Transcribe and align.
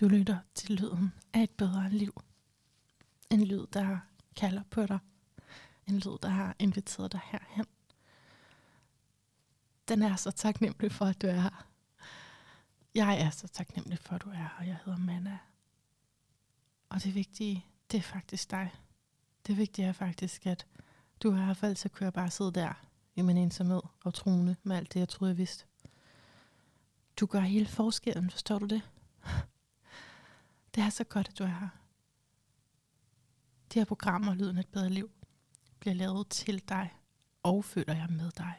Du 0.00 0.08
lytter 0.08 0.38
til 0.54 0.70
lyden 0.74 1.12
af 1.32 1.42
et 1.42 1.50
bedre 1.50 1.90
liv. 1.90 2.22
En 3.30 3.44
lyd, 3.44 3.66
der 3.66 3.98
kalder 4.36 4.62
på 4.70 4.86
dig. 4.86 4.98
En 5.86 5.98
lyd, 5.98 6.18
der 6.22 6.28
har 6.28 6.56
inviteret 6.58 7.12
dig 7.12 7.20
herhen. 7.24 7.66
Den 9.88 10.02
er 10.02 10.16
så 10.16 10.30
taknemmelig 10.30 10.92
for, 10.92 11.04
at 11.04 11.22
du 11.22 11.26
er 11.26 11.40
her. 11.40 11.66
Jeg 12.94 13.20
er 13.20 13.30
så 13.30 13.48
taknemmelig 13.48 13.98
for, 13.98 14.14
at 14.14 14.22
du 14.22 14.30
er 14.30 14.34
her, 14.34 14.48
og 14.58 14.66
jeg 14.66 14.78
hedder 14.84 14.98
Manna. 14.98 15.38
Og 16.88 17.02
det 17.02 17.14
vigtige, 17.14 17.66
det 17.90 17.98
er 17.98 18.02
faktisk 18.02 18.50
dig. 18.50 18.74
Det 19.46 19.56
vigtige 19.56 19.88
er 19.88 19.92
faktisk, 19.92 20.46
at 20.46 20.66
du 21.22 21.30
er 21.30 21.36
her, 21.36 21.54
for 21.54 21.66
ellers 21.66 21.78
så 21.78 21.88
kunne 21.88 22.04
jeg 22.04 22.12
bare 22.12 22.30
sidde 22.30 22.52
der 22.52 22.72
i 23.14 23.22
min 23.22 23.36
ensomhed 23.36 23.82
og 24.04 24.14
troende 24.14 24.56
med 24.62 24.76
alt 24.76 24.92
det, 24.92 25.00
jeg 25.00 25.08
troede, 25.08 25.30
jeg 25.30 25.38
vidste. 25.38 25.64
Du 27.20 27.26
gør 27.26 27.40
hele 27.40 27.66
forskellen, 27.66 28.30
forstår 28.30 28.58
du 28.58 28.66
det? 28.66 28.82
Det 30.76 30.84
er 30.84 30.90
så 30.90 31.04
godt, 31.04 31.28
at 31.28 31.38
du 31.38 31.44
er 31.44 31.48
her. 31.48 31.68
Det 33.74 33.88
her 33.88 34.28
og 34.28 34.36
Lyden 34.36 34.56
af 34.56 34.60
et 34.60 34.68
bedre 34.68 34.90
liv, 34.90 35.10
bliver 35.78 35.94
lavet 35.94 36.28
til 36.28 36.68
dig, 36.68 36.94
og 37.42 37.64
føler 37.64 37.94
jeg 37.94 38.06
med 38.10 38.30
dig. 38.30 38.54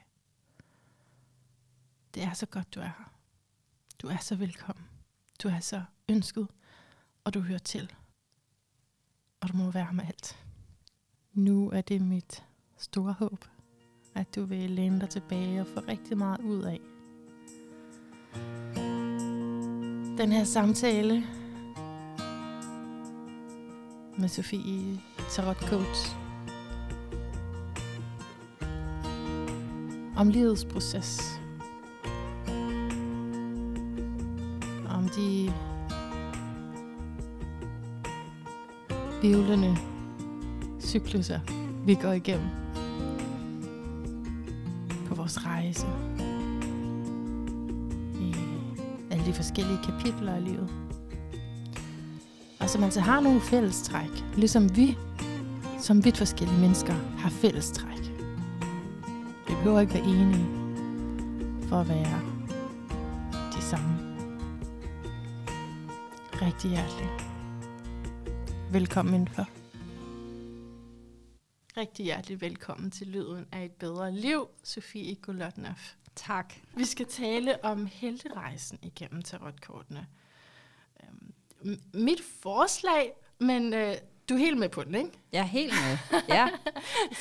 Det 2.14 2.24
er 2.24 2.34
så 2.34 2.46
godt, 2.46 2.76
du 2.76 2.80
er 2.80 2.86
her. 2.86 3.14
Du 4.02 4.08
er 4.08 4.18
så 4.18 4.36
velkommen. 4.36 4.86
Du 5.44 5.48
er 5.48 5.60
så 5.60 5.84
ønsket, 6.10 6.48
og 7.24 7.34
du 7.34 7.42
hører 7.42 7.60
til. 7.60 7.94
Og 9.40 9.50
du 9.50 9.58
må 9.58 9.72
være 9.72 9.94
med 9.94 10.06
alt. 10.06 10.46
Nu 11.34 11.70
er 11.70 11.82
det 11.82 12.02
mit 12.02 12.44
store 12.78 13.14
håb, 13.14 13.46
at 14.16 14.36
du 14.36 14.46
vil 14.46 14.72
læne 14.72 15.00
dig 15.00 15.10
tilbage 15.10 15.62
og 15.62 15.68
få 15.68 15.80
rigtig 15.80 16.18
meget 16.18 16.40
ud 16.42 16.64
af. 16.64 16.80
Den 20.18 20.32
her 20.32 20.44
samtale 20.44 21.47
med 24.18 24.28
Sofie 24.30 25.00
Tarot 25.30 25.58
Coach 25.58 26.16
om 30.18 30.30
livets 30.30 30.66
proces. 30.66 31.40
Om 34.90 35.10
de 35.16 35.54
vivlende 39.22 39.78
cykluser, 40.80 41.40
vi 41.86 41.96
går 41.96 42.12
igennem 42.12 42.48
på 45.08 45.16
vores 45.16 45.46
rejse 45.46 45.88
i 48.22 48.36
alle 49.12 49.26
de 49.26 49.34
forskellige 49.34 49.80
kapitler 49.84 50.34
af 50.34 50.44
livet. 50.44 50.87
Og 52.68 52.72
som 52.72 52.84
altså 52.84 53.00
har 53.00 53.20
nogle 53.20 53.42
fællestræk, 53.42 54.10
ligesom 54.36 54.76
vi 54.76 54.98
som 55.80 56.06
vidt 56.06 56.18
forskellige 56.18 56.60
mennesker 56.60 56.94
har 56.94 57.30
fællestræk. 57.30 58.02
Vi 59.48 59.54
behøver 59.54 59.80
ikke 59.80 59.94
være 59.94 60.04
enige 60.04 60.46
for 61.70 61.76
at 61.76 61.90
være 61.90 62.22
de 63.56 63.62
samme. 63.62 63.98
Rigtig 66.42 66.70
hjertelig. 66.70 67.10
Velkommen 68.72 69.14
indenfor. 69.14 69.48
Rigtig 71.78 72.06
hjertelig 72.06 72.42
velkommen 72.42 72.92
til 72.92 73.08
Lyden 73.08 73.46
af 73.52 73.66
et 73.66 73.72
bedre 73.72 74.12
liv, 74.12 74.48
Sofie 74.64 75.16
Golotnoff. 75.16 75.94
Tak. 76.16 76.54
Vi 76.78 76.86
skal 76.86 77.06
tale 77.06 77.66
om 77.66 77.86
helterejsen 77.92 78.80
igennem 78.82 79.22
tarotkortene. 79.22 80.08
Mit 81.94 82.22
forslag, 82.42 83.12
men 83.40 83.74
øh, 83.74 83.96
du 84.30 84.34
er 84.34 84.38
helt 84.38 84.58
med 84.58 84.70
på 84.70 84.84
den, 84.84 84.96
ikke? 84.96 85.10
Jeg 85.32 85.40
er 85.40 85.44
helt 85.44 85.74
med. 85.88 86.22
Ja, 86.36 86.50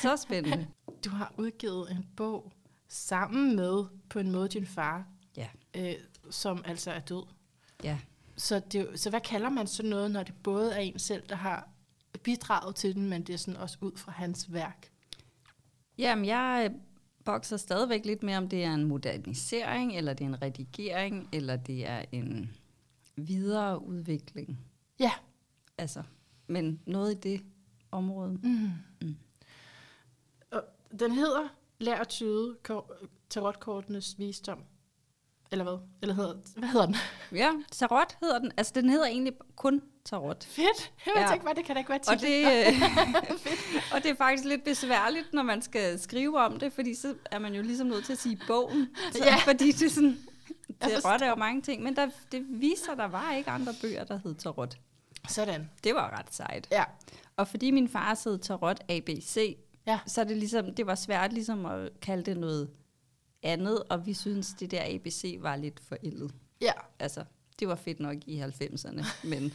så 0.01 0.15
spændende. 0.17 0.67
Du 1.05 1.09
har 1.09 1.33
udgivet 1.37 1.91
en 1.91 2.05
bog 2.15 2.51
sammen 2.87 3.55
med, 3.55 3.83
på 4.09 4.19
en 4.19 4.31
måde, 4.31 4.47
din 4.49 4.65
far, 4.65 5.05
Ja, 5.37 5.47
øh, 5.75 5.93
som 6.29 6.61
altså 6.65 6.91
er 6.91 6.99
død. 6.99 7.23
ja. 7.83 7.97
Så, 8.37 8.59
det, 8.71 8.99
så 8.99 9.09
hvad 9.09 9.21
kalder 9.21 9.49
man 9.49 9.67
sådan 9.67 9.89
noget, 9.89 10.11
når 10.11 10.23
det 10.23 10.33
både 10.43 10.73
er 10.73 10.79
en 10.79 10.99
selv, 10.99 11.23
der 11.29 11.35
har 11.35 11.69
bidraget 12.23 12.75
til 12.75 12.95
den, 12.95 13.09
men 13.09 13.23
det 13.23 13.33
er 13.33 13.37
sådan 13.37 13.59
også 13.59 13.77
ud 13.81 13.91
fra 13.97 14.11
hans 14.11 14.53
værk? 14.53 14.91
Jamen, 15.97 16.25
jeg 16.25 16.69
øh, 16.71 16.77
bokser 17.25 17.57
stadigvæk 17.57 18.05
lidt 18.05 18.23
med, 18.23 18.35
om 18.35 18.49
det 18.49 18.63
er 18.63 18.73
en 18.73 18.83
modernisering, 18.83 19.97
eller 19.97 20.13
det 20.13 20.23
er 20.23 20.29
en 20.29 20.41
redigering, 20.41 21.29
eller 21.33 21.55
det 21.55 21.87
er 21.87 22.05
en 22.11 22.56
videre 23.17 23.81
udvikling. 23.85 24.59
Ja. 24.99 25.11
Altså, 25.77 26.03
men 26.47 26.79
noget 26.85 27.11
i 27.11 27.17
det 27.19 27.41
område. 27.91 28.39
Mm. 28.43 28.69
Mm. 29.01 29.15
Og 30.51 30.63
den 30.99 31.11
hedder 31.11 31.47
Lær 31.79 31.95
at 31.95 32.07
tyde 32.07 32.55
ko- 32.63 32.91
tarotkortenes 33.29 34.15
visdom. 34.19 34.63
Eller 35.51 35.63
hvad? 35.63 35.77
Eller 36.01 36.15
hedder, 36.15 36.35
hvad 36.57 36.69
hedder 36.69 36.85
den? 36.85 36.95
Ja, 37.37 37.51
tarot 37.71 38.17
hedder 38.21 38.39
den. 38.39 38.51
Altså, 38.57 38.71
den 38.75 38.89
hedder 38.89 39.05
egentlig 39.05 39.33
kun 39.55 39.81
tarot. 40.05 40.43
Fedt! 40.43 40.93
Jeg 41.05 41.13
Ja. 41.17 41.27
tænkte 41.29 41.45
bare, 41.45 41.55
det 41.55 41.65
kan 41.65 41.75
da 41.75 41.79
ikke 41.79 41.89
være 41.89 41.99
Og 42.07 42.19
titlen. 42.19 42.31
det, 42.31 42.67
øh, 42.67 42.81
og 43.93 44.03
det 44.03 44.11
er 44.11 44.15
faktisk 44.15 44.45
lidt 44.45 44.63
besværligt, 44.63 45.33
når 45.33 45.43
man 45.43 45.61
skal 45.61 45.99
skrive 45.99 46.39
om 46.39 46.59
det, 46.59 46.73
fordi 46.73 46.93
så 46.95 47.15
er 47.31 47.39
man 47.39 47.53
jo 47.53 47.61
ligesom 47.61 47.87
nødt 47.87 48.05
til 48.05 48.13
at 48.13 48.19
sige 48.19 48.39
bogen. 48.47 48.87
Så, 49.11 49.19
Ja. 49.23 49.35
Fordi 49.35 49.71
det 49.71 49.85
er 49.85 49.89
sådan, 49.89 50.17
Jeg 50.81 50.99
tarot 51.03 51.21
er 51.21 51.29
jo 51.29 51.35
mange 51.35 51.61
ting, 51.61 51.83
men 51.83 51.95
der, 51.95 52.09
det 52.31 52.45
viser, 52.49 52.95
der 52.95 53.05
var 53.05 53.33
ikke 53.33 53.49
andre 53.49 53.73
bøger, 53.81 54.03
der 54.03 54.19
hed 54.23 54.35
tarot. 54.35 54.77
Sådan. 55.29 55.69
Det 55.83 55.95
var 55.95 56.19
ret 56.19 56.33
sejt. 56.33 56.67
Ja. 56.71 56.83
Og 57.35 57.47
fordi 57.47 57.71
min 57.71 57.89
far 57.89 58.19
hed 58.29 58.37
tarot 58.39 58.79
ABC, 58.89 59.57
Ja. 59.87 59.99
så 60.07 60.23
det 60.23 60.37
ligesom, 60.37 60.75
det 60.75 60.87
var 60.87 60.95
svært 60.95 61.33
ligesom 61.33 61.65
at 61.65 61.99
kalde 62.01 62.23
det 62.23 62.37
noget 62.37 62.69
andet, 63.43 63.83
og 63.89 64.05
vi 64.05 64.13
synes, 64.13 64.53
det 64.59 64.71
der 64.71 64.83
ABC 64.85 65.37
var 65.41 65.55
lidt 65.55 65.79
forældet. 65.79 66.33
Ja. 66.61 66.71
Altså, 66.99 67.23
det 67.59 67.67
var 67.67 67.75
fedt 67.75 67.99
nok 67.99 68.15
i 68.25 68.41
90'erne, 68.41 69.05
men 69.31 69.53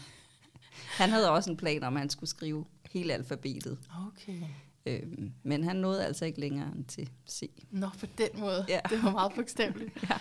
han 0.96 1.10
havde 1.10 1.30
også 1.30 1.50
en 1.50 1.56
plan 1.56 1.82
om, 1.82 1.94
at 1.96 2.00
han 2.00 2.10
skulle 2.10 2.30
skrive 2.30 2.64
hele 2.90 3.12
alfabetet. 3.14 3.78
Okay. 4.08 4.40
Øhm, 4.86 5.32
men 5.42 5.64
han 5.64 5.76
nåede 5.76 6.04
altså 6.04 6.24
ikke 6.24 6.40
længere 6.40 6.72
end 6.76 6.84
til 6.84 7.10
C. 7.30 7.50
Nå, 7.70 7.88
på 8.00 8.06
den 8.18 8.28
måde. 8.40 8.64
Ja. 8.68 8.80
Det 8.90 9.02
var 9.02 9.10
meget 9.10 9.32
bogstaveligt. 9.34 9.90
Ja. 10.10 10.16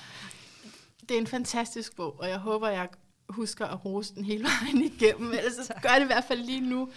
Det 1.12 1.18
er 1.18 1.22
en 1.22 1.28
fantastisk 1.28 1.96
bog, 1.96 2.20
og 2.20 2.30
jeg 2.30 2.38
håber, 2.38 2.68
jeg 2.70 2.90
husker 3.30 3.68
at 3.68 3.86
rose 3.86 4.16
den 4.16 4.26
hele 4.26 4.44
vejen 4.44 4.82
igennem. 4.94 5.32
Ellers 5.32 5.54
så 5.54 5.74
gør 5.82 5.90
det 5.96 6.02
i 6.02 6.06
hvert 6.06 6.24
fald 6.24 6.40
lige 6.40 6.62
nu. 6.62 6.90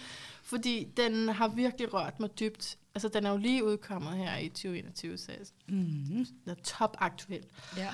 Fordi 0.43 0.87
den 0.97 1.29
har 1.29 1.47
virkelig 1.47 1.93
rørt 1.93 2.19
mig 2.19 2.39
dybt. 2.39 2.77
Altså, 2.95 3.07
den 3.09 3.25
er 3.25 3.31
jo 3.31 3.37
lige 3.37 3.65
udkommet 3.65 4.17
her 4.17 4.37
i 4.37 4.49
2021, 4.49 5.17
så 5.17 5.31
Mm-hmm. 5.67 6.25
den 6.25 6.49
er 6.49 6.53
top 6.63 6.95
aktuel. 6.99 7.45
Ja. 7.77 7.91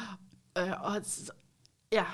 Øh, 0.58 0.82
og 0.82 1.02
ja, 1.92 2.06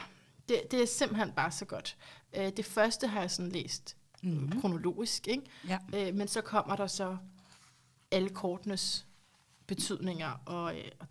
det, 0.49 0.61
det 0.71 0.81
er 0.81 0.85
simpelthen 0.87 1.31
bare 1.31 1.51
så 1.51 1.65
godt. 1.65 1.97
Øh, 2.35 2.51
det 2.57 2.65
første 2.65 3.07
har 3.07 3.19
jeg 3.21 3.31
sådan 3.31 3.51
læst 3.51 3.97
Mhm. 4.23 4.33
mm-hmm. 4.33 4.61
kronologisk, 4.61 5.27
ikke? 5.27 5.43
Ja. 5.67 5.79
Øh, 5.95 6.15
men 6.15 6.27
så 6.27 6.41
kommer 6.41 6.75
der 6.75 6.87
så 6.87 7.17
alle 8.11 8.29
kortenes 8.29 9.05
betydninger, 9.67 10.41
og, 10.45 10.77
øh, 10.77 10.91
og 10.99 11.07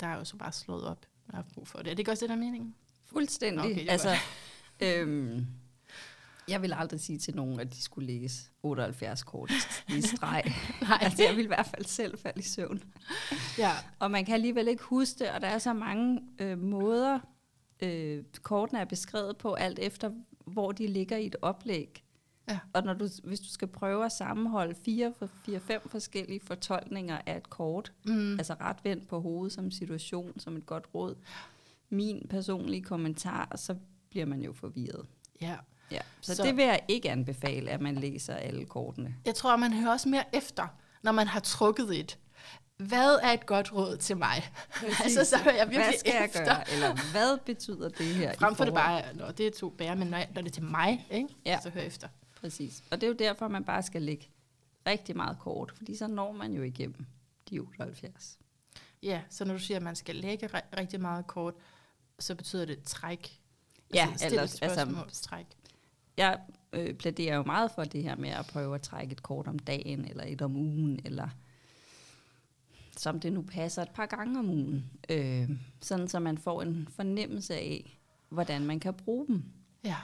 der 0.00 0.06
er 0.06 0.16
jo 0.16 0.24
så 0.24 0.36
bare 0.36 0.52
slået 0.52 0.84
op, 0.84 1.06
har 1.32 1.44
brug 1.54 1.68
for 1.68 1.78
det. 1.78 1.86
Er 1.86 1.90
det 1.90 1.98
ikke 1.98 2.10
også 2.10 2.24
det, 2.24 2.28
der 2.28 2.34
er 2.34 2.40
meningen? 2.40 2.74
Fuldstændig. 3.06 3.64
Okay, 3.64 3.88
altså, 3.88 4.14
øhm, 4.82 5.46
jeg 6.48 6.62
vil 6.62 6.72
aldrig 6.72 7.00
sige 7.00 7.18
til 7.18 7.36
nogen, 7.36 7.60
at 7.60 7.72
de 7.72 7.82
skulle 7.82 8.06
læse 8.06 8.50
78 8.62 9.22
kort 9.22 9.52
i 9.88 10.00
streg. 10.00 10.42
Nej. 10.82 10.98
altså, 11.00 11.22
jeg 11.22 11.36
vil 11.36 11.44
i 11.44 11.46
hvert 11.46 11.66
fald 11.66 11.84
selv 11.84 12.18
falde 12.18 12.40
i 12.40 12.42
søvn. 12.42 12.82
Ja, 13.58 13.72
Og 13.98 14.10
man 14.10 14.24
kan 14.24 14.34
alligevel 14.34 14.68
ikke 14.68 14.82
huske 14.82 15.18
det, 15.18 15.30
og 15.30 15.40
der 15.40 15.46
er 15.46 15.58
så 15.58 15.72
mange 15.72 16.20
øh, 16.38 16.58
måder, 16.58 17.18
øh, 17.82 18.24
kortene 18.42 18.80
er 18.80 18.84
beskrevet 18.84 19.36
på, 19.36 19.54
alt 19.54 19.78
efter 19.78 20.10
hvor 20.46 20.72
de 20.72 20.86
ligger 20.86 21.16
i 21.16 21.26
et 21.26 21.36
oplæg. 21.42 22.04
Ja. 22.48 22.58
Og 22.72 22.82
når 22.82 22.94
du, 22.94 23.08
hvis 23.24 23.40
du 23.40 23.48
skal 23.48 23.68
prøve 23.68 24.04
at 24.04 24.12
sammenholde 24.12 24.74
fire, 24.84 25.12
fire, 25.46 25.60
fem 25.60 25.80
forskellige 25.88 26.40
fortolkninger 26.40 27.18
af 27.26 27.36
et 27.36 27.50
kort, 27.50 27.92
mm. 28.04 28.32
altså 28.38 28.54
ret 28.60 28.76
vendt 28.84 29.08
på 29.08 29.20
hovedet 29.20 29.52
som 29.52 29.70
situation, 29.70 30.40
som 30.40 30.56
et 30.56 30.66
godt 30.66 30.84
råd, 30.94 31.14
min 31.90 32.26
personlige 32.30 32.82
kommentar, 32.82 33.52
så 33.56 33.74
bliver 34.10 34.26
man 34.26 34.40
jo 34.42 34.52
forvirret. 34.52 35.06
ja. 35.40 35.56
Ja. 35.90 36.00
Så, 36.20 36.34
Så- 36.34 36.42
det 36.42 36.56
vil 36.56 36.64
jeg 36.64 36.80
ikke 36.88 37.10
anbefale, 37.10 37.70
at 37.70 37.80
man 37.80 37.94
læser 37.94 38.34
alle 38.34 38.64
kortene. 38.64 39.14
Jeg 39.26 39.34
tror, 39.34 39.56
man 39.56 39.72
hører 39.72 39.90
også 39.92 40.08
mere 40.08 40.24
efter, 40.36 40.66
når 41.02 41.12
man 41.12 41.26
har 41.26 41.40
trukket 41.40 42.00
et. 42.00 42.18
Hvad 42.76 43.18
er 43.22 43.30
et 43.32 43.46
godt 43.46 43.72
råd 43.72 43.96
til 43.96 44.16
mig? 44.16 44.42
altså, 45.04 45.24
så 45.24 45.38
hører 45.38 45.54
jeg 45.56 45.66
virkelig 45.66 45.86
Hvad 45.86 45.98
skal 45.98 46.12
efter. 46.24 46.40
jeg 46.40 46.46
gøre? 46.46 46.72
Eller 46.72 47.10
hvad 47.12 47.38
betyder 47.46 47.88
det 47.88 48.06
her? 48.06 48.34
Frem 48.34 48.54
for 48.54 48.64
det 48.64 48.74
bare, 48.74 49.02
når 49.14 49.30
det 49.30 49.46
er 49.46 49.50
to 49.50 49.68
bærer, 49.70 49.94
men 49.94 50.06
når, 50.08 50.18
jeg- 50.18 50.28
når 50.34 50.42
det 50.42 50.48
er 50.48 50.52
til 50.54 50.62
mig, 50.64 51.06
ikke? 51.10 51.28
Ja. 51.46 51.58
så 51.62 51.70
hører 51.70 51.82
jeg 51.82 51.88
efter. 51.88 52.08
Præcis. 52.42 52.84
Og 52.90 53.00
det 53.00 53.06
er 53.06 53.08
jo 53.10 53.16
derfor, 53.18 53.48
man 53.48 53.64
bare 53.64 53.82
skal 53.82 54.02
lægge 54.02 54.28
rigtig 54.86 55.16
meget 55.16 55.38
kort, 55.38 55.72
fordi 55.76 55.96
så 55.96 56.06
når 56.06 56.32
man 56.32 56.52
jo 56.52 56.62
igennem 56.62 57.06
de 57.50 57.58
78. 57.58 58.38
Ja, 59.02 59.22
så 59.30 59.44
når 59.44 59.52
du 59.54 59.58
siger, 59.60 59.76
at 59.76 59.82
man 59.82 59.96
skal 59.96 60.16
lægge 60.16 60.46
ri- 60.46 60.76
rigtig 60.78 61.00
meget 61.00 61.26
kort, 61.26 61.54
så 62.18 62.34
betyder 62.34 62.64
det 62.64 62.82
træk. 62.82 63.40
Ja, 63.94 64.08
altså, 64.12 64.26
eller- 64.26 64.40
altså, 64.42 64.58
altså- 64.64 64.76
spørgsmålstræk. 64.84 65.46
Jeg 66.16 66.40
øh, 66.72 66.94
plæderer 66.94 67.36
jo 67.36 67.42
meget 67.42 67.70
for 67.70 67.84
det 67.84 68.02
her 68.02 68.16
med 68.16 68.28
at 68.30 68.46
prøve 68.46 68.74
at 68.74 68.82
trække 68.82 69.12
et 69.12 69.22
kort 69.22 69.46
om 69.48 69.58
dagen, 69.58 70.04
eller 70.04 70.24
et 70.24 70.42
om 70.42 70.56
ugen, 70.56 71.00
eller 71.04 71.28
som 72.96 73.20
det 73.20 73.32
nu 73.32 73.42
passer 73.42 73.82
et 73.82 73.90
par 73.90 74.06
gange 74.06 74.38
om 74.38 74.50
ugen. 74.50 74.90
Øh, 75.08 75.50
sådan, 75.80 76.08
så 76.08 76.18
man 76.18 76.38
får 76.38 76.62
en 76.62 76.88
fornemmelse 76.96 77.54
af, 77.54 77.98
hvordan 78.28 78.62
man 78.66 78.80
kan 78.80 78.94
bruge 78.94 79.26
dem. 79.26 79.44
Ja. 79.84 79.96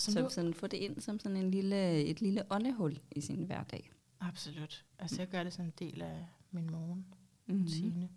Som 0.00 0.14
du, 0.24 0.30
sådan, 0.30 0.54
få 0.54 0.66
det 0.66 0.76
ind 0.76 1.00
som 1.00 1.20
sådan 1.20 1.36
en 1.36 1.50
lille, 1.50 2.04
et 2.04 2.20
lille 2.20 2.42
åndehul 2.50 2.98
i 3.10 3.20
sin 3.20 3.44
hverdag. 3.44 3.90
absolut. 4.20 4.84
Altså, 4.98 5.16
jeg 5.18 5.28
gør 5.28 5.42
det 5.44 5.52
som 5.52 5.64
en 5.64 5.72
del 5.78 6.02
af 6.02 6.26
min 6.50 6.70
morgen. 6.70 7.06
Mm-hmm. 7.46 8.08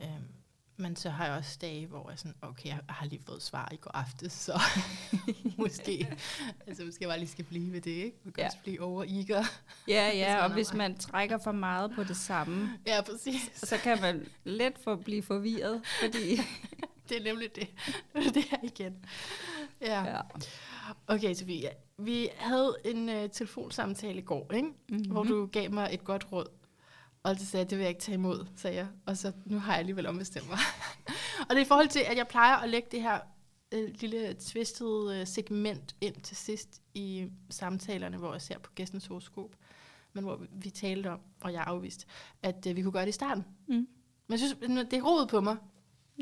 Øhm, 0.00 0.08
men 0.76 0.96
så 0.96 1.10
har 1.10 1.26
jeg 1.26 1.34
også 1.36 1.58
dage, 1.60 1.86
hvor 1.86 2.10
jeg 2.10 2.18
sådan, 2.18 2.34
okay, 2.42 2.68
jeg 2.68 2.80
har 2.88 3.06
lige 3.06 3.22
fået 3.26 3.42
svar 3.42 3.68
i 3.72 3.76
går 3.76 3.90
aftes, 3.96 4.32
så 4.32 4.60
måske, 5.58 6.16
altså 6.66 6.84
måske 6.84 6.98
jeg 7.04 7.08
bare 7.08 7.18
lige 7.18 7.28
skal 7.28 7.44
blive 7.44 7.72
ved 7.72 7.80
det, 7.80 7.90
ikke? 7.90 8.16
Man 8.24 8.32
kan 8.32 8.42
Ja. 8.42 8.46
også 8.46 8.58
blive 8.62 8.80
over 8.82 9.04
eager. 9.04 9.44
Ja, 9.88 10.10
ja, 10.16 10.36
og 10.44 10.50
er 10.50 10.54
hvis 10.54 10.74
man 10.74 10.96
trækker 10.98 11.38
for 11.38 11.52
meget 11.52 11.92
på 11.94 12.04
det 12.04 12.16
samme, 12.16 12.70
Ja, 12.86 13.00
præcis. 13.02 13.50
så 13.54 13.76
kan 13.82 14.00
man 14.00 14.26
let 14.44 14.78
få 14.84 14.96
blive 14.96 15.22
forvirret, 15.22 15.82
fordi... 16.02 16.36
Det 17.08 17.16
er 17.16 17.24
nemlig 17.24 17.48
det. 17.56 17.68
Er 18.14 18.20
det 18.32 18.44
her 18.44 18.58
igen. 18.62 18.96
Ja. 19.80 20.04
ja. 20.16 20.20
Okay, 21.06 21.34
Sofie. 21.34 21.70
Vi 21.98 22.28
havde 22.36 22.76
en 22.84 23.08
uh, 23.08 23.30
telefonsamtale 23.32 24.18
i 24.18 24.22
går, 24.22 24.52
ikke? 24.52 24.68
Mm-hmm. 24.88 25.10
hvor 25.12 25.22
du 25.24 25.46
gav 25.46 25.70
mig 25.72 25.88
et 25.92 26.04
godt 26.04 26.32
råd. 26.32 26.46
Og 27.22 27.36
så 27.38 27.46
sagde 27.46 27.62
jeg, 27.64 27.70
det 27.70 27.78
vil 27.78 27.82
jeg 27.82 27.88
ikke 27.90 28.00
tage 28.00 28.14
imod, 28.14 28.46
sagde 28.56 28.76
jeg. 28.76 28.86
Og 29.06 29.16
så 29.16 29.32
nu 29.44 29.58
har 29.58 29.72
jeg 29.72 29.78
alligevel 29.78 30.06
ombestemt 30.06 30.48
mig. 30.48 30.58
og 31.40 31.50
det 31.50 31.56
er 31.56 31.64
i 31.64 31.68
forhold 31.68 31.88
til, 31.88 32.00
at 32.00 32.16
jeg 32.16 32.28
plejer 32.28 32.56
at 32.56 32.68
lægge 32.68 32.88
det 32.90 33.02
her 33.02 33.18
øh, 33.72 33.90
lille 34.00 34.36
tvistede 34.40 35.20
øh, 35.20 35.26
segment 35.26 35.96
ind 36.00 36.14
til 36.14 36.36
sidst 36.36 36.82
i 36.94 37.28
samtalerne, 37.50 38.16
hvor 38.16 38.32
jeg 38.32 38.42
ser 38.42 38.58
på 38.58 38.70
gæstens 38.74 39.06
horoskop. 39.06 39.50
Men 40.12 40.24
hvor 40.24 40.36
vi- 40.36 40.46
vi 40.52 40.70
talte 40.70 41.10
om, 41.10 41.20
og 41.40 41.52
jeg 41.52 41.64
afviste, 41.66 42.06
at 42.42 42.66
øh, 42.68 42.76
vi 42.76 42.82
kunne 42.82 42.92
gøre 42.92 43.02
det 43.02 43.08
i 43.08 43.12
starten. 43.12 43.44
Mm. 43.68 43.74
Men 43.74 43.88
jeg 44.30 44.38
synes, 44.38 44.54
det 44.90 44.92
er 44.98 45.02
roet 45.02 45.28
på 45.28 45.40
mig. 45.40 45.56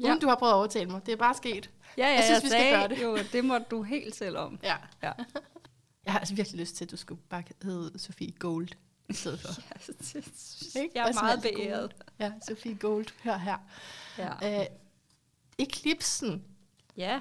Ja. 0.03 0.09
Uden 0.09 0.21
du 0.21 0.27
har 0.29 0.35
prøvet 0.37 0.53
at 0.53 0.57
overtale 0.57 0.91
mig. 0.91 1.07
Det 1.07 1.13
er 1.13 1.17
bare 1.17 1.35
sket. 1.35 1.71
Ja, 1.99 2.07
ja, 2.09 2.15
Jeg 2.15 2.25
synes, 2.25 2.31
jeg 2.31 2.43
vi 2.43 2.49
skal 2.49 2.61
sagde 2.61 2.77
gøre 2.77 2.89
det. 2.89 3.03
jo, 3.03 3.19
det 3.33 3.45
må 3.45 3.59
du 3.59 3.83
helt 3.83 4.15
selv 4.17 4.37
om. 4.37 4.59
Ja. 4.63 4.77
Ja. 5.03 5.13
Jeg 6.05 6.13
har 6.13 6.19
altså 6.19 6.35
virkelig 6.35 6.61
lyst 6.61 6.77
til, 6.77 6.85
at 6.85 6.91
du 6.91 6.97
skulle 6.97 7.21
bare 7.29 7.43
hedde 7.63 7.99
Sofie 7.99 8.33
Gold 8.33 8.69
i 9.09 9.13
stedet 9.13 9.41
for. 9.41 9.49
Ikke? 10.79 10.91
jeg 10.95 11.03
er 11.03 11.07
Også 11.09 11.21
meget 11.23 11.43
det 11.43 11.51
beæret. 11.57 11.93
Ja, 12.19 12.33
Sofie 12.49 12.75
Gold, 12.75 13.07
hør 13.25 13.37
her. 13.37 13.59
Ja. 14.19 14.61
Øh, 14.61 14.67
Eklipsen 15.59 16.45
ja. 16.97 17.21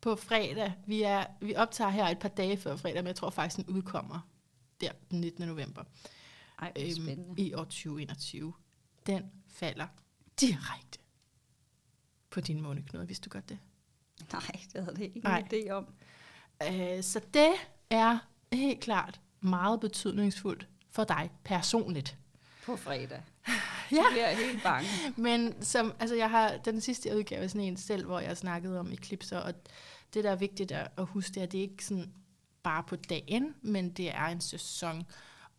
på 0.00 0.16
fredag. 0.16 0.72
Vi, 0.86 1.02
er, 1.02 1.24
vi 1.40 1.54
optager 1.56 1.90
her 1.90 2.08
et 2.08 2.18
par 2.18 2.28
dage 2.28 2.56
før 2.56 2.76
fredag, 2.76 3.02
men 3.02 3.06
jeg 3.06 3.16
tror 3.16 3.30
faktisk, 3.30 3.66
den 3.66 3.76
udkommer 3.76 4.20
der 4.80 4.90
den 5.10 5.20
19. 5.20 5.48
november 5.48 5.84
Ej, 6.58 6.72
spændende. 6.94 7.42
i 7.42 7.54
år 7.54 7.64
2021. 7.64 8.52
Den 9.06 9.22
falder 9.48 9.86
direkte 10.40 10.98
på 12.36 12.40
din 12.40 12.60
måneknude, 12.60 13.06
hvis 13.06 13.20
du 13.20 13.30
godt 13.30 13.48
det. 13.48 13.58
Nej, 14.32 14.60
det 14.72 14.84
havde 14.84 14.96
det 14.96 15.02
ikke 15.02 15.22
en 15.24 15.46
idé 15.52 15.70
om. 15.70 15.86
Øh, 16.62 17.02
så 17.02 17.20
det 17.34 17.52
er 17.90 18.18
helt 18.52 18.80
klart 18.80 19.20
meget 19.40 19.80
betydningsfuldt 19.80 20.68
for 20.90 21.04
dig 21.04 21.30
personligt. 21.44 22.18
På 22.64 22.76
fredag. 22.76 23.22
Ja. 23.92 23.96
Jeg 23.96 24.06
bliver 24.10 24.30
helt 24.30 24.62
bange. 24.62 24.88
Men 25.16 25.62
som, 25.62 25.92
altså 26.00 26.16
jeg 26.16 26.30
har 26.30 26.56
den 26.56 26.80
sidste 26.80 27.16
udgave 27.16 27.48
sådan 27.48 27.60
en 27.60 27.76
selv, 27.76 28.06
hvor 28.06 28.20
jeg 28.20 28.36
snakkede 28.36 28.80
om 28.80 28.92
eklipser, 28.92 29.38
og 29.38 29.54
det, 30.14 30.24
der 30.24 30.30
er 30.30 30.36
vigtigt 30.36 30.72
at, 30.72 30.90
at 30.98 31.06
huske, 31.06 31.34
det 31.34 31.40
er, 31.40 31.42
at 31.42 31.52
det 31.52 31.58
er 31.58 31.62
ikke 31.62 31.84
sådan 31.84 32.12
bare 32.62 32.82
på 32.82 32.96
dagen, 32.96 33.54
men 33.62 33.90
det 33.90 34.14
er 34.14 34.26
en 34.26 34.40
sæson. 34.40 35.02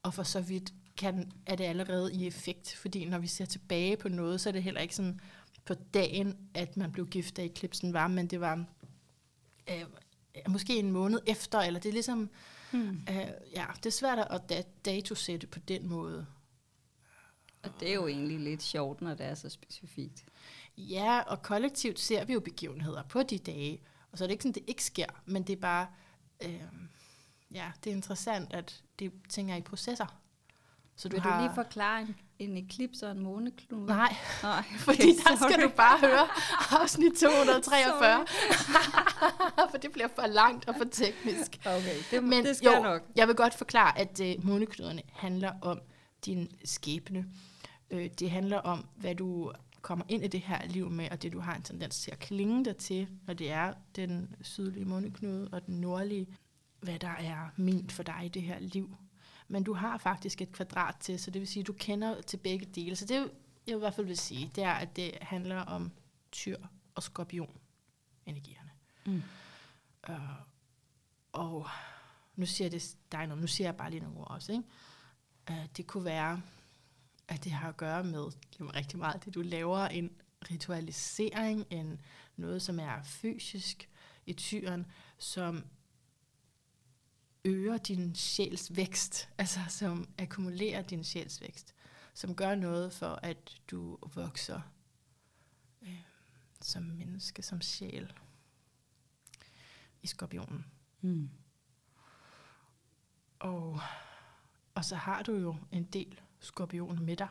Og 0.04 0.14
for 0.14 0.24
så 0.24 0.42
vidt 0.42 0.74
kan, 0.98 1.32
er 1.46 1.56
det 1.56 1.64
allerede 1.64 2.14
i 2.14 2.28
effekt, 2.28 2.76
fordi 2.76 3.06
når 3.06 3.18
vi 3.18 3.28
ser 3.28 3.46
tilbage 3.46 3.98
på 3.98 4.10
noget, 4.10 4.42
så 4.42 4.50
er 4.50 4.54
det 4.54 4.64
heller 4.64 4.82
ikke 4.82 4.96
sådan 4.96 5.20
på 5.68 5.74
dagen, 5.74 6.50
at 6.54 6.78
man 6.78 6.92
blev 6.92 7.08
gift, 7.08 7.38
da 7.38 7.44
eklipsen 7.46 7.94
var, 7.94 8.08
men 8.08 8.28
det 8.28 8.40
var 8.42 8.66
øh, 9.70 9.86
måske 10.50 10.80
en 10.80 10.92
måned 10.92 11.20
efter, 11.28 11.60
eller 11.60 11.80
det 11.80 11.90
er 11.90 11.94
ligesom, 11.94 12.30
Hmm. 12.72 13.02
øh, 13.10 13.28
ja, 13.56 13.66
det 13.76 13.86
er 13.86 13.90
svært 13.92 14.20
at 14.20 14.42
da- 14.50 14.64
datosætte 14.86 15.48
på 15.48 15.60
den 15.60 15.88
måde. 15.88 16.26
Og 17.64 17.70
det 17.80 17.90
er 17.90 17.94
jo 17.94 18.08
egentlig 18.08 18.40
lidt 18.40 18.64
sjovt, 18.64 19.02
når 19.02 19.14
det 19.14 19.26
er 19.26 19.36
så 19.36 19.50
specifikt. 19.50 20.26
Ja, 20.78 21.20
og 21.22 21.42
kollektivt 21.42 22.00
ser 22.00 22.26
vi 22.26 22.34
jo 22.34 22.40
begivenheder 22.40 23.04
på 23.04 23.24
de 23.24 23.38
dage, 23.38 23.82
og 24.12 24.18
så 24.18 24.24
er 24.24 24.28
det 24.28 24.32
ikke 24.34 24.42
sådan, 24.44 24.54
det 24.54 24.64
ikke 24.68 24.84
sker, 24.84 25.06
men 25.26 25.44
det 25.44 25.54
er 25.54 25.62
bare, 25.62 25.88
øh, 26.46 26.62
ja, 27.52 27.72
det 27.84 27.90
er 27.92 27.96
interessant, 27.96 28.54
at 28.54 28.84
det 29.00 29.12
tænker 29.30 29.56
i 29.56 29.62
processer. 29.62 30.22
Så 30.96 31.10
Vil 31.10 31.24
du 31.24 31.30
lige 31.40 31.56
forklare 31.56 32.02
en, 32.02 32.16
en 32.40 32.58
eklips 32.58 33.04
og 33.04 33.12
en 33.12 33.20
måneknude? 33.20 33.86
Nej, 33.86 34.16
Nej, 34.44 34.64
fordi 34.88 35.08
der 35.08 35.50
skal 35.50 35.64
du 35.64 35.70
bare 35.76 36.00
høre 36.00 36.28
afsnit 36.82 37.14
243, 37.14 38.26
for 39.72 39.78
det 39.78 39.92
bliver 39.92 40.08
for 40.16 40.28
langt 40.28 40.68
og 40.70 40.76
for 40.78 40.86
teknisk. 40.86 41.60
Okay, 41.66 41.96
det, 42.12 42.24
Men 42.24 42.46
det 42.46 42.58
skal 42.58 42.72
jo, 42.76 42.84
nok. 42.84 43.02
jeg 43.16 43.28
vil 43.28 43.36
godt 43.36 43.54
forklare, 43.54 44.00
at 44.00 44.22
øh, 44.24 44.46
måneknuderne 44.46 45.02
handler 45.14 45.52
om 45.62 45.80
din 46.26 46.52
skæbne. 46.66 47.26
Øh, 47.92 48.10
det 48.20 48.32
handler 48.32 48.58
om, 48.58 48.86
hvad 48.96 49.16
du 49.16 49.52
kommer 49.82 50.06
ind 50.10 50.24
i 50.24 50.28
det 50.28 50.40
her 50.40 50.68
liv 50.68 50.90
med, 50.90 51.08
og 51.12 51.22
det 51.24 51.34
du 51.34 51.40
har 51.40 51.56
en 51.56 51.62
tendens 51.62 52.00
til 52.00 52.12
at 52.12 52.20
klinge 52.20 52.66
dig 52.66 52.78
til, 52.78 53.08
når 53.28 53.34
det 53.34 53.52
er 53.52 53.74
den 53.96 54.36
sydlige 54.42 54.86
måneknude 54.86 55.50
og 55.52 55.66
den 55.66 55.82
nordlige, 55.82 56.28
hvad 56.82 57.00
der 57.00 57.16
er 57.20 57.50
ment 57.56 57.92
for 57.92 58.04
dig 58.04 58.22
i 58.26 58.28
det 58.28 58.42
her 58.42 58.60
liv. 58.60 58.96
Men 59.48 59.64
du 59.64 59.74
har 59.74 59.98
faktisk 59.98 60.42
et 60.42 60.52
kvadrat 60.52 60.96
til, 61.00 61.20
så 61.20 61.32
det 61.32 61.40
vil 61.40 61.48
sige, 61.48 61.62
at 61.62 61.68
du 61.68 61.74
kender 61.74 62.22
til 62.22 62.38
begge 62.38 62.66
dele. 62.66 62.96
Så 62.96 63.06
det, 63.06 63.32
jeg 63.68 63.76
i 63.76 63.80
hvert 63.80 63.94
fald 63.94 64.08
vil 64.08 64.18
sige, 64.18 64.52
det 64.56 64.64
er, 64.64 64.74
at 64.74 64.96
det 64.96 65.12
handler 65.22 65.60
om 65.60 65.92
tyr 66.32 66.58
og 66.96 67.04
skorpion 67.04 67.58
energierne. 68.26 68.72
Mm. 69.06 69.24
Øh, 70.10 70.20
og 71.32 71.68
nu 72.36 72.46
siger 72.46 72.66
jeg 72.66 72.72
det 72.72 72.98
dig 73.12 73.28
noget, 73.28 73.42
nu 73.42 73.48
siger 73.48 73.68
jeg 73.68 73.76
bare 73.76 73.90
lige 73.90 74.02
nogle 74.02 74.18
ord 74.18 74.32
også, 74.32 74.52
ikke? 74.52 74.64
Uh, 75.50 75.66
det 75.78 75.88
kunne 75.88 76.06
være, 76.06 76.42
at 77.28 77.44
det 77.44 77.52
har 77.52 77.70
at 77.70 77.78
gøre 77.78 78.04
med 78.04 78.32
var 78.60 78.76
rigtig 78.76 79.00
meget 79.00 79.26
det, 79.26 79.36
du 79.36 79.42
laver, 79.42 79.88
en 79.88 80.12
ritualisering, 80.52 81.66
en 81.70 82.02
noget, 82.36 82.62
som 82.62 82.80
er 82.80 83.04
fysisk 83.04 83.90
i 84.26 84.34
tyren, 84.34 84.86
som 85.18 85.64
øger 87.48 87.78
din 87.78 88.16
sjæls 88.16 88.76
vækst, 88.76 89.30
altså 89.38 89.60
som 89.70 90.10
akkumulerer 90.18 90.82
din 90.82 91.04
sjæls 91.04 91.42
vækst, 91.42 91.76
som 92.14 92.36
gør 92.36 92.56
noget 92.56 92.94
for, 92.94 93.20
at 93.24 93.56
du 93.72 93.98
vokser 94.16 94.62
øh, 95.82 96.02
som 96.62 96.84
menneske, 96.84 97.42
som 97.44 97.62
sjæl 97.62 98.14
i 100.04 100.08
skorpionen. 100.08 100.66
Mm. 101.02 101.30
Og, 103.40 103.80
og 104.76 104.86
så 104.86 104.96
har 104.96 105.24
du 105.24 105.36
jo 105.36 105.56
en 105.72 105.84
del 105.84 106.20
skorpion 106.40 107.06
med 107.06 107.18
dig, 107.18 107.28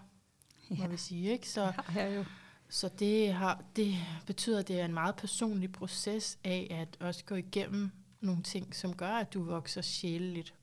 må 0.71 0.77
Ja. 0.77 0.87
vi 0.87 0.97
sige. 0.97 1.31
Ikke? 1.33 1.49
Så, 1.49 1.65
har 1.77 2.01
jeg 2.01 2.17
jo. 2.17 2.25
så 2.69 2.89
det, 2.89 3.33
har, 3.35 3.65
det 3.77 3.95
betyder, 4.27 4.59
at 4.59 4.69
det 4.69 4.81
er 4.81 4.85
en 4.85 4.95
meget 4.95 5.17
personlig 5.17 5.73
proces 5.73 6.39
af 6.45 6.67
at 6.71 6.97
også 7.07 7.25
gå 7.25 7.35
igennem 7.35 7.91
nogle 8.27 8.43
ting, 8.43 8.75
som 8.75 8.97
gør, 8.97 9.11
at 9.13 9.33
du 9.35 9.43
vokser 9.43 9.83
sjæleligt. 9.83 10.55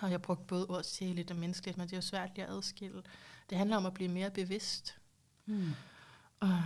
Og 0.00 0.10
jeg 0.10 0.22
brugt 0.22 0.46
både 0.46 0.66
ord 0.66 0.82
sjæleligt 0.82 1.30
og 1.30 1.36
menneskeligt, 1.36 1.78
men 1.78 1.86
det 1.86 1.92
er 1.92 1.96
jo 1.96 2.02
svært 2.02 2.30
lige 2.34 2.46
at 2.46 2.52
adskille. 2.52 3.02
Det 3.50 3.58
handler 3.58 3.76
om 3.76 3.86
at 3.86 3.94
blive 3.94 4.10
mere 4.10 4.30
bevidst, 4.30 4.98
Mm. 5.46 5.70
og, 6.40 6.62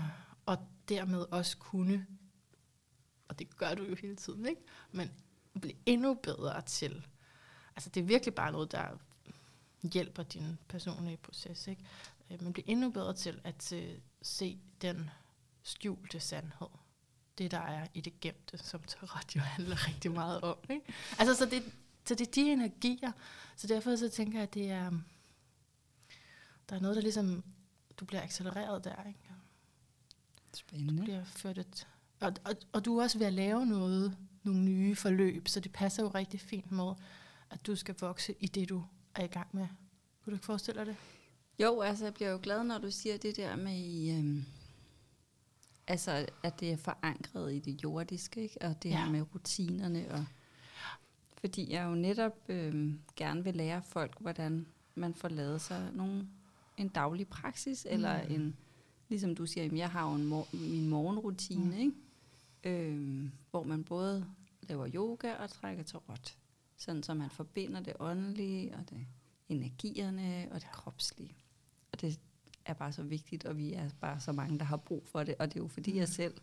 og 0.46 0.58
dermed 0.88 1.20
også 1.30 1.56
kunne, 1.58 2.06
og 3.28 3.38
det 3.38 3.56
gør 3.56 3.74
du 3.74 3.84
jo 3.84 3.94
hele 3.94 4.16
tiden, 4.16 4.46
ikke? 4.46 4.62
men 4.92 5.10
blive 5.60 5.74
endnu 5.86 6.14
bedre 6.14 6.62
til. 6.62 7.06
Altså 7.76 7.90
det 7.90 8.00
er 8.00 8.04
virkelig 8.04 8.34
bare 8.34 8.52
noget, 8.52 8.72
der 8.72 8.98
hjælper 9.92 10.22
din 10.22 10.58
personlige 10.68 11.16
proces. 11.16 11.66
Ikke? 11.66 11.84
Øh, 12.30 12.42
Men 12.42 12.52
blive 12.52 12.68
endnu 12.68 12.90
bedre 12.90 13.14
til 13.14 13.40
at 13.44 13.72
øh, 13.72 13.98
se 14.22 14.58
den 14.82 15.10
skjulte 15.62 16.20
sandhed. 16.20 16.68
Det, 17.38 17.50
der 17.50 17.58
er 17.58 17.86
i 17.94 18.00
det 18.00 18.20
gemte, 18.20 18.58
som 18.58 18.82
tarot 18.82 19.36
jo 19.36 19.40
handler 19.40 19.88
rigtig 19.88 20.12
meget 20.12 20.40
om. 20.40 20.56
Ikke? 20.70 20.94
Altså, 21.18 21.34
så 21.34 21.46
det, 21.46 21.62
så 22.04 22.14
det 22.14 22.28
er 22.28 22.32
de 22.32 22.52
energier. 22.52 23.12
Så 23.56 23.66
derfor 23.66 23.96
så 23.96 24.08
tænker 24.08 24.38
jeg, 24.38 24.42
at 24.42 24.54
det 24.54 24.70
er, 24.70 24.90
der 26.68 26.76
er 26.76 26.80
noget, 26.80 26.96
der 26.96 27.02
ligesom, 27.02 27.44
du 27.96 28.04
bliver 28.04 28.22
accelereret 28.22 28.84
der. 28.84 29.04
Ikke? 29.08 29.20
Spændende. 30.54 31.02
bliver 31.02 31.24
ført 31.24 31.58
et, 31.58 31.88
og, 32.20 32.32
og, 32.44 32.54
og 32.72 32.84
du 32.84 32.98
er 32.98 33.02
også 33.02 33.18
ved 33.18 33.26
at 33.26 33.32
lave 33.32 33.66
noget, 33.66 34.16
nogle 34.42 34.60
nye 34.60 34.96
forløb, 34.96 35.48
så 35.48 35.60
det 35.60 35.72
passer 35.72 36.02
jo 36.02 36.08
rigtig 36.08 36.40
fint 36.40 36.72
med, 36.72 36.92
at 37.50 37.66
du 37.66 37.76
skal 37.76 37.94
vokse 38.00 38.34
i 38.40 38.46
det, 38.46 38.68
du 38.68 38.84
er 39.14 39.24
i 39.24 39.26
gang 39.26 39.48
med. 39.52 39.66
Kunne 40.24 40.30
du 40.30 40.34
ikke 40.36 40.46
forestille 40.46 40.78
dig 40.80 40.86
det? 40.86 40.96
Jo, 41.58 41.80
altså 41.80 42.04
jeg 42.04 42.14
bliver 42.14 42.30
jo 42.30 42.38
glad, 42.42 42.64
når 42.64 42.78
du 42.78 42.90
siger 42.90 43.16
det 43.16 43.36
der 43.36 43.56
med, 43.56 44.18
øhm, 44.18 44.44
Altså, 45.92 46.26
at 46.42 46.60
det 46.60 46.72
er 46.72 46.76
forankret 46.76 47.54
i 47.54 47.58
det 47.58 47.84
jordiske, 47.84 48.42
ikke? 48.42 48.62
og 48.62 48.82
det 48.82 48.90
ja. 48.90 49.04
Her 49.04 49.12
med 49.12 49.34
rutinerne. 49.34 50.10
Og, 50.10 50.24
fordi 51.40 51.72
jeg 51.72 51.84
jo 51.84 51.94
netop 51.94 52.38
øh, 52.48 52.94
gerne 53.16 53.44
vil 53.44 53.54
lære 53.54 53.82
folk, 53.82 54.20
hvordan 54.20 54.66
man 54.94 55.14
får 55.14 55.28
lavet 55.28 55.60
sig 55.60 55.90
nogle, 55.94 56.28
en 56.76 56.88
daglig 56.88 57.28
praksis, 57.28 57.86
mm. 57.88 57.94
eller 57.94 58.20
en, 58.20 58.56
ligesom 59.08 59.34
du 59.34 59.46
siger, 59.46 59.64
jamen, 59.64 59.78
jeg 59.78 59.90
har 59.90 60.10
jo 60.10 60.14
en 60.14 60.24
mor- 60.24 60.48
min 60.52 60.88
morgenrutine, 60.88 61.64
mm. 61.64 61.72
ikke? 61.72 61.92
Øh, 62.64 63.28
hvor 63.50 63.62
man 63.62 63.84
både 63.84 64.26
laver 64.62 64.88
yoga 64.94 65.34
og 65.34 65.50
trækker 65.50 65.82
til 65.82 65.98
råt. 65.98 66.38
Sådan, 66.76 67.02
så 67.02 67.14
man 67.14 67.30
forbinder 67.30 67.80
det 67.80 67.94
åndelige, 68.00 68.74
og 68.74 68.90
det 68.90 69.06
energierne, 69.48 70.48
og 70.50 70.60
det 70.60 70.72
kropslige. 70.72 71.36
Og 71.92 72.00
det 72.00 72.20
er 72.64 72.72
bare 72.74 72.92
så 72.92 73.02
vigtigt, 73.02 73.44
og 73.44 73.58
vi 73.58 73.72
er 73.72 73.88
bare 74.00 74.20
så 74.20 74.32
mange, 74.32 74.58
der 74.58 74.64
har 74.64 74.76
brug 74.76 75.06
for 75.06 75.22
det. 75.22 75.34
Og 75.38 75.48
det 75.48 75.56
er 75.60 75.64
jo 75.64 75.68
fordi, 75.68 75.96
jeg 75.96 76.08
selv 76.08 76.34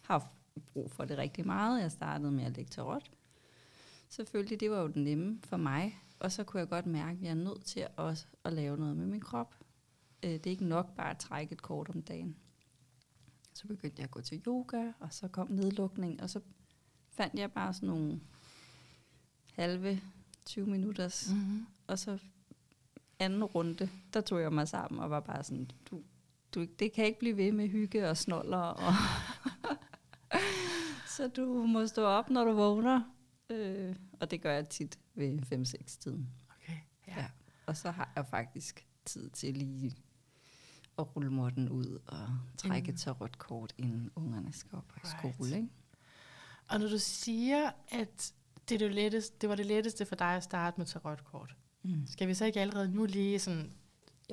har 0.00 0.28
brug 0.72 0.90
for 0.90 1.04
det 1.04 1.18
rigtig 1.18 1.46
meget. 1.46 1.82
Jeg 1.82 1.92
startede 1.92 2.32
med 2.32 2.44
at 2.44 2.56
lægge 2.56 2.70
til 2.70 2.82
råt. 2.82 3.10
Selvfølgelig, 4.08 4.60
det 4.60 4.70
var 4.70 4.80
jo 4.80 4.88
den 4.88 5.04
nemme 5.04 5.38
for 5.44 5.56
mig. 5.56 5.98
Og 6.18 6.32
så 6.32 6.44
kunne 6.44 6.60
jeg 6.60 6.68
godt 6.68 6.86
mærke, 6.86 7.18
at 7.18 7.22
jeg 7.22 7.30
er 7.30 7.34
nødt 7.34 7.64
til 7.64 7.86
også 7.96 8.26
at 8.44 8.52
lave 8.52 8.76
noget 8.76 8.96
med 8.96 9.06
min 9.06 9.20
krop. 9.20 9.54
Øh, 10.22 10.30
Det 10.30 10.46
er 10.46 10.50
ikke 10.50 10.64
nok 10.64 10.94
bare 10.96 11.10
at 11.10 11.18
trække 11.18 11.52
et 11.52 11.62
kort 11.62 11.88
om 11.88 12.02
dagen. 12.02 12.36
Så 13.54 13.66
begyndte 13.66 13.96
jeg 14.00 14.04
at 14.04 14.10
gå 14.10 14.20
til 14.20 14.42
yoga, 14.46 14.92
og 15.00 15.12
så 15.12 15.28
kom 15.28 15.50
nedlukning, 15.50 16.22
og 16.22 16.30
så 16.30 16.40
fandt 17.10 17.34
jeg 17.34 17.52
bare 17.52 17.74
sådan 17.74 17.88
nogle 17.88 18.20
halve 19.52 20.00
20 20.44 20.66
minutters 20.66 21.30
Mm-hmm. 21.32 21.66
og 21.86 21.98
så 21.98 22.18
anden 23.24 23.44
runde, 23.44 23.88
der 24.14 24.20
tog 24.20 24.40
jeg 24.40 24.52
mig 24.52 24.68
sammen 24.68 25.00
og 25.00 25.10
var 25.10 25.20
bare 25.20 25.44
sådan, 25.44 25.70
du, 25.90 26.02
du, 26.54 26.64
det 26.78 26.92
kan 26.92 27.04
ikke 27.04 27.18
blive 27.18 27.36
ved 27.36 27.52
med 27.52 27.68
hygge 27.68 28.08
og 28.10 28.16
snoller. 28.16 28.58
Og 28.58 28.92
så 31.16 31.28
du 31.28 31.66
må 31.66 31.86
stå 31.86 32.04
op, 32.04 32.30
når 32.30 32.44
du 32.44 32.52
vågner. 32.52 33.02
Øh, 33.50 33.96
og 34.20 34.30
det 34.30 34.40
gør 34.42 34.52
jeg 34.52 34.68
tit 34.68 34.98
ved 35.14 35.38
5-6 35.52 35.98
tiden. 35.98 36.28
Okay. 36.56 36.78
Ja. 37.08 37.20
Ja. 37.20 37.26
Og 37.66 37.76
så 37.76 37.90
har 37.90 38.12
jeg 38.16 38.26
faktisk 38.26 38.86
tid 39.04 39.30
til 39.30 39.56
lige 39.56 39.96
at 40.98 41.16
rulle 41.16 41.30
måtten 41.30 41.68
ud 41.68 41.98
og 42.06 42.28
trække 42.58 42.92
et 42.92 42.98
tarotkort, 42.98 43.74
inden 43.78 44.10
ungerne 44.14 44.52
skal 44.52 44.76
op 44.76 44.92
i 44.96 45.00
Right. 45.00 45.34
skole. 45.36 45.56
Ikke? 45.56 45.68
Og 46.68 46.80
når 46.80 46.88
du 46.88 46.98
siger, 46.98 47.70
at 47.88 48.32
det, 48.68 48.80
det, 48.80 48.94
letteste, 48.94 49.36
det 49.40 49.48
var 49.48 49.54
det 49.54 49.66
letteste 49.66 50.06
for 50.06 50.14
dig 50.16 50.36
at 50.36 50.42
starte 50.44 50.78
med 50.78 50.86
tarotkort, 50.86 51.56
Mm. 51.82 52.06
skal 52.06 52.28
vi 52.28 52.34
så 52.34 52.44
ikke 52.44 52.60
allerede 52.60 52.94
nu 52.94 53.04
lige 53.04 53.38
sådan 53.38 53.72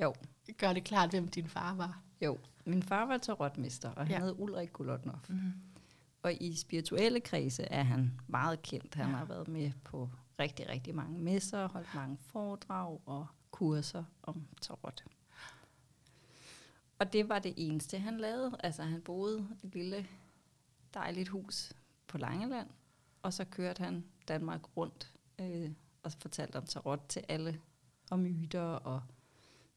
Jo, 0.02 0.14
gøre 0.58 0.74
det 0.74 0.84
klart, 0.84 1.10
hvem 1.10 1.28
din 1.28 1.48
far 1.48 1.74
var? 1.74 2.00
jo. 2.24 2.38
Min 2.64 2.82
far 2.82 3.06
var 3.06 3.18
tarotmester, 3.18 3.90
og 3.90 4.06
han 4.06 4.16
Ja. 4.16 4.20
hed 4.24 4.34
Ulrik 4.38 4.72
Gulotnov. 4.72 5.18
Mm-hmm. 5.28 5.52
Og 6.22 6.32
i 6.42 6.56
spirituelle 6.56 7.20
kredse 7.20 7.62
er 7.62 7.82
han 7.82 8.20
meget 8.26 8.62
kendt. 8.62 8.94
Han 8.94 9.06
ja. 9.10 9.16
har 9.16 9.24
været 9.24 9.48
med 9.48 9.72
på 9.84 10.10
rigtig, 10.38 10.68
rigtig 10.68 10.94
mange 10.94 11.18
messer, 11.18 11.68
holdt 11.68 11.94
mange 11.94 12.16
foredrag 12.20 13.00
og 13.06 13.26
kurser 13.50 14.04
om 14.22 14.46
tarot. 14.60 15.04
Og 16.98 17.12
det 17.12 17.28
var 17.28 17.38
det 17.38 17.54
eneste, 17.56 17.98
han 17.98 18.16
lavede. 18.18 18.56
Altså 18.64 18.82
han 18.82 19.00
boede 19.02 19.48
i 19.62 19.66
et 19.66 19.74
lille 19.74 20.06
dejligt 20.94 21.28
hus 21.28 21.72
på 22.06 22.18
Langeland, 22.18 22.68
og 23.22 23.32
så 23.32 23.44
kørte 23.44 23.84
han 23.84 24.04
Danmark 24.28 24.76
rundt 24.76 25.14
øh, 25.38 25.70
og 26.02 26.12
fortalte 26.12 26.56
om 26.56 26.66
tarot 26.66 27.00
til 27.08 27.24
alle, 27.28 27.60
og 28.10 28.18
myter 28.18 28.60
og 28.60 29.02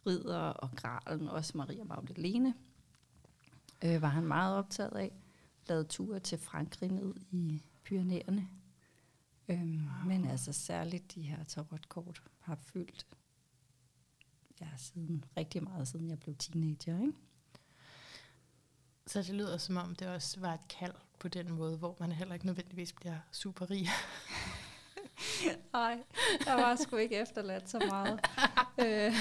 ridder 0.08 0.40
og 0.40 0.72
gralen, 0.76 1.28
også 1.28 1.58
Maria 1.58 1.84
Magdalene, 1.84 2.54
øh, 3.84 4.02
var 4.02 4.08
han 4.08 4.26
meget 4.26 4.58
optaget 4.58 4.96
af 4.96 5.12
lavet 5.70 5.88
ture 5.88 6.20
til 6.20 6.38
Frankrig 6.38 6.92
ned 6.92 7.16
i 7.32 7.64
Pyrenæerne. 7.84 8.50
Øhm, 9.48 9.88
wow. 9.88 10.06
Men 10.06 10.26
altså 10.28 10.54
særligt 10.54 11.16
de 11.16 11.22
her 11.22 11.44
tarotkort 11.44 12.24
har 12.40 12.56
fyldt 12.56 13.08
ja, 14.62 14.68
siden, 14.78 15.26
rigtig 15.38 15.64
meget 15.64 15.88
siden 15.88 16.10
jeg 16.10 16.20
blev 16.20 16.36
teenager. 16.36 17.00
Ikke? 17.00 17.14
Så 19.08 19.20
det 19.20 19.36
lyder 19.36 19.58
som 19.58 19.78
om, 19.78 19.96
det 19.96 20.08
også 20.08 20.40
var 20.40 20.54
et 20.54 20.68
kald 20.70 20.94
på 21.20 21.28
den 21.28 21.52
måde, 21.52 21.78
hvor 21.78 21.98
man 22.00 22.12
heller 22.12 22.34
ikke 22.34 22.46
nødvendigvis 22.46 22.94
bliver 22.94 23.20
super 23.32 23.72
rig. 23.72 23.88
Nej, 25.74 25.98
der 26.46 26.54
var 26.54 26.76
sgu 26.76 26.96
ikke 26.96 27.16
efterladt 27.22 27.70
så 27.70 27.80
meget. 27.90 28.20
øh, 28.80 29.14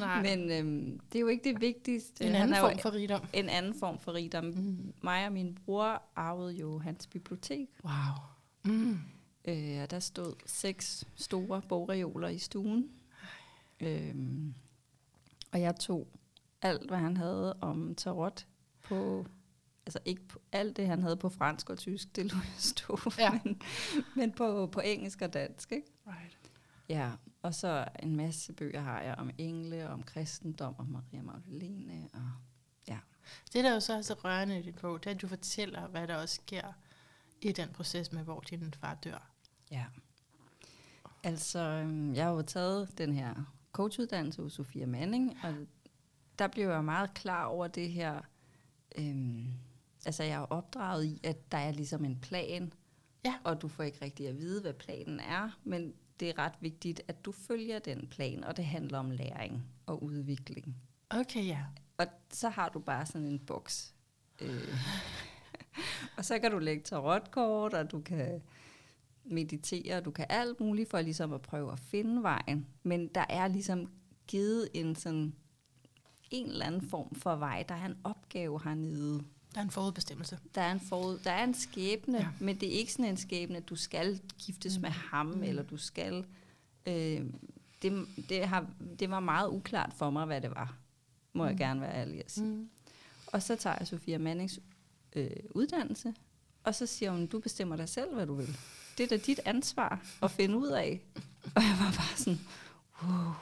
Nej, 0.00 0.22
men 0.22 0.50
øhm, 0.50 1.00
det 1.12 1.18
er 1.18 1.20
jo 1.20 1.26
ikke 1.28 1.44
det 1.52 1.60
vigtigste. 1.60 2.24
en 2.24 2.32
Han 2.32 2.42
anden 2.42 2.56
jo 2.56 2.60
form 2.68 2.78
for 2.78 2.92
rigdom. 2.92 3.20
en 3.32 3.48
anden 3.48 3.74
form 3.78 3.98
for 3.98 4.12
rigdom. 4.14 4.44
Mm. 4.44 4.92
Mig 5.02 5.26
og 5.26 5.32
min 5.32 5.54
bror 5.66 6.02
arvede 6.16 6.52
jo 6.54 6.78
hans 6.78 7.06
bibliotek, 7.06 7.68
Wow. 7.84 7.92
Mm. 8.74 8.98
Øh, 9.44 9.82
og 9.82 9.90
der 9.90 10.00
stod 10.00 10.34
seks 10.46 11.04
store 11.14 11.62
bogreoler 11.68 12.28
i 12.28 12.38
stuen. 12.38 12.88
Øhm, 13.80 14.54
og 15.52 15.60
jeg 15.60 15.76
tog 15.76 16.08
alt, 16.62 16.88
hvad 16.90 16.98
han 16.98 17.16
havde 17.16 17.56
om 17.60 17.94
tarot 17.94 18.46
på... 18.82 19.26
Altså 19.86 19.98
ikke 20.04 20.28
på, 20.28 20.38
alt 20.52 20.76
det, 20.76 20.86
han 20.86 21.02
havde 21.02 21.16
på 21.16 21.28
fransk 21.28 21.70
og 21.70 21.78
tysk, 21.78 22.16
det 22.16 22.32
lå 22.32 22.38
jeg 22.38 22.54
stå, 22.58 22.98
Ja. 23.18 23.30
men, 23.44 23.62
men 24.16 24.32
på, 24.32 24.66
på 24.66 24.80
engelsk 24.80 25.22
og 25.22 25.32
dansk, 25.32 25.72
ikke? 25.72 25.86
Right. 26.06 26.38
Ja, 26.88 27.10
og 27.42 27.54
så 27.54 27.88
en 28.02 28.16
masse 28.16 28.52
bøger 28.52 28.80
har 28.80 29.00
jeg 29.00 29.14
om 29.14 29.30
engle, 29.38 29.88
om 29.90 30.02
kristendom, 30.02 30.74
om 30.78 30.86
Maria 30.86 31.22
Magdalene. 31.22 32.08
Og, 32.12 32.20
Det, 33.52 33.64
der 33.64 33.74
jo 33.74 33.80
så 33.80 33.92
er 33.94 34.02
så 34.02 34.14
rørende 34.14 34.58
i 34.58 34.62
dit 34.62 34.74
bog, 34.74 35.04
det 35.04 35.10
er, 35.10 35.14
at 35.14 35.22
du 35.22 35.28
fortæller, 35.28 35.88
hvad 35.88 36.08
der 36.08 36.16
også 36.16 36.34
sker 36.34 36.72
i 37.42 37.52
den 37.52 37.68
proces 37.68 38.12
med, 38.12 38.22
hvor 38.22 38.40
din 38.40 38.74
far 38.80 38.94
dør. 38.94 39.30
ja. 39.70 39.84
Altså, 41.24 41.58
øhm, 41.58 42.14
jeg 42.14 42.24
har 42.24 42.32
jo 42.32 42.42
taget 42.42 42.98
den 42.98 43.12
her 43.12 43.34
coachuddannelse 43.72 44.42
hos 44.42 44.52
Sofia 44.52 44.86
Manning, 44.86 45.38
og 45.42 45.54
der 46.38 46.48
blev 46.48 46.68
jeg 46.68 46.84
meget 46.84 47.14
klar 47.14 47.44
over 47.44 47.66
det 47.66 47.90
her. 47.90 48.20
Øhm, 48.98 49.46
altså, 50.06 50.22
jeg 50.22 50.34
er 50.34 50.46
opdraget 50.46 51.04
i, 51.04 51.20
at 51.24 51.52
der 51.52 51.58
er 51.58 51.72
ligesom 51.72 52.04
en 52.04 52.18
plan, 52.20 52.72
Ja. 53.24 53.34
og 53.44 53.62
du 53.62 53.68
får 53.68 53.82
ikke 53.82 54.04
rigtig 54.04 54.28
at 54.28 54.38
vide, 54.38 54.60
hvad 54.60 54.72
planen 54.72 55.20
er, 55.20 55.58
men 55.64 55.94
det 56.20 56.28
er 56.28 56.38
ret 56.38 56.52
vigtigt, 56.60 57.00
at 57.08 57.24
du 57.24 57.32
følger 57.32 57.78
den 57.78 58.06
plan, 58.06 58.44
og 58.44 58.56
det 58.56 58.64
handler 58.64 58.98
om 58.98 59.10
læring 59.10 59.64
og 59.86 60.02
udvikling. 60.02 60.76
Okay, 61.10 61.46
ja. 61.46 61.64
Og 61.98 62.06
så 62.32 62.48
har 62.48 62.68
du 62.68 62.78
bare 62.78 63.06
sådan 63.06 63.26
en 63.26 63.38
boks. 63.38 63.94
Øh. 64.40 64.74
og 66.16 66.24
så 66.24 66.38
kan 66.38 66.50
du 66.50 66.58
lægge 66.58 66.82
tarotkort, 66.82 67.74
og 67.74 67.90
du 67.90 68.00
kan 68.00 68.42
meditere, 69.24 69.96
og 69.96 70.04
du 70.04 70.10
kan 70.10 70.26
alt 70.28 70.60
muligt 70.60 70.90
for 70.90 71.00
ligesom 71.00 71.32
at 71.32 71.42
prøve 71.42 71.72
at 71.72 71.78
finde 71.78 72.22
vejen. 72.22 72.66
Men 72.82 73.08
der 73.08 73.24
er 73.28 73.48
ligesom 73.48 73.90
givet 74.26 74.68
en 74.74 74.96
sådan 74.96 75.34
en 76.30 76.46
eller 76.46 76.66
anden 76.66 76.88
form 76.88 77.14
for 77.14 77.36
vej. 77.36 77.62
Der 77.68 77.74
er 77.74 77.86
en 77.86 77.96
opgave 78.04 78.60
hernede. 78.64 79.24
Der 79.54 79.60
er 79.60 79.64
en 79.64 79.70
forudbestemmelse. 79.70 80.38
Der 80.54 80.60
er 80.62 80.72
en, 80.72 80.80
forud, 80.80 81.18
der 81.18 81.30
er 81.30 81.44
en 81.44 81.54
skæbne, 81.54 82.18
Ja. 82.18 82.28
men 82.40 82.60
det 82.60 82.68
er 82.74 82.78
ikke 82.78 82.92
sådan 82.92 83.04
en 83.04 83.16
skæbne, 83.16 83.56
at 83.56 83.68
du 83.68 83.76
skal 83.76 84.20
giftes 84.38 84.78
med 84.78 84.90
ham, 84.90 85.26
Mm. 85.26 85.32
mm. 85.36 85.42
eller 85.42 85.62
du 85.62 85.76
skal... 85.76 86.24
Øh, 86.86 87.20
det, 87.82 88.06
det, 88.28 88.48
har, 88.48 88.66
det 88.98 89.10
var 89.10 89.20
meget 89.20 89.48
uklart 89.48 89.92
for 89.96 90.10
mig, 90.10 90.26
hvad 90.26 90.40
det 90.40 90.50
var. 90.50 90.76
Må 91.32 91.42
mm. 91.42 91.46
jeg 91.46 91.52
Mm. 91.54 91.58
gerne 91.58 91.80
være 91.80 91.94
ærlig 91.94 92.18
at 92.24 92.30
sige. 92.32 92.46
Mm. 92.46 92.68
Og 93.26 93.42
så 93.42 93.56
tager 93.56 93.76
jeg 93.78 93.86
Sofia 93.86 94.18
Mannings 94.18 94.60
øh, 95.12 95.30
uddannelse, 95.50 96.14
og 96.64 96.74
så 96.74 96.86
siger 96.86 97.10
hun, 97.10 97.26
du 97.26 97.38
bestemmer 97.40 97.76
dig 97.76 97.88
selv, 97.88 98.14
hvad 98.14 98.26
du 98.26 98.34
vil. 98.34 98.56
Det 98.98 99.04
er 99.04 99.08
da 99.08 99.16
dit 99.16 99.40
ansvar 99.44 100.00
at 100.22 100.30
finde 100.30 100.56
ud 100.58 100.68
af. 100.68 101.00
Og 101.54 101.62
jeg 101.62 101.76
var 101.80 101.94
bare 101.96 102.16
sådan, 102.16 102.40
wow, 103.02 103.32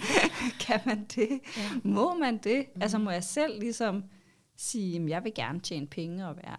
kan 0.66 0.80
man 0.86 1.04
det? 1.04 1.40
Ja. 1.56 1.70
Må 1.84 2.14
man 2.18 2.38
det? 2.38 2.58
Mhm. 2.58 2.72
Mm. 2.76 2.82
Altså 2.82 2.98
må 2.98 3.10
jeg 3.10 3.24
selv 3.24 3.60
ligesom 3.60 4.04
sige, 4.58 4.92
"Jamen, 4.92 5.08
jeg 5.08 5.24
vil 5.24 5.32
gerne 5.34 5.60
tjene 5.60 5.86
penge 5.86 6.28
og 6.28 6.36
være 6.36 6.56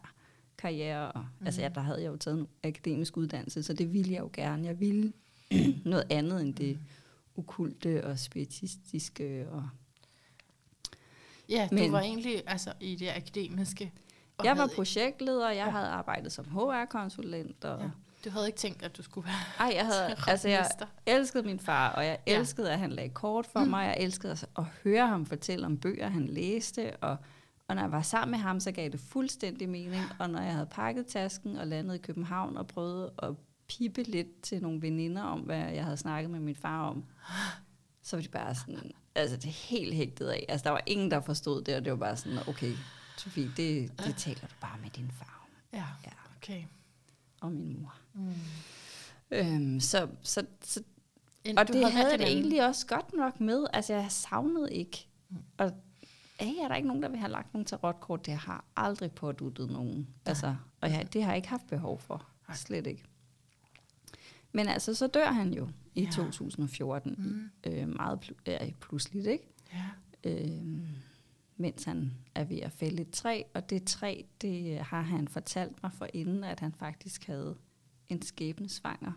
karriere. 0.57 1.11
Og, 1.11 1.25
mm. 1.39 1.45
Altså 1.45 1.61
ja, 1.61 1.69
der 1.69 1.81
havde 1.81 2.01
jeg 2.03 2.07
jo 2.11 2.17
taget 2.17 2.39
en 2.39 2.47
akademisk 2.63 3.17
uddannelse, 3.17 3.63
så 3.63 3.73
det 3.73 3.93
ville 3.93 4.11
jeg 4.13 4.19
jo 4.19 4.29
gerne. 4.33 4.67
Jeg 4.67 4.79
ville 4.79 5.13
noget 5.85 6.03
andet 6.09 6.41
end 6.41 6.53
det 6.53 6.79
okulte 7.37 8.05
og 8.05 8.19
spiritistiske. 8.19 9.47
Og 9.51 9.69
Ja, 11.49 11.67
du 11.71 11.75
Men- 11.75 11.91
var 11.91 11.99
egentlig 12.01 12.43
altså, 12.47 12.73
i 12.79 12.95
det 12.95 13.09
akademiske. 13.09 13.91
jeg 14.43 14.57
var 14.57 14.69
projektleder, 14.75 15.47
jeg 15.49 15.55
Ja. 15.57 15.63
ja. 15.65 15.69
havde 15.71 15.87
arbejdet 15.87 16.31
som 16.31 16.45
HR-konsulent. 16.45 17.65
Og, 17.65 17.77
Ja. 17.79 17.83
ja. 17.85 17.89
Du 18.25 18.29
havde 18.29 18.47
ikke 18.47 18.57
tænkt, 18.59 18.83
at 18.83 18.97
du 18.97 19.03
skulle 19.03 19.27
være 19.27 19.67
Ej, 19.67 19.73
jeg 19.75 19.85
havde, 19.85 20.15
altså 20.27 20.49
jeg 20.49 20.69
elskede 21.05 21.43
min 21.43 21.59
far, 21.59 21.89
og 21.91 22.05
jeg 22.05 22.19
Ja. 22.27 22.39
elskede, 22.39 22.71
at 22.71 22.79
han 22.79 22.91
lagde 22.91 23.09
kort 23.09 23.45
for 23.45 23.59
Mm. 23.63 23.69
mig. 23.69 23.85
Jeg 23.85 23.97
elskede 24.03 24.31
at- 24.31 24.45
at 24.57 24.63
høre 24.83 25.07
ham 25.07 25.25
fortælle 25.25 25.65
om 25.65 25.77
bøger, 25.77 26.07
han 26.09 26.27
læste. 26.27 26.95
Og, 26.97 27.17
og 27.69 27.75
når 27.75 27.81
jeg 27.81 27.91
var 27.91 28.01
sammen 28.01 28.31
med 28.31 28.39
ham, 28.39 28.59
så 28.59 28.71
gav 28.71 28.89
det 28.89 28.99
fuldstændig 28.99 29.69
mening. 29.69 30.03
Og 30.19 30.29
når 30.29 30.41
jeg 30.41 30.53
havde 30.53 30.65
pakket 30.65 31.07
tasken 31.07 31.57
og 31.57 31.67
landet 31.67 31.95
i 31.95 31.97
København 31.97 32.57
og 32.57 32.67
prøvede 32.67 33.13
at 33.23 33.35
pippe 33.67 34.03
lidt 34.03 34.41
til 34.41 34.61
nogle 34.61 34.81
veninder 34.81 35.23
om, 35.23 35.39
hvad 35.39 35.57
jeg 35.57 35.83
havde 35.83 35.97
snakket 35.97 36.31
med 36.31 36.39
min 36.39 36.55
far 36.55 36.89
om, 36.89 37.05
så 38.01 38.15
var 38.15 38.21
de 38.21 38.27
bare 38.27 38.55
sådan, 38.55 38.91
altså 39.15 39.37
det 39.37 39.45
er 39.45 39.67
helt 39.69 39.93
hægtet 39.93 40.27
af. 40.27 40.45
Altså 40.49 40.63
der 40.63 40.69
var 40.69 40.81
ingen, 40.85 41.11
der 41.11 41.21
forstod 41.21 41.61
det, 41.61 41.75
og 41.75 41.85
det 41.85 41.91
var 41.91 41.97
bare 41.97 42.17
sådan, 42.17 42.39
okay, 42.47 42.73
Sofie, 43.17 43.51
det, 43.57 43.91
det 44.05 44.15
taler 44.15 44.41
du 44.41 44.53
bare 44.61 44.77
med 44.81 44.89
din 44.89 45.11
far 45.11 45.43
om. 45.43 45.79
Ja, 45.79 45.85
Ja, 46.05 46.11
okay. 46.37 46.63
og 47.41 47.51
min 47.51 47.81
mor. 47.81 47.95
Mm. 48.13 48.33
Øhm, 49.31 49.79
så, 49.79 50.07
så, 50.23 50.45
så, 50.63 50.83
og 51.57 51.67
du 51.67 51.73
det 51.73 51.81
havde 51.81 51.93
havde 51.93 52.17
det 52.17 52.27
egentlig 52.27 52.65
også 52.65 52.87
godt 52.87 53.13
nok 53.13 53.39
med. 53.39 53.65
Altså, 53.73 53.93
jeg 53.93 54.11
savnede 54.11 54.73
ikke. 54.73 55.07
Mm. 55.29 55.37
Og 55.57 55.71
hey, 56.39 56.55
er 56.63 56.67
der 56.67 56.75
ikke 56.75 56.87
nogen, 56.87 57.03
der 57.03 57.09
vil 57.09 57.19
have 57.19 57.31
lagt 57.31 57.53
nogle 57.53 57.65
tarotkort? 57.65 58.25
Det 58.25 58.33
har 58.33 58.65
aldrig 58.75 59.11
påduttet 59.11 59.69
nogen. 59.71 60.07
Altså, 60.25 60.55
og 60.81 60.89
jeg, 60.91 61.13
det 61.13 61.23
har 61.23 61.29
jeg 61.31 61.37
ikke 61.37 61.49
haft 61.49 61.67
behov 61.67 61.99
for. 61.99 62.25
Nej. 62.47 62.57
Slet 62.57 62.87
ikke. 62.87 63.03
Men 64.51 64.67
altså, 64.67 64.93
så 64.93 65.07
dør 65.07 65.31
han 65.31 65.53
jo 65.53 65.69
i 65.95 66.03
Ja. 66.03 66.09
2014. 66.11 67.15
Mm. 67.17 67.71
Øh, 67.71 67.87
meget 67.89 68.19
pl- 68.25 68.41
ja, 68.47 68.71
pludseligt, 68.81 69.27
ikke? 69.27 69.47
Ja. 69.73 69.85
øh, 70.23 70.79
mens 71.57 71.83
han 71.83 72.13
er 72.35 72.43
ved 72.43 72.57
at 72.59 72.71
fælde 72.71 73.01
et 73.01 73.11
træ. 73.11 73.41
Og 73.53 73.69
det 73.69 73.83
træ, 73.83 74.21
det 74.41 74.79
har 74.79 75.01
han 75.01 75.27
fortalt 75.27 75.83
mig 75.83 75.93
for 75.93 76.07
inden, 76.13 76.43
at 76.43 76.59
han 76.59 76.73
faktisk 76.73 77.27
havde 77.27 77.55
en 78.09 78.21
skæbnesvanger 78.21 79.11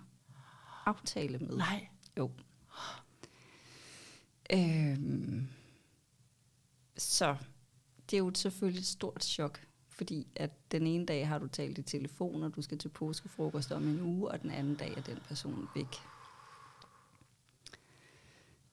aftale 0.87 1.39
med. 1.39 1.57
Nej. 1.57 1.89
Jo. 2.19 2.31
Øhm, 4.53 5.49
så 6.97 7.37
det 8.11 8.17
er 8.17 8.19
jo 8.19 8.33
selvfølgelig 8.35 8.81
et 8.81 8.87
stort 8.87 9.25
chok, 9.25 9.61
fordi 9.89 10.27
at 10.37 10.51
den 10.73 10.87
ene 10.87 11.07
dag 11.07 11.29
har 11.29 11.39
du 11.39 11.47
talt 11.47 11.79
i 11.79 11.83
telefon, 11.83 12.43
og 12.43 12.57
du 12.57 12.63
skal 12.63 12.79
til 12.79 12.89
påskefrokost 12.89 13.73
om 13.73 13.89
en 13.89 14.01
uge, 14.01 14.31
og 14.31 14.43
den 14.43 14.51
anden 14.51 14.75
dag 14.75 14.97
er 14.97 15.03
den 15.03 15.19
person 15.29 15.69
væk. 15.75 15.97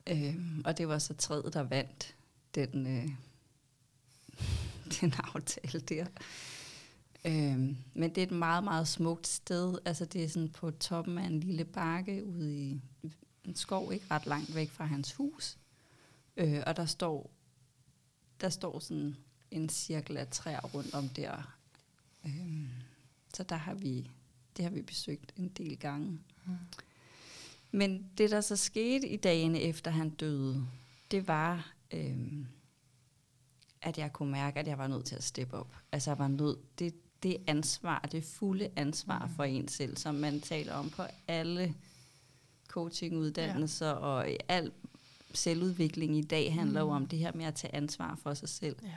Øh, 0.09 0.35
og 0.65 0.77
det 0.77 0.87
var 0.87 0.99
så 0.99 1.13
træet, 1.13 1.53
der 1.53 1.63
vandt 1.63 2.15
den, 2.55 2.87
øh, 2.87 3.09
den 5.01 5.13
aftale 5.17 5.79
der. 5.79 6.05
Øhm, 7.25 7.77
men 7.93 8.09
det 8.09 8.17
er 8.17 8.23
et 8.25 8.31
meget, 8.31 8.63
meget 8.63 8.87
smukt 8.87 9.27
sted. 9.27 9.77
Altså 9.85 10.05
det 10.05 10.23
er 10.23 10.27
sådan 10.27 10.49
på 10.49 10.71
toppen 10.71 11.17
af 11.17 11.25
en 11.25 11.39
lille 11.39 11.65
bakke 11.65 12.25
ude 12.25 12.55
i 12.55 12.81
en 13.43 13.55
skov, 13.55 13.93
ikke 13.93 14.05
ret 14.11 14.25
langt 14.25 14.55
væk 14.55 14.69
fra 14.69 14.85
hans 14.85 15.13
hus. 15.13 15.57
Øh, 16.37 16.63
og 16.67 16.77
der 16.77 16.85
står, 16.85 17.31
der 18.41 18.49
står 18.49 18.79
sådan 18.79 19.15
en 19.51 19.69
cirkel 19.69 20.17
af 20.17 20.27
træer 20.27 20.61
rundt 20.61 20.93
om 20.93 21.09
der. 21.09 21.55
Øhm, 22.25 22.67
så 23.33 23.43
der 23.43 23.55
har 23.55 23.73
vi, 23.73 24.09
det 24.57 24.65
har 24.65 24.71
vi 24.71 24.81
besøgt 24.81 25.33
en 25.37 25.47
del 25.47 25.77
gange. 25.79 26.19
Mm. 26.45 26.53
Men 27.71 28.09
det, 28.17 28.31
der 28.31 28.41
så 28.41 28.55
skete 28.55 29.07
i 29.07 29.17
dagene 29.17 29.61
efter 29.61 29.91
han 29.91 30.09
døde, 30.09 30.67
det 31.11 31.27
var, 31.27 31.73
øhm, 31.91 32.47
at 33.81 33.97
jeg 33.97 34.13
kunne 34.13 34.31
mærke, 34.31 34.59
at 34.59 34.67
jeg 34.67 34.77
var 34.77 34.87
nødt 34.87 35.05
til 35.05 35.15
at 35.15 35.23
steppe 35.23 35.57
op. 35.57 35.75
Altså 35.91 36.09
jeg 36.11 36.19
var 36.19 36.27
nødt, 36.27 36.79
det, 36.79 36.93
det 37.23 37.37
ansvar, 37.47 37.99
det 38.11 38.23
fulde 38.23 38.69
ansvar 38.75 39.25
Mm. 39.25 39.35
for 39.35 39.43
en 39.43 39.67
selv, 39.67 39.97
som 39.97 40.15
man 40.15 40.41
taler 40.41 40.73
om 40.73 40.89
på 40.89 41.03
alle 41.27 41.75
coachinguddannelser, 42.67 43.87
ja. 43.87 43.93
og 43.93 44.31
i 44.31 44.37
al 44.47 44.71
selvudvikling 45.33 46.17
i 46.17 46.21
dag 46.21 46.53
handler 46.53 46.83
mm. 46.83 46.89
jo 46.89 46.95
om 46.95 47.05
det 47.05 47.19
her 47.19 47.31
med 47.35 47.45
at 47.45 47.55
tage 47.55 47.75
ansvar 47.75 48.15
for 48.15 48.33
sig 48.33 48.49
selv. 48.49 48.75
Ja. 48.83 48.95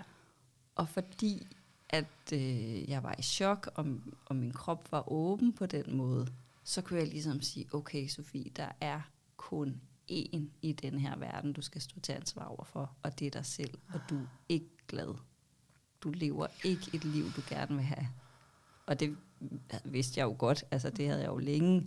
Og 0.75 0.89
fordi 0.89 1.47
at 1.93 2.33
øh, 2.33 2.91
jeg 2.91 3.03
var 3.03 3.15
i 3.19 3.23
chok, 3.23 3.71
og, 3.75 3.87
og 4.27 4.37
min 4.37 4.53
krop 4.53 4.93
var 4.93 5.13
åben 5.13 5.53
på 5.53 5.67
den 5.67 5.97
måde, 5.97 6.29
så 6.65 6.83
kunne 6.83 6.99
jeg 6.99 7.09
ligesom 7.09 7.43
sige, 7.43 7.67
okay 7.73 8.09
Sofie, 8.09 8.51
der 8.57 8.69
er 8.81 9.01
kun 9.37 9.81
én 10.11 10.41
i 10.63 10.73
den 10.83 10.99
her 10.99 11.17
verden, 11.17 11.53
du 11.53 11.63
skal 11.63 11.81
stå 11.81 12.01
til 12.01 12.13
ansvar 12.13 12.45
over 12.45 12.65
for, 12.65 12.97
og 13.03 13.19
det 13.19 13.27
er 13.27 13.31
dig 13.31 13.47
selv, 13.47 13.79
og 13.95 14.01
du 14.11 14.17
er 14.17 14.27
ikke 14.49 14.71
glad. 14.89 15.15
Du 16.01 16.11
lever 16.11 16.47
ikke 16.65 16.91
et 16.93 17.05
liv, 17.05 17.25
du 17.37 17.43
gerne 17.49 17.75
vil 17.75 17.85
have. 17.85 18.09
Og 18.87 19.01
det 19.01 19.17
vidste 19.85 20.21
jeg 20.21 20.25
jo 20.25 20.35
godt, 20.39 20.65
altså 20.71 20.91
det 20.91 21.09
havde 21.09 21.21
jeg 21.21 21.29
jo 21.29 21.39
længe 21.39 21.87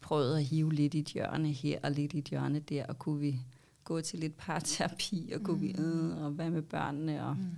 prøvet 0.00 0.36
at 0.36 0.44
hive 0.44 0.72
lidt 0.72 0.94
i 0.94 0.98
et 0.98 1.08
hjørne 1.08 1.52
her, 1.52 1.78
og 1.82 1.90
lidt 1.90 2.12
i 2.12 2.18
et 2.18 2.24
hjørne 2.24 2.58
der, 2.58 2.86
og 2.86 2.98
kunne 2.98 3.20
vi 3.20 3.40
gå 3.84 4.00
til 4.00 4.18
lidt 4.18 4.36
parterapi, 4.36 5.32
og 5.34 5.42
kunne 5.42 5.56
mm. 5.56 5.62
vi, 5.62 5.74
og 6.22 6.30
hvad 6.30 6.50
med 6.50 6.62
børnene, 6.62 7.26
og 7.26 7.36
Mm. 7.36 7.50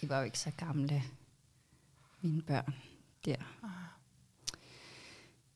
de 0.00 0.08
var 0.08 0.18
jo 0.18 0.24
ikke 0.24 0.38
så 0.38 0.50
gamle, 0.50 1.02
mine 2.20 2.42
børn 2.42 2.74
der. 3.24 3.36
Ah. 3.62 3.70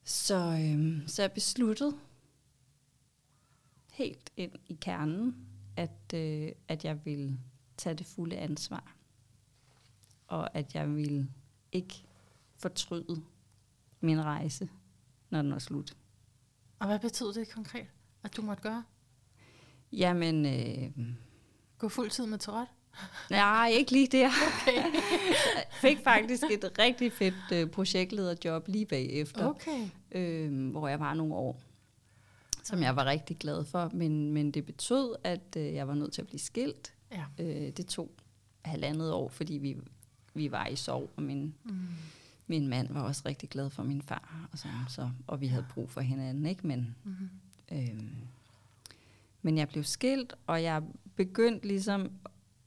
Så, 0.04 0.34
øhm, 0.36 1.08
så 1.08 1.22
jeg 1.22 1.32
besluttede 1.32 1.98
helt 3.92 4.30
ind 4.36 4.52
i 4.66 4.78
kernen, 4.80 5.46
at, 5.76 6.14
øh, 6.14 6.52
at 6.68 6.84
jeg 6.84 7.04
ville 7.04 7.38
tage 7.76 7.94
det 7.94 8.06
fulde 8.06 8.36
ansvar. 8.36 8.96
Og 10.26 10.56
at 10.56 10.74
jeg 10.74 10.94
ville 10.94 11.28
ikke 11.72 12.04
fortryde 12.56 13.22
min 14.00 14.24
rejse, 14.24 14.68
når 15.30 15.42
den 15.42 15.52
var 15.52 15.58
slut. 15.58 15.96
Og 16.78 16.86
hvad 16.86 16.98
betød 16.98 17.34
det 17.34 17.50
konkret, 17.50 17.86
at 18.22 18.36
du 18.36 18.42
måtte 18.42 18.62
gøre? 18.62 18.84
Jamen, 19.92 20.46
øh, 20.46 21.06
Gå 21.78 21.88
fuld 21.88 22.10
tid 22.10 22.26
med 22.26 22.38
Tourette? 22.38 22.72
nej, 23.30 23.68
ikke 23.78 23.92
lige 23.92 24.06
der. 24.06 24.28
Okay. 24.28 24.76
Jeg 24.76 25.02
fik 25.80 25.98
faktisk 26.04 26.42
et 26.50 26.70
rigtig 26.78 27.12
fedt 27.12 27.34
øh, 27.52 27.70
projektlederjob 27.70 28.68
lige 28.68 28.86
bagefter. 28.86 29.46
Okay. 29.46 29.88
øh, 30.12 30.70
hvor 30.70 30.88
jeg 30.88 31.00
var 31.00 31.14
nogle 31.14 31.34
år, 31.34 31.60
som 32.62 32.82
jeg 32.82 32.96
var 32.96 33.04
rigtig 33.04 33.36
glad 33.38 33.64
for. 33.64 33.90
Men, 33.94 34.32
men 34.32 34.50
det 34.50 34.66
betød, 34.66 35.14
at 35.24 35.56
øh, 35.56 35.74
jeg 35.74 35.88
var 35.88 35.94
nødt 35.94 36.12
til 36.12 36.20
at 36.20 36.26
blive 36.26 36.40
skilt. 36.40 36.92
Ja. 37.12 37.24
Øh, 37.38 37.70
det 37.76 37.86
tog 37.86 38.10
halvandet 38.64 39.12
år, 39.12 39.28
fordi 39.28 39.54
vi, 39.54 39.76
vi 40.34 40.52
var 40.52 40.66
i 40.66 40.76
sorg, 40.76 41.10
og 41.16 41.22
min, 41.22 41.54
Mm. 41.64 41.78
min 42.46 42.68
mand 42.68 42.92
var 42.92 43.02
også 43.02 43.22
rigtig 43.26 43.48
glad 43.48 43.70
for 43.70 43.82
min 43.82 44.02
far, 44.02 44.48
og, 44.52 44.58
sådan, 44.58 44.76
så, 44.88 45.10
og 45.26 45.40
vi 45.40 45.46
havde 45.46 45.66
brug 45.74 45.90
for 45.90 46.00
hinanden. 46.00 46.46
ikke 46.46 46.66
Men, 46.66 46.96
Mm. 47.04 47.14
øh, 47.72 48.00
men 49.46 49.58
jeg 49.58 49.68
blev 49.68 49.84
skilt, 49.84 50.34
og 50.46 50.62
jeg 50.62 50.82
begyndte 51.16 51.66
ligesom, 51.66 52.10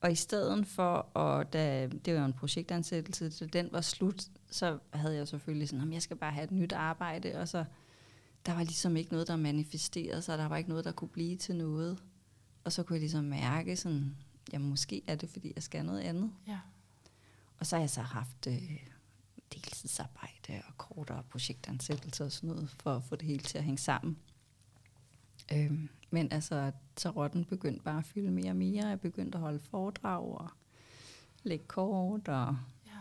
og 0.02 0.12
i 0.12 0.16
stedet 0.16 0.68
for, 0.68 0.94
og 1.14 1.54
da, 1.54 1.88
det 2.06 2.14
var 2.14 2.20
jo 2.20 2.26
en 2.26 2.34
projektansættelse, 2.34 3.32
så 3.32 3.46
den 3.46 3.70
var 3.72 3.82
slut, 3.82 4.28
så 4.52 4.80
havde 4.94 5.16
jeg 5.16 5.28
selvfølgelig 5.28 5.70
sådan, 5.70 5.88
at 5.88 5.94
jeg 5.94 6.02
skal 6.02 6.18
bare 6.18 6.32
have 6.32 6.44
et 6.44 6.52
nyt 6.52 6.74
arbejde, 6.74 7.36
og 7.36 7.48
så 7.48 7.66
der 8.46 8.54
var 8.54 8.64
ligesom 8.64 8.98
ikke 8.98 9.12
noget, 9.12 9.28
der 9.28 9.36
manifesterede 9.36 10.22
sig, 10.22 10.38
der 10.38 10.48
var 10.48 10.58
ikke 10.58 10.70
noget, 10.70 10.86
der 10.86 10.92
kunne 10.92 11.10
blive 11.10 11.36
til 11.36 11.56
noget. 11.56 12.04
Og 12.64 12.72
så 12.72 12.84
kunne 12.84 12.96
jeg 12.96 13.02
ligesom 13.02 13.24
mærke 13.24 13.76
sådan, 13.76 14.16
ja, 14.54 14.60
måske 14.60 15.02
er 15.08 15.16
det, 15.16 15.30
fordi 15.30 15.52
jeg 15.56 15.64
skal 15.64 15.86
noget 15.86 16.02
andet. 16.02 16.32
Ja. 16.48 16.60
Og 17.58 17.66
så 17.66 17.76
har 17.76 17.82
jeg 17.82 17.90
så 17.90 18.02
haft 18.02 18.48
øh, 18.48 18.80
deltidsarbejde 19.54 20.62
og 20.68 20.78
kortere 20.78 21.24
projektansættelser 21.30 22.26
og 22.26 22.32
sådan 22.32 22.50
noget, 22.50 22.70
for 22.70 22.96
at 22.96 23.04
få 23.04 23.16
det 23.16 23.28
hele 23.28 23.44
til 23.44 23.58
at 23.58 23.64
hænge 23.64 23.78
sammen. 23.78 24.18
Øhm, 25.54 25.90
men 26.12 26.32
altså, 26.32 26.72
tarotten 26.96 27.46
begyndte 27.46 27.84
bare 27.84 27.98
at 27.98 28.06
fylde 28.06 28.32
mere 28.32 28.50
og 28.50 28.56
mere. 28.56 28.88
Jeg 28.88 29.00
begyndte 29.00 29.36
at 29.36 29.42
holde 29.42 29.60
foredrag 29.60 30.24
og 30.42 30.50
lægge 31.44 31.66
kort 31.66 32.28
og 32.28 32.58
Ja. 32.86 32.92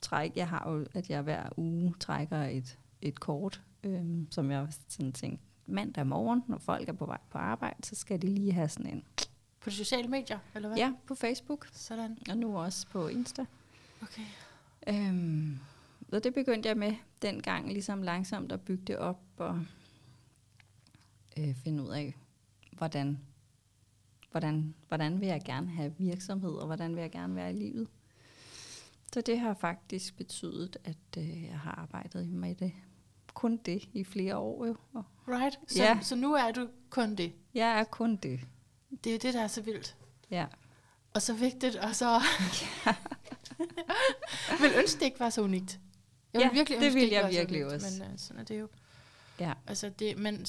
træk. 0.00 0.36
Jeg 0.36 0.48
har 0.48 0.70
jo, 0.70 0.86
at 0.94 1.10
jeg 1.10 1.22
hver 1.22 1.48
uge 1.56 1.94
trækker 2.00 2.42
et, 2.42 2.78
et 3.02 3.20
kort, 3.20 3.62
øhm, 3.82 4.26
som 4.30 4.50
jeg 4.50 4.68
sådan 4.88 5.12
tænkte, 5.12 5.44
mandag 5.66 6.06
morgen, 6.06 6.42
når 6.48 6.58
folk 6.58 6.88
er 6.88 6.92
på 6.92 7.06
vej 7.06 7.18
på 7.30 7.38
arbejde, 7.38 7.86
så 7.86 7.94
skal 7.94 8.22
de 8.22 8.26
lige 8.26 8.52
have 8.52 8.68
sådan 8.68 8.86
en. 8.94 9.04
På 9.60 9.70
de 9.70 9.74
sociale 9.74 10.08
medier, 10.08 10.38
eller 10.54 10.68
hvad? 10.68 10.78
Ja, 10.78 10.92
på 11.06 11.14
Facebook, 11.14 11.68
Sådan. 11.72 12.18
og 12.30 12.36
nu 12.36 12.58
også 12.58 12.86
på 12.88 13.08
Insta. 13.08 13.44
Okay. 14.02 14.22
Øhm, 14.88 15.58
og 16.12 16.24
det 16.24 16.34
begyndte 16.34 16.68
jeg 16.68 16.76
med 16.76 16.94
dengang, 17.22 17.72
ligesom 17.72 18.02
langsomt 18.02 18.52
at 18.52 18.60
bygge 18.60 18.84
det 18.84 18.96
op 18.98 19.20
og 19.36 19.60
øh, 21.38 21.54
finde 21.54 21.82
ud 21.82 21.88
af, 21.88 22.16
hvordan, 22.82 23.18
hvordan, 24.30 24.74
hvordan 24.88 25.20
vil 25.20 25.28
jeg 25.28 25.42
gerne 25.44 25.68
have 25.70 25.94
virksomhed, 25.98 26.50
og 26.50 26.66
hvordan 26.66 26.94
vil 26.94 27.00
jeg 27.00 27.10
gerne 27.10 27.34
være 27.34 27.50
i 27.50 27.56
livet. 27.56 27.88
Så 29.12 29.20
det 29.20 29.40
har 29.40 29.54
faktisk 29.54 30.16
betydet, 30.16 30.76
at 30.84 30.96
øh, 31.18 31.44
jeg 31.44 31.58
har 31.58 31.70
arbejdet 31.72 32.28
med 32.28 32.54
det. 32.54 32.72
Kun 33.34 33.56
det 33.56 33.88
i 33.92 34.04
flere 34.04 34.36
år 34.36 34.66
jo. 34.66 34.76
Og 34.92 35.04
Right? 35.28 35.58
Så, 35.66 35.82
Ja. 35.82 35.98
så 36.02 36.14
nu 36.16 36.34
er 36.34 36.50
du 36.52 36.68
kun 36.90 37.14
det. 37.14 37.32
jeg 37.54 37.80
er 37.80 37.84
kun 37.84 38.16
det. 38.16 38.40
Det 39.04 39.10
er 39.10 39.14
jo 39.14 39.18
det, 39.22 39.34
der 39.34 39.40
er 39.42 39.46
så 39.48 39.62
vildt. 39.62 39.96
Ja. 40.30 40.46
Og 41.14 41.22
så 41.22 41.34
vigtigt, 41.34 41.76
og 41.76 41.96
så... 41.96 42.20
vil 44.60 44.72
ønske, 44.78 44.98
det 45.00 45.06
ikke 45.06 45.20
var 45.20 45.30
så 45.30 45.42
unikt. 45.42 45.80
Jeg 46.32 46.40
Ja, 46.40 46.48
vil 46.48 46.54
virkelig 46.56 46.78
det 46.80 46.86
ønske, 46.86 46.94
vil 46.94 47.02
ikke 47.04 47.16
jeg 47.16 47.32
så 47.32 47.38
virkelig 47.38 47.66
unikt, 47.66 47.74
også. 47.84 48.02
Men 48.02 48.12
uh, 48.12 48.18
sådan 48.18 48.40
er 48.40 48.44
det 48.44 48.60
jo. 48.60 48.68
Ja. 49.40 49.52
Altså 49.66 49.88
det, 49.98 50.18
men 50.18 50.46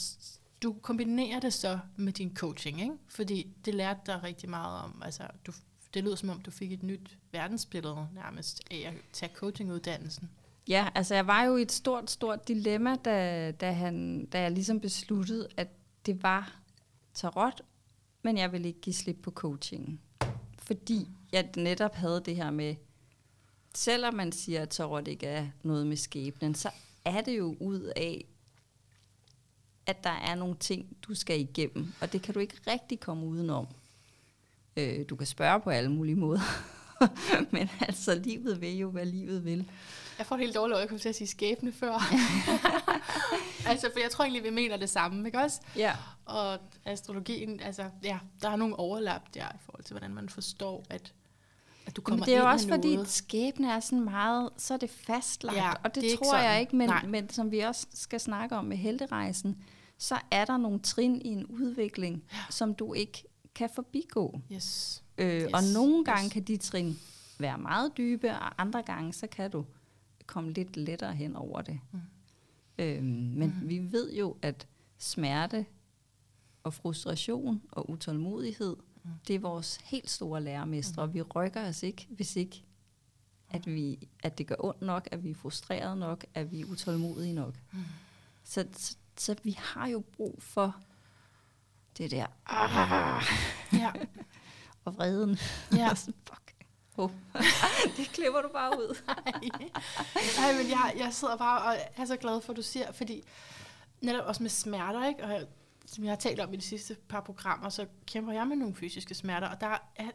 du 0.64 0.76
kombinerer 0.82 1.40
det 1.40 1.54
så 1.54 1.80
med 1.96 2.14
din 2.14 2.36
coaching, 2.36 2.82
ikke? 2.82 2.94
Fordi 3.08 3.48
det 3.66 3.76
lærte 3.76 4.00
dig 4.06 4.24
rigtig 4.24 4.50
meget 4.50 4.84
om, 4.84 5.02
altså 5.06 5.24
du, 5.46 5.52
det 5.94 6.04
lyder 6.04 6.16
som 6.16 6.30
om, 6.30 6.42
du 6.42 6.52
fik 6.52 6.72
et 6.72 6.84
nyt 6.84 7.18
verdensbillede 7.32 8.08
nærmest 8.14 8.62
af 8.72 8.84
at 8.88 8.94
tage 9.14 9.32
coachinguddannelsen. 9.36 10.30
Ja, 10.68 10.90
altså 10.96 11.16
jeg 11.16 11.28
var 11.28 11.44
jo 11.44 11.58
i 11.58 11.62
et 11.62 11.72
stort, 11.72 12.12
stort 12.12 12.48
dilemma, 12.48 12.96
da, 12.96 13.52
da, 13.52 13.72
han, 13.72 14.26
da 14.26 14.42
jeg 14.42 14.52
ligesom 14.52 14.80
besluttede, 14.80 15.48
at 15.58 15.68
det 16.06 16.24
var 16.24 16.60
tarot, 17.14 17.62
men 18.22 18.38
jeg 18.38 18.52
ville 18.52 18.68
ikke 18.68 18.82
give 18.82 18.94
slip 18.94 19.18
på 19.24 19.32
coachingen. 19.32 20.00
Fordi 20.60 21.08
jeg 21.32 21.50
netop 21.58 21.96
havde 21.96 22.22
det 22.26 22.36
her 22.36 22.52
med, 22.52 22.76
selvom 23.76 24.14
man 24.14 24.32
siger, 24.32 24.62
at 24.62 24.70
tarot 24.70 25.08
ikke 25.08 25.28
er 25.28 25.48
noget 25.64 25.88
med 25.88 25.98
skæbnen, 25.98 26.56
så 26.56 26.70
er 27.06 27.22
det 27.22 27.38
jo 27.38 27.56
ud 27.60 27.92
af, 27.96 28.26
at 29.86 30.04
der 30.04 30.10
er 30.10 30.36
nogle 30.36 30.56
ting, 30.56 30.98
du 31.08 31.16
skal 31.16 31.40
igennem, 31.40 31.94
og 32.02 32.14
det 32.14 32.22
kan 32.22 32.34
du 32.34 32.40
ikke 32.40 32.56
rigtig 32.68 33.00
komme 33.00 33.26
udenom. 33.26 33.68
Øh, 34.78 35.06
du 35.10 35.16
kan 35.16 35.28
spørge 35.28 35.60
på 35.60 35.70
alle 35.70 35.92
mulige 35.92 36.16
måder, 36.16 36.42
men 37.54 37.70
altså, 37.82 38.16
livet 38.16 38.62
vil 38.62 38.78
jo, 38.78 38.90
hvad 38.90 39.06
livet 39.06 39.46
vil. 39.46 39.70
Jeg 40.18 40.26
får 40.26 40.38
helt 40.38 40.56
dårligt 40.56 40.76
øje, 40.76 40.82
jeg 40.82 40.90
kom 40.90 41.00
til 41.00 41.10
at 41.10 41.16
sige 41.16 41.28
skæbne 41.28 41.72
før. 41.72 41.94
altså, 43.72 43.90
for 43.94 44.00
jeg 44.00 44.12
tror 44.12 44.24
egentlig, 44.24 44.44
vi 44.44 44.50
mener 44.50 44.78
det 44.78 44.90
samme, 44.90 45.28
ikke 45.28 45.40
også? 45.40 45.62
Ja. 45.76 45.96
Og 46.26 46.60
astrologien, 46.86 47.60
altså, 47.60 47.86
ja, 48.04 48.20
der 48.42 48.50
er 48.50 48.56
nogle 48.56 48.80
overlap 48.80 49.22
der 49.34 49.46
i 49.46 49.58
forhold 49.66 49.84
til, 49.84 49.94
hvordan 49.94 50.14
man 50.14 50.30
forstår, 50.30 50.84
at, 50.90 51.14
at 51.86 51.96
du 51.96 52.02
kommer 52.02 52.20
Men 52.20 52.26
det 52.26 52.36
er 52.36 52.40
jo 52.40 52.50
også 52.50 52.68
fordi, 52.68 52.94
noget. 52.94 53.10
skæbne 53.10 53.72
er 53.72 53.80
sådan 53.80 54.04
meget, 54.04 54.50
så 54.58 54.74
er 54.74 54.78
det 54.78 54.90
fastlagt, 54.90 55.58
Ja, 55.58 55.70
og 55.70 55.84
det, 55.84 55.96
det 55.96 56.06
er 56.06 56.12
ikke 56.12 56.24
tror 56.24 56.38
jeg 56.38 56.60
ikke, 56.60 56.76
men, 56.76 56.90
Nej. 56.90 57.06
men 57.06 57.30
som 57.30 57.52
vi 57.52 57.60
også 57.60 57.88
skal 57.94 58.20
snakke 58.20 58.56
om 58.56 58.66
med 58.66 58.78
helterejsen, 58.78 59.64
så 60.04 60.20
er 60.32 60.46
der 60.46 60.58
nogle 60.58 60.80
trin 60.80 61.22
i 61.22 61.28
en 61.28 61.46
udvikling, 61.46 62.24
ja. 62.34 62.38
som 62.50 62.76
du 62.76 62.94
ikke 62.94 63.24
kan 63.56 63.70
forbigå. 63.76 64.42
Yes. 64.52 65.04
Øh, 65.18 65.42
Yes, 65.42 65.54
Og 65.54 65.60
nogle 65.74 66.06
gange 66.06 66.26
yes. 66.26 66.34
kan 66.34 66.44
de 66.44 66.58
trin 66.58 67.00
være 67.40 67.58
meget 67.58 67.92
dybe, 67.98 68.32
og 68.32 68.62
andre 68.62 68.84
gange 68.84 69.14
så 69.14 69.28
kan 69.28 69.52
du 69.52 69.66
komme 70.26 70.54
lidt 70.54 70.78
lettere 70.78 71.14
hen 71.16 71.36
over 71.36 71.62
det. 71.62 71.80
Mm. 71.92 72.00
Øhm, 72.78 73.06
men 73.38 73.56
mm. 73.62 73.70
vi 73.70 73.92
ved 73.92 74.14
jo, 74.14 74.38
at 74.42 74.68
smerte 74.98 75.66
og 76.64 76.74
frustration 76.74 77.62
og 77.72 77.90
utålmodighed, 77.90 78.76
Mm. 79.06 79.10
det 79.28 79.36
er 79.36 79.40
vores 79.40 79.80
helt 79.84 80.10
store 80.10 80.42
lærermestre, 80.42 81.06
Mm. 81.06 81.10
og 81.10 81.14
vi 81.14 81.22
rykker 81.22 81.68
os 81.68 81.84
ikke, 81.84 82.08
hvis 82.10 82.36
ikke 82.36 82.64
at, 83.50 83.68
vi, 83.68 84.08
at 84.24 84.38
det 84.38 84.48
gør 84.48 84.56
ondt 84.60 84.82
nok, 84.82 85.08
at 85.12 85.24
vi 85.24 85.30
er 85.30 85.36
frustreret 85.36 85.98
nok, 85.98 86.26
at 86.34 86.52
vi 86.52 86.62
er 86.62 86.66
utålmodige 86.66 87.34
nok. 87.34 87.54
Mm. 87.74 87.80
Så, 88.44 88.66
så, 88.74 88.96
så 89.18 89.36
vi 89.44 89.52
har 89.60 89.88
jo 89.88 90.04
brug 90.18 90.36
for 90.44 90.76
det 91.98 92.12
der, 92.12 92.26
ah, 92.46 93.24
Ja, 93.74 93.92
og 94.86 94.96
vreden. 94.98 95.38
ja. 95.72 95.94
Fuck. 96.28 96.56
Oh. 96.98 97.12
det 97.98 98.08
klipper 98.14 98.42
du 98.42 98.50
bare 98.54 98.72
ud. 98.80 98.98
Nej, 100.40 100.54
men 100.64 100.70
jeg, 100.70 100.94
jeg 100.98 101.14
sidder 101.14 101.38
bare 101.38 101.62
og 101.62 101.78
er 101.96 102.06
så 102.06 102.18
glad 102.18 102.42
for, 102.42 102.54
at 102.54 102.58
du 102.58 102.62
siger, 102.62 102.92
fordi 102.92 103.24
netop 104.02 104.26
også 104.26 104.44
med 104.44 104.50
smerter, 104.50 105.08
ikke? 105.08 105.24
Og 105.24 105.48
som 105.86 106.04
jeg 106.04 106.12
har 106.12 106.16
talt 106.18 106.40
om 106.40 106.54
i 106.54 106.58
de 106.58 106.62
sidste 106.62 106.96
par 107.10 107.22
programmer, 107.22 107.70
så 107.70 107.88
kæmper 108.08 108.34
jeg 108.34 108.48
med 108.48 108.56
nogle 108.58 108.76
fysiske 108.76 109.16
smerter, 109.16 109.48
og 109.48 109.62
der 109.62 109.78
er, 109.96 110.10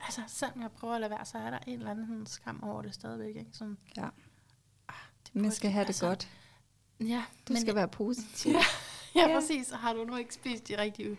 altså 0.00 0.22
selvom 0.26 0.62
jeg 0.62 0.70
prøver 0.72 0.94
at 0.94 1.00
lade 1.00 1.10
være, 1.10 1.24
så 1.24 1.38
er 1.38 1.50
der 1.50 1.58
en 1.66 1.78
eller 1.78 1.90
anden 1.90 2.06
sådan 2.06 2.26
skam 2.26 2.62
over 2.62 2.82
det 2.82 2.94
stadigvæk, 2.94 3.36
ikke? 3.36 3.50
Som, 3.52 3.78
Ja. 3.96 4.08
ah, 4.88 4.94
det 5.26 5.34
Man 5.34 5.50
skal 5.52 5.70
have 5.70 5.82
det 5.82 5.88
altså, 5.88 6.06
godt. 6.08 6.28
Ja, 7.00 7.24
Du 7.48 7.52
men, 7.52 7.60
skal 7.62 7.74
være 7.74 7.88
positiv. 7.88 8.52
Ja, 8.52 8.58
ja, 9.22 9.28
Ja. 9.28 9.34
præcis, 9.40 9.72
og 9.72 9.78
har 9.78 9.92
du 9.92 10.04
nu 10.04 10.16
ikke 10.16 10.34
spist 10.34 10.68
de 10.68 10.78
rigtige 10.78 11.16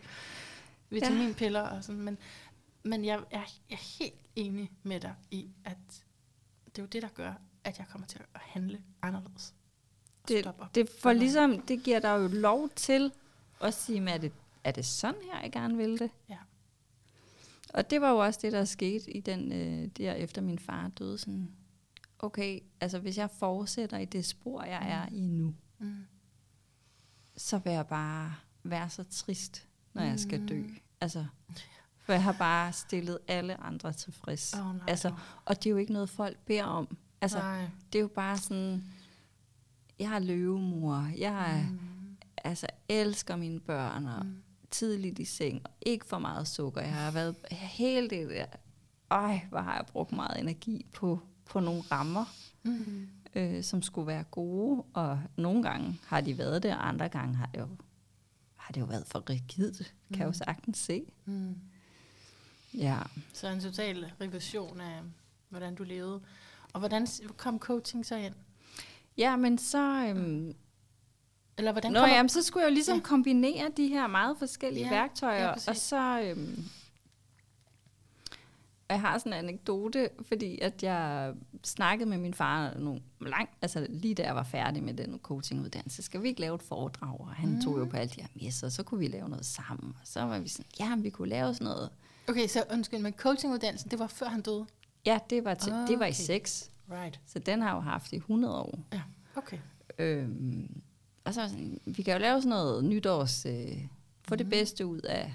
vitaminpiller 0.90 1.62
og 1.62 1.84
sådan, 1.84 2.02
men, 2.02 2.18
men 2.84 3.06
jeg 3.06 3.16
er, 3.32 3.40
jeg 3.70 3.76
er 3.78 4.00
helt 4.00 4.20
enig 4.36 4.72
med 4.84 5.00
dig 5.00 5.14
i, 5.32 5.50
at 5.66 5.78
det 6.66 6.78
er 6.78 6.84
jo 6.84 6.88
det, 6.88 7.02
der 7.02 7.08
gør, 7.08 7.34
at 7.64 7.78
jeg 7.80 7.88
kommer 7.88 8.08
til 8.08 8.20
at 8.34 8.42
handle 8.44 8.82
anderledes. 9.02 9.54
Det, 10.28 10.48
op. 10.48 10.76
det, 10.76 10.90
for 10.90 11.14
ligesom, 11.14 11.62
det 11.62 11.84
giver 11.84 12.00
dig 12.00 12.10
jo 12.10 12.28
lov 12.28 12.70
til 12.70 13.12
at 13.62 13.74
sige, 13.74 14.00
men 14.00 14.08
er 14.08 14.18
det, 14.18 14.32
er 14.64 14.72
det 14.72 14.86
sådan 14.86 15.22
her, 15.32 15.42
jeg 15.42 15.52
gerne 15.52 15.78
vil 15.78 16.00
det? 16.00 16.12
Ja. 16.30 16.38
Og 17.74 17.90
det 17.90 18.02
var 18.02 18.12
jo 18.12 18.18
også 18.18 18.40
det, 18.44 18.52
der 18.52 18.66
skete 18.66 19.12
i 19.12 19.20
den, 19.20 19.52
øh, 19.52 19.88
der 19.98 20.14
efter 20.14 20.42
min 20.42 20.60
far 20.60 20.88
døde. 20.88 21.18
Sådan, 21.18 21.52
okay, 22.20 22.60
altså 22.82 23.00
hvis 23.00 23.18
jeg 23.18 23.30
fortsætter 23.30 23.98
i 23.98 24.06
det 24.06 24.26
spor, 24.26 24.64
jeg 24.64 24.90
er 24.90 25.08
i 25.16 25.20
nu, 25.28 25.48
Mm. 25.48 25.56
Så 27.38 27.58
vil 27.58 27.74
jeg 27.74 27.88
bare 27.88 28.34
være 28.64 28.90
så 28.90 29.04
trist, 29.04 29.68
når 29.94 30.04
jeg 30.04 30.20
skal 30.20 30.48
dø. 30.48 30.62
Mm. 30.62 30.78
Altså, 31.02 31.26
for 32.00 32.14
jeg 32.14 32.24
har 32.24 32.32
bare 32.40 32.74
stillet 32.74 33.20
alle 33.28 33.62
andre 33.62 33.94
tilfreds. 33.94 34.54
Åh, 34.54 34.76
nej, 34.76 34.84
altså, 34.88 35.14
og 35.46 35.56
det 35.64 35.66
er 35.66 35.72
jo 35.72 35.78
ikke 35.78 35.94
noget, 35.94 36.10
folk 36.10 36.38
beder 36.38 36.64
om. 36.64 36.98
Altså, 37.22 37.38
Nej. 37.40 37.68
det 37.94 38.00
er 38.00 38.02
jo 38.02 38.08
bare 38.16 38.38
sådan, 38.38 38.84
jeg 40.00 40.14
er 40.16 40.20
løvemor, 40.20 41.10
jeg 41.18 41.68
Mm. 41.72 42.18
altså, 42.38 42.68
elsker 42.90 43.36
mine 43.36 43.60
børn, 43.60 44.06
og 44.08 44.26
Mm. 44.26 44.42
tidligt 44.72 45.20
i 45.20 45.26
seng, 45.26 45.62
og 45.66 45.72
ikke 45.82 46.06
for 46.06 46.20
meget 46.20 46.48
sukker. 46.48 46.82
Jeg 46.82 46.94
har 46.94 47.12
været 47.12 47.36
helt 47.52 48.10
det 48.12 48.30
der, 48.30 48.46
øj, 49.10 49.40
hvor 49.50 49.60
har 49.60 49.76
jeg 49.76 49.86
brugt 49.86 50.12
meget 50.12 50.40
energi 50.40 50.86
på, 50.94 51.20
på 51.46 51.60
nogle 51.60 51.82
rammer, 51.82 52.26
Mm. 52.64 53.08
Øh, 53.36 53.64
som 53.64 53.82
skulle 53.82 54.08
være 54.08 54.24
gode, 54.24 54.84
og 54.94 55.20
nogle 55.38 55.64
gange 55.64 56.00
har 56.08 56.22
de 56.22 56.38
været 56.38 56.64
det, 56.64 56.72
og 56.72 56.88
andre 56.88 57.10
gange 57.10 57.36
har 57.36 57.46
det 57.54 57.60
jo, 57.60 57.68
har 58.56 58.72
det 58.74 58.82
jo 58.82 58.86
været 58.86 59.06
for 59.08 59.30
rigidt, 59.30 59.78
kan 60.14 60.20
jeg 60.20 60.26
jo 60.26 60.28
Mm. 60.28 60.34
sagtens 60.34 60.78
se. 60.78 61.04
Mm. 61.26 61.56
Ja. 62.74 62.98
Så 63.34 63.48
en 63.48 63.62
total 63.62 64.12
revision 64.22 64.82
af, 64.82 65.00
hvordan 65.50 65.76
du 65.76 65.84
levede. 65.84 66.22
Og 66.74 66.80
hvordan 66.80 67.08
kom 67.38 67.60
coaching 67.60 68.06
så 68.06 68.16
ind? 68.16 68.34
Ja, 69.18 69.36
men 69.36 69.58
så... 69.58 70.06
Øhm, 70.08 70.54
Eller 71.58 71.72
hvordan 71.72 71.92
Nå, 71.92 72.00
kommer... 72.00 72.16
jamen, 72.16 72.30
så 72.30 72.44
skulle 72.44 72.64
jeg 72.64 72.70
jo 72.70 72.74
ligesom 72.74 72.98
Ja. 72.98 73.04
kombinere 73.04 73.72
de 73.78 73.88
her 73.88 74.08
meget 74.08 74.38
forskellige 74.38 74.84
Ja, 74.86 74.90
værktøjer, 74.90 75.40
ja, 75.42 75.48
ja, 75.48 75.54
præcis. 75.54 75.68
og 75.68 75.76
så... 75.76 76.22
Øhm, 76.22 76.64
jeg 78.90 79.02
har 79.02 79.18
sådan 79.18 79.34
en 79.34 79.40
anekdote, 79.40 80.10
fordi 80.28 80.60
at 80.62 80.84
jeg 80.84 81.34
snakkede 81.64 82.10
med 82.10 82.18
min 82.18 82.34
far 82.34 82.74
nogle 82.80 83.02
lang, 83.22 83.50
altså 83.62 83.88
lige 83.90 84.16
da 84.16 84.24
jeg 84.24 84.36
var 84.36 84.44
færdig 84.44 84.84
med 84.84 84.94
den 84.94 85.20
coachinguddannelse, 85.24 86.02
skal 86.04 86.24
vi 86.24 86.28
ikke 86.28 86.42
lave 86.42 86.56
et 86.56 86.62
foredrag? 86.64 87.20
Og 87.20 87.28
han 87.30 87.50
mm. 87.50 87.62
tog 87.62 87.80
jo 87.80 87.86
på 87.86 87.98
alle 87.98 88.14
de 88.16 88.22
her 88.22 88.28
messer, 88.42 88.70
så 88.70 88.84
kunne 88.84 89.00
vi 89.00 89.08
lave 89.08 89.30
noget 89.30 89.46
sammen. 89.46 89.96
Og 90.02 90.08
så 90.08 90.22
var 90.22 90.40
vi 90.40 90.48
sådan, 90.48 90.66
ja, 90.80 90.96
vi 90.96 91.10
kunne 91.10 91.30
lave 91.30 91.54
sådan 91.54 91.66
noget. 91.66 91.90
Okay, 92.30 92.48
så 92.48 92.64
undskyld, 92.72 93.00
men 93.00 93.14
coachinguddannelsen, 93.14 93.92
det 93.92 94.00
var 94.00 94.08
før 94.08 94.26
han 94.28 94.42
døde? 94.42 94.66
Ja, 95.06 95.20
det 95.30 95.46
var, 95.46 95.54
til, 95.54 95.72
det 95.74 96.00
var 96.00 96.06
i 96.06 96.10
Okay. 96.10 96.14
seks, 96.14 96.72
Right. 96.92 97.20
så 97.26 97.40
den 97.40 97.62
har 97.62 97.70
jeg 97.70 97.76
jo 97.76 97.80
haft 97.82 98.14
i 98.14 98.16
100 98.16 98.56
år. 98.56 98.80
Ja, 98.94 99.02
okay. 99.36 99.58
Øhm, 100.00 100.82
og 101.24 101.34
så 101.34 101.48
sådan, 101.48 101.80
vi 101.86 102.04
kan 102.04 102.14
jo 102.14 102.20
lave 102.20 102.42
sådan 102.42 102.50
noget 102.50 102.84
nytårs, 102.86 103.46
øh, 103.46 103.78
få 104.28 104.36
det 104.36 104.50
bedste 104.50 104.86
ud 104.86 105.00
af 105.00 105.34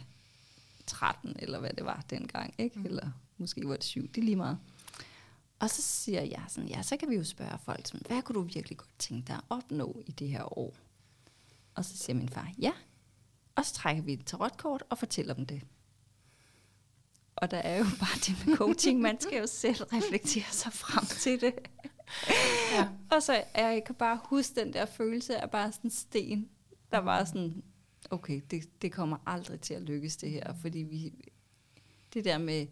13, 0.87 1.37
eller 1.39 1.61
hvad 1.61 1.71
det 1.71 1.85
var 1.85 2.05
dengang, 2.11 2.55
ikke? 2.59 2.79
Mm. 2.79 2.85
Eller 2.87 3.11
måske 3.41 3.69
var 3.69 3.75
det 3.77 3.85
7, 3.85 4.09
det 4.09 4.19
er 4.19 4.25
lige 4.25 4.37
meget. 4.37 4.59
Og 5.59 5.71
så 5.71 5.83
siger 5.83 6.23
jeg 6.23 6.45
sådan, 6.49 6.69
ja, 6.69 6.83
så 6.83 6.97
kan 6.97 7.11
vi 7.11 7.15
jo 7.15 7.25
spørge 7.25 7.59
folk, 7.65 7.87
sådan, 7.87 8.01
hvad 8.07 8.23
kunne 8.23 8.35
du 8.35 8.43
virkelig 8.43 8.79
godt 8.79 8.99
tænke 8.99 9.27
dig 9.27 9.37
at 9.37 9.43
opnå 9.49 10.03
i 10.07 10.13
det 10.13 10.29
her 10.29 10.59
år? 10.59 10.75
Og 11.75 11.85
så 11.85 11.97
siger 11.97 12.17
min 12.17 12.29
far, 12.29 12.53
ja. 12.59 12.73
Og 13.55 13.65
så 13.65 13.75
trækker 13.75 14.03
vi 14.03 14.13
et 14.13 14.27
tarotkort 14.27 14.85
og 14.91 14.99
fortæller 14.99 15.35
dem 15.35 15.47
det. 15.47 15.63
Og 17.37 17.51
der 17.51 17.57
er 17.59 17.79
jo 17.79 17.85
bare 18.01 18.19
det 18.27 18.47
med 18.47 18.57
coaching, 18.57 19.01
man 19.01 19.21
skal 19.21 19.39
jo 19.39 19.47
selv 19.47 19.83
reflektere 19.83 20.51
sig 20.51 20.73
frem 20.73 21.05
til 21.07 21.41
det. 21.41 21.55
Ja. 22.73 22.89
Og 23.11 23.23
så 23.23 23.45
jeg 23.55 23.83
kan 23.87 23.95
bare 23.95 24.21
huske 24.25 24.61
den 24.61 24.73
der 24.73 24.87
følelse 24.87 25.41
af 25.41 25.51
bare 25.51 25.73
sådan 25.73 25.87
en 25.87 25.91
sten, 25.91 26.49
der 26.93 26.99
var 26.99 27.25
sådan, 27.25 27.63
okay, 28.11 28.41
det, 28.51 28.83
det 28.83 28.93
kommer 28.93 29.17
aldrig 29.27 29.61
til 29.61 29.75
at 29.75 29.83
lykkes 29.83 30.17
det 30.17 30.31
her, 30.31 30.55
fordi 30.61 30.79
vi, 30.79 31.15
det 32.15 32.25
der 32.25 32.39
med, 32.39 32.67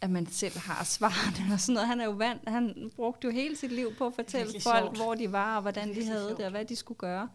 at 0.00 0.10
man 0.10 0.26
selv 0.26 0.58
har 0.58 0.84
svarene 0.84 1.54
og 1.54 1.60
sådan 1.60 1.74
noget, 1.74 1.88
han 1.88 2.00
er 2.00 2.04
jo 2.04 2.10
vant, 2.10 2.48
han 2.48 2.90
brugte 2.96 3.26
jo 3.26 3.32
hele 3.32 3.56
sit 3.56 3.72
liv 3.72 3.94
på 3.98 4.06
at 4.06 4.14
fortælle 4.14 4.52
folk, 4.62 4.84
sjovt. 4.84 4.96
hvor 4.96 5.14
de 5.14 5.32
var, 5.32 5.56
og 5.56 5.62
hvordan 5.62 5.94
de 5.94 6.04
havde 6.04 6.26
sjovt. 6.28 6.36
det, 6.38 6.44
og 6.44 6.50
hvad 6.50 6.64
de 6.64 6.76
skulle 6.76 6.98
gøre. 6.98 7.28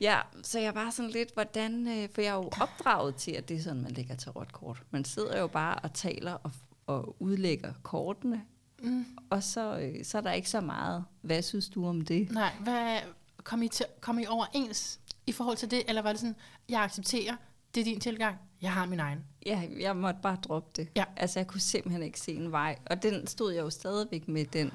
Ja, 0.00 0.20
så 0.42 0.58
jeg 0.58 0.74
var 0.74 0.90
sådan 0.90 1.10
lidt, 1.10 1.34
hvordan, 1.34 1.88
øh, 1.88 2.08
for 2.14 2.20
jeg 2.20 2.30
er 2.30 2.34
jo 2.34 2.50
opdraget 2.60 3.14
til, 3.16 3.32
at 3.32 3.48
det 3.48 3.56
er 3.56 3.62
sådan, 3.62 3.82
man 3.82 3.90
lægger 3.92 4.14
tarotkort. 4.16 4.82
Man 4.90 5.04
sidder 5.04 5.40
jo 5.40 5.46
bare 5.46 5.74
og 5.78 5.92
taler 5.94 6.32
og, 6.32 6.50
og 6.86 7.16
udlægger 7.22 7.72
kortene, 7.82 8.42
Mm. 8.84 9.04
og 9.30 9.42
så, 9.42 9.78
øh, 9.78 10.04
så 10.04 10.18
er 10.18 10.22
der 10.22 10.32
ikke 10.32 10.50
så 10.50 10.60
meget, 10.60 11.04
hvad 11.20 11.42
synes 11.42 11.68
du 11.68 11.86
om 11.86 12.00
det? 12.00 12.30
Nej, 12.30 12.52
hvad, 12.60 12.98
kom, 13.44 13.62
I 13.62 13.68
til, 13.68 13.86
kom 14.00 14.18
I 14.18 14.26
overens 14.26 15.00
i 15.26 15.32
forhold 15.32 15.56
til 15.56 15.70
det, 15.70 15.82
eller 15.88 16.02
var 16.02 16.10
det 16.10 16.20
sådan, 16.20 16.36
jeg 16.68 16.82
accepterer, 16.82 17.36
det 17.74 17.80
er 17.80 17.84
din 17.84 18.00
tilgang, 18.00 18.36
jeg 18.62 18.72
har 18.72 18.86
min 18.86 19.00
egen? 19.00 19.24
Ja, 19.46 19.62
jeg 19.80 19.96
måtte 19.96 20.20
bare 20.22 20.36
droppe 20.36 20.70
det. 20.76 20.88
Ja. 20.96 21.04
Altså, 21.16 21.38
jeg 21.38 21.46
kunne 21.46 21.60
simpelthen 21.60 22.02
ikke 22.02 22.20
se 22.20 22.32
en 22.34 22.52
vej. 22.52 22.78
Og 22.86 23.02
den 23.02 23.26
stod 23.26 23.52
jeg 23.52 23.62
jo 23.62 23.70
stadigvæk 23.70 24.28
med 24.28 24.44
den 24.44 24.72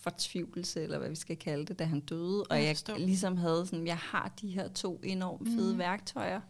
fortvivlelse, 0.00 0.82
eller 0.82 0.98
hvad 0.98 1.08
vi 1.08 1.14
skal 1.16 1.36
kalde 1.36 1.66
det, 1.66 1.78
da 1.78 1.84
han 1.84 2.00
døde. 2.00 2.42
Og 2.50 2.56
Jeg 2.64 2.76
jeg 2.88 2.98
ligesom 2.98 3.36
havde 3.36 3.66
sådan, 3.66 3.86
jeg 3.86 3.96
har 3.96 4.32
de 4.40 4.48
her 4.50 4.68
to 4.68 5.00
enormt 5.04 5.48
fede 5.48 5.70
Mhm. 5.70 5.78
værktøjer. 5.78 6.40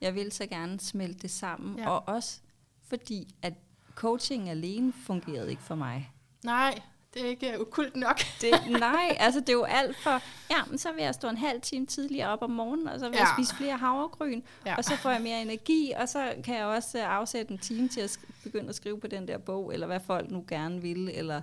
Jeg 0.00 0.14
vil 0.14 0.32
så 0.32 0.46
gerne 0.46 0.80
smelte 0.80 1.18
det 1.22 1.30
sammen. 1.30 1.78
Ja. 1.78 1.88
Og 1.88 2.08
også 2.14 2.40
fordi, 2.82 3.34
at 3.42 3.54
coaching 3.94 4.48
alene 4.50 4.92
fungerede 4.92 5.50
ikke 5.50 5.62
for 5.62 5.74
mig. 5.74 6.10
Nej, 6.44 6.80
Det 7.14 7.22
er 7.24 7.28
ikke 7.28 7.60
ukult 7.60 7.96
nok. 7.96 8.20
Det, 8.40 8.50
nej, 8.70 9.16
altså 9.20 9.40
det 9.40 9.48
er 9.48 9.52
jo 9.52 9.62
alt 9.64 9.96
for, 10.02 10.22
ja, 10.50 10.56
men 10.68 10.78
så 10.78 10.92
vil 10.92 11.04
jeg 11.04 11.14
stå 11.14 11.28
en 11.28 11.36
halv 11.36 11.60
time 11.60 11.86
tidligere 11.86 12.28
op 12.28 12.42
om 12.42 12.50
morgenen, 12.50 12.88
og 12.88 12.98
så 13.00 13.08
vil 13.08 13.16
ja. 13.16 13.20
jeg 13.20 13.34
spise 13.38 13.54
flere 13.56 13.76
havregryn, 13.76 14.42
Ja. 14.66 14.76
og 14.76 14.84
så 14.84 14.96
får 14.96 15.10
jeg 15.10 15.20
mere 15.22 15.42
energi, 15.42 15.92
og 15.96 16.08
så 16.08 16.32
kan 16.44 16.56
jeg 16.56 16.64
også 16.64 16.98
øh, 16.98 17.16
afsætte 17.16 17.52
en 17.52 17.58
time 17.58 17.88
til 17.88 18.00
at 18.00 18.18
begynde 18.42 18.68
at 18.68 18.74
skrive 18.74 19.00
på 19.00 19.06
den 19.06 19.28
der 19.28 19.38
bog, 19.38 19.72
eller 19.74 19.86
hvad 19.86 20.00
folk 20.06 20.30
nu 20.30 20.44
gerne 20.48 20.82
vil, 20.82 21.10
eller... 21.14 21.42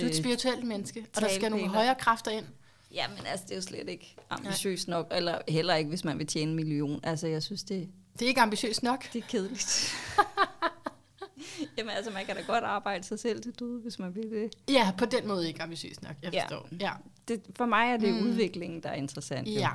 Du 0.00 0.04
er 0.04 0.08
et 0.08 0.16
spirituelt 0.16 0.64
menneske, 0.64 1.06
og 1.16 1.20
der 1.22 1.28
skal 1.34 1.50
nogle 1.50 1.68
højere 1.68 1.94
kræfter 1.94 2.30
ind. 2.30 2.44
Ja, 2.94 3.08
men 3.08 3.26
altså, 3.26 3.44
det 3.44 3.52
er 3.52 3.56
jo 3.56 3.62
slet 3.62 3.88
ikke 3.88 4.16
ambitiøst 4.30 4.88
nok, 4.88 5.06
eller 5.10 5.38
heller 5.48 5.74
ikke, 5.74 5.88
hvis 5.88 6.04
man 6.04 6.18
vil 6.18 6.26
tjene 6.26 6.50
en 6.50 6.56
million. 6.56 7.00
Altså, 7.02 7.26
jeg 7.26 7.42
synes, 7.42 7.62
det, 7.62 7.88
Det 8.12 8.22
er 8.22 8.28
ikke 8.28 8.40
ambitiøst 8.40 8.82
nok. 8.82 9.12
det 9.12 9.22
er 9.22 9.26
kedeligt. 9.28 9.94
Jamen 11.78 11.90
altså, 11.90 12.10
man 12.12 12.24
kan 12.26 12.36
da 12.36 12.42
godt 12.42 12.64
arbejde 12.64 13.04
sig 13.04 13.18
selv 13.18 13.42
til 13.42 13.52
døde, 13.52 13.80
hvis 13.80 13.98
man 13.98 14.14
vil 14.14 14.30
det. 14.30 14.50
Ja, 14.70 14.92
på 14.98 15.04
den 15.04 15.28
måde 15.28 15.48
ikke 15.48 15.62
ambitiøst 15.62 16.02
nok. 16.02 16.16
Jeg 16.22 16.32
forstår. 16.42 16.68
Ja. 16.80 16.92
det 17.28 17.42
for 17.56 17.66
mig 17.66 17.92
er 17.92 17.96
det 17.96 18.14
Mm. 18.14 18.20
udviklingen, 18.28 18.82
der 18.82 18.88
er 18.88 18.94
interessant. 18.94 19.48
jo. 19.48 19.52
Ja. 19.52 19.70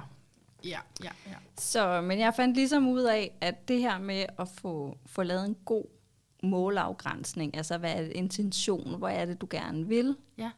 Ja, 0.66 0.80
ja, 1.04 1.10
ja. 1.28 1.36
Så, 1.58 2.02
men 2.02 2.20
jeg 2.20 2.34
fandt 2.36 2.56
ligesom 2.56 2.88
ud 2.88 3.02
af, 3.02 3.38
at 3.42 3.68
det 3.68 3.80
her 3.80 4.00
med 4.00 4.26
at 4.40 4.48
få, 4.48 4.98
få 5.06 5.24
lavet 5.24 5.46
en 5.46 5.56
god 5.66 5.86
målafgrænsning, 6.44 7.58
altså 7.58 7.78
hvad 7.78 7.94
er 7.94 8.02
det, 8.02 8.12
intention, 8.12 8.98
hvor 8.98 9.08
er 9.08 9.26
det, 9.26 9.42
du 9.42 9.48
gerne 9.50 9.88
vil? 9.88 10.18
Ja. 10.38 10.52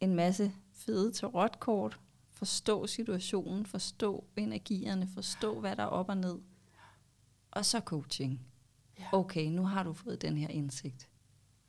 En 0.00 0.14
masse 0.14 0.52
fede 0.74 1.12
tarotkort, 1.12 1.98
forstå 2.32 2.86
situationen, 2.86 3.66
forstå 3.66 4.24
energierne, 4.36 5.08
forstå, 5.14 5.60
hvad 5.60 5.76
der 5.76 5.82
er 5.82 5.86
op 5.86 6.08
og 6.08 6.16
ned. 6.16 6.38
Og 7.50 7.64
så 7.64 7.80
coaching. 7.80 8.40
Ja. 8.98 9.04
Okay, 9.12 9.46
nu 9.46 9.66
har 9.66 9.82
du 9.82 9.92
fået 9.92 10.22
den 10.22 10.36
her 10.36 10.48
indsigt. 10.48 11.08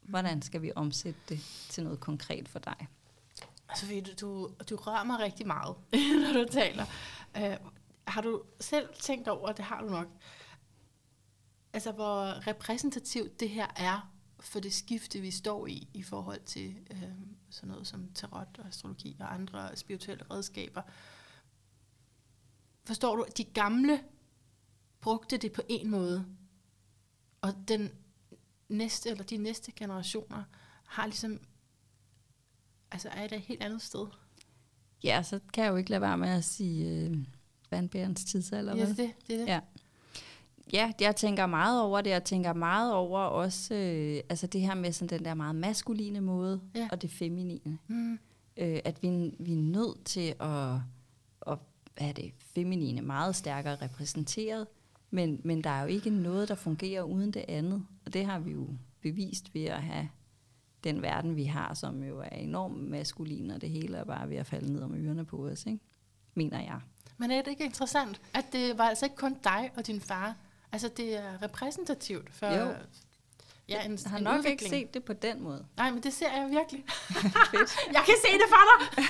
Hvordan 0.01 0.41
skal 0.41 0.61
vi 0.61 0.71
omsætte 0.75 1.19
det 1.29 1.39
til 1.69 1.83
noget 1.83 1.99
konkret 1.99 2.49
for 2.49 2.59
dig? 2.59 2.87
Altså, 3.69 4.13
du, 4.21 4.49
du 4.69 4.75
rører 4.75 5.03
mig 5.03 5.19
rigtig 5.19 5.47
meget, 5.47 5.75
når 6.23 6.43
du 6.43 6.45
taler. 6.51 6.85
Uh, 7.37 7.71
har 8.07 8.21
du 8.21 8.43
selv 8.59 8.89
tænkt 8.99 9.27
over, 9.27 9.51
det 9.51 9.65
har 9.65 9.81
du 9.81 9.89
nok, 9.89 10.07
altså 11.73 11.91
hvor 11.91 12.47
repræsentativt 12.47 13.39
det 13.39 13.49
her 13.49 13.67
er 13.75 14.13
for 14.39 14.59
det 14.59 14.73
skifte, 14.73 15.19
vi 15.19 15.31
står 15.31 15.67
i, 15.67 15.87
i 15.93 16.03
forhold 16.03 16.41
til 16.45 16.75
øh, 16.91 17.01
sådan 17.49 17.69
noget 17.69 17.87
som 17.87 18.11
tarot 18.13 18.57
og 18.59 18.67
astrologi 18.67 19.17
og 19.19 19.33
andre 19.33 19.75
spirituelle 19.75 20.25
redskaber. 20.31 20.81
Forstår 22.83 23.15
du, 23.15 23.25
de 23.37 23.43
gamle 23.43 24.03
brugte 25.01 25.37
det 25.37 25.51
på 25.51 25.61
en 25.69 25.89
måde, 25.89 26.25
og 27.47 27.53
den 27.67 27.89
næste, 28.69 29.09
eller 29.09 29.23
de 29.23 29.37
næste 29.37 29.71
generationer 29.71 30.43
har 30.85 31.05
ligesom, 31.05 31.39
altså 32.91 33.09
er 33.09 33.25
et 33.25 33.31
helt 33.41 33.63
andet 33.63 33.81
sted. 33.81 34.05
Ja, 35.03 35.23
så 35.23 35.39
kan 35.53 35.63
jeg 35.63 35.71
jo 35.71 35.75
ikke 35.75 35.89
lade 35.89 36.01
være 36.01 36.17
med 36.17 36.29
at 36.29 36.43
sige 36.43 36.89
øh, 36.89 37.17
vandbærens 37.71 38.25
tidsalder. 38.25 38.75
Ja, 38.75 38.85
det, 38.85 38.97
det 38.97 39.35
er 39.35 39.37
det. 39.37 39.47
Ja. 39.47 39.59
Ja, 40.73 40.91
jeg 40.99 41.15
tænker 41.15 41.45
meget 41.45 41.81
over 41.81 42.01
det. 42.01 42.09
Jeg 42.09 42.23
tænker 42.23 42.53
meget 42.53 42.93
over 42.93 43.19
også 43.19 43.73
øh, 43.75 44.21
altså 44.29 44.47
det 44.47 44.61
her 44.61 44.75
med 44.75 44.91
sådan 44.91 45.19
den 45.19 45.25
der 45.25 45.33
meget 45.33 45.55
maskuline 45.55 46.21
måde, 46.21 46.61
Ja. 46.75 46.87
og 46.91 47.01
det 47.01 47.11
feminine. 47.11 47.77
Mm. 47.87 48.19
Øh, 48.57 48.79
at 48.85 49.03
vi, 49.03 49.35
vi 49.39 49.51
er 49.53 49.57
nødt 49.57 50.05
til 50.05 50.35
at, 50.39 50.73
at 51.47 51.57
have 51.97 52.13
det 52.13 52.33
feminine 52.39 53.01
meget 53.01 53.35
stærkere 53.35 53.75
repræsenteret, 53.75 54.67
men, 55.09 55.41
men 55.43 55.63
der 55.63 55.69
er 55.69 55.81
jo 55.81 55.87
ikke 55.87 56.09
noget, 56.09 56.49
der 56.49 56.55
fungerer 56.55 57.01
uden 57.03 57.31
det 57.31 57.45
andet. 57.47 57.85
Og 58.05 58.13
det 58.13 58.25
har 58.25 58.39
vi 58.39 58.51
jo 58.51 58.67
bevist 59.01 59.53
ved 59.53 59.65
at 59.65 59.81
have 59.83 60.09
den 60.83 61.01
verden, 61.01 61.35
vi 61.35 61.43
har, 61.43 61.73
som 61.73 62.03
jo 62.03 62.19
er 62.19 62.29
enormt 62.29 62.89
maskulin, 62.89 63.51
og 63.51 63.61
det 63.61 63.69
hele 63.69 63.97
er 63.97 64.03
bare 64.03 64.29
ved 64.29 64.37
at 64.37 64.45
falde 64.47 64.73
ned 64.73 64.81
om 64.81 64.95
ørerne 64.95 65.25
på 65.25 65.47
os, 65.47 65.65
ikke? 65.65 65.79
mener 66.33 66.59
jeg. 66.61 66.79
Men 67.17 67.31
er 67.31 67.41
det 67.41 67.51
ikke 67.51 67.65
interessant, 67.65 68.21
at 68.33 68.45
det 68.51 68.77
var 68.77 68.83
altså 68.83 69.05
ikke 69.05 69.15
kun 69.15 69.37
dig 69.43 69.71
og 69.75 69.87
din 69.87 70.01
far? 70.01 70.35
Altså, 70.71 70.89
det 70.97 71.17
er 71.17 71.41
repræsentativt 71.43 72.33
for 72.33 72.47
Jo. 72.47 72.73
ja, 73.69 73.85
en, 73.85 73.91
Jeg 73.91 74.11
har 74.11 74.17
en 74.17 74.23
nok 74.23 74.37
udvikling. 74.37 74.61
ikke 74.61 74.69
set 74.69 74.93
det 74.93 75.03
på 75.03 75.13
den 75.13 75.43
måde. 75.43 75.65
Nej, 75.77 75.91
men 75.91 76.03
det 76.03 76.13
ser 76.13 76.31
jeg 76.35 76.49
virkelig. 76.49 76.83
Jeg 77.95 78.03
kan 78.05 78.15
se 78.25 78.31
det 78.33 78.47
for 78.49 78.63
dig! 78.69 79.03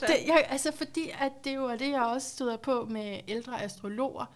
det, 0.08 0.26
jeg, 0.26 0.46
altså, 0.48 0.72
fordi 0.76 1.10
at 1.20 1.32
det 1.44 1.54
jo 1.54 1.64
er 1.66 1.76
det, 1.76 1.90
jeg 1.90 2.02
også 2.02 2.28
støder 2.30 2.56
på 2.56 2.84
med 2.90 3.20
ældre 3.28 3.62
astrologer, 3.62 4.34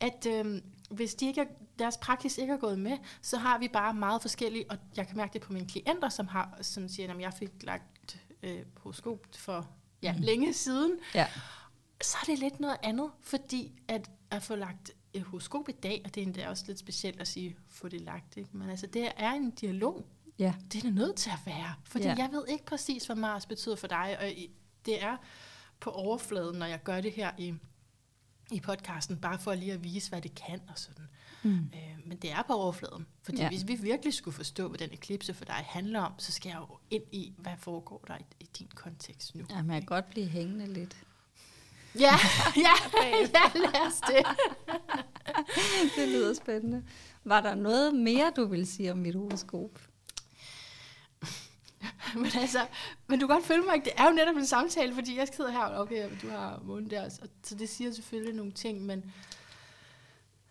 at 0.00 0.26
øhm, 0.26 0.62
hvis 0.90 1.14
de 1.14 1.26
ikke 1.26 1.40
er, 1.40 1.44
deres 1.78 1.96
praksis 1.96 2.38
ikke 2.38 2.52
er 2.52 2.56
gået 2.56 2.78
med, 2.78 2.98
så 3.22 3.36
har 3.38 3.58
vi 3.58 3.68
bare 3.68 3.94
meget 3.94 4.22
forskellige, 4.22 4.70
og 4.70 4.78
jeg 4.96 5.06
kan 5.06 5.16
mærke 5.16 5.32
det 5.32 5.40
på 5.42 5.52
mine 5.52 5.66
klienter, 5.68 6.08
som, 6.08 6.26
har, 6.26 6.58
som 6.62 6.88
siger, 6.88 7.14
at 7.14 7.20
jeg 7.20 7.32
fik 7.34 7.50
lagt 7.62 8.20
øh, 8.42 8.62
horoskop 8.76 9.26
for 9.36 9.70
ja, 10.02 10.12
mm. 10.12 10.20
længe 10.20 10.52
siden, 10.52 10.92
Ja. 11.14 11.26
så 12.02 12.16
er 12.22 12.24
det 12.26 12.38
lidt 12.38 12.60
noget 12.60 12.76
andet, 12.82 13.10
fordi 13.20 13.72
at, 13.88 14.10
at 14.30 14.42
få 14.42 14.54
lagt 14.56 14.90
et 15.12 15.22
horoskop 15.22 15.68
i 15.68 15.72
dag, 15.72 16.02
og 16.04 16.14
det 16.14 16.22
er 16.22 16.26
endda 16.26 16.48
også 16.48 16.64
lidt 16.66 16.78
specielt 16.78 17.20
at 17.20 17.28
sige, 17.28 17.56
få 17.68 17.88
det 17.88 18.00
lagt, 18.00 18.36
ikke? 18.36 18.50
men 18.52 18.70
altså 18.70 18.86
det 18.86 19.08
er 19.16 19.30
en 19.32 19.50
dialog, 19.50 20.06
Ja. 20.38 20.54
det 20.72 20.78
er 20.78 20.82
det 20.82 20.94
nødt 20.94 21.16
til 21.16 21.30
at 21.30 21.38
være, 21.46 21.74
fordi 21.84 22.04
Ja. 22.04 22.14
jeg 22.18 22.28
ved 22.32 22.44
ikke 22.48 22.64
præcis, 22.64 23.06
hvad 23.06 23.16
Mars 23.16 23.46
betyder 23.46 23.76
for 23.76 23.86
dig, 23.86 24.16
og 24.20 24.24
det 24.86 25.02
er 25.02 25.16
på 25.80 25.90
overfladen, 25.90 26.58
når 26.58 26.66
jeg 26.66 26.82
gør 26.82 27.00
det 27.00 27.12
her 27.12 27.30
i, 27.38 27.54
i 28.52 28.60
podcasten, 28.60 29.16
bare 29.16 29.38
for 29.38 29.54
lige 29.54 29.72
at 29.72 29.84
vise, 29.84 30.10
hvad 30.10 30.20
det 30.22 30.34
kan 30.34 30.60
og 30.68 30.78
sådan. 30.78 31.04
Mm. 31.42 31.70
Øh, 31.74 32.06
men 32.06 32.18
det 32.18 32.32
er 32.32 32.42
på 32.42 32.52
overfladen, 32.52 33.06
fordi 33.22 33.38
ja. 33.38 33.48
Hvis 33.48 33.68
vi 33.68 33.74
virkelig 33.74 34.14
skulle 34.14 34.34
forstå, 34.34 34.68
hvad 34.68 34.78
den 34.78 34.92
eklipse 34.92 35.34
for 35.34 35.44
dig 35.44 35.54
handler 35.54 36.00
om, 36.00 36.12
så 36.18 36.32
skal 36.32 36.48
jeg 36.48 36.58
jo 36.58 36.78
ind 36.90 37.02
i, 37.12 37.32
hvad 37.38 37.52
foregår 37.58 38.04
der 38.08 38.16
i, 38.16 38.24
i 38.40 38.48
din 38.58 38.68
kontekst 38.74 39.34
nu. 39.34 39.44
Ja, 39.50 39.62
man 39.62 39.80
kan 39.80 39.86
godt 39.86 40.10
blive 40.10 40.26
hængende 40.26 40.72
lidt. 40.72 40.96
Ja, 41.98 42.14
ja, 42.66 42.72
ja, 43.20 43.58
lad 43.58 43.86
os 43.86 44.00
det. 44.00 44.26
det 45.96 46.08
lyder 46.08 46.34
spændende. 46.34 46.84
Var 47.24 47.40
der 47.40 47.54
noget 47.54 47.94
mere, 47.94 48.32
du 48.36 48.44
ville 48.46 48.66
sige 48.66 48.92
om 48.92 48.98
mit 48.98 49.14
horoskop? 49.14 49.80
Men 52.22 52.30
altså, 52.40 52.66
men 53.06 53.20
du 53.20 53.26
kan 53.26 53.36
godt 53.36 53.46
følge 53.46 53.64
mig, 53.64 53.84
det 53.84 53.92
er 53.96 54.04
jo 54.04 54.12
netop 54.14 54.36
en 54.36 54.46
samtale, 54.46 54.94
fordi 54.94 55.16
jeg 55.18 55.28
sidder 55.36 55.50
her, 55.50 55.64
og 55.64 55.82
okay, 55.82 56.10
du 56.22 56.28
har 56.30 56.60
månen 56.64 56.90
der, 56.90 57.08
så, 57.08 57.20
så 57.42 57.54
det 57.54 57.68
siger 57.68 57.92
selvfølgelig 57.92 58.34
nogle 58.34 58.52
ting, 58.52 58.82
men 58.86 59.12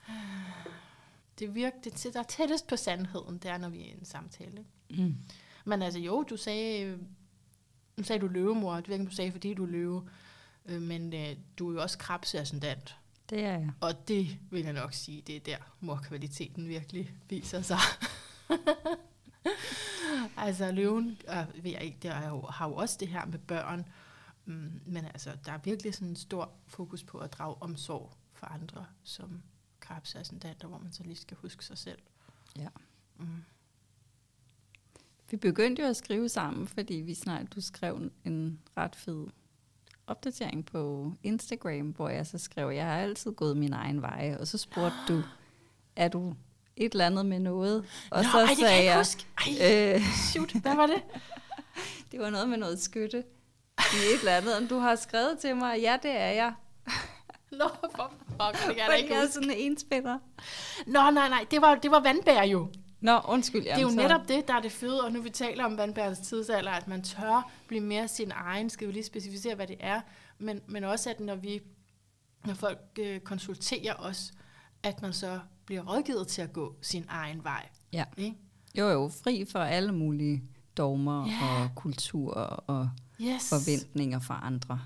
det 1.40 1.56
virker, 1.56 1.78
det, 1.84 2.14
der 2.14 2.20
er 2.20 2.24
tættest 2.24 2.68
på 2.68 2.76
sandheden, 2.76 3.38
det 3.38 3.52
er, 3.52 3.58
når 3.58 3.70
vi 3.70 3.82
er 3.82 3.86
i 3.86 3.92
en 4.00 4.06
samtale. 4.06 4.66
Mm. 4.90 5.16
Men 5.66 5.82
altså 5.82 6.00
jo, 6.00 6.24
du 6.24 6.38
sagde, 6.38 6.82
øh, 6.84 7.00
nu 7.98 8.04
sagde 8.04 8.22
du 8.22 8.28
løvemor, 8.28 8.76
det 8.76 8.88
ved 8.88 8.96
jeg 8.96 9.02
ikke, 9.02 9.10
du 9.10 9.16
sagde, 9.16 9.32
fordi 9.32 9.54
du 9.54 9.64
er 9.64 9.70
løve, 9.70 10.10
øh, 10.66 10.82
men 10.82 11.14
øh, 11.14 11.36
du 11.60 11.70
er 11.70 11.74
jo 11.74 11.82
også 11.82 11.98
krabseascendant, 11.98 12.96
Det 13.30 13.40
er 13.44 13.52
jeg. 13.52 13.70
og 13.82 14.08
det 14.08 14.38
vil 14.52 14.64
jeg 14.64 14.74
nok 14.74 14.94
sige, 14.94 15.22
det 15.28 15.36
er 15.36 15.40
der 15.40 15.58
morkvaliteten 15.80 16.68
virkelig 16.68 17.12
viser 17.30 17.62
sig. 17.62 17.78
altså 20.38 20.72
løven, 20.72 21.18
øh, 21.30 21.64
ved 21.64 21.72
jeg 21.72 21.84
ikke, 21.84 21.98
der 22.02 22.12
er 22.12 22.30
jo, 22.30 22.42
har 22.42 22.68
jo 22.68 22.76
også 22.76 22.98
det 23.00 23.08
her 23.08 23.26
med 23.26 23.40
børn, 23.40 23.86
mm, 24.46 24.82
men 24.86 25.06
altså 25.06 25.38
der 25.46 25.52
er 25.52 25.58
virkelig 25.64 25.94
sådan 25.94 26.08
en 26.08 26.16
stor 26.16 26.52
fokus 26.68 27.04
på 27.04 27.18
at 27.18 27.34
drage 27.34 27.56
omsorg 27.62 28.14
for 28.34 28.46
andre 28.46 28.86
som 29.04 29.42
krabseascendanter, 29.80 30.68
hvor 30.68 30.78
man 30.78 30.92
så 30.92 31.04
lige 31.04 31.16
skal 31.16 31.38
huske 31.38 31.66
sig 31.66 31.78
selv. 31.78 32.00
Ja. 32.58 32.68
Mm. 33.20 33.44
Vi 35.30 35.38
begyndte 35.38 35.82
jo 35.82 35.88
at 35.88 35.96
skrive 35.96 36.30
sammen, 36.30 36.68
fordi 36.68 36.94
vi 36.94 37.14
snart, 37.14 37.56
du 37.56 37.62
skrev 37.62 38.12
en 38.26 38.60
ret 38.78 38.96
fed 38.96 39.28
opdatering 40.08 40.66
på 40.66 41.14
Instagram, 41.24 41.90
hvor 41.90 42.10
jeg 42.10 42.28
så 42.28 42.38
skrev, 42.38 42.70
jeg 42.70 42.86
har 42.86 42.98
altid 42.98 43.32
gået 43.32 43.58
min 43.58 43.74
egen 43.74 44.02
vej, 44.02 44.38
og 44.40 44.48
så 44.48 44.58
spurgte 44.58 44.98
du, 45.10 45.24
er 45.96 46.08
du 46.08 46.36
et 46.78 46.92
eller 46.92 47.06
andet 47.06 47.26
med 47.26 47.40
noget? 47.40 47.86
Og 48.12 48.24
Nå, 48.24 48.30
så 48.32 48.38
ej, 48.38 48.42
det 48.42 48.50
kan 48.50 48.58
sagde 48.58 48.72
jeg 48.72 48.80
ikke 48.80 48.92
jeg, 48.92 48.98
huske. 48.98 49.26
Ej, 49.38 49.96
øh, 49.96 50.02
shoot, 50.32 50.52
hvad 50.52 50.76
var 50.76 50.88
det? 50.88 51.02
det 52.12 52.20
var 52.20 52.30
noget 52.30 52.50
med 52.50 52.58
noget 52.58 52.82
skytte. 52.82 53.24
I 53.80 54.14
et 54.14 54.20
eller 54.20 54.32
andet, 54.38 54.58
og 54.58 54.70
du 54.70 54.78
har 54.78 54.96
skrevet 54.96 55.40
til 55.40 55.56
mig, 55.56 55.82
ja, 55.82 55.98
det 56.04 56.12
er 56.12 56.32
jeg. 56.32 56.54
Nå, 57.60 57.70
for 57.96 58.14
fuck, 58.28 58.68
det 58.68 58.76
kan 58.76 58.78
jeg 58.78 58.88
da 58.90 58.94
ikke 58.94 59.14
jeg 59.14 59.24
er 59.24 59.30
sådan 59.30 59.52
en 59.52 59.78
spiller. 59.78 60.20
Nå, 60.88 61.12
nej, 61.12 61.30
nej, 61.30 61.46
det 61.52 61.62
var, 61.62 61.76
det 61.76 61.92
var 61.92 62.00
vandbær 62.00 62.44
jo. 62.44 62.68
Nå, 63.00 63.20
undskyld. 63.28 63.64
Det 63.64 63.72
er 63.72 63.82
jo 63.82 63.90
netop 63.90 64.28
det, 64.28 64.48
der 64.48 64.54
er 64.54 64.62
det 64.62 64.72
fede, 64.72 65.04
og 65.04 65.12
nu 65.12 65.22
vi 65.22 65.30
taler 65.30 65.66
om 65.66 65.78
vandbærens 65.78 66.20
tidsalder, 66.20 66.72
at 66.72 66.88
man 66.88 67.04
tør 67.04 67.52
blive 67.68 67.82
mere 67.82 68.08
sin 68.08 68.32
egen, 68.36 68.70
skal 68.70 68.88
vi 68.88 68.94
lige 68.94 69.04
specificere, 69.04 69.56
hvad 69.56 69.68
det 69.68 69.78
er, 69.80 70.02
men, 70.38 70.62
men 70.68 70.84
også 70.84 71.10
at 71.10 71.20
når 71.20 71.36
vi, 71.36 71.62
når 72.46 72.54
folk 72.54 72.80
øh, 73.00 73.20
konsulterer 73.20 73.94
os, 73.94 74.32
at 74.84 75.02
man 75.02 75.14
så 75.14 75.40
bliver 75.66 75.82
rådgivet 75.94 76.28
til 76.28 76.42
at 76.42 76.54
gå 76.54 76.76
sin 76.82 77.06
egen 77.10 77.44
vej. 77.44 77.70
Ja. 77.94 78.06
Ikke? 78.18 78.38
Jo, 78.78 78.88
jo, 78.90 79.08
fri 79.24 79.46
for 79.46 79.60
alle 79.60 79.92
mulige 79.92 80.44
dogmer 80.78 81.28
Ja. 81.28 81.64
og 81.64 81.70
kultur 81.76 82.34
og 82.34 82.90
Yes. 83.22 83.50
forventninger 83.50 84.20
fra 84.20 84.40
andre. 84.44 84.82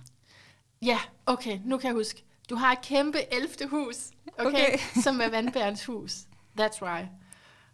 Ja, 0.81 0.99
okay, 1.25 1.59
nu 1.65 1.77
kan 1.77 1.87
jeg 1.87 1.95
huske. 1.95 2.23
Du 2.49 2.55
har 2.55 2.71
et 2.71 2.81
kæmpe 2.81 3.17
11. 3.33 3.69
hus, 3.69 3.95
okay, 4.37 4.47
okay. 4.49 4.77
Som 5.03 5.21
er 5.21 5.29
vandbærens 5.29 5.85
hus. 5.85 6.17
That's 6.59 6.81
right. 6.81 7.07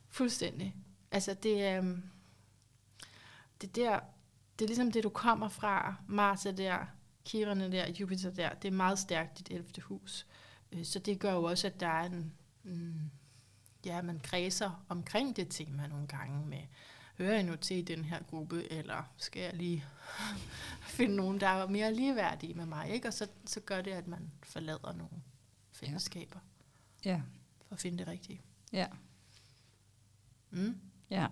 Fuldstændig. 0.09 0.75
Altså, 1.11 1.33
det 1.33 1.63
er... 1.63 1.79
Um, 1.79 2.03
det 3.61 3.75
der, 3.75 3.99
det 4.59 4.65
er 4.65 4.67
ligesom 4.67 4.91
det, 4.91 5.03
du 5.03 5.09
kommer 5.09 5.49
fra. 5.49 5.95
Mars 6.07 6.45
er 6.45 6.51
der, 6.51 6.77
Kirerne 7.25 7.71
der, 7.71 7.89
Jupiter 7.91 8.31
der. 8.31 8.49
Det 8.53 8.67
er 8.67 8.71
meget 8.71 8.99
stærkt, 8.99 9.37
dit 9.39 9.49
11. 9.51 9.65
hus. 9.81 10.25
Øh, 10.71 10.85
Så 10.85 10.99
det 10.99 11.19
gør 11.19 11.33
jo 11.33 11.43
også, 11.43 11.67
at 11.67 11.79
der 11.79 11.87
er 11.87 12.03
en... 12.05 12.33
Mm, 12.63 12.99
ja, 13.85 14.01
man 14.01 14.19
kredser 14.19 14.85
omkring 14.89 15.35
det 15.35 15.47
tema 15.49 15.87
nogle 15.87 16.07
gange 16.07 16.45
med, 16.47 16.61
hører 17.17 17.33
jeg 17.33 17.43
nu 17.43 17.55
til 17.55 17.77
i 17.77 17.81
den 17.81 18.03
her 18.05 18.23
gruppe, 18.23 18.71
eller 18.71 19.03
skal 19.17 19.41
jeg 19.41 19.53
lige 19.53 19.85
finde 20.97 21.15
nogen, 21.15 21.39
der 21.39 21.47
er 21.47 21.67
mere 21.67 21.93
ligeværdige 21.93 22.53
med 22.53 22.65
mig, 22.65 22.89
ikke? 22.89 23.07
Og 23.07 23.13
så, 23.13 23.27
så 23.45 23.59
gør 23.59 23.81
det, 23.81 23.91
at 23.91 24.07
man 24.07 24.31
forlader 24.43 24.93
nogle 24.93 25.21
fællesskaber 25.71 26.39
Ja. 27.05 27.21
for 27.67 27.75
at 27.75 27.81
finde 27.81 27.97
det 27.97 28.07
rigtige. 28.07 28.41
Ja. 28.71 28.87
Mm. 30.51 30.77
Ja. 31.09 31.27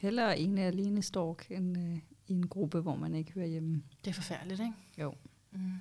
Hellere 0.00 0.38
en 0.38 0.58
alene 0.58 1.02
stork, 1.02 1.46
end 1.50 1.78
øh, 1.78 1.96
i 2.28 2.32
en 2.32 2.48
gruppe, 2.48 2.80
hvor 2.80 2.96
man 2.96 3.14
ikke 3.14 3.32
hører 3.32 3.46
hjemme. 3.46 3.82
Det 4.04 4.10
er 4.10 4.14
forfærdeligt, 4.14 4.60
ikke? 4.60 4.72
Jo. 4.98 5.14
Mm. 5.50 5.72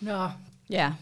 Nå, 0.00 0.30
Ja. 0.70 0.94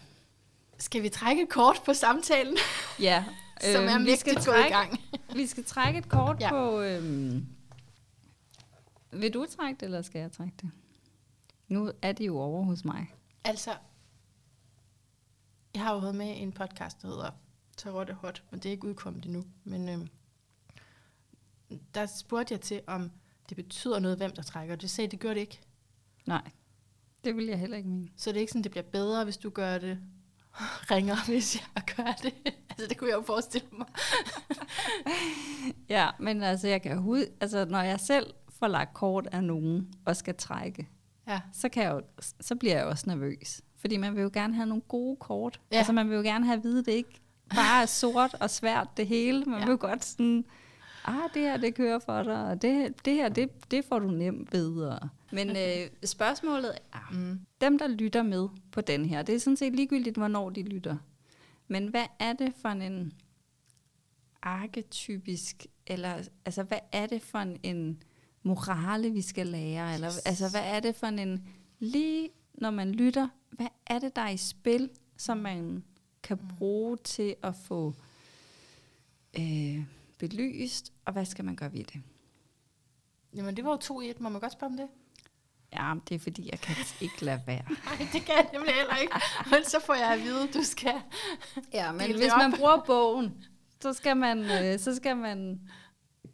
Skal 0.79 1.03
vi 1.03 1.09
trække 1.09 1.43
et 1.43 1.49
kort 1.49 1.81
på 1.85 1.93
samtalen, 1.93 2.57
Ja. 2.99 3.25
som 3.73 3.83
er 3.83 3.95
Øhm, 3.95 4.05
vi 4.05 4.15
skal 4.15 4.35
gået 4.35 4.65
i 4.67 4.71
gang? 4.71 4.99
vi 5.35 5.47
skal 5.47 5.63
trække 5.63 5.99
et 5.99 6.09
kort 6.09 6.41
Ja. 6.41 6.49
på... 6.49 6.81
Øhm, 6.81 7.45
vil 9.11 9.33
du 9.33 9.45
trække 9.57 9.79
det, 9.79 9.85
eller 9.85 10.01
skal 10.01 10.21
jeg 10.21 10.31
trække 10.31 10.53
det? 10.61 10.71
Nu 11.67 11.91
er 12.01 12.11
det 12.11 12.27
jo 12.27 12.39
over 12.39 12.63
hos 12.65 12.85
mig. 12.85 13.13
Altså, 13.43 13.71
jeg 15.75 15.83
har 15.83 15.93
jo 15.93 15.99
været 15.99 16.15
med 16.15 16.27
i 16.27 16.39
en 16.39 16.51
podcast, 16.51 17.01
der 17.01 17.07
hedder 17.07 17.31
Tarot 17.77 18.09
er 18.09 18.13
Hot, 18.15 18.43
men 18.51 18.59
det 18.59 18.65
er 18.69 18.71
ikke 18.71 18.87
udkommet 18.87 19.25
endnu. 19.25 19.43
Men 19.63 19.89
øhm, 19.89 20.07
der 21.93 22.05
spurgte 22.05 22.51
jeg 22.53 22.61
til, 22.61 22.81
om 22.87 23.11
det 23.49 23.55
betyder 23.57 23.99
noget, 23.99 24.17
hvem 24.17 24.31
der 24.31 24.41
trækker. 24.41 24.75
Det 24.75 24.89
sagde, 24.89 25.11
det 25.11 25.19
gør 25.19 25.33
det 25.33 25.41
ikke. 25.41 25.59
Nej, 26.25 26.41
det 27.23 27.35
vil 27.35 27.45
jeg 27.45 27.59
heller 27.59 27.77
ikke 27.77 27.89
mene. 27.89 28.09
Så 28.17 28.29
det 28.29 28.37
er 28.37 28.41
ikke 28.41 28.51
sådan, 28.51 28.63
det 28.63 28.71
bliver 28.71 28.83
bedre, 28.83 29.23
hvis 29.23 29.37
du 29.37 29.49
gør 29.49 29.77
det. 29.77 29.99
Ringer, 30.91 31.15
hvis 31.31 31.55
jeg 31.55 31.83
gør 31.95 32.11
det. 32.23 32.33
altså, 32.69 32.87
det 32.89 32.97
kunne 32.97 33.09
jeg 33.09 33.17
jo 33.17 33.21
forestille 33.21 33.67
mig. 33.71 33.87
Ja, 35.89 36.09
men 36.19 36.43
altså, 36.43 36.67
jeg 36.67 36.81
kan 36.81 36.97
hud, 36.97 37.25
altså, 37.41 37.65
når 37.65 37.81
jeg 37.81 37.99
selv 37.99 38.33
får 38.59 38.67
lagt 38.67 38.93
kort 38.93 39.27
af 39.31 39.43
nogen 39.43 39.87
og 40.05 40.15
skal 40.15 40.35
trække, 40.35 40.87
Ja. 41.27 41.39
så, 41.53 41.69
kan 41.69 41.83
jeg 41.83 41.91
jo, 41.91 42.01
så 42.41 42.55
bliver 42.55 42.75
jeg 42.75 42.85
også 42.85 43.03
nervøs. 43.07 43.61
Fordi 43.77 43.97
man 43.97 44.15
vil 44.15 44.21
jo 44.21 44.29
gerne 44.33 44.53
have 44.55 44.65
nogle 44.65 44.81
gode 44.81 45.15
kort. 45.19 45.59
Ja. 45.71 45.77
Altså 45.77 45.93
man 45.93 46.09
vil 46.09 46.15
jo 46.15 46.21
gerne 46.21 46.45
have 46.45 46.57
at 46.57 46.63
vide, 46.63 46.85
det 46.85 46.91
ikke 46.91 47.21
bare 47.55 47.81
er 47.81 47.85
sort 47.85 48.33
og 48.39 48.49
svært 48.49 48.87
det 48.97 49.07
hele. 49.07 49.45
Man 49.45 49.59
ja. 49.59 49.65
vil 49.65 49.71
jo 49.71 49.77
godt 49.81 50.05
sådan, 50.05 50.45
ah, 51.07 51.29
det 51.33 51.41
her 51.41 51.57
det 51.57 51.75
kører 51.75 51.99
for 51.99 52.23
dig, 52.23 52.43
og 52.45 52.61
det, 52.61 53.05
det 53.05 53.13
her 53.13 53.29
det, 53.29 53.71
det 53.71 53.85
får 53.85 53.99
du 53.99 54.07
nemt 54.11 54.53
videre. 54.53 55.09
Men 55.31 55.49
øh, 55.49 55.89
spørgsmålet 56.05 56.71
er, 56.93 57.13
Mm. 57.13 57.39
dem 57.61 57.79
der 57.79 57.87
lytter 57.87 58.23
med 58.23 58.47
på 58.71 58.81
den 58.81 59.05
her, 59.05 59.21
det 59.21 59.35
er 59.35 59.39
sådan 59.39 59.57
set 59.57 59.75
ligegyldigt, 59.75 60.17
hvornår 60.17 60.49
de 60.49 60.61
lytter. 60.63 60.97
Men 61.67 61.87
hvad 61.87 62.05
er 62.19 62.33
det 62.33 62.53
for 62.61 62.69
en 62.69 63.13
arketypisk, 64.41 65.65
eller 65.87 66.13
altså 66.45 66.63
hvad 66.63 66.79
er 66.91 67.05
det 67.05 67.21
for 67.21 67.37
en, 67.39 67.57
en 67.63 68.03
morale, 68.43 69.09
vi 69.11 69.21
skal 69.21 69.47
lære? 69.47 69.93
Eller 69.93 70.07
altså 70.25 70.49
hvad 70.49 70.61
er 70.63 70.79
det 70.79 70.95
for 70.95 71.07
en, 71.07 71.47
lige 71.79 72.29
når 72.53 72.71
man 72.71 72.91
lytter, 72.91 73.27
hvad 73.51 73.67
er 73.87 73.99
det, 73.99 74.15
der 74.15 74.21
er 74.21 74.29
i 74.29 74.37
spil, 74.37 74.89
som 75.17 75.37
man 75.37 75.83
kan 76.23 76.37
bruge 76.57 76.97
til 76.97 77.35
at 77.43 77.55
få 77.55 77.93
øh, 79.39 79.83
belyst, 80.17 80.93
og 81.05 81.13
hvad 81.13 81.25
skal 81.25 81.45
man 81.45 81.55
gøre 81.55 81.73
ved 81.73 81.83
det? 81.83 82.01
Jamen, 83.35 83.55
det 83.57 83.65
var 83.65 83.71
jo 83.71 83.77
to 83.77 84.01
i 84.01 84.09
et. 84.09 84.19
Må 84.21 84.29
man 84.29 84.41
godt 84.41 84.51
spørge 84.53 84.71
om 84.71 84.77
det? 84.77 84.87
Ja, 85.73 85.93
det 86.09 86.15
er 86.15 86.19
fordi, 86.19 86.49
jeg 86.51 86.59
kan 86.59 86.75
ikke 87.05 87.25
lade 87.25 87.41
være. 87.47 87.63
Nej, 87.85 88.07
det 88.13 88.21
kan 88.25 88.35
jeg 88.35 88.49
nemlig 88.53 88.73
heller 88.73 88.95
ikke. 89.01 89.13
Men 89.51 89.63
så 89.65 89.79
får 89.85 89.93
jeg 89.93 90.13
at 90.13 90.19
vide, 90.23 90.47
du 90.53 90.63
skal... 90.63 90.93
Ja, 91.73 91.91
men 91.91 92.15
hvis 92.15 92.31
op. 92.31 92.37
man 92.37 92.53
bruger 92.57 92.83
bogen, 92.85 93.43
så 93.81 93.93
skal 93.93 94.17
man, 94.17 94.39
øh, 94.63 94.79
så 94.79 94.95
skal 94.95 95.17
man 95.17 95.61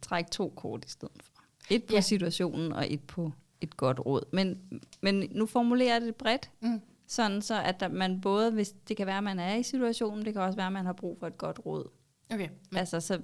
trække 0.02 0.30
to 0.30 0.52
kort 0.56 0.84
i 0.84 0.88
stedet 0.90 1.22
for. 1.22 1.32
Et 1.70 1.84
på 1.84 1.92
Ja. 1.94 2.00
situationen, 2.00 2.72
og 2.72 2.92
et 2.92 3.02
på 3.06 3.32
et 3.60 3.76
godt 3.76 4.00
råd. 4.06 4.22
Men, 4.32 4.80
men 5.02 5.28
nu 5.30 5.46
formulerer 5.46 5.92
jeg 5.92 6.00
det 6.02 6.14
bredt, 6.16 6.50
Mm. 6.60 6.80
sådan 7.06 7.42
så 7.42 7.62
at 7.62 7.80
der, 7.80 7.88
man 7.88 8.20
både, 8.20 8.50
hvis 8.50 8.72
det 8.88 8.96
kan 8.96 9.06
være, 9.06 9.18
at 9.18 9.24
man 9.24 9.38
er 9.38 9.54
i 9.54 9.62
situationen, 9.62 10.24
det 10.24 10.32
kan 10.32 10.42
også 10.42 10.56
være, 10.56 10.66
at 10.66 10.72
man 10.72 10.86
har 10.86 10.92
brug 10.92 11.18
for 11.18 11.26
et 11.26 11.38
godt 11.38 11.60
råd. 11.66 11.88
Okay, 12.30 12.48
men, 12.70 12.78
altså, 12.78 13.00
så 13.00 13.20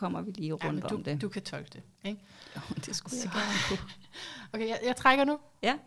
kommer 0.00 0.20
vi 0.22 0.30
lige 0.30 0.48
ja, 0.62 0.68
rundt 0.68 0.84
om 0.84 0.90
du, 1.02 1.10
det. 1.10 1.20
du 1.22 1.28
kan 1.28 1.42
tolke 1.42 1.70
det, 1.72 1.82
ikke? 2.04 2.20
Jo, 2.56 2.60
det 2.86 2.96
skulle 2.96 3.16
Så- 3.16 3.28
jeg 3.28 3.32
gerne 3.32 3.58
kunne. 3.68 3.90
Okay, 4.52 4.68
jeg, 4.68 4.80
jeg 4.84 4.96
trækker 4.96 5.24
nu. 5.24 5.38
Ja. 5.62 5.78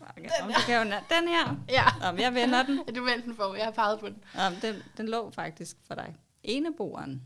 Okay, 0.00 0.28
om 0.42 0.50
kan 0.66 0.74
jo 0.88 0.94
na- 0.96 1.14
den 1.18 1.28
her. 1.28 1.56
Ja. 1.78 2.08
Om 2.08 2.18
jeg 2.18 2.34
vender 2.34 2.62
den. 2.62 2.76
Du 2.96 3.04
vendte 3.04 3.26
den 3.26 3.36
for, 3.36 3.54
jeg 3.54 3.64
har 3.64 3.70
peget 3.72 4.00
på 4.00 4.08
den. 4.08 4.24
Om 4.46 4.54
den, 4.62 4.82
den 4.96 5.08
lå 5.08 5.30
faktisk 5.30 5.76
for 5.86 5.94
dig. 5.94 6.16
Eneboeren. 6.42 7.22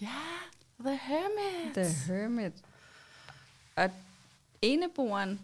Ja, 0.00 0.08
The 0.80 0.96
Hermit. 0.96 1.74
The 1.74 1.84
Hermit. 2.06 2.52
Og 3.76 3.90
eneboeren 4.62 5.40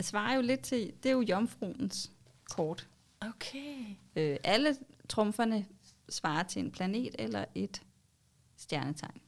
svarer 0.00 0.34
jo 0.34 0.40
lidt 0.40 0.60
til, 0.60 0.92
det 1.02 1.08
er 1.08 1.12
jo 1.12 1.20
jomfruens 1.20 2.10
kort. 2.50 2.88
Okay. 3.20 3.84
Øh, 4.16 4.36
alle 4.44 4.76
trumferne 5.08 5.66
svarer 6.08 6.42
til 6.42 6.64
en 6.64 6.70
planet 6.70 7.14
eller 7.18 7.44
et 7.54 7.82
stjernetegn. 8.58 9.20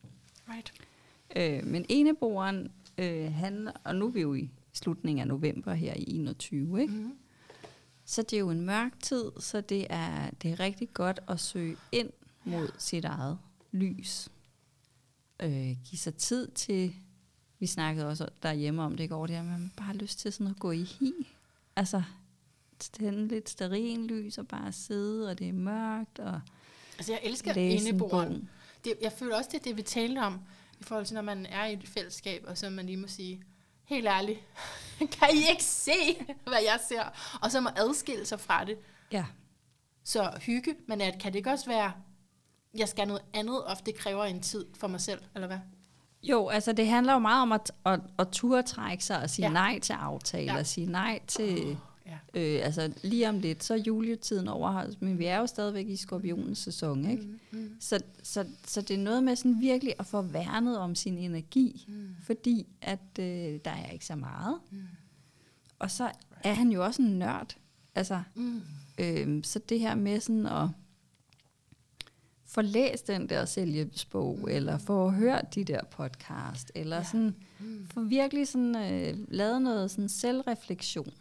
Right. 0.48 0.72
Øh, 1.36 1.66
men 1.66 1.86
eneboeren 1.88 2.72
øh, 2.98 3.32
handler, 3.32 3.72
og 3.84 3.96
nu 3.96 4.06
er 4.06 4.10
vi 4.10 4.20
jo 4.20 4.34
i 4.34 4.50
slutningen 4.72 5.20
af 5.20 5.26
november 5.28 5.74
her 5.74 5.94
i 5.96 6.04
21, 6.14 6.80
ikke? 6.82 6.94
Mm. 6.94 7.12
Så 8.04 8.22
det 8.22 8.32
er 8.32 8.40
jo 8.40 8.50
en 8.50 8.60
mørk 8.60 8.92
tid, 9.02 9.24
så 9.38 9.60
det 9.60 9.86
er, 9.90 10.30
det 10.42 10.50
er 10.50 10.60
rigtig 10.60 10.88
godt 10.94 11.20
at 11.28 11.40
søge 11.40 11.76
ind 11.92 12.10
mod 12.44 12.68
sit 12.78 13.04
eget 13.04 13.38
lys. 13.72 14.28
Øh, 15.42 15.76
give 15.84 15.98
sig 15.98 16.14
tid 16.14 16.48
til, 16.48 16.94
vi 17.58 17.66
snakkede 17.66 18.08
også 18.08 18.28
derhjemme 18.42 18.82
om 18.82 18.96
det 18.96 19.04
i 19.04 19.06
går, 19.06 19.26
det 19.26 19.36
her, 19.36 19.42
man 19.42 19.72
bare 19.76 19.86
har 19.86 19.94
lyst 19.94 20.18
til 20.18 20.32
sådan 20.32 20.46
at 20.46 20.58
gå 20.58 20.70
i 20.70 20.82
hi. 20.82 21.12
Altså, 21.76 22.02
tænde 22.78 23.28
lidt 23.28 23.48
stearinlys 23.48 24.38
og 24.38 24.48
bare 24.48 24.72
sidde, 24.72 25.30
og 25.30 25.38
det 25.38 25.48
er 25.48 25.52
mørkt, 25.52 26.18
og 26.18 26.40
Altså, 26.98 27.12
jeg 27.12 27.20
elsker 27.24 27.54
læse 27.54 27.88
en 27.88 27.94
eneboeren. 27.94 28.28
bog. 28.28 28.48
Det, 28.84 28.94
jeg 29.02 29.12
føler 29.12 29.36
også, 29.36 29.50
det 29.52 29.58
er 29.60 29.62
det, 29.64 29.76
vi 29.76 29.82
talte 29.82 30.18
om, 30.18 30.40
i 30.80 30.84
forhold 30.84 31.06
til, 31.06 31.14
når 31.14 31.22
man 31.22 31.46
er 31.46 31.64
i 31.66 31.72
et 31.72 31.88
fællesskab, 31.88 32.44
og 32.46 32.58
så 32.58 32.70
man 32.70 32.86
lige 32.86 32.96
må 32.96 33.06
sige, 33.06 33.42
helt 33.84 34.06
ærligt, 34.06 34.40
kan 35.18 35.28
I 35.34 35.50
ikke 35.50 35.64
se, 35.64 35.92
hvad 36.44 36.58
jeg 36.64 36.80
ser? 36.88 37.02
Og 37.42 37.50
så 37.50 37.60
må 37.60 37.70
adskille 37.76 38.26
sig 38.26 38.40
fra 38.40 38.64
det. 38.64 38.78
Ja, 39.12 39.24
Så 40.04 40.38
hygge, 40.42 40.74
men 40.88 41.00
at, 41.00 41.18
kan 41.20 41.32
det 41.32 41.38
ikke 41.38 41.50
også 41.50 41.66
være, 41.66 41.92
jeg 42.74 42.88
skal 42.88 43.06
noget 43.08 43.22
andet, 43.32 43.64
og 43.64 43.76
det 43.86 43.94
kræver 43.94 44.24
en 44.24 44.42
tid 44.42 44.66
for 44.78 44.86
mig 44.88 45.00
selv, 45.00 45.20
eller 45.34 45.46
hvad? 45.46 45.58
Jo, 46.22 46.48
altså 46.48 46.72
det 46.72 46.86
handler 46.86 47.12
jo 47.12 47.18
meget 47.18 47.42
om 47.42 47.52
at, 47.52 47.72
at, 47.86 48.00
at 48.18 48.28
turde 48.32 48.62
trække 48.62 49.04
sig 49.04 49.22
og 49.22 49.30
sige 49.30 49.46
Ja. 49.46 49.52
nej 49.52 49.78
til 49.78 49.92
aftaler, 49.92 50.56
Ja. 50.56 50.62
sige 50.62 50.86
nej 50.86 51.20
til... 51.26 51.78
Ja. 52.06 52.18
Øh, 52.34 52.64
altså 52.66 52.92
lige 53.02 53.28
om 53.28 53.38
lidt, 53.38 53.64
så 53.64 53.74
er 53.74 53.78
juletiden 53.78 54.48
over, 54.48 54.84
men 55.00 55.18
vi 55.18 55.24
er 55.24 55.38
jo 55.38 55.46
stadigvæk 55.46 55.88
i 55.88 55.96
skorpionens 55.96 56.58
sæson, 56.58 57.10
ikke? 57.10 57.22
Mm, 57.22 57.38
mm, 57.58 57.76
Så, 57.80 58.00
så, 58.22 58.46
så 58.66 58.80
det 58.80 58.94
er 58.94 58.98
noget 58.98 59.24
med 59.24 59.36
sådan 59.36 59.60
virkelig 59.60 59.94
at 59.98 60.06
få 60.06 60.22
værnet 60.22 60.78
om 60.78 60.94
sin 60.94 61.18
energi, 61.18 61.84
mm, 61.88 62.08
fordi 62.22 62.66
at 62.82 63.18
øh, 63.18 63.58
der 63.64 63.70
er 63.70 63.90
ikke 63.90 64.06
så 64.06 64.16
meget. 64.16 64.58
mm, 64.70 64.82
Og 65.78 65.90
så 65.90 66.10
er 66.44 66.52
han 66.52 66.72
jo 66.72 66.84
også 66.84 67.02
en 67.02 67.18
nørd. 67.18 67.56
Altså, 67.94 68.22
mm. 68.34 68.60
øh, 68.98 69.44
så 69.44 69.58
det 69.68 69.80
her 69.80 69.94
med 69.94 70.20
sådan 70.20 70.46
at 70.46 70.68
få 72.46 72.60
læst 72.60 73.06
den 73.08 73.28
der 73.28 73.44
selvhjælpsbog, 73.44 74.38
mm. 74.38 74.48
eller 74.48 74.78
få 74.78 75.10
hørt 75.10 75.54
de 75.54 75.64
der 75.64 75.80
podcast, 75.90 76.72
eller 76.74 76.96
ja. 76.96 77.04
sådan, 77.04 77.34
Mm. 77.62 77.86
få 77.94 78.00
virkelig 78.02 78.48
sådan, 78.48 78.76
øh, 78.76 79.18
lavet 79.28 79.62
noget 79.62 79.90
sådan 79.90 80.08
selvreflektion. 80.08 81.06
Mm. 81.06 81.12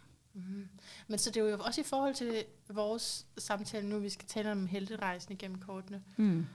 Men 1.08 1.18
så 1.18 1.30
det 1.30 1.36
er 1.36 1.44
jo 1.50 1.58
også 1.58 1.80
i 1.80 1.84
forhold 1.84 2.14
til 2.14 2.44
vores 2.68 3.26
samtale 3.38 3.88
nu, 3.88 3.98
vi 3.98 4.08
skal 4.08 4.28
tale 4.28 4.52
om 4.52 4.66
helterejsen 4.66 5.32
igennem 5.32 5.58
kortene. 5.58 6.02
Mm. 6.16 6.46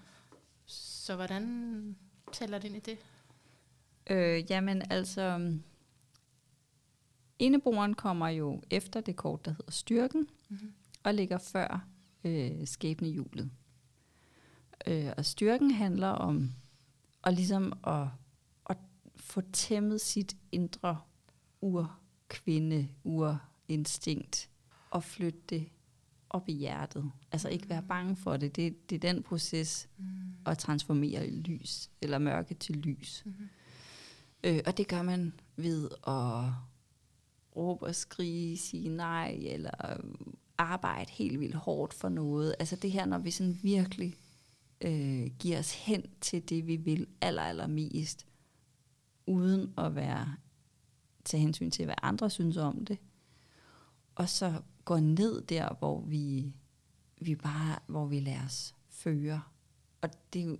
Så 0.65 1.15
hvordan 1.15 1.95
tæller 2.31 2.57
det 2.59 2.67
ind 2.67 2.75
i 2.75 2.79
det? 2.79 2.97
Øh, 4.09 4.51
jamen 4.51 4.91
altså, 4.91 5.57
eneboeren 7.39 7.93
kommer 7.93 8.27
jo 8.27 8.61
efter 8.69 9.01
det 9.01 9.15
kort, 9.15 9.45
der 9.45 9.51
hedder 9.51 9.71
styrken, 9.71 10.27
Mm-hmm. 10.49 10.73
og 11.03 11.13
ligger 11.13 11.37
før 11.37 11.87
øh, 12.23 12.67
skæbnehjulet. 12.67 13.51
Øh, 14.87 15.11
og 15.17 15.25
styrken 15.25 15.71
handler 15.71 16.07
om 16.07 16.51
at 17.23 17.33
ligesom 17.33 17.73
at, 17.87 18.07
at 18.69 18.77
få 19.15 19.41
tæmmet 19.53 20.01
sit 20.01 20.37
indre 20.51 21.01
urkvinde, 21.61 22.89
urinstinkt, 23.69 24.49
og 24.91 25.03
flytte 25.03 25.39
det 25.49 25.69
op 26.29 26.49
i 26.49 26.53
hjertet. 26.53 27.11
Altså 27.31 27.49
ikke 27.49 27.69
være 27.69 27.83
bange 27.83 28.15
for 28.15 28.37
det. 28.37 28.55
Det, 28.55 28.89
det 28.89 28.95
er 28.95 29.13
den 29.13 29.23
proces, 29.23 29.89
Mm. 29.97 30.05
at 30.45 30.57
transformere 30.57 31.27
lys 31.29 31.89
eller 32.01 32.17
mørke 32.17 32.53
til 32.53 32.75
lys. 32.75 33.23
Mm-hmm. 33.25 33.49
Øh, 34.43 34.59
og 34.65 34.77
det 34.77 34.87
gør 34.87 35.01
man 35.01 35.33
ved 35.55 35.89
at 36.07 36.51
råbe 37.55 37.85
og 37.85 37.95
skrige, 37.95 38.57
sige 38.57 38.89
nej, 38.89 39.37
eller 39.41 39.71
arbejde 40.57 41.11
helt 41.11 41.39
vildt 41.39 41.55
hårdt 41.55 41.93
for 41.93 42.09
noget. 42.09 42.55
Altså 42.59 42.75
det 42.75 42.91
her, 42.91 43.05
når 43.05 43.17
vi 43.17 43.31
sådan 43.31 43.59
virkelig 43.63 44.15
øh, 44.81 45.27
giver 45.39 45.59
os 45.59 45.73
hen 45.85 46.03
til 46.21 46.49
det, 46.49 46.67
vi 46.67 46.75
vil 46.75 47.07
aller, 47.21 47.41
aller 47.41 47.67
mest, 47.67 48.25
uden 49.27 49.73
at 49.77 49.95
være 49.95 50.35
til 51.25 51.39
hensyn 51.39 51.71
til, 51.71 51.85
hvad 51.85 51.95
andre 52.01 52.29
synes 52.29 52.57
om 52.57 52.85
det. 52.85 52.97
Og 54.15 54.29
så 54.29 54.61
går 54.85 54.99
ned 54.99 55.41
der, 55.41 55.75
hvor 55.79 56.01
vi, 56.01 56.53
vi 57.21 57.35
bare, 57.35 57.79
hvor 57.87 58.05
vi 58.05 58.19
lader 58.19 58.45
os 58.45 58.75
føre. 58.89 59.41
Og 60.01 60.09
det 60.33 60.41
er 60.41 60.45
jo 60.45 60.57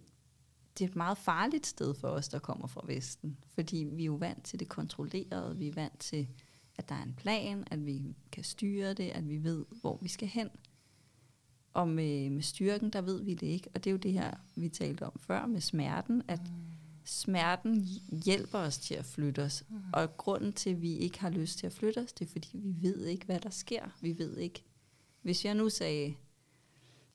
det 0.78 0.86
er 0.86 0.90
et 0.90 0.96
meget 0.96 1.18
farligt 1.18 1.68
sted 1.68 1.94
for 1.94 2.08
os, 2.08 2.30
der 2.30 2.40
kommer 2.40 2.68
fra 2.68 2.82
Vesten. 2.86 3.38
Fordi 3.54 3.88
vi 3.92 4.02
er 4.02 4.06
jo 4.06 4.16
vant 4.16 4.44
til 4.44 4.60
det 4.60 4.68
kontrollerede. 4.68 5.58
Vi 5.58 5.68
er 5.68 5.74
vant 5.74 6.00
til, 6.00 6.28
at 6.78 6.90
der 6.90 6.96
er 6.96 7.04
en 7.04 7.14
plan, 7.14 7.64
at 7.72 7.86
vi 7.86 8.16
kan 8.32 8.44
styre 8.44 8.94
det, 8.94 9.10
at 9.10 9.30
vi 9.30 9.44
ved, 9.44 9.66
hvor 9.82 10.00
vi 10.02 10.08
skal 10.08 10.28
hen. 10.28 10.50
Og 11.74 11.88
med, 11.88 12.30
med 12.30 12.42
styrken, 12.42 12.90
der 12.90 13.02
ved 13.02 13.24
vi 13.24 13.34
det 13.34 13.48
ikke. 13.48 13.70
Og 13.76 13.84
det 13.84 13.90
er 13.90 13.92
jo 13.92 13.98
det 13.98 14.14
her, 14.14 14.34
vi 14.56 14.70
talte 14.70 15.06
om 15.06 15.20
før 15.20 15.46
med 15.46 15.62
smerten, 15.62 16.22
at 16.28 16.42
mm 16.42 16.75
smerten 17.06 17.88
hjælper 18.26 18.60
os 18.60 18.78
til 18.78 18.96
at 18.96 19.06
flytte 19.06 19.44
os. 19.44 19.64
Mm. 19.70 19.76
Og 19.94 20.18
grunden 20.18 20.54
til, 20.54 20.70
at 20.70 20.82
vi 20.82 20.98
ikke 20.98 21.20
har 21.20 21.30
lyst 21.30 21.60
til 21.60 21.66
at 21.66 21.74
flytte 21.74 22.00
os, 22.00 22.14
det 22.14 22.26
er, 22.26 22.32
fordi 22.32 22.50
vi 22.54 22.76
ved 22.82 23.06
ikke, 23.06 23.26
hvad 23.26 23.40
der 23.40 23.50
sker. 23.50 23.98
Vi 24.02 24.18
ved 24.18 24.38
ikke. 24.38 24.64
Hvis 25.22 25.46
jeg 25.46 25.56
nu 25.56 25.70
sagde, 25.70 26.16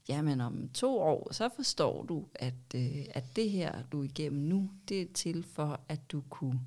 jamen 0.09 0.41
om 0.41 0.69
to 0.69 0.99
år, 0.99 1.33
så 1.33 1.49
forstår 1.57 2.03
du, 2.03 2.27
at, 2.35 2.75
øh, 2.75 3.05
at 3.11 3.25
det 3.37 3.51
her, 3.51 3.83
du 3.83 4.01
er 4.01 4.05
igennem 4.05 4.43
nu, 4.43 4.71
det 4.89 5.03
er 5.03 5.07
til 5.15 5.43
for, 5.43 5.81
at 5.89 6.11
du 6.13 6.23
kunne 6.31 6.61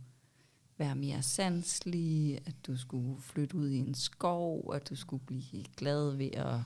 være 0.78 0.96
mere 0.96 1.22
sanselig, 1.22 2.42
at 2.46 2.56
du 2.68 2.78
skulle 2.78 3.22
flytte 3.22 3.56
ud 3.56 3.70
i 3.70 3.78
en 3.78 3.94
skov, 3.94 4.74
at 4.76 4.90
du 4.90 4.96
skulle 4.96 5.24
blive 5.26 5.64
glad 5.78 6.16
ved 6.16 6.32
at 6.34 6.60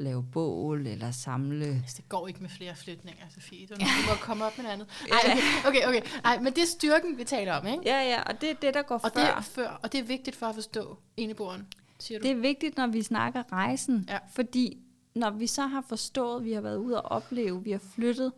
lave 0.00 0.24
bål 0.32 0.86
eller 0.86 1.10
samle. 1.10 1.64
Altså, 1.66 1.94
det 1.96 2.08
går 2.08 2.28
ikke 2.28 2.40
med 2.40 2.48
flere 2.50 2.76
flytninger, 2.76 3.24
Sofie. 3.34 3.66
Du, 3.66 3.74
du 3.78 3.80
må 4.08 4.14
komme 4.20 4.44
op 4.44 4.52
med 4.58 4.62
noget 4.64 4.74
andet. 4.74 4.88
Ej, 5.10 5.18
okay, 5.66 5.78
okay, 5.86 5.88
okay. 5.88 6.10
Ej, 6.24 6.38
men 6.40 6.52
det 6.52 6.62
er 6.62 6.66
styrken, 6.66 7.18
vi 7.18 7.24
taler 7.24 7.52
om, 7.52 7.66
ikke? 7.66 7.82
Ja, 7.86 8.02
ja, 8.02 8.22
og 8.22 8.40
det 8.40 8.50
er 8.50 8.54
det, 8.54 8.74
der 8.74 8.82
går 8.82 8.94
og 8.94 9.00
før. 9.00 9.08
Det 9.08 9.22
er 9.30 9.40
før. 9.40 9.68
Og 9.82 9.92
det 9.92 10.00
er 10.00 10.04
vigtigt 10.04 10.36
for 10.36 10.46
at 10.46 10.54
forstå 10.54 10.96
eneboeren, 11.16 11.66
siger 11.98 12.18
du? 12.18 12.22
Det 12.22 12.30
er 12.30 12.40
vigtigt, 12.40 12.76
når 12.76 12.86
vi 12.86 13.02
snakker 13.02 13.42
rejsen, 13.52 14.04
Ja. 14.08 14.18
fordi 14.32 14.78
når 15.14 15.30
vi 15.30 15.46
så 15.46 15.62
har 15.66 15.84
forstået, 15.88 16.44
vi 16.44 16.52
har 16.52 16.60
været 16.60 16.76
ude 16.76 17.02
og 17.02 17.10
opleve, 17.10 17.64
vi 17.64 17.70
har 17.70 17.82
flyttet, 17.94 18.32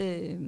øh, 0.00 0.40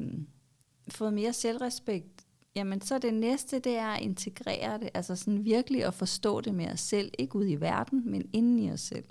fået 0.89 1.13
mere 1.13 1.33
selvrespekt, 1.33 2.25
jamen 2.57 2.81
så 2.81 2.99
det 2.99 3.15
næste, 3.15 3.59
det 3.59 3.77
er 3.77 3.87
at 3.89 4.03
integrere 4.03 4.79
det, 4.79 4.91
altså 4.95 5.17
sådan 5.17 5.45
virkelig 5.45 5.85
at 5.85 5.95
forstå 5.95 6.41
det 6.41 6.55
med 6.55 6.73
os 6.73 6.81
selv, 6.81 7.11
ikke 7.19 7.37
ud 7.37 7.47
i 7.49 7.55
verden, 7.55 8.11
men 8.11 8.31
inden 8.33 8.59
i 8.59 8.73
os 8.73 8.81
selv. 8.81 9.05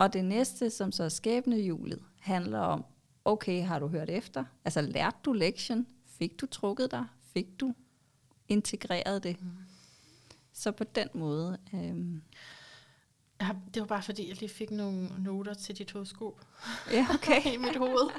Og 0.00 0.12
det 0.12 0.24
næste, 0.24 0.70
som 0.70 0.92
så 0.92 1.04
er 1.04 1.08
skæbnehjulet, 1.08 2.02
handler 2.20 2.58
om, 2.58 2.84
okay, 3.24 3.62
har 3.64 3.78
du 3.78 3.86
hørt 3.88 4.10
efter? 4.10 4.44
Altså 4.64 4.80
lærte 4.82 5.16
du 5.24 5.32
lektion? 5.32 5.86
Fik 6.18 6.40
du 6.40 6.46
trukket 6.46 6.90
dig? 6.90 7.04
Fik 7.34 7.46
du 7.60 7.74
integreret 8.48 9.22
det? 9.22 9.42
Mm. 9.42 9.48
Så 10.52 10.72
på 10.72 10.84
den 10.84 11.08
måde... 11.14 11.58
Øh, 11.74 12.20
Ja, 13.42 13.48
det 13.74 13.80
var 13.80 13.86
bare 13.86 14.02
fordi, 14.02 14.28
jeg 14.28 14.40
lige 14.40 14.48
fik 14.50 14.70
nogle 14.70 15.08
noter 15.18 15.54
til 15.54 15.78
dit 15.78 15.92
horoskop 15.92 16.46
ja, 16.92 17.06
okay. 17.14 17.46
i 17.54 17.56
mit 17.56 17.76
hoved. 17.76 18.10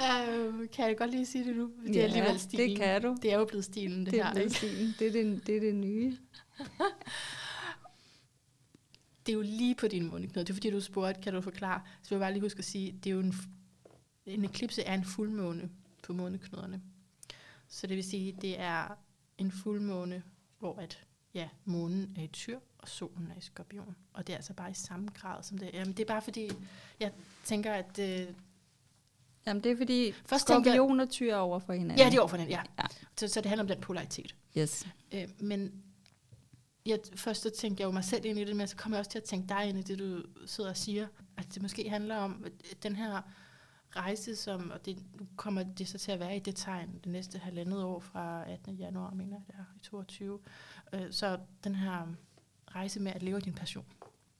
uh, 0.00 0.68
kan 0.72 0.86
jeg 0.88 0.96
godt 0.98 1.10
lige 1.10 1.26
sige 1.26 1.44
det 1.44 1.56
nu? 1.56 1.70
Det 1.86 1.90
er 1.96 2.00
Ja, 2.00 2.04
alligevel 2.04 2.40
stilen. 2.40 2.68
det 2.70 2.78
kan 2.78 3.02
du. 3.02 3.16
Det 3.22 3.32
er 3.32 3.38
jo 3.38 3.44
blevet 3.44 3.64
stilen, 3.64 4.04
det, 4.04 4.12
Det 4.12 4.20
er 4.20 4.24
her. 4.24 4.34
blevet 4.34 4.56
stilen. 4.56 4.94
Det 4.98 5.06
er 5.06 5.12
det, 5.12 5.46
det 5.46 5.56
er 5.56 5.60
det 5.60 5.74
nye. 5.74 6.16
Det 9.26 9.32
er 9.32 9.36
jo 9.36 9.42
lige 9.42 9.74
på 9.74 9.88
din 9.88 10.06
måneknude. 10.08 10.44
Det 10.44 10.50
er 10.50 10.54
fordi, 10.54 10.70
du 10.70 10.80
spurgte, 10.80 11.20
kan 11.20 11.32
du 11.34 11.40
forklare? 11.40 11.82
Så 12.02 12.08
vil 12.08 12.16
jeg 12.16 12.20
bare 12.20 12.32
lige 12.32 12.42
huske 12.42 12.58
at 12.58 12.64
sige, 12.64 12.92
det 12.92 13.10
er 13.10 13.14
jo 13.14 13.20
en, 13.20 13.34
en 14.26 14.44
eklipse 14.44 14.82
er 14.82 14.94
en 14.94 15.04
fuldmåne 15.04 15.70
på 16.02 16.12
måneknuderne. 16.12 16.82
Så 17.68 17.86
det 17.86 17.96
vil 17.96 18.04
sige, 18.04 18.36
det 18.40 18.60
er 18.60 18.98
en 19.38 19.50
fuldmåne, 19.52 20.22
hvor 20.58 20.76
at, 20.78 20.98
ja, 21.34 21.48
månen 21.64 22.14
er 22.18 22.22
i 22.22 22.26
tyr, 22.26 22.58
og 22.78 22.88
solen 22.88 23.30
er 23.34 23.38
i 23.38 23.40
skorpion. 23.40 23.96
Og 24.12 24.26
det 24.26 24.32
er 24.32 24.36
altså 24.36 24.54
bare 24.54 24.70
i 24.70 24.74
samme 24.74 25.08
grad 25.14 25.42
som 25.42 25.58
det. 25.58 25.70
Jamen, 25.74 25.92
det 25.92 26.00
er 26.02 26.06
bare 26.06 26.22
fordi, 26.22 26.50
jeg 27.00 27.12
tænker, 27.44 27.72
at... 27.72 27.98
Øh, 27.98 28.26
Jamen, 29.46 29.62
det 29.64 29.72
er 29.72 29.76
fordi 29.76 30.12
Først 30.12 30.46
tænker 30.46 30.70
jeg- 30.70 30.76
skorpioner 30.76 31.04
tyrer 31.06 31.36
over 31.36 31.58
for 31.58 31.72
hinanden. 31.72 31.98
ja, 31.98 32.04
det 32.10 32.14
er 32.14 32.20
over 32.20 32.28
for 32.28 32.36
den, 32.36 32.48
ja. 32.48 32.62
Ja. 32.78 32.84
Så, 33.16 33.28
så 33.28 33.40
det 33.40 33.48
handler 33.48 33.62
om 33.64 33.68
den 33.68 33.80
polaritet. 33.80 34.34
Yes. 34.58 34.86
Øh, 35.12 35.28
men 35.40 35.82
jeg, 36.86 36.98
først 37.16 37.42
så 37.42 37.50
tænkte 37.50 37.80
jeg 37.80 37.86
jo 37.86 37.92
mig 37.92 38.04
selv 38.04 38.24
ind 38.24 38.38
i 38.38 38.44
det, 38.44 38.56
men 38.56 38.66
så 38.68 38.76
kom 38.76 38.92
jeg 38.92 38.98
også 38.98 39.10
til 39.10 39.18
at 39.18 39.24
tænke 39.24 39.48
dig 39.48 39.68
ind 39.68 39.78
i 39.78 39.82
det, 39.82 39.98
du 39.98 40.22
sidder 40.46 40.70
og 40.70 40.76
siger. 40.76 41.06
At 41.36 41.54
det 41.54 41.62
måske 41.62 41.88
handler 41.90 42.16
om 42.16 42.44
at 42.44 42.82
den 42.82 42.96
her 42.96 43.22
rejse, 43.96 44.36
som, 44.36 44.70
og 44.70 44.86
det, 44.86 44.98
nu 45.20 45.26
kommer 45.36 45.62
det 45.62 45.88
så 45.88 45.98
til 45.98 46.12
at 46.12 46.20
være 46.20 46.36
i 46.36 46.38
det 46.38 46.56
tegn 46.56 47.00
det 47.04 47.12
næste 47.12 47.38
halvandet 47.38 47.84
år 47.84 48.00
fra 48.00 48.50
18. 48.50 48.74
januar, 48.76 49.10
mener 49.14 49.36
jeg, 49.36 49.42
det 49.46 49.54
er 49.58 49.64
i 49.76 49.78
22. 49.78 50.38
Øh, 50.92 51.12
så 51.12 51.38
den 51.64 51.74
her 51.74 52.06
rejse 52.68 53.00
med 53.00 53.12
at 53.12 53.22
leve 53.22 53.40
din 53.40 53.54
passion, 53.54 53.86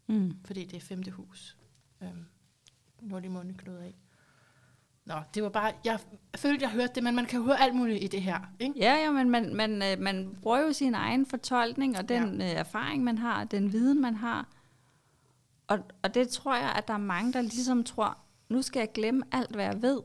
Mm. 0.07 0.36
fordi 0.45 0.64
det 0.64 0.76
er 0.76 0.80
femte 0.80 1.11
hus. 1.11 1.57
Øh, 2.03 2.09
nordlig 3.01 3.30
måneknude 3.30 3.82
af. 3.84 3.95
Nå, 5.07 5.14
det 5.34 5.42
var 5.42 5.48
bare, 5.48 5.72
jeg 5.84 6.00
følte, 6.36 6.62
jeg 6.62 6.70
hørte 6.70 6.94
det, 6.94 7.02
men 7.02 7.14
man 7.14 7.26
kan 7.26 7.42
høre 7.42 7.61
alt 7.61 7.74
muligt 7.74 8.05
i 8.05 8.07
det 8.07 8.22
her, 8.22 8.38
ikke? 8.59 8.74
Ja, 8.78 8.94
ja, 8.94 9.11
men 9.11 9.30
man, 9.30 9.55
man, 9.55 9.82
øh, 9.82 10.00
man 10.00 10.38
bruger 10.42 10.59
jo 10.59 10.72
sin 10.72 10.94
egen 10.94 11.26
fortolkning, 11.26 11.98
og 11.98 12.09
den 12.09 12.40
ja. 12.40 12.52
erfaring, 12.52 13.05
man 13.05 13.18
har, 13.18 13.44
den 13.44 13.72
viden, 13.72 14.00
man 14.00 14.14
har. 14.14 14.48
Og, 15.66 15.78
og 16.02 16.14
det 16.14 16.28
tror 16.28 16.57
jeg, 16.57 16.72
at 16.76 16.88
der 16.88 16.94
er 16.94 16.98
mange, 16.98 17.32
der 17.32 17.40
ligesom 17.40 17.84
tror, 17.84 18.18
nu 18.48 18.62
skal 18.62 18.80
jeg 18.80 18.92
glemme 18.92 19.22
alt, 19.32 19.55
hvad 19.55 19.64
jeg 19.64 19.82
ved, 19.82 20.00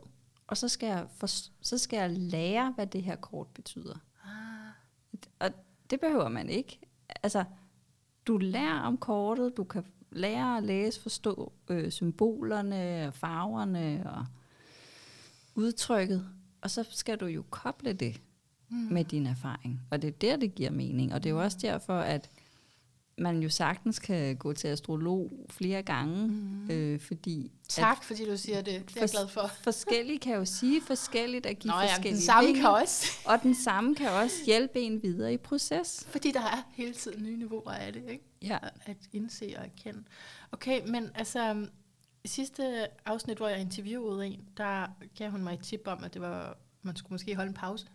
og 0.47 0.57
så 0.57 0.67
skal 0.67 0.87
jeg, 0.87 1.05
for, 1.17 1.27
så 1.61 1.77
skal 1.77 1.97
jeg 1.97 2.09
lære, 2.09 2.71
hvad 2.71 2.87
det 2.87 3.03
her 3.03 3.15
kort 3.15 3.47
betyder. 3.47 3.95
Ah. 4.25 4.73
Og 5.39 5.49
det 5.89 5.99
behøver 5.99 6.29
man 6.29 6.49
ikke. 6.49 6.79
Altså, 7.23 7.43
du 8.27 8.37
lærer 8.37 8.79
om 8.79 8.97
kortet, 8.97 9.57
du 9.57 9.63
kan 9.63 9.85
lære 10.11 10.57
at 10.57 10.63
læse, 10.63 11.01
forstå 11.01 11.53
øh, 11.69 11.91
symbolerne, 11.91 13.11
farverne 13.11 14.11
og 14.15 14.25
udtrykket, 15.60 16.26
og 16.62 16.72
så 16.72 16.86
skal 16.91 17.18
du 17.18 17.26
jo 17.26 17.43
koble 17.49 17.93
det 17.93 18.22
Mm. 18.72 18.78
med 18.78 19.03
din 19.03 19.26
erfaring. 19.26 19.82
Og 19.91 20.01
det 20.01 20.07
er 20.07 20.12
der, 20.12 20.36
det 20.36 20.55
giver 20.55 20.72
mening. 20.72 21.14
Og 21.14 21.24
det 21.24 21.30
er 21.30 21.34
jo 21.34 21.41
også 21.41 21.57
derfor, 21.62 21.93
at 21.99 22.30
man 23.18 23.39
jo 23.43 23.49
sagtens 23.49 23.99
kan 23.99 24.36
gå 24.36 24.53
til 24.53 24.68
astrolog 24.68 25.32
flere 25.49 25.84
gange, 25.84 26.28
Mm. 26.28 26.70
øh, 26.70 26.99
fordi 26.99 27.51
Tak, 27.70 28.03
fordi 28.03 28.26
du 28.30 28.38
siger 28.38 28.57
det. 28.57 28.66
Det 28.66 28.74
er 28.97 29.01
jeg 29.01 29.10
For- 29.10 29.18
glad 29.18 29.28
for. 29.28 29.51
forskellige 29.64 30.20
kan 30.20 30.36
jo 30.36 30.45
sige 30.45 30.82
forskelligt 30.82 31.45
og 31.45 31.55
give 31.55 31.72
Nå 31.74 31.80
ja, 31.80 31.86
forskellige 31.88 32.14
den 32.14 32.22
samme 32.22 32.47
vinge, 32.47 32.62
kan 32.62 32.70
også. 32.70 33.05
og 33.26 33.43
den 33.43 33.55
samme 33.55 33.95
kan 33.95 34.10
også 34.12 34.36
hjælpe 34.45 34.80
en 34.82 35.03
videre 35.03 35.34
i 35.34 35.38
proces. 35.38 36.07
Fordi 36.10 36.32
der 36.32 36.41
er 36.41 36.64
hele 36.74 36.93
tiden 36.93 37.24
nye 37.24 37.38
niveauer 37.38 37.72
af 37.72 37.93
det, 37.93 38.03
ikke? 38.10 38.24
Ja. 38.41 38.57
At 38.86 38.97
indse 39.14 39.53
og 39.57 39.66
erkende. 39.66 40.03
Okay, 40.51 40.82
men 40.88 41.10
altså, 41.16 41.68
i 42.30 42.32
sidste 42.32 42.88
afsnit, 43.05 43.38
hvor 43.38 43.47
jeg 43.47 43.59
interviewede 43.59 44.27
en, 44.27 44.39
der 44.57 44.88
gav 45.17 45.32
hun 45.32 45.43
mig 45.43 45.53
et 45.53 45.59
tip 45.59 45.82
om, 45.88 46.03
at 46.03 46.13
det 46.13 46.21
var, 46.21 46.57
man 46.82 46.95
skulle 46.95 47.13
måske 47.13 47.36
holde 47.36 47.47
en 47.49 47.53
pause. 47.55 47.88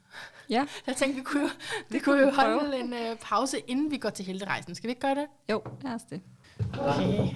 Ja. 0.51 0.67
Jeg 0.87 0.97
tænkte, 0.97 1.19
vi 1.19 1.25
kunne 1.25 1.43
jo, 1.43 1.49
vi 1.91 1.99
kunne 1.99 2.21
jo 2.21 2.31
holde 2.31 2.81
en 2.81 2.93
uh, 2.93 3.19
pause, 3.21 3.59
inden 3.59 3.91
vi 3.91 3.97
går 3.99 4.11
til 4.11 4.25
helterejsen. 4.25 4.75
Skal 4.75 4.89
vi 4.89 4.91
ikke 4.91 5.01
gøre 5.01 5.15
det? 5.15 5.27
Jo, 5.51 5.63
lad 5.83 5.93
os 5.93 6.03
det. 6.03 6.21
Okay. 6.79 7.29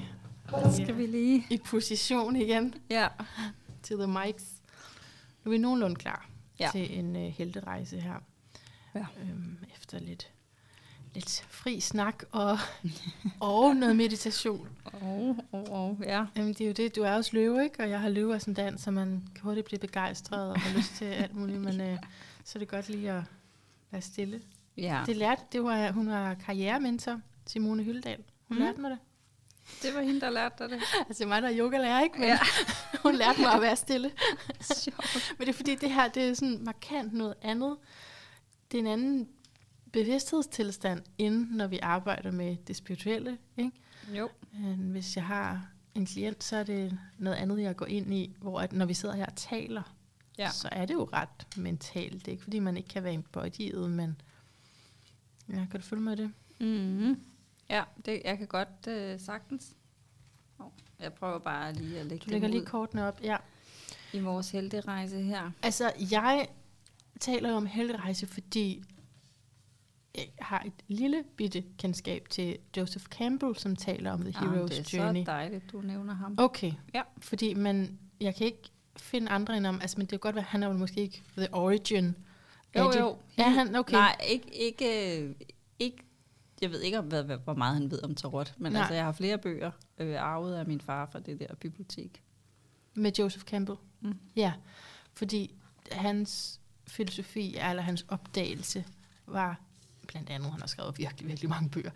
Så 0.48 0.82
skal 0.82 0.96
vi 0.96 1.06
lige... 1.06 1.46
I 1.50 1.58
position 1.58 2.36
igen 2.36 2.74
Ja. 2.90 3.08
til 3.82 3.96
the 3.98 4.06
mics. 4.06 4.44
Nu 5.44 5.50
er 5.50 5.50
vi 5.50 5.58
nogenlunde 5.58 5.96
klar 5.96 6.28
Ja. 6.60 6.68
til 6.72 6.98
en 6.98 7.16
uh, 7.16 7.22
helterejse 7.22 8.00
her. 8.00 8.14
Ja. 8.94 9.06
Øhm, 9.22 9.58
efter 9.76 9.98
lidt, 9.98 10.30
lidt 11.14 11.44
fri 11.50 11.80
snak 11.80 12.22
og, 12.32 12.58
og 13.40 13.76
noget 13.76 13.96
meditation. 13.96 14.68
Oh, 15.02 15.38
oh, 15.52 15.64
oh, 15.70 15.96
ja. 16.02 16.24
Jamen, 16.36 16.52
det 16.52 16.60
er 16.60 16.66
jo 16.66 16.72
det. 16.72 16.96
Du 16.96 17.02
er 17.02 17.12
også 17.14 17.30
løve, 17.32 17.64
ikke? 17.64 17.82
Og 17.82 17.90
jeg 17.90 18.00
har 18.00 18.08
løve 18.08 18.34
ascendant, 18.34 18.80
så 18.80 18.90
man 18.90 19.22
kan 19.34 19.42
hurtigt 19.44 19.66
blive 19.66 19.78
begejstret 19.78 20.50
og 20.50 20.60
har 20.60 20.76
lyst 20.78 20.94
til 20.94 21.04
alt 21.04 21.34
muligt. 21.34 21.60
Men 21.60 21.80
øh, 21.80 21.98
så 22.44 22.52
er 22.54 22.58
det 22.58 22.68
godt 22.68 22.88
lige 22.88 23.10
at 23.12 23.22
være 23.90 24.02
stille. 24.02 24.40
Ja, 24.76 25.02
Det 25.06 25.16
lærte, 25.16 25.42
det 25.52 25.64
var, 25.64 25.90
hun 25.90 26.08
var 26.08 26.34
karrierementor, 26.34 27.20
Simone 27.46 27.82
Hyldal. 27.82 28.24
Hun 28.48 28.56
Mm. 28.58 28.62
lærte 28.64 28.80
mig 28.80 28.90
det. 28.90 28.98
det 29.82 29.94
var 29.94 30.00
hende, 30.00 30.20
der 30.20 30.30
lærte 30.30 30.54
dig 30.58 30.70
det. 30.70 30.80
Altså, 31.08 31.26
mig, 31.26 31.42
der 31.42 31.48
er 31.48 31.58
yogalærer, 31.58 32.02
ikke? 32.02 32.18
Men 32.18 32.28
ja. 32.28 32.38
hun 33.02 33.14
lærte 33.14 33.40
mig 33.40 33.52
at 33.52 33.60
være 33.60 33.76
stille. 33.76 34.10
Sjovt. 34.60 35.34
Men 35.38 35.46
det 35.46 35.52
er 35.52 35.56
fordi, 35.56 35.74
det 35.74 35.90
her, 35.90 36.08
det 36.08 36.22
er 36.28 36.34
sådan 36.34 36.64
markant 36.64 37.12
noget 37.12 37.34
andet. 37.42 37.76
Det 38.72 38.78
er 38.78 38.82
en 38.82 38.86
anden 38.86 39.28
bevidsthedstilstand, 39.92 41.02
end 41.18 41.50
når 41.50 41.66
vi 41.66 41.78
arbejder 41.82 42.30
med 42.30 42.56
det 42.66 42.76
spirituelle, 42.76 43.38
ikke? 43.56 43.72
Jo. 44.14 44.28
End 44.54 44.90
hvis 44.90 45.16
jeg 45.16 45.24
har 45.24 45.66
en 45.94 46.06
klient, 46.06 46.44
så 46.44 46.56
er 46.56 46.62
det 46.62 46.98
noget 47.18 47.36
andet, 47.36 47.60
jeg 47.62 47.76
går 47.76 47.86
ind 47.86 48.14
i, 48.14 48.36
hvor 48.40 48.60
at 48.60 48.72
når 48.72 48.86
vi 48.86 48.94
sidder 48.94 49.14
her 49.14 49.26
og 49.26 49.36
taler, 49.36 49.94
Ja. 50.38 50.50
så 50.50 50.68
er 50.72 50.86
det 50.86 50.94
jo 50.94 51.08
ret 51.12 51.46
mentalt. 51.56 52.14
Det 52.14 52.28
er 52.28 52.32
ikke, 52.32 52.42
fordi 52.42 52.58
man 52.58 52.76
ikke 52.76 52.88
kan 52.88 53.04
være 53.04 53.12
embodied, 53.14 53.88
men 53.88 54.20
ja, 55.48 55.54
kan 55.70 55.80
du 55.80 55.86
følge 55.86 56.02
med 56.02 56.16
det? 56.16 56.32
Mm-hmm. 56.60 57.20
Ja, 57.70 57.82
det, 58.04 58.22
jeg 58.24 58.38
kan 58.38 58.46
godt 58.46 58.86
øh, 58.88 59.20
sagtens. 59.20 59.74
Oh, 60.58 60.66
jeg 61.00 61.12
prøver 61.12 61.38
bare 61.38 61.72
lige 61.72 62.00
at 62.00 62.06
lægge 62.06 62.24
Du 62.24 62.30
lægger 62.30 62.48
lige 62.48 62.64
kortene 62.66 63.04
op. 63.08 63.20
Ja. 63.22 63.36
i 64.12 64.20
vores 64.20 64.50
helterejse 64.50 65.22
her. 65.22 65.50
Altså, 65.62 65.92
jeg 66.10 66.48
taler 67.20 67.48
jo 67.50 67.54
om 67.56 67.66
helterejse, 67.66 68.26
fordi 68.26 68.84
har 70.40 70.62
et 70.66 70.72
lille 70.88 71.24
bitte 71.36 71.64
kendskab 71.78 72.28
til 72.30 72.56
Joseph 72.76 73.04
Campbell, 73.06 73.56
som 73.56 73.76
taler 73.76 74.10
om 74.12 74.20
The 74.20 74.32
Ah, 74.36 74.42
Hero's 74.44 74.68
det 74.68 74.94
er 74.94 74.98
Journey. 75.04 75.20
så 75.24 75.30
dejligt, 75.30 75.72
du 75.72 75.80
nævner 75.80 76.14
ham. 76.14 76.34
Okay. 76.38 76.72
Ja. 76.94 77.02
Fordi 77.18 77.54
man, 77.54 77.98
jeg 78.20 78.34
kan 78.34 78.46
ikke 78.46 78.62
finde 78.96 79.30
andre 79.30 79.56
end 79.56 79.66
om, 79.66 79.80
altså 79.80 79.96
men 79.98 80.00
det 80.04 80.10
kan 80.10 80.18
godt 80.18 80.34
være, 80.34 80.44
han 80.48 80.62
er 80.62 80.66
jo 80.66 80.72
måske 80.72 81.00
ikke 81.00 81.22
the 81.36 81.54
origin. 81.54 82.16
Jo, 82.78 82.92
det. 82.92 83.00
jo. 83.00 83.16
Er 83.36 83.48
han? 83.48 83.76
Okay. 83.76 83.92
Nej, 83.92 84.16
ikke, 84.28 84.54
ikke, 84.54 85.18
øh, 85.22 85.34
ikke, 85.78 85.96
jeg 86.62 86.70
ved 86.70 86.80
ikke, 86.80 87.00
hvad, 87.00 87.22
hvor 87.24 87.54
meget 87.54 87.74
han 87.74 87.90
ved 87.90 88.04
om 88.04 88.14
tarot, 88.14 88.54
men 88.58 88.72
Nej. 88.72 88.80
altså, 88.80 88.94
jeg 88.94 89.04
har 89.04 89.12
flere 89.12 89.38
bøger 89.38 89.70
øh, 89.98 90.20
arvet 90.22 90.54
af 90.54 90.66
min 90.66 90.80
far 90.80 91.08
fra 91.12 91.20
det 91.20 91.40
der 91.40 91.54
bibliotek. 91.54 92.22
Med 92.94 93.12
Joseph 93.18 93.44
Campbell? 93.44 93.78
Mm. 94.00 94.18
Ja, 94.36 94.52
fordi 95.12 95.54
hans 95.92 96.60
filosofi, 96.86 97.56
eller 97.70 97.82
hans 97.82 98.04
opdagelse, 98.08 98.84
var 99.26 99.60
blandt 100.08 100.30
andet, 100.30 100.50
han 100.50 100.60
har 100.60 100.66
skrevet 100.66 100.98
virkelig, 100.98 101.28
virkelig 101.28 101.50
mange 101.50 101.70
bøger, 101.70 101.90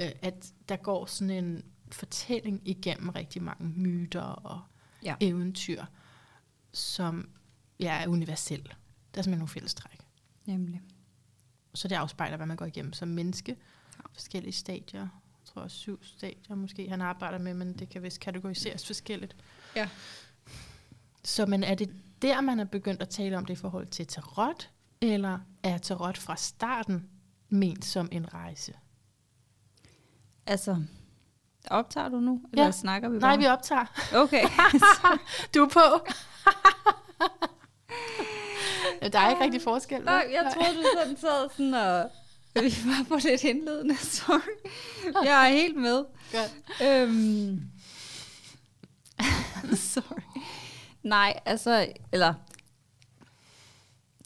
øh, 0.00 0.10
at 0.22 0.52
der 0.68 0.76
går 0.76 1.06
sådan 1.06 1.30
en 1.44 1.64
fortælling 1.92 2.60
igennem 2.64 3.08
rigtig 3.08 3.42
mange 3.42 3.68
myter 3.68 4.20
og 4.20 4.60
Ja. 5.02 5.14
eventyr, 5.20 5.84
som 6.72 7.28
ja, 7.80 7.94
er 8.02 8.08
universel. 8.08 8.62
Der 8.62 8.68
er 9.18 9.22
simpelthen 9.22 9.38
nogle 9.38 9.48
fællestræk. 9.48 9.98
Nemlig. 10.46 10.82
Så 11.74 11.88
det 11.88 11.94
afspejler, 11.94 12.36
hvad 12.36 12.46
man 12.46 12.56
går 12.56 12.64
igennem 12.66 12.92
som 12.92 13.08
menneske. 13.08 13.56
Forskellige 14.12 14.52
stadier. 14.52 15.00
Jeg 15.00 15.08
tror 15.44 15.62
også 15.62 15.76
syv 15.76 16.04
stadier 16.04 16.56
måske, 16.56 16.88
han 16.88 17.00
arbejder 17.00 17.38
med, 17.38 17.54
men 17.54 17.78
det 17.78 17.88
kan 17.88 18.02
vist 18.02 18.20
kategoriseres 18.20 18.86
forskelligt. 18.86 19.36
Ja. 19.76 19.88
Så 21.24 21.46
men 21.46 21.64
er 21.64 21.74
det 21.74 21.90
der, 22.22 22.40
man 22.40 22.60
er 22.60 22.64
begyndt 22.64 23.02
at 23.02 23.08
tale 23.08 23.36
om 23.38 23.44
det 23.46 23.54
i 23.54 23.56
forhold 23.60 23.86
til 23.86 24.06
tarot, 24.06 24.70
eller 25.00 25.38
er 25.62 25.78
tarot 25.78 26.18
fra 26.18 26.36
starten 26.36 27.08
ment 27.48 27.84
som 27.84 28.08
en 28.12 28.34
rejse? 28.34 28.72
Altså, 30.46 30.82
optager 31.70 32.08
du 32.08 32.20
nu, 32.20 32.40
eller 32.52 32.64
Ja. 32.64 32.70
snakker 32.70 33.08
vi 33.08 33.18
Nej, 33.18 33.30
bare? 33.30 33.38
vi 33.38 33.46
optager. 33.46 33.84
Okay. 34.14 34.44
Du 35.54 35.64
er 35.64 35.68
på. 35.68 36.06
Der 39.12 39.18
er 39.18 39.30
ikke 39.30 39.44
rigtig 39.44 39.62
forskel. 39.62 40.04
Nej, 40.04 40.28
jeg 40.32 40.52
troede, 40.54 40.76
du 40.78 40.84
sådan 40.98 41.16
sad 41.16 41.48
sådan 41.50 41.74
og... 41.74 42.10
Vi 42.62 42.74
var 42.84 43.04
på 43.08 43.14
lidt 43.24 43.44
indledende, 43.44 43.96
sorry. 43.96 44.56
Jeg 45.24 45.46
er 45.46 45.50
helt 45.52 45.76
med. 45.76 46.04
Godt. 46.32 46.54
Øhm. 46.82 47.62
sorry. 49.74 50.42
Nej, 51.02 51.40
altså, 51.44 51.92
eller... 52.12 52.34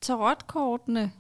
Tarotkortene 0.03 1.13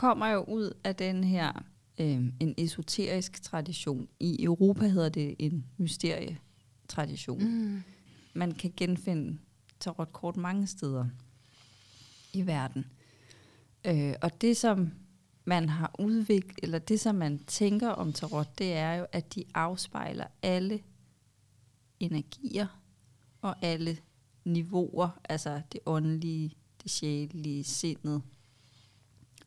kommer 0.00 0.26
jo 0.26 0.44
ud 0.44 0.72
af 0.84 0.96
den 0.96 1.24
her 1.24 1.52
øhm, 1.98 2.32
en 2.40 2.54
esoterisk 2.58 3.42
tradition. 3.42 4.08
I 4.20 4.44
Europa 4.44 4.86
hedder 4.86 5.08
det 5.08 5.34
en 5.38 5.66
mysterietradition. 5.76 7.44
Mm. 7.44 7.82
Man 8.34 8.52
kan 8.52 8.72
genfinde 8.76 9.38
tarotkort 9.80 10.36
mange 10.36 10.66
steder 10.66 11.06
i 12.32 12.46
verden. 12.46 12.86
Øh, 13.86 14.14
og 14.22 14.40
det, 14.40 14.56
som 14.56 14.90
man 15.44 15.68
har 15.68 15.94
udviklet, 15.98 16.58
eller 16.62 16.78
det, 16.78 17.00
som 17.00 17.14
man 17.14 17.38
tænker 17.38 17.88
om 17.88 18.12
tarot, 18.12 18.58
det 18.58 18.72
er 18.72 18.94
jo, 18.94 19.06
at 19.12 19.34
de 19.34 19.44
afspejler 19.54 20.26
alle 20.42 20.80
energier 22.00 22.80
og 23.40 23.56
alle 23.62 23.98
niveauer, 24.44 25.20
altså 25.28 25.60
det 25.72 25.80
åndelige, 25.86 26.56
det 26.82 26.90
sjælelige, 26.90 27.64
sindet, 27.64 28.22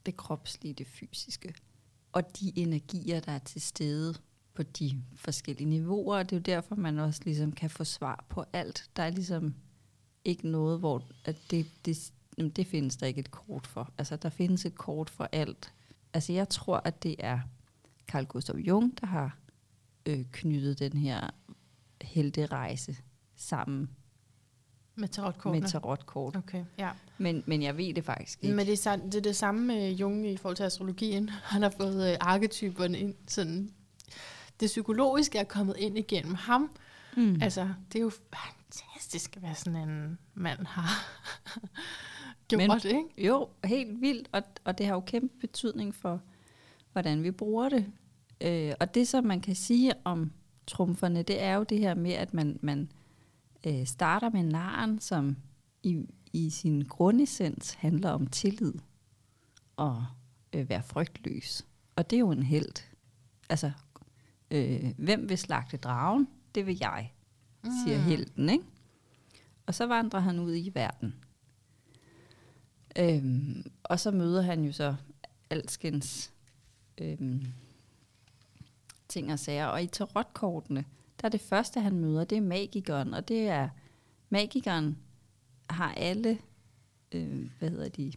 det 0.05 0.17
kropslige, 0.17 0.73
det 0.73 0.87
fysiske. 0.87 1.53
Og 2.11 2.39
de 2.39 2.59
energier, 2.59 3.19
der 3.19 3.31
er 3.31 3.39
til 3.39 3.61
stede 3.61 4.15
på 4.53 4.63
de 4.63 5.03
forskellige 5.15 5.69
niveauer, 5.69 6.17
og 6.17 6.29
det 6.29 6.35
er 6.35 6.39
jo 6.39 6.55
derfor, 6.55 6.75
man 6.75 6.99
også 6.99 7.21
ligesom 7.25 7.51
kan 7.51 7.69
få 7.69 7.83
svar 7.83 8.25
på 8.29 8.45
alt. 8.53 8.89
Der 8.95 9.03
er 9.03 9.09
ligesom 9.09 9.55
ikke 10.25 10.47
noget, 10.47 10.79
hvor 10.79 11.03
at 11.25 11.37
det, 11.51 11.65
det, 11.85 12.13
jamen, 12.37 12.51
det 12.51 12.67
findes 12.67 12.97
der 12.97 13.07
ikke 13.07 13.19
et 13.19 13.31
kort 13.31 13.67
for. 13.67 13.93
Altså, 13.97 14.15
der 14.15 14.29
findes 14.29 14.65
et 14.65 14.75
kort 14.75 15.09
for 15.09 15.29
alt. 15.31 15.73
Altså, 16.13 16.33
jeg 16.33 16.49
tror, 16.49 16.81
at 16.85 17.03
det 17.03 17.15
er 17.19 17.39
Carl 18.07 18.25
Gustav 18.25 18.55
Jung, 18.55 19.01
der 19.01 19.07
har 19.07 19.37
øh, 20.05 20.25
knyttet 20.31 20.79
den 20.79 20.97
her 20.97 21.29
helterejse 22.01 22.97
sammen 23.35 23.89
med 24.95 25.07
tarotkortene. 25.07 25.61
med 25.61 25.69
tarotkort. 25.69 26.35
Okay, 26.35 26.63
ja. 26.77 26.89
Men, 27.17 27.43
men 27.45 27.61
jeg 27.63 27.77
ved 27.77 27.93
det 27.93 28.05
faktisk 28.05 28.43
ikke. 28.43 28.55
Men 28.55 28.65
det 28.67 28.87
er, 28.87 28.95
det 28.95 29.15
er 29.15 29.21
det 29.21 29.35
samme 29.35 29.65
med 29.65 29.91
Jung 29.91 30.27
i 30.27 30.37
forhold 30.37 30.55
til 30.55 30.63
astrologien. 30.63 31.29
Han 31.43 31.61
har 31.61 31.69
fået 31.77 32.11
øh, 32.11 32.17
arketyperne 32.19 32.99
ind. 32.99 33.13
Sådan, 33.27 33.69
det 34.59 34.65
psykologiske 34.67 35.37
er 35.37 35.43
kommet 35.43 35.75
ind 35.79 35.97
igennem 35.97 36.33
ham. 36.35 36.71
mm. 37.17 37.39
Altså, 37.41 37.69
det 37.93 37.99
er 37.99 38.03
jo 38.03 38.11
fantastisk, 38.33 39.35
hvad 39.35 39.55
sådan 39.55 39.89
en 39.89 40.17
mand 40.33 40.65
har 40.65 41.05
gjort, 42.47 42.57
Men- 42.57 42.69
Men, 42.83 42.97
ikke? 42.97 43.27
Jo, 43.27 43.47
helt 43.63 44.01
vildt, 44.01 44.29
og, 44.31 44.43
og 44.63 44.77
det 44.77 44.85
har 44.85 44.93
jo 44.93 44.99
kæmpe 44.99 45.35
betydning 45.39 45.95
for, 45.95 46.21
hvordan 46.91 47.23
vi 47.23 47.31
bruger 47.31 47.69
det. 47.69 47.85
Øh, 48.41 48.73
og 48.79 48.93
det, 48.95 49.07
som 49.07 49.23
man 49.23 49.41
kan 49.41 49.55
sige 49.55 49.93
om 50.03 50.31
trumferne, 50.67 51.23
det 51.23 51.41
er 51.41 51.53
jo 51.55 51.63
det 51.63 51.79
her 51.79 51.93
med, 51.95 52.11
at 52.11 52.33
man, 52.33 52.59
man 52.61 52.91
øh, 53.67 53.85
starter 53.85 54.29
med 54.29 54.43
naren, 54.43 54.99
som 54.99 55.37
i, 55.83 56.05
i 56.33 56.49
sin 56.49 56.81
grundessens 56.83 57.73
handler 57.73 58.09
om 58.09 58.27
tillid 58.27 58.73
og 59.75 60.05
øh, 60.53 60.69
være 60.69 60.83
frygtløs. 60.83 61.65
Og 61.95 62.09
det 62.09 62.15
er 62.15 62.19
jo 62.19 62.31
en 62.31 62.43
held. 62.43 62.83
Altså, 63.49 63.71
øh, 64.51 64.93
hvem 64.97 65.29
vil 65.29 65.37
slagte 65.37 65.77
dragen? 65.77 66.27
Det 66.55 66.65
vil 66.65 66.77
jeg, 66.79 67.13
siger 67.85 67.97
Mm. 67.97 68.03
helten, 68.03 68.49
ikke? 68.49 68.63
Og 69.65 69.75
så 69.75 69.87
vandrer 69.87 70.19
han 70.19 70.39
ud 70.39 70.55
i 70.55 70.71
verden. 70.73 71.15
Øhm, 72.99 73.71
og 73.83 73.99
så 73.99 74.11
møder 74.11 74.41
han 74.41 74.63
jo 74.63 74.71
så 74.71 74.95
alskens 75.49 76.33
øhm, 76.97 77.45
ting 79.07 79.31
og 79.33 79.39
sager. 79.39 79.65
Og 79.65 79.83
i 79.83 79.87
tarotkortene, 79.87 80.85
der 81.23 81.27
er 81.27 81.31
det 81.31 81.41
første, 81.41 81.79
han 81.79 81.95
møder, 81.99 82.23
det 82.23 82.37
er 82.37 82.41
magikeren. 82.41 83.13
Og 83.13 83.27
det 83.27 83.47
er, 83.47 83.69
magikeren 84.29 84.97
har 85.69 85.93
alle, 85.97 86.37
øh, 87.11 87.49
hvad 87.59 87.69
hedder 87.69 87.89
de, 87.89 88.13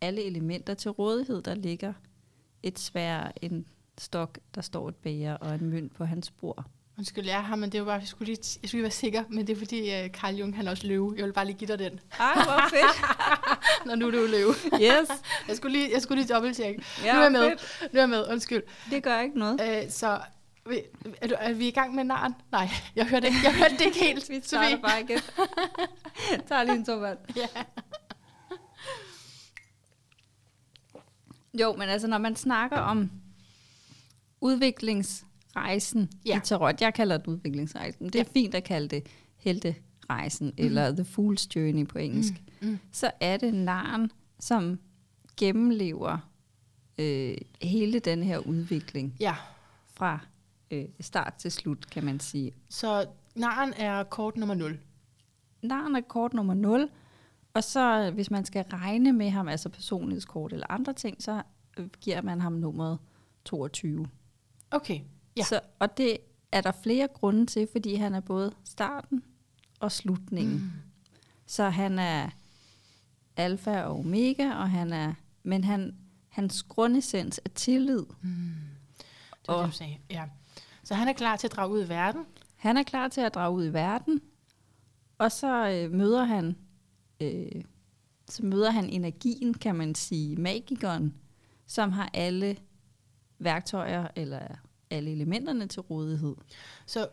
alle 0.00 0.24
elementer 0.24 0.74
til 0.74 0.90
rådighed. 0.90 1.42
Der 1.42 1.54
ligger 1.54 1.92
et 2.62 2.78
svær, 2.78 3.32
en 3.42 3.66
stok, 3.98 4.38
der 4.54 4.60
står 4.60 4.88
et 4.88 4.94
bæger 4.96 5.34
og 5.34 5.54
en 5.54 5.70
mønt 5.70 5.94
på 5.94 6.04
hans 6.04 6.30
bord. 6.30 6.64
Undskyld, 6.98 7.26
jeg 7.26 7.44
har, 7.44 7.56
men 7.56 7.72
det 7.72 7.80
var 7.80 7.86
bare, 7.86 7.98
jeg 7.98 8.08
skulle 8.08 8.26
lige, 8.26 8.38
jeg 8.62 8.68
skulle 8.68 8.78
lige 8.78 8.82
være 8.82 8.90
sikker, 8.90 9.24
men 9.28 9.46
det 9.46 9.52
er 9.52 9.58
fordi 9.58 9.80
uh, 10.04 10.10
Carl 10.10 10.34
Jung, 10.34 10.56
han 10.56 10.66
er 10.66 10.70
også 10.70 10.86
løve. 10.86 11.14
Jeg 11.16 11.24
vil 11.24 11.32
bare 11.32 11.44
lige 11.46 11.56
give 11.56 11.68
dig 11.68 11.78
den, 11.78 12.00
Ej, 12.20 12.34
hvor 12.34 12.68
fedt. 12.70 13.06
når 13.86 13.94
nu 13.94 14.06
er 14.06 14.10
du 14.10 14.26
løve. 14.30 14.54
Yes. 14.74 15.08
Jeg 15.48 15.56
skulle 15.56 15.78
lige, 15.78 15.92
jeg 15.92 16.02
skulle 16.02 16.22
lige 16.22 16.34
dobbelttjekke. 16.34 16.82
Ja, 17.04 17.12
Nu 17.12 17.18
er 17.18 17.22
jeg 17.22 17.32
med. 17.32 17.50
fedt. 17.50 17.92
Nu 17.92 17.96
er 17.98 18.02
jeg 18.02 18.08
med, 18.08 18.24
undskyld. 18.30 18.62
Det 18.90 19.02
gør 19.02 19.20
ikke 19.20 19.38
noget. 19.38 19.84
Uh, 19.84 19.90
så 19.90 20.20
vi- 20.68 20.82
er, 21.22 21.26
du, 21.28 21.34
er 21.38 21.52
vi 21.52 21.68
i 21.68 21.70
gang 21.70 21.94
med 21.94 22.04
naren? 22.04 22.34
Nej, 22.52 22.68
jeg 22.96 23.06
hørte, 23.08 23.26
ikke- 23.26 23.38
jeg 23.44 23.54
hørte 23.56 23.74
det 23.78 23.86
ikke 23.86 23.98
helt. 24.04 24.28
Vi 24.30 24.40
Så 24.42 24.48
starter 24.48 24.80
bare 24.80 25.00
igen. 25.00 25.18
Tag 26.48 26.64
lige 26.66 26.76
en 26.94 27.00
vand. 27.00 27.18
Ja. 27.36 27.46
Jo, 31.60 31.72
men 31.72 31.88
altså, 31.88 32.08
når 32.08 32.18
man 32.18 32.36
snakker 32.36 32.76
om 32.78 33.10
udviklingsrejsen. 34.40 36.10
Ja. 36.26 36.36
i 36.36 36.40
tarot, 36.44 36.80
jeg 36.80 36.94
kalder 36.94 37.16
det 37.16 37.26
udviklingsrejsen, 37.26 38.06
det 38.06 38.14
er 38.14 38.18
Ja. 38.18 38.40
fint 38.40 38.54
at 38.54 38.64
kalde 38.64 38.88
det 38.88 39.06
helterejsen, 39.36 40.46
mm. 40.46 40.54
eller 40.58 40.90
the 40.92 41.02
fool's 41.02 41.46
journey 41.56 41.86
på 41.86 41.98
engelsk, 41.98 42.32
Mm, 42.60 42.68
mm. 42.68 42.78
så 42.92 43.10
er 43.20 43.36
det 43.36 43.54
naren, 43.54 44.10
som 44.40 44.78
gennemlever 45.36 46.18
øh, 46.98 47.34
hele 47.62 47.98
den 47.98 48.22
her 48.22 48.38
udvikling 48.38 49.16
ja, 49.20 49.34
fra 49.94 50.18
øh, 50.72 50.84
start 51.00 51.34
til 51.34 51.52
slut, 51.52 51.90
kan 51.90 52.04
man 52.04 52.20
sige. 52.20 52.52
så 52.68 53.06
naren 53.34 53.72
er 53.76 54.02
kort 54.04 54.36
nummer 54.36 54.54
0. 54.54 54.80
Naren 55.62 55.96
er 55.96 56.00
kort 56.00 56.34
nummer 56.34 56.54
0, 56.54 56.88
og 57.54 57.64
så 57.64 58.10
hvis 58.14 58.30
man 58.30 58.44
skal 58.44 58.64
regne 58.64 59.12
med 59.12 59.30
ham, 59.30 59.48
altså 59.48 59.68
personlighedskort 59.68 60.52
eller 60.52 60.66
andre 60.70 60.92
ting, 60.92 61.22
så 61.22 61.42
øh, 61.78 61.88
giver 62.00 62.22
man 62.22 62.40
ham 62.40 62.52
nummeret 62.52 62.98
22. 63.44 64.08
Okay, 64.70 65.00
Ja. 65.36 65.42
Så, 65.44 65.60
og 65.78 65.96
det 65.96 66.18
er 66.52 66.60
der 66.60 66.72
flere 66.82 67.08
grunde 67.14 67.46
til, 67.46 67.68
fordi 67.72 67.94
han 67.94 68.14
er 68.14 68.20
både 68.20 68.52
starten 68.64 69.22
og 69.80 69.92
slutningen. 69.92 70.54
Mm. 70.54 70.70
Så 71.46 71.68
han 71.68 71.98
er 71.98 72.30
alfa 73.36 73.82
og 73.82 73.98
omega, 73.98 74.50
og 74.54 74.70
han 74.70 74.92
er, 74.92 75.14
men 75.42 75.64
han, 75.64 75.96
hans 76.28 76.62
grundessens 76.62 77.40
er 77.44 77.48
tillid. 77.48 78.04
Mm. 78.22 78.52
Det 78.98 79.48
var 79.48 79.54
Og- 79.54 79.62
det, 79.64 79.72
du 79.72 79.76
sagde. 79.76 79.98
Ja. 80.10 80.24
Så 80.92 80.96
han 80.96 81.08
er 81.08 81.12
klar 81.12 81.36
til 81.36 81.46
at 81.46 81.52
drage 81.52 81.70
ud 81.70 81.84
i 81.84 81.88
verden. 81.88 82.26
Han 82.56 82.76
er 82.76 82.82
klar 82.82 83.08
til 83.08 83.20
at 83.20 83.34
drage 83.34 83.54
ud 83.54 83.66
i 83.66 83.72
verden, 83.72 84.20
og 85.18 85.32
så 85.32 85.68
øh, 85.68 85.92
møder 85.92 86.24
han 86.24 86.56
øh, 87.20 87.64
så 88.28 88.46
møder 88.46 88.70
han 88.70 88.90
energien, 88.90 89.54
kan 89.54 89.74
man 89.74 89.94
sige, 89.94 90.36
magikeren, 90.36 91.14
som 91.66 91.92
har 91.92 92.10
alle 92.14 92.56
værktøjer 93.38 94.08
eller 94.16 94.40
alle 94.90 95.10
elementerne 95.10 95.66
til 95.66 95.82
rådighed. 95.82 96.36
Så 96.86 97.08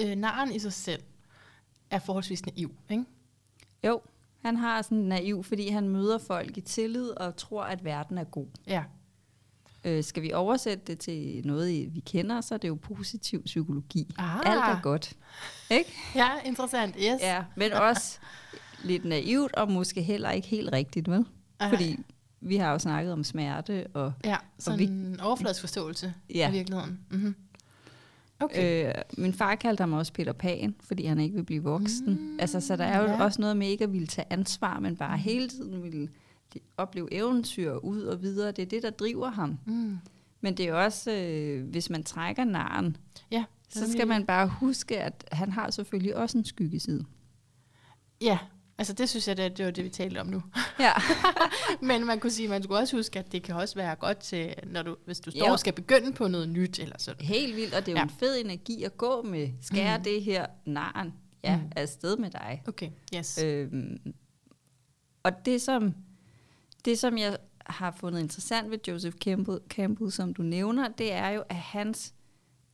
øh, 0.00 0.16
naren 0.16 0.52
i 0.52 0.58
sig 0.58 0.72
selv 0.72 1.02
er 1.90 1.98
forholdsvis 1.98 2.46
naiv, 2.46 2.74
ikke? 2.90 3.04
Jo, 3.86 4.00
han 4.38 4.56
har 4.56 4.82
sådan 4.82 4.98
naiv, 4.98 5.44
fordi 5.44 5.68
han 5.68 5.88
møder 5.88 6.18
folk 6.18 6.56
i 6.56 6.60
tillid 6.60 7.10
og 7.10 7.36
tror, 7.36 7.64
at 7.64 7.84
verden 7.84 8.18
er 8.18 8.24
god. 8.24 8.46
Ja. 8.66 8.84
Øh, 9.84 10.04
skal 10.04 10.22
vi 10.22 10.32
oversætte 10.32 10.84
det 10.86 10.98
til 10.98 11.42
noget, 11.44 11.70
I- 11.70 11.88
vi 11.94 12.00
kender, 12.00 12.40
så 12.40 12.54
er 12.54 12.58
det 12.58 12.68
jo 12.68 12.74
positiv 12.74 13.42
psykologi. 13.44 14.14
Ah. 14.18 14.36
Alt 14.36 14.46
er 14.58 14.80
godt. 14.82 15.12
Ikke? 15.70 15.92
Ja, 16.14 16.28
interessant. 16.44 16.94
Yes. 16.98 17.20
Ja, 17.20 17.44
men 17.56 17.72
også 17.72 18.18
lidt 18.84 19.04
naivt, 19.04 19.54
og 19.54 19.70
måske 19.70 20.02
heller 20.02 20.30
ikke 20.30 20.48
helt 20.48 20.72
rigtigt, 20.72 21.10
vel? 21.10 21.24
Ej. 21.60 21.68
Fordi 21.70 21.98
vi 22.40 22.56
har 22.56 22.72
jo 22.72 22.78
snakket 22.78 23.12
om 23.12 23.24
smerte, 23.24 23.86
og 23.94 24.12
Ja, 24.24 24.36
sådan 24.58 24.78
vi- 24.78 24.84
en 24.84 25.20
overfladisk 25.20 25.60
forståelse 25.60 26.14
Ja. 26.34 26.46
af 26.46 26.52
virkeligheden. 26.52 26.98
Mm-hmm. 27.10 27.34
Okay. 28.40 28.88
øh, 28.88 28.94
min 29.18 29.34
far 29.34 29.54
kaldte 29.54 29.80
ham 29.82 29.92
også 29.92 30.12
Peter 30.12 30.32
Pan, 30.32 30.74
fordi 30.84 31.04
han 31.06 31.18
ikke 31.20 31.34
vil 31.36 31.44
blive 31.44 31.62
voksen. 31.62 32.06
Mm, 32.20 32.38
altså, 32.40 32.60
så 32.60 32.76
der 32.76 32.84
er 32.84 32.98
jo 32.98 33.04
ja. 33.04 33.12
ja. 33.12 33.24
også 33.24 33.40
noget 33.40 33.56
med 33.56 33.68
ikke 33.68 33.84
at 33.84 33.92
ville 33.92 34.06
tage 34.06 34.26
ansvar, 34.30 34.80
men 34.80 34.96
bare 34.96 35.18
hele 35.18 35.48
tiden 35.48 35.82
ville 35.82 36.08
opleve 36.76 37.12
eventyr 37.12 37.72
ud 37.72 38.02
og 38.02 38.22
videre. 38.22 38.52
Det 38.52 38.62
er 38.62 38.66
det, 38.66 38.82
der 38.82 38.90
driver 38.90 39.30
ham. 39.30 39.58
Mm. 39.66 39.98
Men 40.40 40.56
det 40.56 40.68
er 40.68 40.74
også, 40.74 41.12
øh, 41.12 41.68
hvis 41.68 41.90
man 41.90 42.04
trækker 42.04 42.44
naren, 42.44 42.96
Ja, 43.30 43.44
så 43.68 43.92
skal 43.92 44.08
man 44.08 44.26
bare 44.26 44.48
huske, 44.48 45.00
at 45.00 45.28
han 45.32 45.52
har 45.52 45.70
selvfølgelig 45.70 46.16
også 46.16 46.38
en 46.38 46.44
skyggeside. 46.44 47.04
Ja, 48.20 48.38
altså 48.78 48.92
det 48.92 49.08
synes 49.08 49.28
jeg, 49.28 49.36
det, 49.36 49.56
det 49.58 49.64
var 49.64 49.70
det, 49.70 49.84
vi 49.84 49.88
talte 49.88 50.18
om 50.20 50.26
nu. 50.26 50.42
Ja. 50.80 50.92
Men 51.88 52.06
man 52.06 52.20
kunne 52.20 52.30
sige, 52.30 52.48
man 52.48 52.62
skulle 52.62 52.80
også 52.80 52.96
huske, 52.96 53.18
at 53.18 53.32
det 53.32 53.42
kan 53.42 53.54
også 53.54 53.74
være 53.74 53.94
godt 53.94 54.18
til, 54.18 54.54
når 54.66 54.82
du, 54.82 54.96
hvis 55.04 55.20
du 55.20 55.30
står 55.30 55.46
Jo. 55.46 55.52
og 55.52 55.58
skal 55.58 55.72
begynde 55.72 56.12
på 56.12 56.28
noget 56.28 56.48
nyt 56.48 56.78
eller 56.78 56.96
sådan. 56.98 57.26
Helt 57.26 57.56
vildt, 57.56 57.74
og 57.74 57.80
det 57.86 57.88
er 57.88 57.92
jo 57.92 57.98
Ja. 57.98 58.02
en 58.02 58.10
fed 58.10 58.40
energi 58.40 58.82
at 58.82 58.96
gå 58.96 59.22
med. 59.22 59.48
Skære 59.60 59.98
mm. 59.98 60.04
det 60.04 60.22
her 60.22 60.46
naren 60.66 61.12
ja, 61.44 61.56
mm. 61.56 61.62
afsted 61.76 62.16
med 62.16 62.30
dig. 62.30 62.62
Okay, 62.68 62.90
yes. 63.16 63.38
Øh. 63.44 63.68
Øhm, 63.72 64.14
og 65.22 65.32
det 65.44 65.62
som, 65.62 65.94
det, 66.84 66.98
som 66.98 67.18
jeg 67.18 67.36
har 67.66 67.90
fundet 67.90 68.20
interessant 68.20 68.70
ved 68.70 68.78
Joseph 68.88 69.16
Campbell, 69.16 69.58
Campbell, 69.68 70.12
som 70.12 70.34
du 70.34 70.42
nævner, 70.42 70.88
det 70.88 71.12
er 71.12 71.28
jo, 71.28 71.42
at 71.48 71.56
hans, 71.56 72.14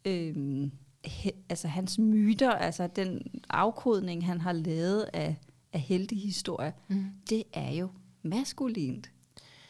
øhm, 0.05 0.73
he, 1.05 1.31
altså 1.49 1.69
hans 1.69 1.99
myter, 1.99 2.51
altså 2.53 2.87
den 2.97 3.23
afkodning, 3.51 4.27
han 4.27 4.41
har 4.41 4.53
lavet 4.53 5.11
af, 5.13 5.37
af 5.73 5.81
heltehistorier, 5.81 6.73
Mm. 6.89 7.05
det 7.31 7.43
er 7.53 7.71
jo 7.71 7.89
maskulint. 8.23 9.11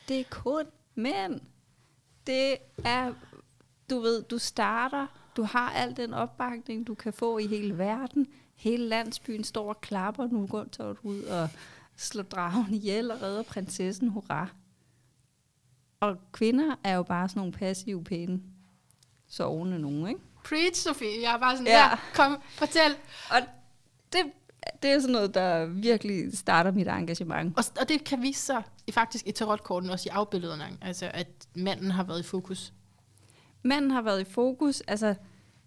Det 0.09 0.20
er 0.20 0.24
kun 0.30 0.64
mænd. 0.95 1.41
Det 2.26 2.57
er, 2.84 3.12
du 3.91 4.01
ved, 4.01 4.22
du 4.22 4.39
starter, 4.39 5.07
du 5.36 5.43
har 5.43 5.70
al 5.70 5.97
den 5.97 6.14
opbakning, 6.14 6.86
du 6.86 6.95
kan 6.95 7.12
få 7.12 7.39
i 7.39 7.47
hele 7.47 7.78
verden. 7.78 8.26
Hele 8.55 8.89
landsbyen 8.89 9.45
står 9.45 9.68
og 9.68 9.80
klapper, 9.80 10.26
nu 10.28 10.47
går 10.47 10.64
du 10.64 10.97
ud 11.03 11.22
og 11.22 11.49
slår 11.99 12.22
dragen 12.22 12.74
ihjel 12.74 13.11
og 13.11 13.22
redder 13.22 13.42
prinsessen, 13.42 14.09
hurra. 14.09 14.49
Og 16.01 16.16
kvinder 16.32 16.74
er 16.84 16.94
jo 16.94 17.03
bare 17.03 17.28
sådan 17.28 17.40
nogle 17.40 17.53
passive, 17.53 18.05
pæne, 18.05 18.40
sovende 19.28 19.78
nogen, 19.78 20.09
ikke? 20.09 20.20
Preach, 20.44 20.82
Sofie. 20.82 21.22
Jeg 21.22 21.34
er 21.34 21.38
bare 21.38 21.57
sådan, 21.57 21.66
Ja. 21.66 21.88
ja. 21.88 21.96
kom, 22.14 22.42
fortæl. 22.49 22.90
Og 23.30 23.36
det, 24.12 24.20
det 24.82 24.90
er 24.90 24.99
sådan 24.99 25.12
noget, 25.12 25.34
der 25.34 25.66
virkelig 25.66 26.38
starter 26.38 26.70
mit 26.70 26.88
engagement. 26.88 27.59
Og, 27.59 27.64
og 27.80 27.88
det 27.88 28.05
kan 28.05 28.22
vise 28.22 28.40
sig 28.40 28.62
i, 28.86 28.92
faktisk 28.92 29.26
i 29.26 29.32
tarotkorten, 29.32 29.90
også 29.90 30.09
i 30.09 30.11
afbillederne, 30.12 30.78
altså 30.82 31.11
at 31.14 31.28
manden 31.55 31.90
har 31.90 32.03
været 32.03 32.20
i 32.20 32.22
fokus. 32.22 32.72
Manden 33.62 33.90
har 33.90 34.03
været 34.03 34.20
i 34.20 34.24
fokus. 34.24 34.80
Altså, 34.80 35.14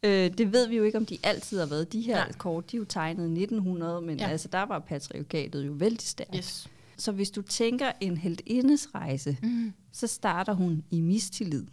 øh, 0.04 0.38
det 0.38 0.52
ved 0.54 0.68
vi 0.68 0.78
jo 0.78 0.84
ikke, 0.84 0.98
om 0.98 1.06
de 1.06 1.18
altid 1.24 1.60
har 1.60 1.66
været. 1.66 1.94
De 1.94 2.02
her 2.02 2.16
Nej. 2.16 2.32
Kort, 2.32 2.72
de 2.72 2.78
er 2.78 2.80
jo 2.80 2.86
tegnet 2.86 3.24
i 3.24 3.32
1900, 3.44 4.02
men 4.02 4.20
Ja. 4.20 4.28
altså, 4.28 4.48
der 4.48 4.64
var 4.64 4.80
patriarkatet 4.80 5.68
jo 5.68 5.72
vældig 5.72 6.08
stærkt. 6.08 6.36
Yes. 6.36 6.68
Så 6.98 7.12
hvis 7.12 7.32
du 7.32 7.42
tænker 7.42 7.92
en 8.02 8.18
heldindes 8.18 8.96
rejse, 8.96 9.38
Mm. 9.44 9.74
så 9.92 10.08
starter 10.08 10.54
hun 10.54 10.84
i 10.92 11.02
mistillid. 11.02 11.66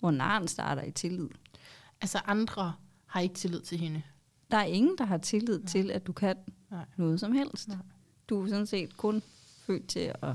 Hvor 0.00 0.10
naren 0.10 0.48
starter 0.48 0.82
i 0.82 0.90
tillid. 0.90 1.28
Altså 2.00 2.18
andre 2.26 2.72
har 3.06 3.20
ikke 3.20 3.34
tillid 3.34 3.60
til 3.60 3.78
hende. 3.78 4.02
Der 4.50 4.56
er 4.56 4.64
ingen, 4.64 4.98
der 4.98 5.04
har 5.04 5.18
tillid 5.18 5.58
Nej. 5.58 5.66
til, 5.66 5.90
at 5.90 6.06
du 6.06 6.12
kan 6.12 6.36
Nej. 6.70 6.84
Noget 6.96 7.20
som 7.20 7.32
helst. 7.32 7.68
Nej. 7.68 7.76
Du 8.28 8.42
er 8.44 8.48
sådan 8.48 8.66
set 8.66 8.96
kun 8.96 9.22
født 9.66 9.86
til 9.88 10.12
at 10.22 10.34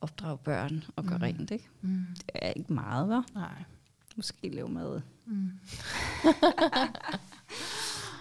opdrage 0.00 0.38
børn 0.38 0.84
og 0.96 1.04
gøre 1.04 1.18
mm. 1.18 1.22
rent. 1.22 1.50
Ikke? 1.50 1.68
Mm. 1.80 2.04
Det 2.16 2.30
er 2.34 2.50
ikke 2.50 2.72
meget, 2.72 3.12
hva'? 3.24 3.34
Nej. 3.34 3.62
Måske 4.20 4.48
lave 4.48 4.68
mad. 4.68 5.00
Mm. 5.26 5.50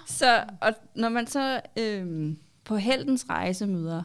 Så 0.07 0.45
og 0.61 0.73
når 0.95 1.09
man 1.09 1.27
så 1.27 1.61
øhm, 1.79 2.37
på 2.63 2.75
heldens 2.77 3.29
rejse 3.29 3.67
møder 3.67 4.03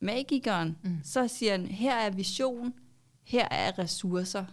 magikeren, 0.00 0.76
Mm. 0.82 0.96
så 1.04 1.28
siger 1.28 1.52
han, 1.52 1.66
her 1.66 1.94
er 1.94 2.10
vision, 2.10 2.74
her 3.24 3.48
er 3.50 3.78
ressourcer. 3.78 4.44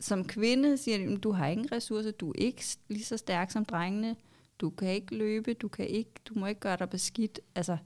Som 0.00 0.24
kvinde 0.24 0.78
siger 0.78 0.98
de, 0.98 1.16
du 1.16 1.32
har 1.32 1.46
ingen 1.46 1.72
ressourcer, 1.72 2.10
du 2.10 2.30
er 2.30 2.34
ikke 2.38 2.64
lige 2.88 3.04
så 3.04 3.16
stærk 3.16 3.50
som 3.50 3.64
drengene, 3.64 4.16
du 4.60 4.70
kan 4.70 4.88
ikke 4.88 5.16
løbe, 5.16 5.54
du, 5.54 5.68
kan 5.68 5.86
ikke, 5.86 6.10
du 6.24 6.34
må 6.38 6.46
ikke 6.46 6.60
gøre 6.60 6.76
dig 6.76 6.90
beskidt. 6.90 7.40
Altså, 7.54 7.76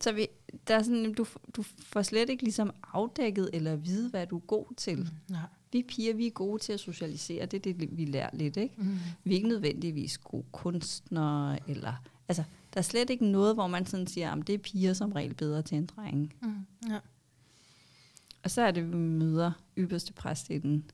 så 0.00 0.12
vi, 0.12 0.26
der 0.68 0.74
er 0.76 0.82
sådan, 0.82 1.14
du, 1.14 1.26
du 1.56 1.62
får 1.62 2.02
slet 2.02 2.30
ikke 2.30 2.42
ligesom 2.44 2.70
afdækket 2.92 3.50
eller 3.52 3.76
vide, 3.76 4.10
hvad 4.10 4.26
du 4.26 4.36
er 4.36 4.40
god 4.40 4.74
til. 4.76 4.98
Mm. 4.98 5.06
Nej. 5.30 5.40
Vi 5.72 5.82
piger, 5.82 6.14
vi 6.14 6.26
er 6.26 6.30
gode 6.30 6.62
til 6.62 6.72
at 6.72 6.80
socialisere, 6.80 7.46
det 7.46 7.56
er 7.56 7.72
det, 7.72 7.98
vi 7.98 8.04
lærer 8.04 8.30
lidt, 8.32 8.56
ikke? 8.56 8.74
Mm. 8.78 8.98
vi 9.24 9.30
er 9.30 9.36
ikke 9.36 9.48
nødvendigvis 9.48 10.18
gode 10.18 10.44
kunstnere, 10.52 11.70
eller, 11.70 11.92
altså, 12.28 12.44
der 12.74 12.78
er 12.78 12.82
slet 12.82 13.10
ikke 13.10 13.26
noget, 13.26 13.54
hvor 13.54 13.66
man 13.66 13.86
sådan 13.86 14.06
siger, 14.06 14.32
at 14.32 14.46
det 14.46 14.54
er 14.54 14.58
piger 14.58 14.92
som 14.92 15.12
regel 15.12 15.34
bedre 15.34 15.62
til 15.62 15.78
en 15.78 15.86
dreng. 15.86 16.34
Mm. 16.42 16.66
Ja. 16.88 16.98
Og 18.42 18.50
så 18.50 18.62
er 18.62 18.70
det, 18.70 18.92
vi 18.92 18.96
møder 18.96 19.52
ypperste 19.78 20.12
præstinden, 20.12 20.90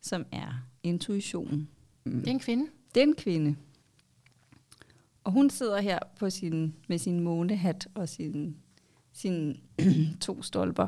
som 0.00 0.26
er 0.32 0.52
intuition. 0.82 1.68
Det 2.04 2.26
er 2.26 2.30
en 2.30 2.40
kvinde. 2.40 2.66
Det 2.94 3.00
er 3.00 3.06
en 3.06 3.14
kvinde. 3.14 3.56
Og 5.24 5.32
hun 5.32 5.50
sidder 5.50 5.80
her 5.80 5.98
på 6.16 6.30
sin, 6.30 6.74
med 6.88 6.98
sin 6.98 7.20
månehat 7.20 7.88
og 7.94 8.08
sin, 8.08 8.56
sin 9.12 9.60
to 10.20 10.42
stolper 10.42 10.86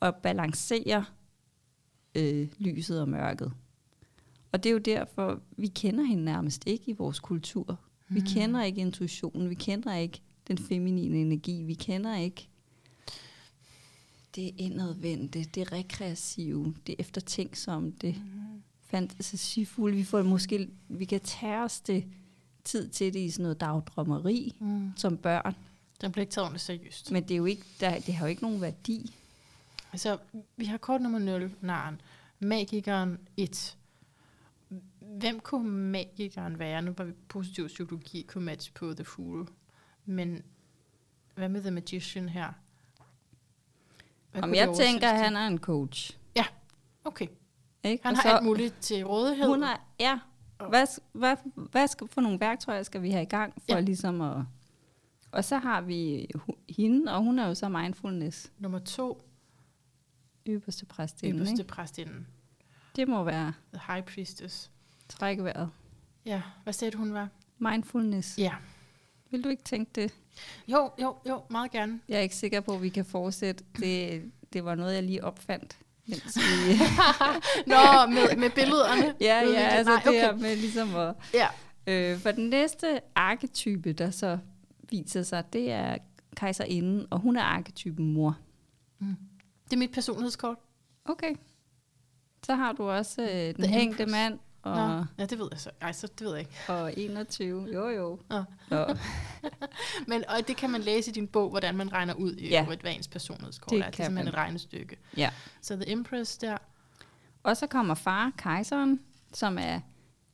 og 0.00 0.16
balancerer 0.16 1.02
øh, 2.14 2.48
lyset 2.58 3.00
og 3.00 3.08
mørket. 3.08 3.52
Og 4.52 4.62
det 4.64 4.70
er 4.70 4.72
jo 4.72 4.78
derfor, 4.78 5.40
vi 5.56 5.66
kender 5.66 6.04
hende 6.04 6.24
nærmest 6.24 6.62
ikke 6.66 6.84
i 6.90 6.92
vores 6.92 7.20
kultur. 7.20 7.80
Vi 8.08 8.20
Mm. 8.20 8.26
kender 8.26 8.62
ikke 8.62 8.80
intuitionen, 8.80 9.50
vi 9.50 9.54
kender 9.54 9.94
ikke 9.96 10.20
den 10.48 10.58
feminine 10.58 11.16
energi, 11.16 11.62
vi 11.62 11.74
kender 11.74 12.16
ikke 12.16 12.48
det 14.36 14.54
indadvendte, 14.58 15.44
det 15.44 15.72
rekreative, 15.72 16.74
det 16.86 16.94
eftertænksomme, 16.98 17.92
det 18.00 18.14
Mm. 18.16 18.62
fantasifulde. 18.86 19.96
Vi 19.96 20.04
får 20.04 20.22
måske, 20.22 20.68
vi 20.88 21.04
kan 21.04 21.20
tage 21.20 21.58
os 21.62 21.80
det 21.80 22.04
tid 22.64 22.88
til 22.88 23.14
det 23.14 23.20
i 23.20 23.30
sådan 23.30 23.42
noget 23.42 23.60
dagdrømmeri 23.60 24.54
Mm. 24.60 24.90
som 24.96 25.16
børn, 25.16 25.54
Den 26.00 26.12
bliver 26.12 26.22
ikke 26.22 26.32
taget 26.32 26.44
ordentligt 26.44 26.64
seriøst. 26.64 27.10
men 27.12 27.22
det, 27.22 27.30
er 27.30 27.36
jo 27.36 27.44
ikke, 27.44 27.62
der, 27.80 27.98
det 27.98 28.14
har 28.14 28.26
jo 28.26 28.30
ikke 28.30 28.42
nogen 28.42 28.60
værdi. 28.60 29.14
Altså, 29.92 30.18
vi 30.56 30.64
har 30.64 30.78
kort 30.78 31.00
nummer 31.00 31.18
0, 31.18 31.54
naren. 31.60 32.00
Magikeren 32.38 33.18
1. 33.36 33.78
Hvem 35.00 35.40
kunne 35.40 35.70
magikeren 35.70 36.58
være? 36.58 36.82
Nu 36.82 36.94
var 36.96 37.04
vi 37.04 37.12
positiv 37.28 37.66
psykologi 37.66 38.22
kunne 38.22 38.44
matche 38.44 38.72
på 38.72 38.94
The 38.94 39.04
Fool. 39.04 39.48
Men 40.04 40.42
hvad 41.34 41.48
med 41.48 41.60
The 41.60 41.70
Magician 41.70 42.28
her? 42.28 42.52
Hvad 44.30 44.42
Om 44.42 44.54
jeg 44.54 44.74
tænker, 44.76 45.08
at 45.08 45.18
han 45.18 45.36
er 45.36 45.46
en 45.46 45.58
coach. 45.58 46.20
Okay, 47.04 47.26
Ikke? 47.84 48.04
han 48.04 48.16
Og 48.16 48.22
har 48.22 48.30
alt 48.30 48.44
muligt 48.44 48.74
til 48.80 49.04
rådighed. 49.04 49.46
Hun 49.46 49.62
er, 49.62 49.76
ja. 50.00 50.18
Hvad, 50.68 51.00
hvad, 51.12 51.36
hvad 51.54 51.88
skal, 51.88 52.08
for 52.08 52.20
nogle 52.20 52.40
værktøjer 52.40 52.82
skal 52.82 53.02
vi 53.02 53.10
have 53.10 53.22
i 53.22 53.26
gang 53.26 53.54
for 53.54 53.64
Ja. 53.68 53.74
ja. 53.74 53.80
ligesom 53.80 54.20
at... 54.20 54.36
Og 55.32 55.44
så 55.44 55.58
har 55.58 55.80
vi 55.80 56.28
hende, 56.68 57.14
og 57.14 57.22
hun 57.22 57.38
er 57.38 57.46
jo 57.46 57.54
så 57.54 57.68
mindfulness, 57.68 58.52
Nummer 58.58 58.78
2, 58.78 59.22
ypperste 60.46 60.86
præstinde. 60.86 61.36
øverste 61.36 61.64
præstinden. 61.64 62.26
Det 62.96 63.08
må 63.08 63.24
være 63.24 63.52
The 63.74 63.82
High 63.92 64.04
Priestess. 64.04 64.70
træk 65.08 65.38
vejret. 65.38 65.70
Ja, 66.26 66.42
hvad 66.62 66.72
sagde 66.72 66.90
du, 66.90 66.98
hun 66.98 67.14
var? 67.14 67.28
Mindfulness. 67.58 68.38
Ja. 68.38 68.52
Vil 69.30 69.44
du 69.44 69.48
ikke 69.48 69.62
tænke 69.62 69.90
det? 69.94 70.14
Jo, 70.68 70.90
jo, 71.02 71.16
jo, 71.28 71.42
meget 71.50 71.70
gerne. 71.70 72.00
Jeg 72.08 72.16
er 72.16 72.20
ikke 72.22 72.36
sikker 72.36 72.60
på, 72.60 72.74
at 72.74 72.82
vi 72.82 72.88
kan 72.88 73.04
fortsætte. 73.04 73.64
Det, 73.76 74.22
det 74.52 74.64
var 74.64 74.74
noget, 74.74 74.94
jeg 74.94 75.02
lige 75.02 75.24
opfandt. 75.24 75.78
Mens 76.06 76.36
vi... 76.36 76.78
Nå, 77.72 78.06
med, 78.08 78.36
med 78.36 78.50
billederne. 78.50 79.14
ja, 79.20 79.40
ja, 79.48 79.58
altså 79.58 79.92
Nej, 79.92 80.02
det 80.04 80.12
her 80.12 80.32
okay. 80.32 80.42
med 80.42 80.56
ligesom 80.56 80.96
at... 80.96 81.14
Ja. 81.34 81.48
Øh, 81.86 82.18
for 82.18 82.30
den 82.30 82.48
næste 82.48 83.00
arketype, 83.14 83.92
der 83.92 84.10
så 84.10 84.38
viser 84.90 85.22
sig, 85.22 85.52
det 85.52 85.70
er 85.72 85.98
kejserinden, 86.36 87.06
og 87.10 87.18
hun 87.18 87.36
er 87.36 87.42
arketypen 87.42 88.12
mor. 88.12 88.38
Det 89.70 89.76
er 89.76 89.78
mit 89.78 89.92
personlighedskort. 89.92 90.56
Okay. 91.04 91.34
Så 92.46 92.54
har 92.54 92.72
du 92.72 92.90
også 92.90 93.22
øh, 93.22 93.56
den 93.56 93.64
hængte 93.64 94.06
mand 94.06 94.38
Nå, 94.64 94.70
og, 94.70 95.06
ja, 95.18 95.24
det 95.26 95.38
ved 95.38 95.48
jeg 95.50 95.60
så. 95.60 95.70
Ej, 95.80 95.92
så 95.92 96.06
det 96.06 96.20
ved 96.26 96.30
jeg 96.30 96.40
ikke. 96.40 96.52
og 96.68 96.98
21. 96.98 97.68
Jo, 97.74 97.88
jo. 97.88 98.18
Nå. 98.30 98.44
Nå. 98.70 98.86
Men 100.08 100.24
og 100.28 100.48
det 100.48 100.56
kan 100.56 100.70
man 100.70 100.80
læse 100.80 101.10
i 101.10 101.14
din 101.14 101.28
bog, 101.28 101.50
hvordan 101.50 101.76
man 101.76 101.92
regner 101.92 102.14
ud 102.14 102.32
i 102.32 102.48
Ja. 102.48 102.66
ja. 102.68 102.72
et 102.72 102.96
ens 102.96 103.08
personlighedskort. 103.08 103.70
Det 103.70 103.78
er. 103.78 103.90
det 103.90 104.00
er 104.00 104.04
simpelthen 104.04 104.24
man. 104.24 104.28
et 104.28 104.34
regnestykke. 104.34 104.96
Ja. 105.16 105.30
Så 105.60 105.76
The 105.76 105.90
Empress 105.90 106.38
der. 106.38 106.56
Og 107.42 107.56
så 107.56 107.66
kommer 107.66 107.94
far, 107.94 108.32
kejseren, 108.38 109.00
som 109.32 109.58
er 109.58 109.80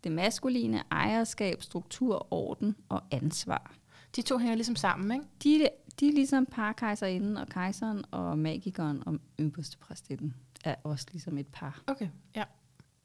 det 0.05 0.13
maskuline 0.13 0.83
ejerskab, 0.91 1.63
struktur, 1.63 2.27
orden 2.33 2.77
og 2.89 3.03
ansvar. 3.11 3.73
De 4.17 4.23
to 4.23 4.39
hænger 4.39 4.55
ligesom 4.55 4.77
sammen, 4.77 5.13
ikke? 5.13 5.27
De, 5.45 5.69
de 6.01 6.09
er 6.09 6.13
ligesom 6.13 6.47
par 6.47 6.73
kejserinden 6.73 7.37
og 7.37 7.47
kejseren, 7.49 8.05
og 8.11 8.39
magikeren 8.39 9.03
og 9.07 9.19
øverste 9.39 9.79
præstinden 9.79 10.35
er 10.65 10.75
også 10.85 11.07
ligesom 11.13 11.39
et 11.39 11.47
par. 11.47 11.83
Okay, 11.87 12.09
ja. 12.37 12.45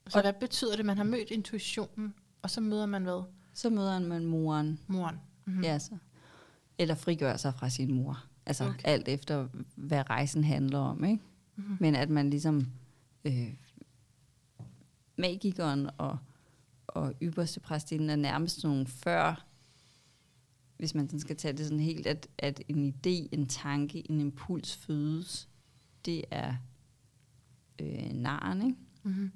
Så 0.08 0.18
Og- 0.18 0.24
hvad 0.24 0.34
betyder 0.34 0.76
det? 0.76 0.86
Man 0.86 0.98
har 0.98 1.04
mødt 1.04 1.32
intuitionen, 1.32 2.14
og 2.42 2.50
så 2.50 2.62
møder 2.62 2.86
man 2.86 3.04
hvad? 3.04 3.24
Så 3.54 3.70
møder 3.70 4.00
man 4.00 4.26
moren, 4.26 4.80
Moren. 4.88 5.20
Mm-hmm. 5.46 5.64
ja, 5.64 5.80
så. 5.80 5.98
eller 6.78 6.96
frigør 6.96 7.38
sig 7.38 7.54
fra 7.54 7.70
sin 7.70 7.94
mor. 7.94 8.24
Altså. 8.46 8.64
Okay. 8.68 8.80
alt 8.84 9.08
efter, 9.08 9.48
hvad 9.76 10.10
rejsen 10.10 10.44
handler 10.44 10.80
om. 10.80 11.04
Ikke? 11.04 11.24
Mm-hmm. 11.56 11.78
Men 11.80 11.96
at 11.96 12.10
man 12.10 12.30
ligesom, 12.30 12.68
øh, 13.26 13.54
magikeren 15.18 15.90
og, 15.98 16.18
og 16.88 17.14
ypperste 17.22 17.60
præstinden 17.60 18.10
er 18.10 18.16
nærmest 18.16 18.64
nogle 18.64 18.88
før, 18.88 19.46
hvis 20.82 20.96
man 20.96 21.08
sådan 21.08 21.20
skal 21.20 21.36
tage 21.36 21.54
det 21.54 21.66
sådan 21.66 21.80
helt, 21.80 22.08
at, 22.08 22.28
at 22.38 22.62
en 22.68 22.90
idé, 22.90 23.28
en 23.32 23.48
tanke, 23.48 24.12
en 24.12 24.22
impuls 24.22 24.76
fødes, 24.76 25.50
det 26.06 26.24
er 26.32 26.56
øh, 27.82 28.14
naren, 28.14 28.62
ikke? 28.62 28.78
Mm-hmm. 29.04 29.32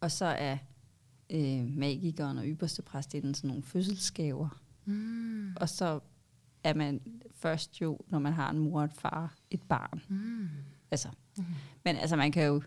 Og 0.00 0.10
så 0.10 0.24
er 0.24 0.58
øh, 1.30 1.68
magikeren 1.78 2.38
og 2.38 2.44
ypperste 2.46 2.82
præstinden 2.82 3.34
sådan 3.34 3.48
nogle 3.48 3.62
fødselsgaver. 3.62 4.60
Mm. 4.84 5.52
Og 5.56 5.68
så 5.68 6.00
er 6.64 6.74
man 6.74 7.00
først 7.34 7.80
jo, 7.80 7.98
når 8.08 8.18
man 8.18 8.32
har 8.32 8.50
en 8.50 8.58
mor 8.58 8.78
og 8.78 8.84
et 8.84 8.92
far, 8.92 9.34
et 9.50 9.62
barn. 9.62 10.02
Mm. 10.08 10.48
Altså, 10.90 11.08
Mhm. 11.38 11.46
Men 11.84 11.96
altså, 11.96 12.16
man 12.16 12.32
kan 12.32 12.46
jo 12.46 12.62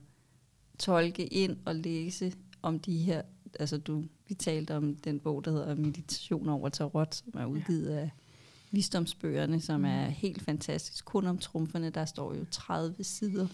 tolke 0.79 1.27
ind 1.27 1.57
og 1.65 1.75
læse 1.75 2.33
om 2.61 2.79
de 2.79 2.97
her, 2.97 3.21
altså 3.59 3.77
du, 3.77 4.03
vi 4.27 4.33
talte 4.33 4.75
om 4.75 4.95
den 4.95 5.19
bog, 5.19 5.45
der 5.45 5.51
hedder 5.51 5.75
Meditation 5.75 6.49
over 6.49 6.69
Tarot, 6.69 7.15
som 7.15 7.41
er 7.41 7.45
udgivet 7.45 7.89
af 7.89 8.09
visdomsbøgerne, 8.71 9.61
som 9.61 9.85
er 9.85 10.05
helt 10.05 10.41
fantastisk. 10.41 11.05
Kun 11.05 11.25
om 11.27 11.37
trumferne, 11.37 11.89
der 11.89 12.05
står 12.05 12.33
jo 12.33 12.45
30 12.51 13.03
sider 13.03 13.47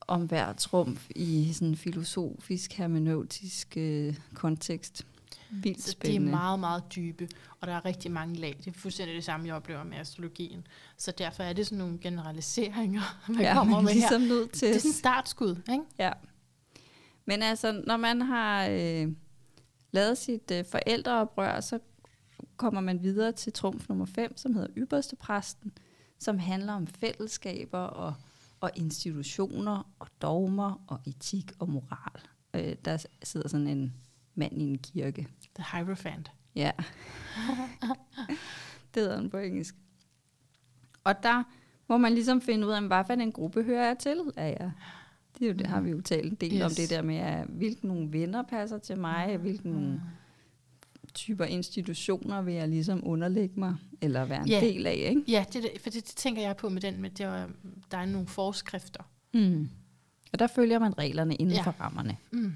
om 0.00 0.26
hver 0.26 0.52
trumf 0.52 1.06
i 1.16 1.52
sådan 1.52 1.68
en 1.68 1.76
filosofisk, 1.76 2.72
hermeneutisk 2.72 3.76
øh, 3.76 4.16
kontekst. 4.34 5.06
Vildt 5.50 5.82
Så 5.82 5.90
de 5.90 5.90
er 5.90 5.92
spændende. 5.92 6.30
meget, 6.30 6.60
meget 6.60 6.82
dybe, 6.94 7.28
og 7.60 7.66
der 7.66 7.74
er 7.74 7.84
rigtig 7.84 8.10
mange 8.10 8.34
lag. 8.34 8.56
Det 8.64 8.66
er 8.74 8.78
fuldstændig 8.78 9.16
det 9.16 9.24
samme, 9.24 9.46
jeg 9.46 9.54
oplever 9.54 9.84
med 9.84 9.96
astrologien. 9.96 10.66
Så 10.96 11.12
derfor 11.18 11.42
er 11.42 11.52
det 11.52 11.66
sådan 11.66 11.78
nogle 11.78 11.98
generaliseringer, 11.98 13.00
man 13.28 13.40
ja, 13.40 13.54
kommer 13.54 13.74
man 13.74 13.84
med 13.84 13.92
ligesom 13.92 14.20
her. 14.20 14.28
nødt 14.28 14.50
til 14.52 14.68
Det 14.68 14.74
er 14.76 14.80
sådan 14.80 14.90
et 14.90 14.96
startskud, 14.96 15.56
ikke? 15.72 15.84
Ja. 15.98 16.12
Men 17.24 17.42
altså, 17.42 17.82
når 17.86 17.96
man 17.96 18.22
har 18.22 18.66
øh, 18.70 19.12
lavet 19.90 20.18
sit 20.18 20.50
øh, 20.50 20.64
forældreoprør, 20.64 21.60
så 21.60 21.78
kommer 22.56 22.80
man 22.80 23.02
videre 23.02 23.32
til 23.32 23.52
trumf 23.52 23.88
nummer 23.88 24.06
5, 24.06 24.36
som 24.36 24.54
hedder 24.54 24.68
ypperste 24.76 25.16
præsten, 25.16 25.72
som 26.18 26.38
handler 26.38 26.72
om 26.72 26.86
fællesskaber 26.86 27.78
og, 27.78 28.14
og 28.60 28.70
institutioner 28.74 29.92
og 29.98 30.06
dogmer 30.22 30.84
og 30.86 31.00
etik 31.06 31.52
og 31.58 31.68
moral. 31.68 32.20
Øh, 32.54 32.76
der 32.84 33.06
sidder 33.22 33.48
sådan 33.48 33.66
en 33.66 33.92
mand 34.34 34.62
i 34.62 34.64
en 34.64 34.78
kirke. 34.78 35.28
The 35.54 35.64
Hierophant. 35.72 36.32
Ja. 36.54 36.70
det 38.94 39.02
hedder 39.02 39.20
den 39.20 39.30
på 39.30 39.36
engelsk. 39.38 39.74
Og 41.04 41.22
der 41.22 41.42
må 41.88 41.96
man 41.96 42.14
ligesom 42.14 42.40
finde 42.40 42.66
ud 42.66 42.72
af, 42.72 42.82
hvad 42.82 43.04
for 43.06 43.12
en 43.12 43.32
gruppe 43.32 43.62
hører 43.62 43.86
jeg 43.86 43.98
til. 43.98 44.20
Er 44.36 44.46
jeg? 44.46 44.72
Det, 45.42 45.48
er 45.48 45.52
jo, 45.52 45.58
det 45.58 45.66
har 45.66 45.80
vi 45.80 45.90
jo 45.90 46.00
talt 46.00 46.30
en 46.30 46.34
del 46.40 46.54
yes. 46.54 46.62
om, 46.62 46.70
det 46.70 46.90
der 46.90 47.02
med, 47.02 47.16
at 47.16 47.46
hvilke 47.46 47.86
nogle 47.86 48.12
venner 48.12 48.42
passer 48.42 48.78
til 48.78 48.98
mig, 48.98 49.36
hvilke 49.36 49.68
nogle 49.70 50.00
typer 51.14 51.44
institutioner 51.44 52.42
vil 52.42 52.54
jeg 52.54 52.68
ligesom 52.68 53.00
underlægge 53.06 53.60
mig, 53.60 53.76
eller 54.00 54.24
være 54.24 54.40
en 54.42 54.48
Ja. 54.48 54.60
del 54.60 54.86
af, 54.86 54.94
ikke? 55.10 55.22
Ja, 55.28 55.44
det, 55.52 55.64
for 55.80 55.90
det, 55.90 55.94
det 55.94 56.16
tænker 56.16 56.42
jeg 56.42 56.56
på 56.56 56.68
med 56.68 56.80
den, 56.80 57.00
med, 57.02 57.10
det 57.10 57.26
var, 57.26 57.50
der 57.90 57.98
er 57.98 58.06
nogle 58.06 58.26
forskrifter. 58.26 59.02
Mm. 59.34 59.68
Og 60.32 60.38
der 60.38 60.46
følger 60.46 60.78
man 60.78 60.98
reglerne 60.98 61.34
inden 61.34 61.54
Ja. 61.54 61.62
for 61.62 61.70
rammerne. 61.80 62.16
Mm. 62.30 62.52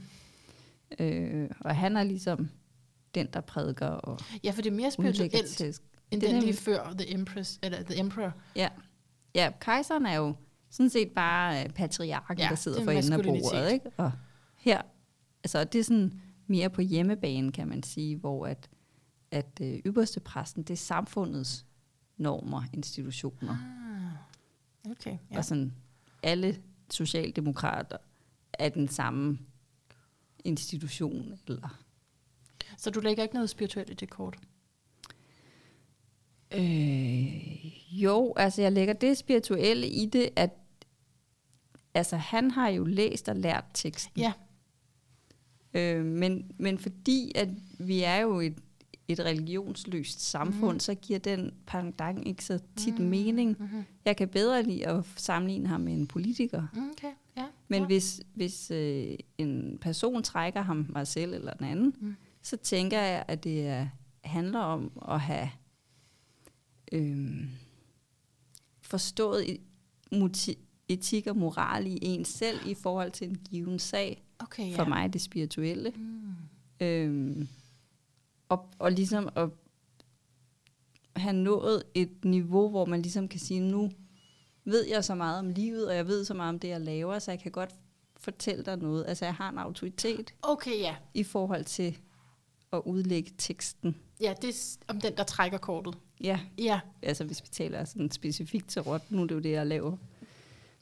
Øh, 0.99 1.51
og 1.61 1.77
han 1.77 1.97
er 1.97 2.03
ligesom 2.03 2.49
den, 3.15 3.29
der 3.33 3.41
prædiker 3.41 3.87
og 3.87 4.19
Ja, 4.45 4.51
for 4.51 4.63
det 4.63 4.71
er 4.73 4.77
mere 4.77 4.91
spirituelt, 4.91 5.35
end 6.11 6.21
den 6.21 6.43
lige 6.43 6.53
før 6.55 6.95
The 6.99 7.15
Empress, 7.15 7.59
eller 7.63 7.83
The 7.83 7.99
Emperor. 8.01 8.33
Ja. 8.57 8.69
ja, 9.35 9.51
kejseren 9.61 10.07
er 10.07 10.15
jo 10.17 10.35
sådan 10.77 10.91
set 10.91 11.11
bare 11.13 11.65
øh, 11.65 11.71
patriarken, 11.71 12.39
ja, 12.39 12.49
der 12.49 12.55
sidder 12.55 12.81
er 12.81 12.85
for 12.85 12.91
enden 12.91 13.13
af 13.13 13.23
bordet. 13.23 13.73
Ikke? 13.73 13.91
Og 13.97 14.13
her, 14.57 14.83
altså 15.45 15.65
det 15.65 15.79
er 15.79 15.85
sådan 15.85 16.21
mere 16.47 16.71
på 16.71 16.81
hjemmebane, 16.81 17.53
kan 17.53 17.69
man 17.69 17.83
sige, 17.83 18.17
hvor 18.17 18.47
at, 18.47 18.69
at 19.31 19.59
øh, 19.63 19.79
ypperste 19.87 20.21
præsten, 20.21 20.63
det 20.63 20.71
er 20.71 20.77
samfundets 20.77 21.67
normer, 22.17 22.63
institutioner. 22.73 23.57
Ah, 24.85 24.91
okay, 24.91 25.19
ja. 25.31 25.39
Og 25.39 25.45
sådan 25.45 25.73
alle 26.23 26.63
socialdemokrater 26.91 27.97
er 28.53 28.69
den 28.69 28.89
samme 28.89 29.39
institution. 30.45 31.39
Eller, 31.47 31.81
Så 32.77 32.91
du 32.91 33.01
lægger 33.01 33.23
ikke 33.23 33.35
noget 33.35 33.51
spirituelt 33.51 33.91
i 33.91 33.95
det 33.95 34.11
kort? 34.11 34.39
øh, 36.55 38.03
jo, 38.03 38.35
altså 38.37 38.63
jeg 38.63 38.73
lægger 38.73 38.95
det 38.95 39.17
spirituelle 39.17 39.89
i 39.89 40.07
det, 40.07 40.31
at 40.37 40.51
altså 41.97 42.17
han 42.17 42.51
har 42.51 42.69
jo 42.69 42.85
læst 42.85 43.29
og 43.29 43.37
lært 43.37 43.65
teksten. 43.75 44.21
Ja. 44.21 44.33
Øh, 45.75 46.05
men, 46.05 46.51
men 46.59 46.79
fordi 46.79 47.33
at 47.35 47.49
vi 47.79 48.03
er 48.03 48.17
jo 48.17 48.41
et, 48.41 48.55
et 49.09 49.21
religionsløst 49.21 50.21
samfund, 50.21 50.73
mm. 50.77 50.81
så 50.81 50.95
giver 50.95 51.19
den 51.19 51.51
pendant 51.67 52.27
ikke 52.27 52.45
så 52.45 52.59
tit 52.77 52.99
mm. 52.99 53.05
mening. 53.05 53.57
Mm-hmm. 53.59 53.85
Jeg 54.05 54.17
kan 54.17 54.29
bedre 54.29 54.63
lide 54.63 54.87
at 54.87 55.05
sammenligne 55.17 55.69
ham 55.69 55.81
med 55.81 55.93
en 55.93 56.07
politiker. 56.07 56.67
Okay, 56.93 57.13
ja. 57.37 57.45
Men 57.69 57.81
ja. 57.81 57.87
hvis, 57.87 58.21
hvis 58.35 58.71
øh, 58.71 59.15
en 59.39 59.79
person 59.81 60.23
trækker 60.23 60.63
ham, 60.63 60.87
mig 60.89 61.07
selv 61.07 61.35
eller 61.35 61.53
den 61.53 61.67
anden, 61.67 61.95
Mm. 62.01 62.07
mm. 62.07 62.17
så 62.43 62.57
tænker 62.57 63.01
jeg, 63.01 63.25
at 63.29 63.45
det 63.45 63.67
er, 63.67 63.89
handler 64.25 64.59
om 64.61 64.93
at 65.09 65.21
have 65.21 65.49
øh, 66.93 67.45
forstået 68.83 69.45
i- 69.49 69.61
moti- 70.15 70.66
etik 70.89 71.27
og 71.27 71.37
moral 71.37 71.87
i 71.87 71.99
en 72.03 72.25
selv 72.25 72.59
i 72.67 72.75
forhold 72.75 73.11
til 73.11 73.29
en 73.29 73.37
given 73.51 73.79
sag. 73.79 74.25
Okay, 74.39 74.71
ja. 74.71 74.77
For 74.77 74.85
mig 74.85 75.13
det 75.13 75.21
spirituelle. 75.21 75.91
Mm. 75.97 76.33
Øhm, 76.81 77.49
og, 78.49 78.69
og 78.79 78.93
ligesom 78.93 79.29
at 79.37 79.49
have 81.17 81.33
nået 81.33 81.83
et 81.95 82.25
niveau, 82.25 82.71
hvor 82.71 82.85
man 82.85 83.03
ligesom 83.03 83.29
kan 83.29 83.41
sige, 83.41 83.61
nu 83.61 83.91
ved 84.65 84.87
jeg 84.87 85.05
så 85.05 85.15
meget 85.15 85.39
om 85.39 85.49
livet, 85.49 85.89
og 85.89 85.95
jeg 85.97 86.07
ved 86.07 86.25
så 86.25 86.35
meget 86.35 86.49
om 86.49 86.59
det, 86.59 86.69
jeg 86.69 86.81
laver, 86.81 87.19
så 87.19 87.31
jeg 87.31 87.41
kan 87.41 87.53
godt 87.53 87.75
fortælle 88.17 88.65
dig 88.65 88.77
noget. 88.77 89.05
Altså 89.09 89.25
jeg 89.25 89.35
har 89.35 89.51
en 89.51 89.59
autoritet 89.59 90.35
Okay, 90.43 90.79
ja. 90.79 90.97
i 91.15 91.23
forhold 91.23 91.65
til 91.65 91.99
at 92.73 92.83
udlægge 92.85 93.33
teksten. 93.39 93.97
Ja, 94.21 94.35
det 94.43 94.49
er 94.49 94.77
om 94.89 95.01
den, 95.01 95.17
der 95.17 95.25
trækker 95.25 95.59
kortet. 95.59 95.99
Ja, 96.21 96.41
Ja, 96.59 96.81
altså 97.03 97.25
hvis 97.25 97.43
vi 97.43 97.49
taler 97.53 97.85
sådan 97.85 98.11
specifikt 98.11 98.69
til 98.69 98.83
rot, 98.83 99.11
nu 99.11 99.23
er 99.23 99.27
det 99.27 99.35
jo 99.35 99.41
det, 99.41 99.51
jeg 99.51 99.67
laver. 99.67 99.97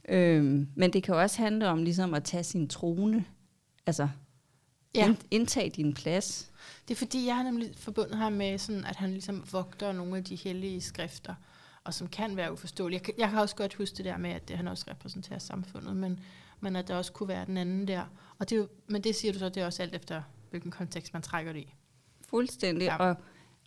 Øhm, 0.09 0.69
men 0.77 0.93
det 0.93 1.03
kan 1.03 1.15
også 1.15 1.43
handle 1.43 1.69
om 1.69 1.83
ligesom 1.83 2.15
at 2.15 2.25
tage 2.25 2.45
sin 2.45 2.69
trone, 2.69 3.25
altså 3.87 4.09
ja. 4.95 5.07
ind, 5.09 5.17
indtage 5.31 5.71
din 5.71 5.95
plads. 5.95 6.51
Det 6.89 6.95
er 6.95 6.99
fordi, 6.99 7.27
jeg 7.27 7.37
har 7.37 7.43
nemlig 7.43 7.71
forbundet 7.77 8.17
ham 8.17 8.33
med, 8.33 8.59
sådan, 8.59 8.85
at 8.85 8.97
han 8.97 9.11
ligesom 9.11 9.45
vogter 9.53 9.93
nogle 9.93 10.17
af 10.17 10.25
de 10.25 10.37
hellige 10.37 10.81
skrifter, 10.81 11.35
og 11.85 11.95
som 11.95 12.07
kan 12.09 12.37
være 12.37 12.53
uforståelige. 12.53 13.01
Jeg, 13.07 13.19
jeg 13.19 13.31
kan 13.31 13.39
også 13.39 13.57
godt 13.57 13.75
huske 13.75 13.97
det 13.97 14.05
der 14.05 14.17
med, 14.17 14.31
at 14.31 14.49
det, 14.49 14.57
han 14.57 14.69
også 14.69 14.85
repræsenterer 14.91 15.39
samfundet, 15.39 15.97
men, 15.97 16.21
men 16.61 16.77
at 16.77 16.89
der 16.89 16.97
også 16.97 17.13
kunne 17.13 17.29
være 17.29 17.47
den 17.47 17.57
anden 17.57 17.89
der. 17.89 18.03
Og 18.39 18.51
det 18.51 18.69
men 18.87 19.05
det 19.05 19.15
siger 19.15 19.33
du 19.33 19.39
så, 19.39 19.49
det 19.49 19.57
er 19.57 19.67
også 19.67 19.83
alt 19.83 19.95
efter, 19.95 20.23
hvilken 20.51 20.71
kontekst 20.71 21.13
man 21.13 21.23
trækker 21.23 21.53
det 21.53 21.61
i. 21.61 21.75
Fuldstændig. 22.29 22.85
Ja. 22.85 22.97
Og, 22.97 23.17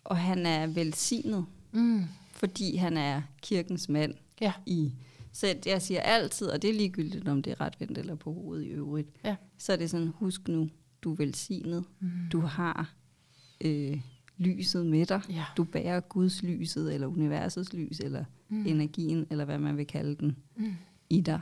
og 0.04 0.16
han 0.16 0.46
er 0.46 0.66
velsignet, 0.66 1.46
Mm. 1.72 2.04
fordi 2.32 2.76
han 2.76 2.96
er 2.96 3.22
kirkens 3.42 3.88
mand 3.88 4.14
Ja. 4.40 4.52
i. 4.66 4.92
Så 5.38 5.56
jeg 5.66 5.82
siger 5.82 6.00
altid, 6.00 6.46
og 6.46 6.62
det 6.62 6.70
er 6.70 6.74
ligegyldigt, 6.74 7.28
om 7.28 7.42
det 7.42 7.50
er 7.50 7.60
ret 7.60 7.80
vendt 7.80 7.98
eller 7.98 8.14
på 8.14 8.32
hovedet 8.32 8.64
i 8.64 8.68
øvrigt, 8.68 9.08
Ja. 9.24 9.36
så 9.58 9.72
er 9.72 9.76
det 9.76 9.90
sådan, 9.90 10.08
husk 10.08 10.48
nu, 10.48 10.70
du 11.02 11.12
er 11.12 11.16
velsignet. 11.16 11.84
Mm. 12.00 12.08
Du 12.32 12.40
har 12.40 12.94
øh, 13.64 14.00
lyset 14.38 14.86
med 14.86 15.06
dig. 15.06 15.20
Ja. 15.30 15.44
Du 15.56 15.64
bærer 15.64 16.00
Guds 16.00 16.42
lyset, 16.42 16.94
eller 16.94 17.06
universets 17.06 17.72
lys, 17.72 18.00
eller 18.00 18.24
Mm. 18.48 18.66
energien, 18.66 19.26
eller 19.30 19.44
hvad 19.44 19.58
man 19.58 19.76
vil 19.76 19.86
kalde 19.86 20.16
den, 20.16 20.36
Mm. 20.56 20.74
i 21.10 21.20
dig. 21.20 21.40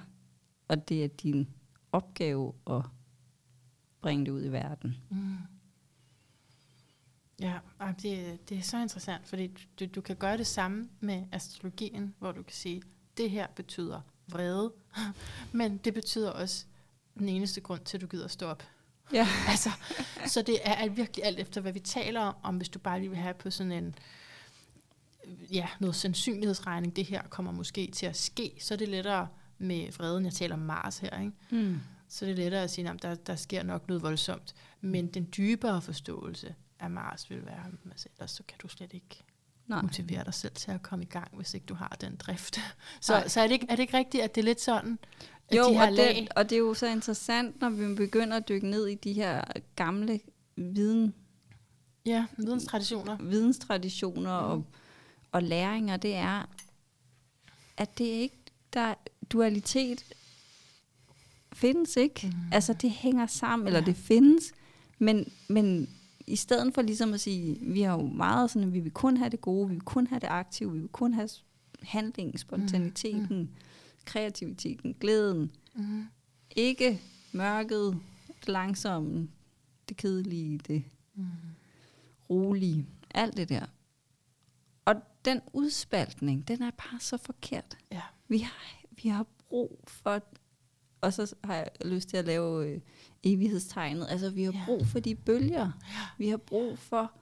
Og 0.68 0.88
det 0.88 1.04
er 1.04 1.08
din 1.08 1.48
opgave 1.92 2.52
at 2.70 2.82
bringe 4.00 4.24
det 4.24 4.30
ud 4.32 4.44
i 4.44 4.48
verden. 4.48 4.96
Mm. 5.10 5.34
Ja, 7.40 7.58
det, 8.02 8.38
det 8.48 8.58
er 8.58 8.62
så 8.62 8.82
interessant, 8.82 9.26
fordi 9.26 9.46
du, 9.80 9.86
du 9.86 10.00
kan 10.00 10.16
gøre 10.16 10.36
det 10.36 10.46
samme 10.46 10.88
med 11.00 11.22
astrologien, 11.32 12.14
hvor 12.18 12.32
du 12.32 12.42
kan 12.42 12.54
sige, 12.54 12.82
det 13.16 13.30
her 13.30 13.46
betyder 13.56 14.00
vrede, 14.26 14.72
men 15.52 15.76
det 15.76 15.94
betyder 15.94 16.30
også 16.30 16.64
den 17.18 17.28
eneste 17.28 17.60
grund 17.60 17.80
til, 17.84 17.96
at 17.96 18.00
du 18.00 18.06
gider 18.06 18.28
stå 18.28 18.46
op. 18.46 18.62
Ja. 19.12 19.28
Altså, 19.48 19.70
så 20.26 20.42
det 20.42 20.58
er 20.64 20.88
virkelig 20.88 21.24
alt 21.24 21.38
efter, 21.38 21.60
hvad 21.60 21.72
vi 21.72 21.80
taler 21.80 22.20
om, 22.20 22.34
om 22.42 22.56
hvis 22.56 22.68
du 22.68 22.78
bare 22.78 22.98
lige 22.98 23.10
vil 23.10 23.18
have 23.18 23.34
på 23.34 23.50
sådan 23.50 23.72
en, 23.72 23.94
ja, 25.52 25.68
noget 25.80 25.96
sandsynlighedsregning, 25.96 26.96
det 26.96 27.04
her 27.04 27.22
kommer 27.22 27.52
måske 27.52 27.90
til 27.90 28.06
at 28.06 28.16
ske, 28.16 28.52
så 28.60 28.74
er 28.74 28.78
det 28.78 28.88
lettere 28.88 29.28
med 29.58 29.92
vreden, 29.92 30.24
jeg 30.24 30.32
taler 30.32 30.54
om 30.54 30.60
Mars 30.60 30.98
her, 30.98 31.20
ikke? 31.20 31.32
Mm. 31.50 31.80
så 32.08 32.24
er 32.24 32.28
det 32.28 32.38
lettere 32.38 32.62
at 32.62 32.70
sige, 32.70 32.90
at 32.90 33.02
der, 33.02 33.14
der 33.14 33.36
sker 33.36 33.62
nok 33.62 33.88
noget 33.88 34.02
voldsomt. 34.02 34.54
Men 34.80 35.06
den 35.06 35.28
dybere 35.36 35.82
forståelse 35.82 36.54
af 36.80 36.90
Mars 36.90 37.30
vil 37.30 37.46
være, 37.46 37.64
altså, 37.90 38.08
ellers 38.16 38.30
så 38.30 38.42
kan 38.48 38.58
du 38.62 38.68
slet 38.68 38.92
ikke 38.92 39.24
Nej. 39.66 39.82
motivere 39.82 40.24
dig 40.24 40.34
selv 40.34 40.52
til 40.54 40.70
at 40.70 40.82
komme 40.82 41.04
i 41.04 41.08
gang, 41.08 41.28
hvis 41.36 41.54
ikke 41.54 41.66
du 41.66 41.74
har 41.74 41.96
den 42.00 42.16
drift. 42.16 42.58
Så, 43.00 43.12
Nej. 43.12 43.28
så 43.28 43.40
er, 43.40 43.46
det 43.46 43.52
ikke, 43.54 43.66
er 43.68 43.76
det 43.76 43.82
ikke 43.82 43.96
rigtigt, 43.96 44.24
at 44.24 44.34
det 44.34 44.40
er 44.40 44.44
lidt 44.44 44.60
sådan, 44.60 44.98
at 45.48 45.56
Jo, 45.56 45.68
de 45.68 45.74
her 45.74 45.86
og 45.86 45.92
lag... 45.92 46.16
det, 46.16 46.28
og 46.36 46.50
det 46.50 46.56
er 46.56 46.60
jo 46.60 46.74
så 46.74 46.86
interessant, 46.86 47.60
når 47.60 47.70
vi 47.70 47.94
begynder 47.94 48.36
at 48.36 48.48
dykke 48.48 48.66
ned 48.70 48.86
i 48.86 48.94
de 48.94 49.12
her 49.12 49.42
gamle 49.76 50.20
viden, 50.56 51.14
Ja, 52.06 52.26
videnstraditioner. 52.36 53.16
videnstraditioner 53.20 54.30
og, 54.32 54.64
og 55.32 55.42
læringer, 55.42 55.96
det 55.96 56.14
er, 56.14 56.48
at 57.76 57.98
det 57.98 58.04
ikke, 58.04 58.36
der 58.72 58.94
dualitet 59.30 60.04
findes 61.52 61.96
ikke. 61.96 62.26
Mm. 62.26 62.52
Altså 62.52 62.72
det 62.72 62.90
hænger 62.90 63.26
sammen, 63.26 63.66
eller 63.68 63.80
Ja. 63.80 63.86
det 63.86 63.96
findes, 63.96 64.52
men, 64.98 65.32
men 65.48 65.95
i 66.26 66.36
stedet 66.36 66.74
for 66.74 66.82
ligesom 66.82 67.14
at 67.14 67.20
sige, 67.20 67.58
vi 67.60 67.80
har 67.82 67.92
jo 67.92 68.06
meget 68.06 68.50
sådan, 68.50 68.68
at 68.68 68.74
vi 68.74 68.80
vil 68.80 68.92
kun 68.92 69.16
have 69.16 69.30
det 69.30 69.40
gode, 69.40 69.68
vi 69.68 69.74
vil 69.74 69.82
kun 69.82 70.06
have 70.06 70.20
det 70.20 70.26
aktive, 70.30 70.72
vi 70.72 70.78
vil 70.78 70.88
kun 70.88 71.14
have 71.14 71.28
handlingen, 71.82 72.38
spontaniteten, 72.38 73.38
mm. 73.38 73.48
kreativiteten, 74.04 74.94
glæden, 75.00 75.50
Mm. 75.74 76.04
ikke 76.50 77.00
mørket, 77.32 77.98
det 78.40 78.48
langsomme, 78.48 79.28
det 79.88 79.96
kedelige, 79.96 80.58
det 80.58 80.84
Mm. 81.14 81.24
rolige, 82.30 82.86
alt 83.14 83.36
det 83.36 83.48
der. 83.48 83.66
Og 84.84 84.94
den 85.24 85.40
udspaltning, 85.52 86.48
den 86.48 86.62
er 86.62 86.70
bare 86.70 87.00
så 87.00 87.16
forkert. 87.16 87.78
Ja. 87.92 88.02
Vi 88.28 88.38
har, 88.38 88.82
vi 89.02 89.08
har 89.08 89.26
brug 89.48 89.80
for, 89.86 90.22
og 91.00 91.12
så 91.12 91.34
har 91.44 91.54
jeg 91.54 91.68
lyst 91.84 92.08
til 92.08 92.16
at 92.16 92.24
lave 92.24 92.66
øh, 92.68 92.80
evighedstegnet, 93.22 94.06
altså 94.10 94.30
vi 94.30 94.44
har 94.44 94.54
brug 94.66 94.86
for 94.86 95.00
de 95.00 95.14
bølger. 95.14 95.72
Vi 96.18 96.28
har 96.28 96.36
brug 96.36 96.78
for, 96.78 97.12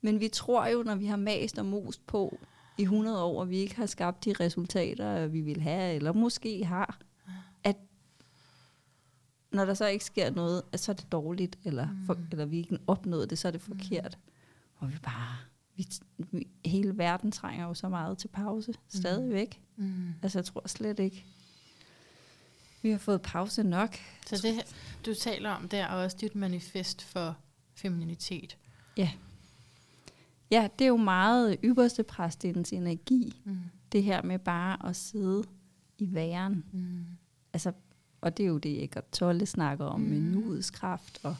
men 0.00 0.20
vi 0.20 0.28
tror 0.28 0.66
jo, 0.66 0.82
når 0.82 0.94
vi 0.94 1.06
har 1.06 1.16
mast 1.16 1.58
og 1.58 1.66
most 1.66 2.06
på 2.06 2.38
i 2.78 2.82
100 2.82 3.22
år, 3.24 3.40
og 3.40 3.50
vi 3.50 3.56
ikke 3.56 3.76
har 3.76 3.86
skabt 3.86 4.24
de 4.24 4.32
resultater, 4.40 5.26
vi 5.26 5.40
vil 5.40 5.60
have, 5.60 5.94
eller 5.94 6.12
måske 6.12 6.64
har, 6.64 6.98
at 7.64 7.76
når 9.52 9.64
der 9.64 9.74
så 9.74 9.86
ikke 9.86 10.04
sker 10.04 10.30
noget, 10.30 10.62
at 10.72 10.80
så 10.80 10.92
er 10.92 10.96
det 10.96 11.12
dårligt, 11.12 11.58
eller, 11.64 11.88
for, 12.06 12.16
eller 12.30 12.44
vi 12.44 12.56
ikke 12.56 12.78
opnået 12.86 13.30
det, 13.30 13.38
så 13.38 13.48
er 13.48 13.52
det 13.52 13.60
forkert. 13.60 14.18
Og 14.76 14.92
vi 14.92 14.98
bare, 15.02 15.36
vi, 15.76 15.86
vi, 16.18 16.48
hele 16.64 16.98
verden 16.98 17.32
trænger 17.32 17.66
jo 17.66 17.74
så 17.74 17.88
meget 17.88 18.18
til 18.18 18.28
pause, 18.28 18.74
stadigvæk. 18.88 19.60
Mm. 19.76 20.14
Altså 20.22 20.38
jeg 20.38 20.44
tror 20.44 20.68
slet 20.68 20.98
ikke, 20.98 21.24
vi 22.84 22.90
har 22.90 22.98
fået 22.98 23.22
pause 23.22 23.62
nok. 23.62 23.96
Så 24.26 24.36
det, 24.42 24.74
du 25.06 25.14
taler 25.14 25.50
om 25.50 25.68
der, 25.68 25.82
er 25.84 25.88
også 25.88 26.16
dit 26.20 26.34
manifest 26.34 27.02
for 27.02 27.36
femininitet. 27.74 28.56
Ja, 30.50 30.68
det 30.78 30.84
er 30.84 30.88
jo 30.88 30.96
meget 30.96 31.56
ypperste 31.64 32.02
præstens 32.02 32.72
energi, 32.72 33.40
Mm. 33.44 33.58
det 33.92 34.02
her 34.02 34.22
med 34.22 34.38
bare 34.38 34.88
at 34.88 34.96
sidde 34.96 35.44
i 35.98 36.14
væren. 36.14 36.64
Mm. 36.72 37.04
Altså, 37.52 37.72
og 38.20 38.36
det 38.36 38.42
er 38.42 38.48
jo 38.48 38.58
det, 38.58 38.82
Eckart 38.84 39.10
Tolle 39.12 39.46
snakker 39.46 39.84
om 39.84 40.00
mm. 40.00 40.06
med 40.06 40.20
nuets 40.20 40.70
kraft. 40.70 41.20
Og 41.22 41.36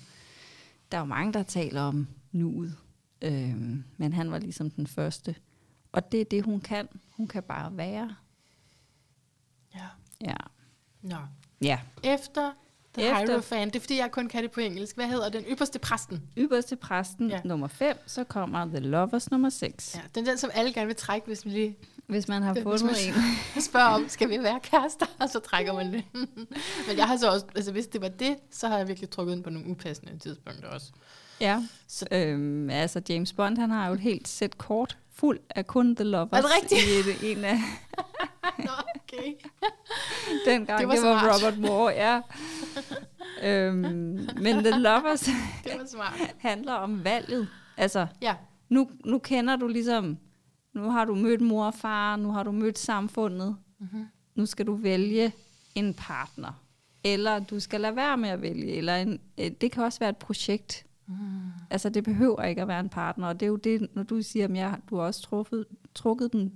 der 0.92 0.98
er 0.98 1.00
jo 1.00 1.04
mange, 1.06 1.32
der 1.32 1.42
taler 1.42 1.80
om 1.80 2.06
nuet. 2.32 2.76
Øhm, 3.22 3.84
men 3.96 4.12
han 4.12 4.30
var 4.30 4.38
ligesom 4.38 4.70
den 4.70 4.86
første. 4.86 5.36
Og 5.92 6.12
det 6.12 6.20
er 6.20 6.24
det, 6.24 6.42
hun 6.44 6.60
kan. 6.60 6.88
Hun 7.10 7.26
kan 7.28 7.42
bare 7.42 7.76
være. 7.76 8.14
Ja. 9.74 9.86
Ja. 10.20 10.36
Nå. 11.04 11.16
Ja. 11.62 11.78
Efter 12.02 12.50
The 12.94 13.02
Efter- 13.02 13.26
Hierophant, 13.26 13.72
det 13.72 13.78
er 13.78 13.80
fordi, 13.80 13.98
jeg 13.98 14.10
kun 14.10 14.28
kan 14.28 14.42
det 14.42 14.50
på 14.50 14.60
engelsk. 14.60 14.96
Hvad 14.96 15.06
hedder 15.06 15.28
den? 15.28 15.44
Ypperste 15.50 15.78
præsten. 15.78 16.22
Ypperste 16.38 16.76
præsten 16.76 17.30
Ja. 17.30 17.40
nummer 17.44 17.68
5, 17.68 17.96
så 18.06 18.24
kommer 18.24 18.64
The 18.64 18.78
Lovers 18.80 19.30
nummer 19.30 19.50
6. 19.50 19.94
Ja, 19.94 20.00
den 20.14 20.26
den, 20.26 20.38
som 20.38 20.50
alle 20.54 20.72
gerne 20.72 20.86
vil 20.86 20.96
trække, 20.96 21.26
hvis 21.26 21.44
vi 21.44 21.50
lige 21.50 21.76
Hvis 22.06 22.28
man 22.28 22.42
har 22.42 22.54
fundet 22.62 22.84
man- 22.84 22.94
en. 23.56 23.62
spørger 23.70 23.86
om, 23.88 24.08
skal 24.08 24.28
vi 24.28 24.38
være 24.42 24.60
kærester? 24.62 25.06
Og 25.20 25.28
så 25.34 25.38
trækker 25.40 25.72
man 25.72 25.92
det. 25.92 26.04
Men 26.88 26.96
jeg 26.96 27.06
har 27.06 27.16
så 27.16 27.30
også, 27.32 27.46
altså 27.56 27.72
hvis 27.72 27.86
det 27.86 28.00
var 28.00 28.08
det, 28.08 28.36
så 28.50 28.68
har 28.68 28.78
jeg 28.78 28.88
virkelig 28.88 29.10
trukket 29.10 29.32
ind 29.36 29.44
på 29.44 29.50
nogle 29.50 29.68
upassende 29.68 30.18
tidspunkter 30.18 30.68
også. 30.68 30.92
Ja. 31.40 31.62
Så- 31.88 32.06
Øhm, 32.12 32.70
altså 32.70 33.02
James 33.08 33.32
Bond, 33.32 33.58
han 33.58 33.70
har 33.70 33.86
jo 33.88 33.94
et 33.94 34.00
helt 34.00 34.28
sæt 34.28 34.58
kort 34.58 34.98
fuld 35.14 35.40
af 35.50 35.66
kun 35.66 35.96
The 35.96 36.04
Lovers. 36.04 36.38
Er 36.38 36.42
det 36.42 36.50
rigtigt? 36.62 36.80
I 37.20 37.26
et, 37.26 37.32
en 37.38 37.44
af 37.44 37.58
Nå, 38.58 38.70
okay. 38.94 39.32
dengang. 40.46 40.80
Det 40.80 40.88
var 40.88 40.94
Det 40.94 41.02
var, 41.02 41.18
smart. 41.20 41.42
Robert 41.44 41.58
Moore, 41.58 41.92
ja. 41.92 42.20
øhm, 43.48 43.80
men 44.40 44.54
The 44.64 44.70
Lovers 44.78 45.20
Det 45.20 45.72
var 45.78 45.86
smart. 45.86 46.34
handler 46.38 46.72
om 46.72 47.04
valget. 47.04 47.48
Altså, 47.76 48.06
Ja. 48.22 48.34
nu, 48.68 48.90
nu 49.04 49.18
kender 49.18 49.56
du 49.56 49.66
ligesom, 49.68 50.18
nu 50.74 50.90
har 50.90 51.04
du 51.04 51.14
mødt 51.14 51.40
mor 51.40 51.66
og 51.66 51.74
far, 51.74 52.16
nu 52.16 52.30
har 52.32 52.42
du 52.42 52.52
mødt 52.52 52.78
samfundet. 52.78 53.56
Mm-hmm. 53.80 54.06
Nu 54.34 54.46
skal 54.46 54.66
du 54.66 54.74
vælge 54.74 55.32
en 55.74 55.94
partner. 55.94 56.60
Eller 57.04 57.38
du 57.38 57.60
skal 57.60 57.80
lade 57.80 57.96
være 57.96 58.16
med 58.16 58.28
at 58.28 58.42
vælge. 58.42 58.72
Eller 58.72 58.96
en, 58.96 59.20
øh, 59.40 59.50
det 59.60 59.72
kan 59.72 59.82
også 59.82 59.98
være 59.98 60.10
et 60.10 60.16
projekt. 60.16 60.86
Mm. 61.06 61.14
Altså, 61.70 61.88
det 61.88 62.04
behøver 62.04 62.42
ikke 62.42 62.62
at 62.62 62.68
være 62.68 62.80
en 62.80 62.88
partner. 62.88 63.28
Og 63.28 63.40
det 63.40 63.46
er 63.46 63.50
jo 63.50 63.56
det, 63.56 63.88
når 63.94 64.02
du 64.02 64.22
siger, 64.22 64.44
at 64.44 64.56
jeg, 64.56 64.76
du 64.90 64.96
har 64.96 65.02
også 65.02 65.22
truffet, 65.22 65.64
trukket 65.94 66.32
den 66.32 66.52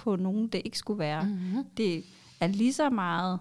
på 0.00 0.16
nogen, 0.16 0.48
det 0.48 0.62
ikke 0.64 0.78
skulle 0.78 0.98
være. 0.98 1.22
Mm. 1.22 1.28
Mm-hmm. 1.30 1.64
Det 1.76 2.04
er 2.40 2.46
lige 2.46 2.72
så 2.72 2.90
meget 2.90 3.40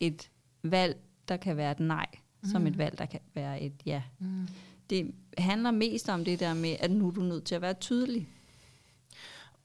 et 0.00 0.30
valg, 0.62 0.96
der 1.28 1.36
kan 1.36 1.56
være 1.56 1.72
et 1.72 1.80
nej, 1.80 2.06
mm. 2.42 2.48
som 2.48 2.66
et 2.66 2.78
valg, 2.78 2.98
der 2.98 3.06
kan 3.06 3.20
være 3.34 3.60
et 3.60 3.72
ja. 3.86 4.02
Mm. 4.18 4.48
Det 4.90 5.14
handler 5.38 5.70
mest 5.70 6.08
om 6.08 6.24
det 6.24 6.40
der 6.40 6.54
med, 6.54 6.76
at 6.80 6.90
nu 6.90 7.06
er 7.08 7.10
du 7.10 7.20
nødt 7.22 7.44
til 7.44 7.54
at 7.54 7.62
være 7.62 7.74
tydelig. 7.74 8.28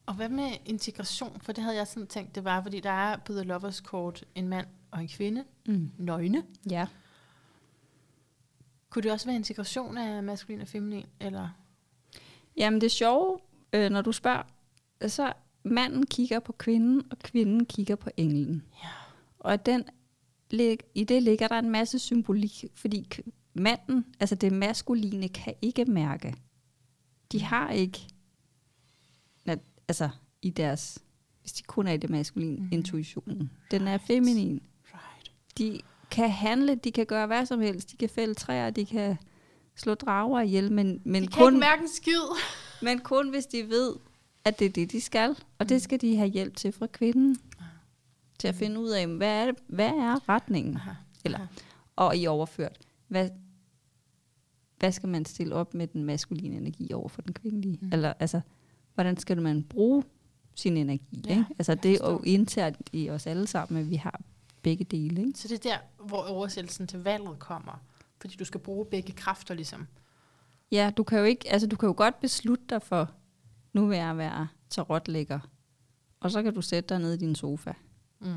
Og 0.05 0.13
hvad 0.13 0.29
med 0.29 0.49
integration? 0.65 1.39
For 1.41 1.51
det 1.51 1.63
havde 1.63 1.77
jeg 1.77 1.87
sådan 1.87 2.07
tænkt, 2.07 2.35
det 2.35 2.43
var, 2.43 2.61
fordi 2.61 2.79
der 2.79 2.89
er 2.89 3.17
på 3.17 3.33
The 3.33 3.43
Lovers 3.43 3.75
Court 3.77 4.25
en 4.35 4.47
mand 4.47 4.67
og 4.91 5.01
en 5.01 5.07
kvinde, 5.07 5.43
Mm. 5.67 5.91
nøgne. 5.97 6.43
Ja. 6.69 6.87
Kunne 8.89 9.03
det 9.03 9.11
også 9.11 9.25
være 9.25 9.35
integration 9.35 9.97
af 9.97 10.23
maskulin 10.23 10.61
og 10.61 10.67
feminin? 10.67 11.05
Eller? 11.19 11.49
Jamen 12.57 12.81
det 12.81 12.91
sjove, 12.91 13.39
øh, 13.73 13.89
når 13.89 14.01
du 14.01 14.11
spørger, 14.11 14.43
så 15.07 15.33
manden 15.71 16.05
kigger 16.05 16.39
på 16.39 16.51
kvinden, 16.51 17.03
og 17.11 17.19
kvinden 17.19 17.65
kigger 17.65 17.95
på 17.95 18.09
englen. 18.17 18.63
Ja. 18.83 18.89
Og 19.39 19.65
den, 19.65 19.83
i 20.95 21.03
det 21.03 21.23
ligger 21.23 21.47
der 21.47 21.59
en 21.59 21.69
masse 21.69 21.99
symbolik, 21.99 22.65
fordi 22.75 23.07
manden, 23.53 24.05
altså 24.19 24.35
det 24.35 24.53
maskuline, 24.53 25.29
kan 25.29 25.53
ikke 25.61 25.85
mærke. 25.85 26.35
De 27.31 27.41
har 27.41 27.71
ikke, 27.71 28.07
altså 29.87 30.09
i 30.41 30.49
deres, 30.49 30.99
hvis 31.41 31.53
de 31.53 31.63
kun 31.63 31.87
er 31.87 31.91
i 31.91 31.97
det 31.97 32.09
maskuline, 32.09 32.57
mm. 32.57 32.69
intuitionen. 32.71 33.51
Den 33.71 33.87
er 33.87 33.97
feminin. 33.97 34.61
Right. 34.85 35.31
De 35.57 35.81
kan 36.11 36.31
handle, 36.31 36.75
de 36.75 36.91
kan 36.91 37.05
gøre 37.05 37.27
hvad 37.27 37.45
som 37.45 37.59
helst, 37.59 37.91
de 37.91 37.97
kan 37.97 38.09
fælde 38.09 38.33
træer, 38.33 38.69
de 38.69 38.85
kan 38.85 39.17
slå 39.75 39.93
drager 39.93 40.41
ihjel, 40.41 40.71
men, 40.71 41.01
men, 41.05 41.23
De 41.23 41.27
kan 41.27 41.43
kun, 41.43 41.53
ikke 41.53 41.59
mærke 41.59 41.81
en 41.81 41.89
skid. 41.89 42.21
men 42.81 42.99
kun 42.99 43.29
hvis 43.29 43.45
de 43.45 43.69
ved, 43.69 43.95
at 44.47 44.59
det 44.59 44.65
er 44.65 44.69
det, 44.69 44.91
de 44.91 45.01
skal. 45.01 45.35
Og 45.59 45.69
det 45.69 45.81
skal 45.81 46.01
de 46.01 46.17
have 46.17 46.29
hjælp 46.29 46.55
til 46.55 46.71
fra 46.71 46.87
kvinden. 46.87 47.37
Til 48.39 48.47
at 48.47 48.55
finde 48.55 48.79
ud 48.79 48.89
af, 48.89 49.07
hvad 49.07 49.41
er, 49.41 49.45
det, 49.45 49.55
hvad 49.67 49.89
er 49.89 50.29
retningen? 50.29 50.75
Aha. 50.75 50.91
Eller-. 51.25 51.47
Og 51.95 52.17
i 52.17 52.27
overført, 52.27 52.77
hvad, 53.07 53.29
hvad 54.79 54.91
skal 54.91 55.09
man 55.09 55.25
stille 55.25 55.55
op 55.55 55.73
med 55.73 55.87
den 55.87 56.03
maskuline 56.03 56.55
energi 56.55 56.93
over 56.93 57.09
for 57.09 57.21
den 57.21 57.33
kvindelige? 57.33 57.77
Mm. 57.81 57.87
Mm. 57.87 57.93
Eller 57.93 58.13
altså, 58.19 58.41
hvordan 58.93 59.17
skal 59.17 59.41
man 59.41 59.63
bruge 59.63 60.03
sin 60.55 60.77
energi? 60.77 61.23
Ja, 61.25 61.31
ikke? 61.31 61.45
Altså 61.59 61.75
det 61.75 61.91
er 61.91 62.11
jo 62.11 62.21
internt 62.25 62.89
i 62.93 63.09
os 63.09 63.27
alle 63.27 63.47
sammen, 63.47 63.81
at 63.81 63.89
vi 63.89 63.95
har 63.95 64.21
begge 64.61 64.83
dele. 64.83 65.21
Ikke? 65.21 65.39
Så 65.39 65.47
det 65.47 65.65
er 65.65 65.69
der, 65.69 66.05
hvor 66.05 66.23
oversættelsen 66.29 66.87
til 66.87 67.03
valget 67.03 67.39
kommer. 67.39 67.81
Fordi 68.21 68.35
du 68.35 68.45
skal 68.45 68.59
bruge 68.59 68.85
begge 68.85 69.13
kræfter 69.13 69.53
ligesom. 69.53 69.87
Ja, 70.71 70.91
du 70.97 71.03
kan 71.03 71.19
jo 71.19 71.23
ikke, 71.23 71.51
altså 71.51 71.67
du 71.67 71.75
kan 71.75 71.87
jo 71.87 71.93
godt 71.97 72.19
beslutte 72.19 72.63
dig 72.69 72.81
for, 72.81 73.11
nu 73.77 73.87
vil 73.87 73.97
jeg 73.97 74.17
være 74.17 74.47
tarotlægger. 74.69 75.39
Og 76.19 76.31
så 76.31 76.43
kan 76.43 76.53
du 76.53 76.61
sætte 76.61 76.89
dig 76.95 76.99
ned 76.99 77.13
i 77.13 77.17
din 77.17 77.35
sofa. 77.35 77.73
Mm. 78.21 78.27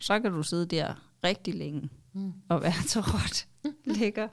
Så 0.00 0.20
kan 0.20 0.32
du 0.32 0.42
sidde 0.42 0.66
der 0.66 0.94
rigtig 1.24 1.54
længe 1.54 1.88
Mm. 2.12 2.32
og 2.48 2.62
være 2.62 2.72
tarotlægger. 2.88 4.28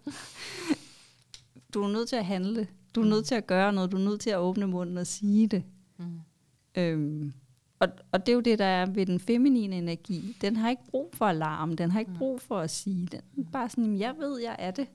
Du 1.73 1.83
er 1.83 1.87
nødt 1.91 2.09
til 2.09 2.15
at 2.15 2.25
handle. 2.25 2.67
Du 2.95 3.01
er 3.01 3.05
nødt 3.05 3.25
til 3.25 3.35
at 3.35 3.47
gøre 3.47 3.73
noget. 3.73 3.91
Du 3.91 3.97
er 3.97 4.01
nødt 4.01 4.21
til 4.21 4.29
at 4.29 4.37
åbne 4.37 4.67
munden 4.67 4.97
og 4.97 5.07
sige 5.07 5.47
det. 5.47 5.63
Mm. 5.97 6.19
Øhm, 6.75 7.33
og, 7.79 7.87
og 8.11 8.25
det 8.25 8.31
er 8.31 8.35
jo 8.35 8.39
det, 8.41 8.59
der 8.59 8.65
er 8.65 8.85
ved 8.85 9.05
den 9.05 9.19
feminine 9.19 9.75
energi. 9.77 10.37
Den 10.41 10.55
har 10.55 10.69
ikke 10.69 10.83
brug 10.89 11.09
for 11.13 11.25
alarm. 11.25 11.75
Den 11.75 11.91
har 11.91 11.99
ikke 11.99 12.11
Mm. 12.11 12.17
brug 12.17 12.41
for 12.41 12.59
at 12.59 12.69
sige. 12.71 13.07
Den 13.07 13.21
er 13.37 13.51
bare 13.51 13.69
sådan, 13.69 13.83
"Jamen, 13.85 13.99
jeg 13.99 14.15
ved, 14.19 14.39
jeg 14.41 14.55
er 14.59 14.71
det. 14.71 14.87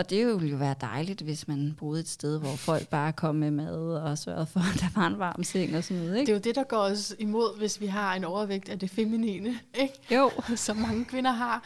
Og 0.00 0.10
det 0.10 0.26
ville 0.26 0.48
jo 0.50 0.56
være 0.56 0.74
dejligt, 0.80 1.20
hvis 1.22 1.48
man 1.48 1.74
boede 1.78 2.00
et 2.00 2.08
sted, 2.08 2.38
hvor 2.38 2.56
folk 2.56 2.88
bare 2.88 3.12
kom 3.12 3.34
med 3.34 3.50
mad 3.50 3.94
og 3.94 4.18
sørgede 4.18 4.46
for, 4.46 4.60
at 4.60 4.80
der 4.80 5.00
var 5.00 5.06
en 5.06 5.18
varm 5.18 5.44
seng 5.44 5.76
og 5.76 5.84
sådan 5.84 6.02
noget. 6.02 6.14
Det 6.14 6.20
Ikke? 6.20 6.32
er 6.32 6.36
jo 6.36 6.40
det, 6.40 6.54
der 6.54 6.62
går 6.64 6.78
os 6.78 7.14
imod, 7.18 7.58
hvis 7.58 7.80
vi 7.80 7.86
har 7.86 8.14
en 8.14 8.24
overvægt 8.24 8.68
af 8.68 8.78
det 8.78 8.90
feminine, 8.90 9.58
ikke? 9.74 9.94
Jo, 10.14 10.30
som 10.56 10.76
mange 10.76 11.04
kvinder 11.04 11.30
har. 11.30 11.64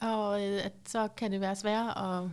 Og 0.00 0.48
øh, 0.48 0.64
at 0.64 0.72
så 0.88 1.08
kan 1.16 1.32
det 1.32 1.40
være 1.40 1.56
sværere 1.56 2.22
at 2.24 2.30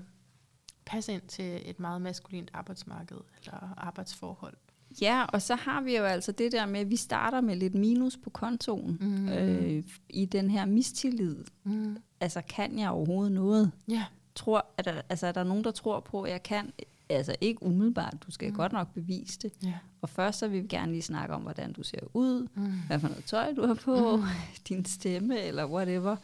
passe 0.86 1.14
ind 1.14 1.22
til 1.28 1.62
et 1.66 1.80
meget 1.80 2.02
maskulint 2.02 2.52
arbejdsmarked 2.54 3.18
eller 3.44 3.74
arbejdsforhold. 3.78 4.58
ja, 5.02 5.24
og 5.34 5.42
så 5.42 5.56
har 5.56 5.82
vi 5.82 5.98
jo 5.98 6.04
altså 6.04 6.32
det 6.32 6.52
der 6.52 6.66
med, 6.66 6.80
at 6.80 6.90
vi 6.90 6.96
starter 6.96 7.42
med 7.42 7.56
lidt 7.56 7.76
minus 7.76 8.18
på 8.24 8.30
kontoen 8.30 8.98
Mm. 9.02 9.30
øh, 9.30 9.84
i 10.10 10.26
den 10.26 10.50
her 10.50 10.66
mistillid. 10.66 11.36
Mm. 11.64 11.98
Altså, 12.22 12.42
kan 12.50 12.80
jeg 12.80 12.90
overhovedet 12.90 13.32
noget? 13.32 13.72
Ja. 13.90 14.04
Tror, 14.36 14.66
at 14.78 14.86
der, 14.86 15.02
altså, 15.10 15.28
er 15.28 15.32
der 15.32 15.44
nogen, 15.44 15.64
der 15.64 15.72
tror 15.72 16.00
på, 16.00 16.22
at 16.24 16.32
jeg 16.32 16.44
kan? 16.44 16.74
Altså 17.10 17.36
ikke 17.42 17.64
umiddelbart, 17.64 18.16
du 18.26 18.32
skal 18.32 18.48
Mm. 18.48 18.52
mm. 18.54 18.58
godt 18.58 18.72
nok 18.74 18.94
bevise 18.94 19.40
det. 19.40 19.52
ja. 19.64 19.74
Og 20.02 20.10
først 20.10 20.40
så 20.40 20.48
vil 20.48 20.64
vi 20.64 20.68
gerne 20.68 20.92
lige 20.92 21.02
snakke 21.02 21.34
om, 21.36 21.42
hvordan 21.42 21.74
du 21.74 21.84
ser 21.84 22.00
ud, 22.14 22.48
Mm. 22.56 22.72
hvad 22.88 23.00
for 23.00 23.08
noget 23.08 23.26
tøj 23.26 23.54
du 23.54 23.68
har 23.68 23.74
på, 23.74 24.16
Mm. 24.16 24.22
mm. 24.22 24.28
din 24.70 24.86
stemme 24.86 25.40
eller 25.40 25.66
whatever. 25.66 26.16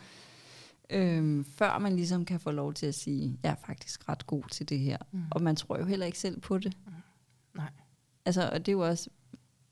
Øhm, 0.89 1.45
før 1.45 1.77
man 1.79 1.95
ligesom 1.95 2.25
kan 2.25 2.39
få 2.39 2.51
lov 2.51 2.73
til 2.73 2.85
at 2.85 2.95
sige, 2.95 3.39
jeg 3.43 3.51
er 3.51 3.55
faktisk 3.65 4.09
ret 4.09 4.27
god 4.27 4.43
til 4.51 4.69
det 4.69 4.79
her. 4.79 4.97
Mm. 5.11 5.23
Og 5.31 5.41
man 5.41 5.55
tror 5.55 5.77
jo 5.77 5.85
heller 5.85 6.05
ikke 6.05 6.19
selv 6.19 6.39
på 6.41 6.57
det. 6.57 6.77
Nej. 7.55 7.69
Altså, 8.25 8.49
og 8.53 8.59
det 8.59 8.67
er 8.67 8.73
jo 8.73 8.87
også, 8.87 9.09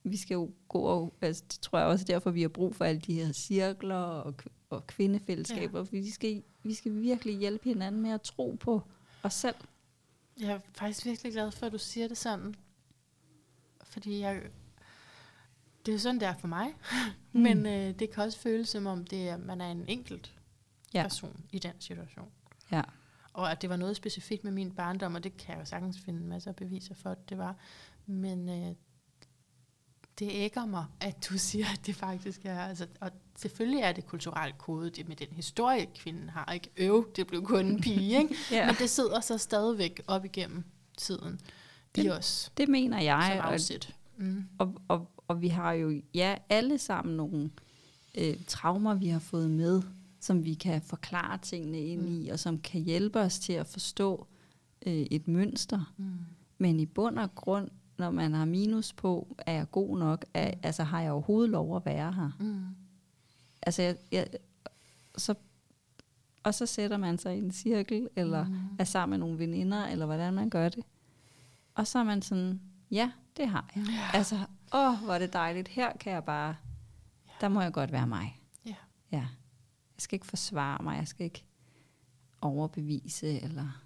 vi 0.03 0.17
skal 0.17 0.35
jo 0.35 0.51
gå 0.67 0.79
og, 0.79 1.13
altså, 1.21 1.43
det 1.51 1.59
tror 1.59 1.77
jeg 1.79 1.87
også 1.87 2.03
er 2.03 2.13
derfor, 2.13 2.31
vi 2.31 2.41
har 2.41 2.49
brug 2.49 2.75
for 2.75 2.85
alle 2.85 3.01
de 3.01 3.13
her 3.13 3.31
cirkler 3.33 3.95
og, 3.95 4.33
og 4.75 4.87
kvindefællesskaber, 4.87 5.79
ja. 5.79 5.85
vi 5.91 6.11
skal, 6.11 6.43
vi 6.63 6.73
skal 6.73 7.01
virkelig 7.01 7.37
hjælpe 7.37 7.63
hinanden 7.63 8.01
med 8.01 8.11
at 8.11 8.21
tro 8.21 8.57
på 8.59 8.81
os 9.23 9.33
selv. 9.33 9.55
Jeg 10.39 10.51
er 10.51 10.59
faktisk 10.73 11.05
virkelig 11.05 11.33
glad 11.33 11.51
for, 11.51 11.65
at 11.65 11.71
du 11.71 11.77
siger 11.77 12.07
det 12.07 12.17
sådan. 12.17 12.55
Fordi 13.83 14.19
jeg, 14.19 14.41
det 15.85 15.93
er 15.93 15.97
sådan, 15.97 16.19
det 16.19 16.27
er 16.27 16.35
for 16.35 16.47
mig. 16.47 16.67
Mm. 17.31 17.41
Men 17.41 17.65
øh, 17.65 17.99
det 17.99 18.11
kan 18.11 18.23
også 18.23 18.39
føles 18.39 18.69
som 18.69 18.85
om, 18.85 19.05
det 19.05 19.29
er, 19.29 19.37
man 19.37 19.61
er 19.61 19.71
en 19.71 19.85
enkelt. 19.87 20.35
Ja. 20.95 21.03
person 21.03 21.45
i 21.51 21.59
den 21.59 21.73
situation. 21.79 22.31
Ja. 22.71 22.81
Og 23.33 23.51
at 23.51 23.61
det 23.61 23.69
var 23.69 23.75
noget 23.75 23.95
specifikt 23.95 24.43
med 24.43 24.51
min 24.51 24.71
barndom, 24.71 25.15
og 25.15 25.23
det 25.23 25.37
kan 25.37 25.53
jeg 25.53 25.59
jo 25.59 25.65
sagtens 25.65 25.99
finde 25.99 26.19
masser 26.19 26.51
af 26.51 26.55
beviser 26.55 26.95
for, 26.95 27.09
at 27.09 27.29
det 27.29 27.37
var. 27.37 27.55
Men 28.05 28.49
øh, 28.49 28.75
det 30.19 30.29
ægger 30.31 30.65
mig, 30.65 30.85
at 31.01 31.27
du 31.29 31.37
siger, 31.49 31.65
at 31.73 31.81
det 31.85 31.95
faktisk 31.95 32.41
er... 32.45 32.59
Altså, 32.59 32.87
og 32.99 33.11
selvfølgelig 33.37 33.79
er 33.81 33.91
det 33.91 34.05
kulturelt 34.05 34.57
kode, 34.57 34.89
det 34.89 35.07
med 35.07 35.15
den 35.15 35.27
historie, 35.31 35.85
kvinden 35.95 36.29
har. 36.29 36.53
Ikke 36.53 36.69
øv, 36.77 37.11
det 37.15 37.27
blev 37.27 37.43
kun 37.43 37.65
en 37.65 37.81
pige, 37.81 38.17
ikke? 38.21 38.35
Ja. 38.51 38.65
Men 38.65 38.75
det 38.79 38.89
sidder 38.89 39.19
så 39.19 39.37
stadigvæk 39.37 40.01
op 40.07 40.25
igennem 40.25 40.63
tiden 40.97 41.39
i 41.97 42.01
Det- 42.01 42.17
os 42.17 42.51
Det 42.57 42.69
mener 42.69 43.01
jeg. 43.01 43.31
som 43.37 43.45
og, 43.45 43.53
afsæt. 43.53 43.95
Mm. 44.17 44.43
og, 44.57 44.75
og, 44.87 45.11
og 45.27 45.41
vi 45.41 45.47
har 45.47 45.71
jo 45.73 46.01
ja, 46.13 46.35
alle 46.49 46.77
sammen 46.77 47.17
nogle 47.17 47.51
øh, 48.17 48.37
traumer, 48.47 48.93
vi 48.93 49.07
har 49.07 49.19
fået 49.19 49.49
med, 49.51 49.81
som 50.19 50.45
vi 50.45 50.53
kan 50.53 50.81
forklare 50.81 51.37
tingene 51.37 51.79
ind 51.79 52.01
Mm. 52.01 52.21
i, 52.21 52.27
og 52.29 52.39
som 52.39 52.59
kan 52.59 52.81
hjælpe 52.81 53.19
os 53.19 53.39
til 53.39 53.53
at 53.53 53.67
forstå 53.67 54.27
øh, 54.85 54.93
et 54.93 55.27
mønster. 55.27 55.93
Mm. 55.97 56.05
Men 56.57 56.79
i 56.79 56.85
bund 56.85 57.19
og 57.19 57.35
grund, 57.35 57.69
når 57.97 58.11
man 58.11 58.33
har 58.33 58.45
minus 58.45 58.93
på, 58.93 59.35
er 59.45 59.53
jeg 59.53 59.71
god 59.71 59.97
nok? 59.97 60.25
Er, 60.33 60.51
Mm. 60.53 60.59
altså 60.63 60.83
har 60.83 61.01
jeg 61.01 61.11
overhovedet 61.11 61.49
lov 61.49 61.75
at 61.75 61.85
være 61.85 62.13
her? 62.13 62.31
Mm. 62.39 62.65
Altså, 63.61 63.81
jeg, 63.81 63.97
jeg, 64.11 64.27
så, 65.17 65.35
og 66.43 66.53
så 66.53 66.65
sætter 66.65 66.97
man 66.97 67.17
sig 67.17 67.35
i 67.35 67.39
en 67.41 67.51
cirkel, 67.51 68.09
eller 68.15 68.45
Mm. 68.45 68.59
er 68.79 68.83
sammen 68.83 69.19
med 69.19 69.27
nogle 69.27 69.39
veninder, 69.39 69.85
eller 69.87 70.05
hvordan 70.05 70.33
man 70.33 70.49
gør 70.49 70.69
det. 70.69 70.83
Og 71.75 71.87
så 71.87 71.99
er 71.99 72.03
man 72.03 72.21
sådan, 72.21 72.61
ja, 72.91 73.11
det 73.37 73.47
har 73.49 73.69
jeg. 73.75 73.85
Ja. 73.87 74.17
Altså, 74.17 74.35
åh, 74.73 75.03
hvor 75.03 75.13
er 75.13 75.19
det 75.19 75.33
dejligt. 75.33 75.67
Her 75.67 75.97
kan 75.97 76.13
jeg 76.13 76.23
bare, 76.23 76.55
der 77.41 77.47
må 77.47 77.61
jeg 77.61 77.73
godt 77.73 77.91
være 77.91 78.07
mig. 78.07 78.41
Ja. 78.65 78.75
Ja. 79.11 79.17
Jeg 79.97 80.01
skal 80.01 80.15
ikke 80.15 80.25
forsvare 80.25 80.83
mig, 80.83 80.97
jeg 80.97 81.07
skal 81.07 81.23
ikke 81.23 81.43
overbevise 82.41 83.41
eller 83.41 83.81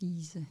vise. 0.00 0.46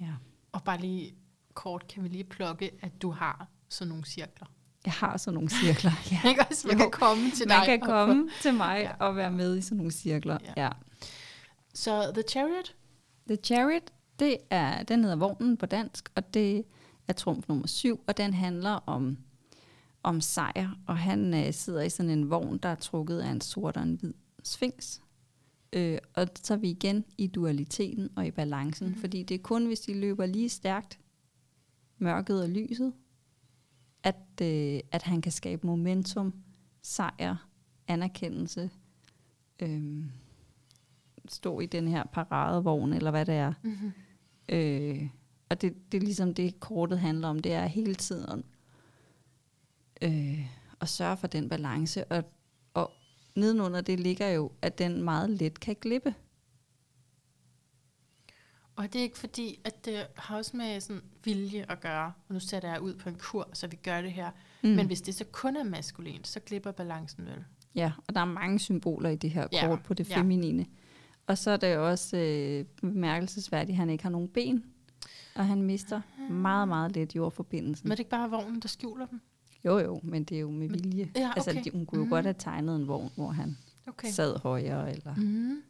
Ja. 0.00 0.14
Og 0.52 0.62
bare 0.64 0.80
lige 0.80 1.14
kort 1.54 1.88
kan 1.88 2.02
vi 2.02 2.08
lige 2.08 2.24
plukke, 2.24 2.70
at 2.82 3.02
du 3.02 3.10
har 3.10 3.46
sådan 3.68 3.88
nogle 3.88 4.04
cirkler. 4.04 4.46
Jeg 4.84 4.92
har 4.92 5.16
sådan 5.16 5.34
nogle 5.34 5.50
cirkler. 5.50 5.90
Ja. 6.24 6.28
Ikke 6.28 6.44
også? 6.50 6.68
Man 6.68 6.76
Jo. 6.76 6.82
kan 6.82 6.90
komme 6.90 7.30
til 7.30 7.48
Man 7.48 7.58
dig. 7.58 7.66
kan 7.66 7.82
og 7.82 7.86
komme 7.86 8.30
til 8.42 8.54
mig 8.54 8.80
Ja. 8.80 9.04
og 9.06 9.16
være 9.16 9.30
med 9.32 9.56
i 9.56 9.60
sådan 9.62 9.76
nogle 9.76 9.92
cirkler. 9.92 10.38
Ja. 10.56 10.62
Ja. 10.62 10.70
Så 11.74 12.10
The 12.14 12.22
Chariot? 12.30 12.74
The 13.28 13.36
Chariot, 13.44 13.82
det 14.18 14.36
er, 14.50 14.82
den 14.82 15.02
hedder 15.02 15.16
Vognen 15.16 15.56
på 15.56 15.66
dansk, 15.66 16.08
og 16.14 16.34
det 16.34 16.64
er 17.08 17.12
trumf 17.12 17.48
nummer 17.48 17.66
syv, 17.66 18.00
og 18.06 18.16
den 18.16 18.34
handler 18.34 18.70
om, 18.70 19.18
om 20.02 20.20
sejr, 20.20 20.68
og 20.86 20.98
han 20.98 21.34
øh, 21.34 21.52
sidder 21.54 21.82
i 21.82 21.90
sådan 21.90 22.10
en 22.10 22.30
vogn, 22.30 22.58
der 22.58 22.68
er 22.68 22.74
trukket 22.74 23.20
af 23.20 23.28
en 23.30 23.40
sort 23.40 23.76
og 23.76 23.82
en 23.82 23.94
hvid 24.00 24.12
sphinx. 24.44 24.98
Øh, 25.72 25.98
og 26.14 26.28
så 26.42 26.54
er 26.54 26.58
vi 26.58 26.70
igen 26.70 27.04
i 27.18 27.26
dualiteten 27.26 28.08
og 28.16 28.26
i 28.26 28.30
balancen, 28.30 28.88
mm. 28.88 28.94
fordi 28.94 29.22
det 29.22 29.34
er 29.34 29.42
kun, 29.42 29.66
hvis 29.66 29.80
de 29.80 30.00
løber 30.00 30.26
lige 30.26 30.48
stærkt, 30.48 31.00
mørket 31.98 32.42
og 32.42 32.48
lyset, 32.48 32.92
at, 34.02 34.42
øh, 34.42 34.80
at 34.92 35.02
han 35.02 35.22
kan 35.22 35.32
skabe 35.32 35.66
momentum, 35.66 36.34
sejr, 36.82 37.36
anerkendelse, 37.88 38.70
øh, 39.62 40.04
stå 41.28 41.60
i 41.60 41.66
den 41.66 41.88
her 41.88 42.04
paradevogn, 42.04 42.92
eller 42.92 43.10
hvad 43.10 43.26
det 43.26 43.34
er. 43.34 43.52
Mm-hmm. 43.62 43.92
Øh, 44.48 45.08
og 45.48 45.62
det, 45.62 45.92
det 45.92 45.98
er 45.98 46.02
ligesom 46.02 46.34
det, 46.34 46.60
kortet 46.60 46.98
handler 46.98 47.28
om. 47.28 47.38
Det 47.38 47.52
er 47.52 47.66
hele 47.66 47.94
tiden 47.94 48.44
øh, 50.02 50.46
at 50.80 50.88
sørge 50.88 51.16
for 51.16 51.26
den 51.26 51.48
balance. 51.48 52.04
Og 52.04 52.24
nedenunder 53.40 53.80
det 53.80 54.00
ligger 54.00 54.28
jo, 54.28 54.52
at 54.62 54.78
den 54.78 55.02
meget 55.02 55.30
let 55.30 55.60
kan 55.60 55.76
glippe. 55.80 56.14
Og 58.76 58.92
det 58.92 58.98
er 58.98 59.02
ikke 59.02 59.18
fordi, 59.18 59.60
at 59.64 59.84
det 59.84 60.06
har 60.16 60.36
også 60.36 60.56
med 60.56 60.80
sådan 60.80 61.02
vilje 61.24 61.66
at 61.68 61.80
gøre. 61.80 62.12
Og 62.28 62.34
nu 62.34 62.40
sætter 62.40 62.68
jeg 62.70 62.80
ud 62.80 62.94
på 62.94 63.08
en 63.08 63.14
kur, 63.18 63.48
så 63.52 63.66
vi 63.66 63.76
gør 63.76 64.02
det 64.02 64.12
her. 64.12 64.30
Mm. 64.62 64.68
Men 64.68 64.86
hvis 64.86 65.00
det 65.00 65.14
så 65.14 65.24
kun 65.24 65.56
er 65.56 65.64
maskulint, 65.64 66.28
så 66.28 66.40
glipper 66.40 66.70
balancen 66.70 67.26
vel. 67.26 67.44
Ja, 67.74 67.92
og 68.08 68.14
der 68.14 68.20
er 68.20 68.24
mange 68.24 68.58
symboler 68.58 69.10
i 69.10 69.16
det 69.16 69.30
her 69.30 69.46
Ja, 69.52 69.66
kort 69.66 69.82
på 69.82 69.94
det 69.94 70.10
ja. 70.10 70.18
feminine. 70.18 70.66
Og 71.26 71.38
så 71.38 71.50
er 71.50 71.56
det 71.56 71.76
også 71.76 72.16
øh, 72.16 72.64
bemærkelsesværdigt, 72.80 73.70
at 73.70 73.76
han 73.76 73.90
ikke 73.90 74.04
har 74.04 74.10
nogen 74.10 74.28
ben. 74.28 74.64
Og 75.34 75.46
han 75.46 75.62
mister 75.62 76.00
meget, 76.30 76.68
meget 76.68 76.96
let 76.96 77.16
jordforbindelsen. 77.16 77.88
Men 77.88 77.92
er 77.92 77.96
det 77.96 78.00
ikke 78.00 78.10
bare 78.10 78.30
vognen, 78.30 78.60
der 78.60 78.68
skjuler 78.68 79.06
dem? 79.06 79.20
Jo, 79.64 79.78
jo, 79.78 80.00
men 80.02 80.24
det 80.24 80.36
er 80.36 80.40
jo 80.40 80.50
med 80.50 80.68
Men- 80.68 80.84
vilje. 80.84 81.10
Ja, 81.16 81.32
Altså, 81.36 81.50
okay. 81.50 81.64
de, 81.64 81.70
hun 81.70 81.86
kunne 81.86 81.98
jo 81.98 82.04
Mhm. 82.04 82.10
godt 82.10 82.24
have 82.24 82.34
tegnet 82.38 82.76
en 82.76 82.88
vogn, 82.88 83.10
hvor 83.16 83.28
han 83.30 83.56
Okay. 83.86 84.10
sad 84.10 84.38
højere. 84.38 84.90
Eller. 84.92 85.14
Mm. 85.14 85.62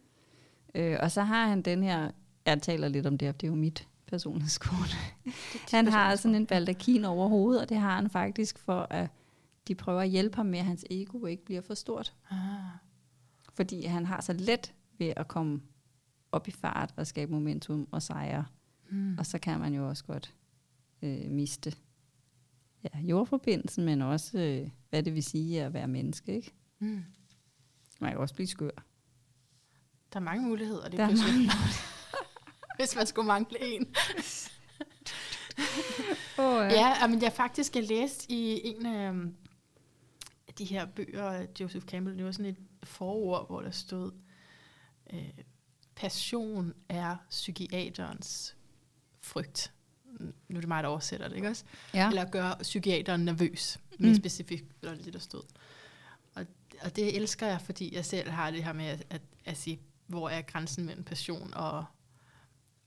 Øh, 0.74 0.96
og 1.02 1.10
så 1.10 1.22
har 1.22 1.46
han 1.46 1.62
den 1.62 1.82
her, 1.82 2.10
jeg 2.46 2.62
taler 2.62 2.88
lidt 2.88 3.06
om 3.06 3.18
det, 3.18 3.40
det 3.40 3.46
er 3.46 3.50
jo 3.50 3.56
mit 3.56 3.88
personlighedskort. 4.06 4.96
Han 5.72 5.88
har 5.88 6.16
sådan 6.16 6.34
en 6.34 6.46
baldakin 6.46 7.04
over 7.04 7.28
hovedet, 7.28 7.62
og 7.62 7.68
det 7.68 7.76
har 7.76 7.96
han 7.96 8.10
faktisk 8.10 8.58
for, 8.58 8.86
at 8.90 9.10
de 9.68 9.74
prøver 9.74 10.00
at 10.00 10.08
hjælpe 10.08 10.36
ham 10.36 10.46
med, 10.46 10.58
at 10.58 10.64
hans 10.64 10.84
ego 10.90 11.26
ikke 11.26 11.44
bliver 11.44 11.60
for 11.60 11.74
stort. 11.74 12.14
Ah. 12.30 12.36
Fordi 13.54 13.84
han 13.84 14.06
har 14.06 14.20
så 14.20 14.32
let 14.32 14.74
ved 14.98 15.12
at 15.16 15.28
komme 15.28 15.60
op 16.32 16.48
i 16.48 16.50
fart 16.50 16.94
og 16.96 17.06
skabe 17.06 17.32
momentum 17.32 17.88
og 17.90 18.02
sejre. 18.02 18.44
Mm. 18.90 19.18
Og 19.18 19.26
så 19.26 19.38
kan 19.38 19.60
man 19.60 19.74
jo 19.74 19.88
også 19.88 20.04
godt 20.04 20.34
øh, 21.02 21.30
miste 21.30 21.72
ja, 22.84 23.00
jordforbindelsen, 23.00 23.84
men 23.84 24.02
også, 24.02 24.38
øh, 24.38 24.68
hvad 24.90 25.02
det 25.02 25.14
vil 25.14 25.22
sige 25.22 25.62
at 25.62 25.72
være 25.72 25.88
menneske. 25.88 26.34
Ikke? 26.36 26.52
Mm. 26.78 27.04
Man 28.00 28.10
kan 28.10 28.20
også 28.20 28.34
blive 28.34 28.46
skør. 28.46 28.70
Der 30.12 30.20
er 30.20 30.24
mange 30.24 30.48
muligheder, 30.48 30.88
det 30.88 30.98
Der 30.98 31.04
er 31.04 31.08
pludselig. 31.08 31.50
Hvis 32.78 32.96
man 32.96 33.06
skulle 33.06 33.26
mangle 33.26 33.74
en. 33.74 33.94
Oh, 36.38 36.68
Ja, 36.70 37.06
men 37.06 37.22
jeg 37.22 37.32
faktisk 37.32 37.74
har 37.74 37.80
læst 37.80 38.30
i 38.30 38.60
en 38.64 38.86
af 38.86 39.08
øhm, 39.08 39.36
de 40.58 40.64
her 40.64 40.86
bøger 40.86 41.46
Joseph 41.60 41.86
Campbell, 41.86 42.16
det 42.16 42.24
var 42.24 42.32
sådan 42.32 42.46
et 42.46 42.56
forord, 42.82 43.46
hvor 43.46 43.60
der 43.60 43.70
stod, 43.70 44.12
øh, 45.12 45.30
passion 45.94 46.72
er 46.88 47.16
psykiaterens 47.30 48.56
frygt. 49.20 49.72
Nu 50.18 50.56
er 50.56 50.60
det 50.60 50.68
mig, 50.68 50.82
der 50.82 50.88
oversætter 50.88 51.28
det, 51.28 51.36
ikke 51.36 51.48
også? 51.48 51.64
ja. 51.94 52.08
Eller 52.08 52.24
gør 52.24 52.54
psykiateren 52.62 53.24
nervøs. 53.24 53.78
Mere 53.98 54.10
Mm. 54.12 54.16
specifikt 54.18 54.64
var 54.82 54.90
det 54.94 55.04
det, 55.04 55.12
der 55.12 55.18
stod. 55.18 55.42
Og, 56.34 56.46
og 56.82 56.96
det 56.96 57.16
elsker 57.16 57.46
jeg, 57.46 57.60
fordi 57.60 57.94
jeg 57.94 58.04
selv 58.04 58.30
har 58.30 58.50
det 58.50 58.64
her 58.64 58.72
med 58.72 58.84
at, 58.84 59.06
at, 59.10 59.22
at 59.44 59.56
sige, 59.56 59.80
hvor 60.06 60.28
er 60.28 60.42
grænsen 60.42 60.84
mellem 60.84 61.04
passion 61.04 61.54
og, 61.54 61.84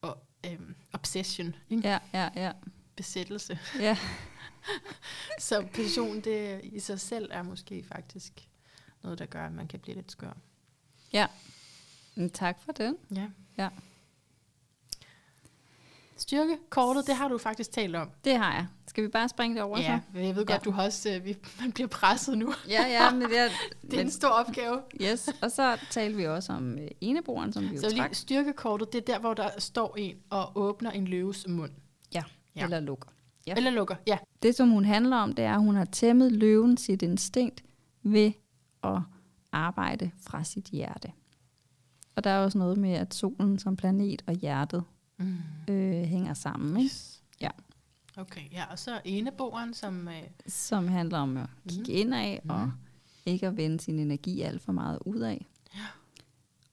og 0.01 0.23
øhm, 0.45 0.75
obsession, 0.93 1.55
ikke? 1.69 1.87
ja, 1.89 1.99
ja, 2.13 2.29
ja. 2.35 2.51
besættelse. 2.95 3.59
ja. 3.79 3.97
Så 5.39 5.67
passion 5.73 6.21
det 6.21 6.61
i 6.63 6.79
sig 6.79 6.99
selv 6.99 7.29
er 7.31 7.43
måske 7.43 7.83
faktisk 7.83 8.47
noget, 9.03 9.19
der 9.19 9.25
gør, 9.25 9.45
at 9.45 9.51
man 9.51 9.67
kan 9.67 9.79
blive 9.79 9.95
lidt 9.95 10.11
skør. 10.11 10.33
Men 12.15 12.29
tak 12.29 12.61
for 12.61 12.71
den. 12.71 12.97
Ja. 13.15 13.29
Ja. 13.57 13.69
Styrkekortet, 16.17 17.07
det 17.07 17.15
har 17.15 17.27
du 17.27 17.37
faktisk 17.37 17.71
talt 17.71 17.95
om. 17.95 18.09
Det 18.23 18.37
har 18.37 18.53
jeg. 18.53 18.67
Skal 18.87 19.03
vi 19.03 19.07
bare 19.09 19.29
springe 19.29 19.55
det 19.55 19.63
over 19.63 19.79
Ja, 19.79 19.99
så? 20.13 20.19
jeg 20.19 20.35
ved 20.35 20.45
godt, 20.45 20.49
Ja. 20.49 20.57
du 20.57 20.71
har 20.71 20.85
også, 20.85 21.13
øh, 21.15 21.25
vi, 21.25 21.37
man 21.61 21.71
bliver 21.71 21.87
presset 21.87 22.37
nu. 22.37 22.53
Ja, 22.69 22.87
ja, 22.87 23.11
men 23.13 23.21
det 23.21 23.39
er, 23.39 23.47
Det 23.91 23.93
er 23.93 24.01
en 24.01 24.11
stor 24.11 24.27
opgave. 24.27 24.81
Yes, 25.01 25.29
og 25.41 25.51
så 25.51 25.77
talte 25.89 26.17
vi 26.17 26.27
også 26.27 26.53
om 26.53 26.77
øh, 26.79 26.87
eneboeren, 27.01 27.53
som 27.53 27.63
vi 27.63 27.75
jo 27.75 27.81
Så 27.81 27.81
trak, 27.89 27.93
lige 28.09 28.15
styrkekortet, 28.15 28.93
det 28.93 29.01
er 29.01 29.13
der, 29.13 29.19
hvor 29.19 29.33
der 29.33 29.49
står 29.57 29.95
en 29.97 30.15
og 30.29 30.51
åbner 30.55 30.91
en 30.91 31.05
løves 31.05 31.47
mund. 31.47 31.71
Ja. 32.13 32.23
eller 32.55 32.79
lukker. 32.79 33.09
Ja. 33.47 33.53
Eller 33.57 33.71
lukker, 33.71 33.95
ja. 34.07 34.17
Det, 34.43 34.55
som 34.55 34.69
hun 34.69 34.85
handler 34.85 35.17
om, 35.17 35.33
det 35.33 35.45
er, 35.45 35.53
at 35.53 35.59
hun 35.61 35.75
har 35.75 35.85
tæmmet 35.85 36.31
løven 36.31 36.77
sit 36.77 37.01
instinkt 37.01 37.63
ved 38.03 38.31
at 38.83 38.99
arbejde 39.51 40.11
fra 40.27 40.43
sit 40.43 40.65
hjerte. 40.65 41.11
Og 42.15 42.23
der 42.23 42.29
er 42.29 42.43
også 42.43 42.57
noget 42.57 42.77
med, 42.77 42.93
at 42.93 43.13
solen 43.13 43.59
som 43.59 43.75
planet 43.75 44.21
og 44.27 44.33
hjertet 44.33 44.83
Mm. 45.17 45.37
øh, 45.69 46.03
hænger 46.03 46.33
sammen, 46.33 46.77
ikke? 46.83 46.95
Ja. 47.41 47.49
Okay, 48.17 48.51
ja, 48.51 48.65
og 48.71 48.79
så 48.79 49.01
eneboeren, 49.05 49.73
som... 49.73 50.07
Øh, 50.07 50.23
som 50.47 50.87
handler 50.87 51.17
om 51.17 51.37
at 51.37 51.49
kigge 51.69 51.91
Mhm. 51.91 51.99
indad 51.99 52.37
og 52.49 52.59
Mhm. 52.61 52.71
ikke 53.25 53.47
at 53.47 53.57
vende 53.57 53.79
sin 53.79 53.99
energi 53.99 54.41
alt 54.41 54.61
for 54.61 54.71
meget 54.71 54.99
ud 55.05 55.19
af. 55.19 55.45
Ja. 55.75 55.79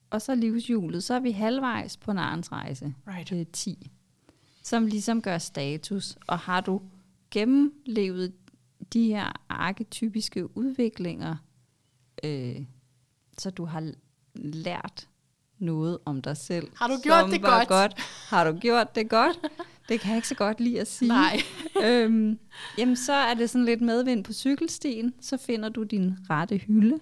Og 0.09 0.21
så 0.21 0.35
livshjulet, 0.35 1.03
så 1.03 1.13
er 1.13 1.19
vi 1.19 1.31
halvvejs 1.31 1.97
på 1.97 2.13
Narens 2.13 2.51
rejse. 2.51 2.93
right. 3.07 3.31
Er 3.31 3.43
10, 3.53 3.91
som 4.63 4.85
ligesom 4.85 5.21
gør 5.21 5.37
status. 5.37 6.17
Og 6.27 6.39
har 6.39 6.61
du 6.61 6.81
gennemlevet 7.31 8.33
de 8.93 9.07
her 9.07 9.31
arketypiske 9.49 10.57
udviklinger, 10.57 11.35
øh, 12.23 12.65
så 13.37 13.49
du 13.49 13.65
har 13.65 13.91
lært 14.35 15.07
noget 15.61 15.97
om 16.05 16.21
dig 16.21 16.37
selv. 16.37 16.67
Har 16.75 16.87
du 16.87 16.97
gjort 17.03 17.31
det 17.31 17.41
godt? 17.43 17.67
godt? 17.67 17.99
Har 18.29 18.51
du 18.51 18.59
gjort 18.59 18.95
det 18.95 19.09
godt? 19.09 19.39
Det 19.89 19.99
kan 19.99 20.09
jeg 20.09 20.15
ikke 20.17 20.27
så 20.27 20.35
godt 20.35 20.59
lide 20.59 20.79
at 20.81 20.87
sige. 20.87 21.07
Nej. 21.07 21.41
øhm, 21.85 22.39
jamen, 22.77 22.95
så 22.95 23.13
er 23.13 23.33
det 23.33 23.49
sådan 23.49 23.65
lidt 23.65 23.81
medvind 23.81 24.23
på 24.23 24.33
cykelstien. 24.33 25.13
Så 25.21 25.37
finder 25.37 25.69
du 25.69 25.83
din 25.83 26.17
rette 26.29 26.57
hylde. 26.57 26.99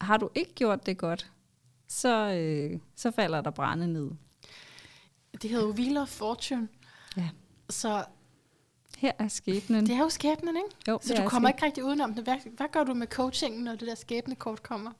Har 0.00 0.16
du 0.16 0.28
ikke 0.34 0.54
gjort 0.54 0.86
det 0.86 0.98
godt, 0.98 1.30
så, 1.88 2.30
øh, 2.32 2.80
så 2.96 3.10
falder 3.10 3.40
der 3.40 3.50
brænde 3.50 3.92
ned. 3.92 4.10
Det 5.42 5.50
hedder 5.50 5.66
jo 5.66 5.72
Wheel 5.72 5.96
of 5.96 6.08
Fortune. 6.08 6.68
Ja. 7.16 7.28
Så 7.70 8.04
Her 8.98 9.12
er 9.18 9.28
skæbnen. 9.28 9.86
det 9.86 9.94
er 9.94 9.98
jo 9.98 10.08
skæbnen, 10.08 10.56
ikke? 10.56 10.68
jo, 10.88 10.98
Så 11.02 11.14
du 11.14 11.22
er 11.22 11.28
kommer 11.28 11.48
skæbnen. 11.48 11.56
ikke 11.56 11.66
rigtig 11.66 11.84
udenom 11.84 12.14
det. 12.14 12.24
Hvad, 12.24 12.36
hvad 12.56 12.66
gør 12.72 12.84
du 12.84 12.94
med 12.94 13.06
coachingen, 13.06 13.64
når 13.64 13.74
det 13.74 13.88
der 13.88 13.94
skæbnekort 13.94 14.62
kommer? 14.62 14.90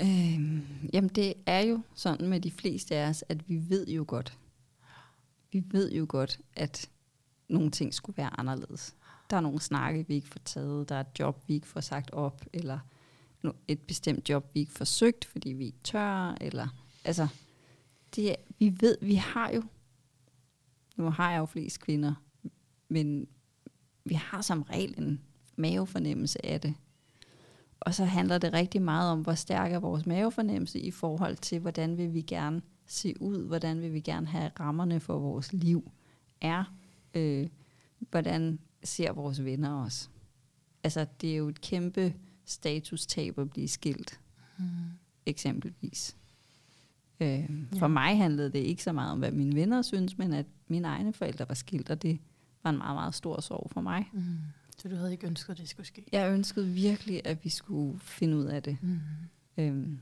Øh, 0.00 0.40
jamen, 0.92 1.08
det 1.08 1.34
er 1.46 1.60
jo 1.60 1.80
sådan 1.94 2.28
med 2.28 2.40
de 2.40 2.50
fleste 2.50 2.96
af 2.96 3.08
os, 3.08 3.24
at 3.28 3.48
vi 3.48 3.68
ved 3.68 3.86
jo 3.88 4.04
godt, 4.08 4.38
vi 5.52 5.64
ved 5.70 5.92
jo 5.92 6.06
godt, 6.08 6.40
at 6.54 6.90
nogle 7.48 7.70
ting 7.70 7.94
skulle 7.94 8.16
være 8.16 8.40
anderledes. 8.40 8.94
Der 9.30 9.36
er 9.36 9.40
nogle 9.40 9.60
snakke, 9.60 10.06
vi 10.08 10.14
ikke 10.14 10.28
får 10.28 10.40
taget, 10.44 10.88
der 10.88 10.94
er 10.94 11.00
et 11.00 11.18
job, 11.18 11.48
vi 11.48 11.54
ikke 11.54 11.66
får 11.66 11.80
sagt 11.80 12.10
op, 12.10 12.44
eller 12.52 12.78
et 13.68 13.80
bestemt 13.80 14.28
job, 14.28 14.54
vi 14.54 14.60
ikke 14.60 14.72
får 14.72 14.84
søgt, 14.84 15.24
fordi 15.24 15.52
vi 15.52 15.64
ikke 15.64 15.78
tør, 15.84 16.36
eller 16.40 16.68
altså, 17.04 17.28
det 18.14 18.30
er, 18.30 18.34
vi 18.58 18.76
ved, 18.80 18.96
vi 19.02 19.14
har 19.14 19.50
jo, 19.50 19.62
nu 20.96 21.10
har 21.10 21.30
jeg 21.30 21.38
jo 21.38 21.46
flest 21.46 21.80
kvinder, 21.80 22.14
men 22.88 23.28
vi 24.04 24.14
har 24.14 24.42
som 24.42 24.62
regel 24.62 24.94
en 24.98 25.20
mavefornemmelse 25.56 26.46
af 26.46 26.60
det. 26.60 26.74
Og 27.80 27.94
så 27.94 28.04
handler 28.04 28.38
det 28.38 28.52
rigtig 28.52 28.82
meget 28.82 29.12
om, 29.12 29.20
hvor 29.22 29.34
stærk 29.34 29.72
er 29.72 29.78
vores 29.78 30.06
mavefornemmelse 30.06 30.80
i 30.80 30.90
forhold 30.90 31.36
til, 31.36 31.58
hvordan 31.60 31.96
vil 31.96 32.14
vi 32.14 32.20
gerne 32.20 32.62
se 32.86 33.14
ud, 33.22 33.46
hvordan 33.46 33.80
vil 33.80 33.92
vi 33.94 34.00
gerne 34.00 34.26
have 34.26 34.50
rammerne 34.60 35.00
for 35.00 35.18
vores 35.18 35.52
liv 35.52 35.90
er, 36.40 36.64
øh, 37.14 37.48
hvordan 38.10 38.58
ser 38.84 39.12
vores 39.12 39.44
venner 39.44 39.84
os. 39.84 40.10
Altså, 40.84 41.06
det 41.20 41.32
er 41.32 41.36
jo 41.36 41.48
et 41.48 41.60
kæmpe 41.60 42.14
statustab 42.44 43.38
at 43.38 43.50
blive 43.50 43.68
skilt, 43.68 44.20
Hmm. 44.56 44.66
eksempelvis. 45.26 46.16
Øh, 47.20 47.50
for 47.72 47.78
Ja. 47.86 47.86
mig 47.88 48.16
handlede 48.16 48.52
det 48.52 48.58
ikke 48.58 48.82
så 48.82 48.92
meget 48.92 49.12
om, 49.12 49.18
hvad 49.18 49.32
mine 49.32 49.54
venner 49.54 49.82
synes, 49.82 50.18
men 50.18 50.32
at 50.32 50.46
mine 50.68 50.88
egne 50.88 51.12
forældre 51.12 51.48
var 51.48 51.54
skilt, 51.54 51.90
og 51.90 52.02
det 52.02 52.18
var 52.62 52.70
en 52.70 52.78
meget, 52.78 52.94
meget 52.96 53.14
stor 53.14 53.40
sorg 53.40 53.70
for 53.70 53.80
mig. 53.80 54.10
Mm. 54.12 54.20
Du 54.90 54.96
havde 54.96 55.12
ikke 55.12 55.26
ønsket, 55.26 55.50
at 55.52 55.58
det 55.58 55.68
skulle 55.68 55.86
ske? 55.86 56.04
Jeg 56.12 56.32
ønskede 56.32 56.66
virkelig, 56.68 57.26
at 57.26 57.44
vi 57.44 57.48
skulle 57.48 57.98
finde 58.00 58.36
ud 58.36 58.44
af 58.44 58.62
det. 58.62 58.78
Mm. 58.82 59.00
Øhm, 59.58 59.98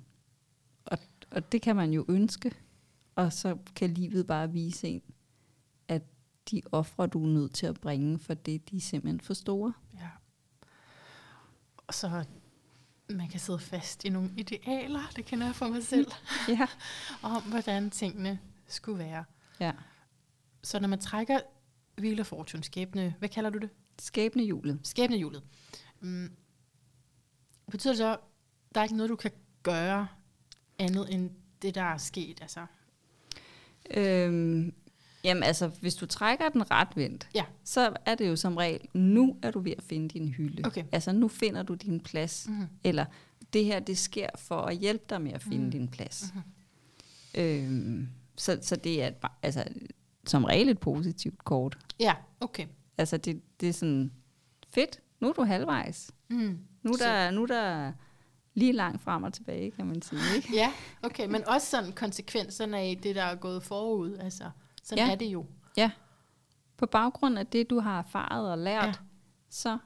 og, 0.84 0.98
og 1.30 1.52
det 1.52 1.62
kan 1.62 1.76
man 1.76 1.90
jo 1.92 2.04
ønske, 2.08 2.52
og 3.14 3.32
så 3.32 3.58
kan 3.76 3.90
livet 3.90 4.26
bare 4.26 4.52
vise 4.52 4.88
en, 4.88 5.02
at 5.88 6.02
de 6.50 6.62
ofre, 6.72 7.06
du 7.06 7.24
er 7.24 7.28
nødt 7.28 7.52
til 7.54 7.66
at 7.66 7.80
bringe, 7.80 8.18
for 8.18 8.34
det 8.34 8.70
de 8.70 8.76
er 8.76 8.80
simpelthen 8.80 9.20
for 9.20 9.34
store. 9.34 9.72
Ja. 9.94 10.08
Og 11.76 11.94
så 11.94 12.24
man 13.10 13.28
kan 13.28 13.40
sidde 13.40 13.58
fast 13.58 14.04
i 14.04 14.08
nogle 14.08 14.30
idealer, 14.36 15.00
det 15.16 15.24
kender 15.24 15.46
jeg 15.46 15.54
for 15.54 15.68
mig 15.68 15.82
selv, 15.84 16.06
Ja. 16.48 16.66
om 17.22 17.42
hvordan 17.42 17.90
tingene 17.90 18.38
skulle 18.66 18.98
være. 18.98 19.24
ja. 19.60 19.72
Så 20.62 20.80
når 20.80 20.88
man 20.88 20.98
trækker 20.98 21.40
Wheel 22.00 22.20
of 22.20 22.26
Fortune, 22.26 22.64
skæbne, 22.64 23.14
hvad 23.18 23.28
kalder 23.28 23.50
du 23.50 23.58
det? 23.58 23.70
Skæbnehjulet. 23.98 24.80
Skæbnehjulet. 24.82 25.42
Mm. 26.00 26.30
Betyder 27.70 27.92
det 27.92 27.98
så, 27.98 28.16
der 28.74 28.80
er 28.80 28.84
ikke 28.84 28.96
noget, 28.96 29.10
du 29.10 29.16
kan 29.16 29.30
gøre 29.62 30.08
andet 30.78 31.14
end 31.14 31.30
det, 31.62 31.74
der 31.74 31.82
er 31.82 31.96
sket? 31.98 32.38
Altså, 32.40 32.66
Øhm, 33.96 34.74
jamen 35.24 35.42
altså, 35.42 35.68
hvis 35.80 35.94
du 35.94 36.06
trækker 36.06 36.48
den 36.48 36.70
retvendt, 36.70 37.28
Ja. 37.34 37.44
så 37.64 37.96
er 38.06 38.14
det 38.14 38.28
jo 38.28 38.36
som 38.36 38.56
regel, 38.56 38.80
nu 38.94 39.36
er 39.42 39.50
du 39.50 39.60
ved 39.60 39.72
at 39.78 39.82
finde 39.82 40.08
din 40.08 40.28
hylde. 40.28 40.66
Okay. 40.66 40.84
Altså, 40.92 41.12
nu 41.12 41.28
finder 41.28 41.62
du 41.62 41.74
din 41.74 42.00
plads. 42.00 42.46
mm. 42.48 42.66
Eller 42.84 43.04
det 43.52 43.64
her, 43.64 43.80
det 43.80 43.98
sker 43.98 44.28
for 44.38 44.56
at 44.60 44.76
hjælpe 44.76 45.04
dig 45.10 45.22
med 45.22 45.32
at 45.32 45.42
finde 45.42 45.56
Mhm. 45.58 45.64
mm. 45.66 45.70
din 45.70 45.88
plads. 45.88 46.24
Mhm. 46.34 46.42
Øhm, 47.34 48.08
så, 48.36 48.58
så 48.62 48.76
det 48.76 49.02
er 49.02 49.06
et, 49.08 49.14
altså, 49.42 49.64
som 50.26 50.44
regel 50.44 50.68
et 50.68 50.78
positivt 50.80 51.44
kort. 51.44 51.78
Ja, 52.00 52.14
okay. 52.40 52.66
Altså 52.98 53.16
det, 53.16 53.40
det 53.60 53.68
er 53.68 53.72
sådan, 53.72 54.12
fedt, 54.70 55.00
nu 55.20 55.28
er 55.28 55.32
du 55.32 55.44
halvvejs. 55.44 56.10
Mm. 56.28 56.58
Nu 56.82 56.92
er 56.92 56.96
der, 56.96 57.30
nu 57.30 57.42
er 57.42 57.46
der 57.46 57.92
lige 58.54 58.72
langt 58.72 59.02
frem 59.02 59.22
og 59.22 59.32
tilbage, 59.32 59.70
kan 59.70 59.86
man 59.86 60.02
sige. 60.02 60.20
Ikke? 60.36 60.48
Ja, 60.54 60.72
okay, 61.02 61.26
men 61.26 61.48
også 61.48 61.66
sådan 61.70 61.92
konsekvenserne 61.92 62.78
af 62.78 62.98
det, 63.02 63.14
der 63.16 63.22
er 63.22 63.34
gået 63.34 63.62
forud. 63.62 64.16
Altså, 64.16 64.50
sådan 64.82 65.06
Ja. 65.06 65.12
er 65.12 65.16
det 65.16 65.26
jo. 65.26 65.46
På 66.76 66.86
baggrund 66.86 67.38
af 67.38 67.46
det, 67.46 67.70
du 67.70 67.80
har 67.80 67.98
erfaret 67.98 68.50
og 68.50 68.58
lært, 68.58 68.82
Ja. 68.82 68.86
ja. 68.88 68.94
så 69.50 69.78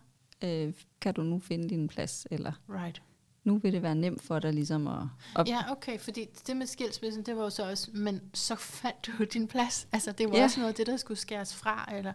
øh, 0.45 0.73
kan 1.01 1.15
du 1.15 1.23
nu 1.23 1.39
finde 1.39 1.69
din 1.69 1.89
plads, 1.89 2.27
eller 2.31 2.53
Right. 2.69 3.03
nu 3.45 3.59
vil 3.59 3.73
det 3.73 3.83
være 3.83 3.95
nemt 3.95 4.23
for 4.23 4.39
dig 4.39 4.53
ligesom 4.55 4.87
at... 4.89 5.03
at 5.37 5.49
Ja, 5.49 5.71
okay, 5.73 5.99
fordi 5.99 6.27
det 6.47 6.57
med 6.57 6.67
skilsmissen, 6.67 7.23
det 7.23 7.37
var 7.37 7.43
jo 7.43 7.51
så 7.51 7.71
også, 7.71 7.91
men 7.95 8.21
så 8.35 8.55
fandt 8.55 9.07
du 9.07 9.25
din 9.25 9.49
plads. 9.49 9.89
Altså, 9.93 10.13
det 10.13 10.31
var 10.31 10.37
Ja. 10.37 10.43
også 10.45 10.61
noget 10.61 10.69
af 10.69 10.75
det, 10.75 10.87
der 10.87 10.97
skulle 10.97 11.19
skæres 11.19 11.55
fra, 11.55 11.89
eller 11.97 12.13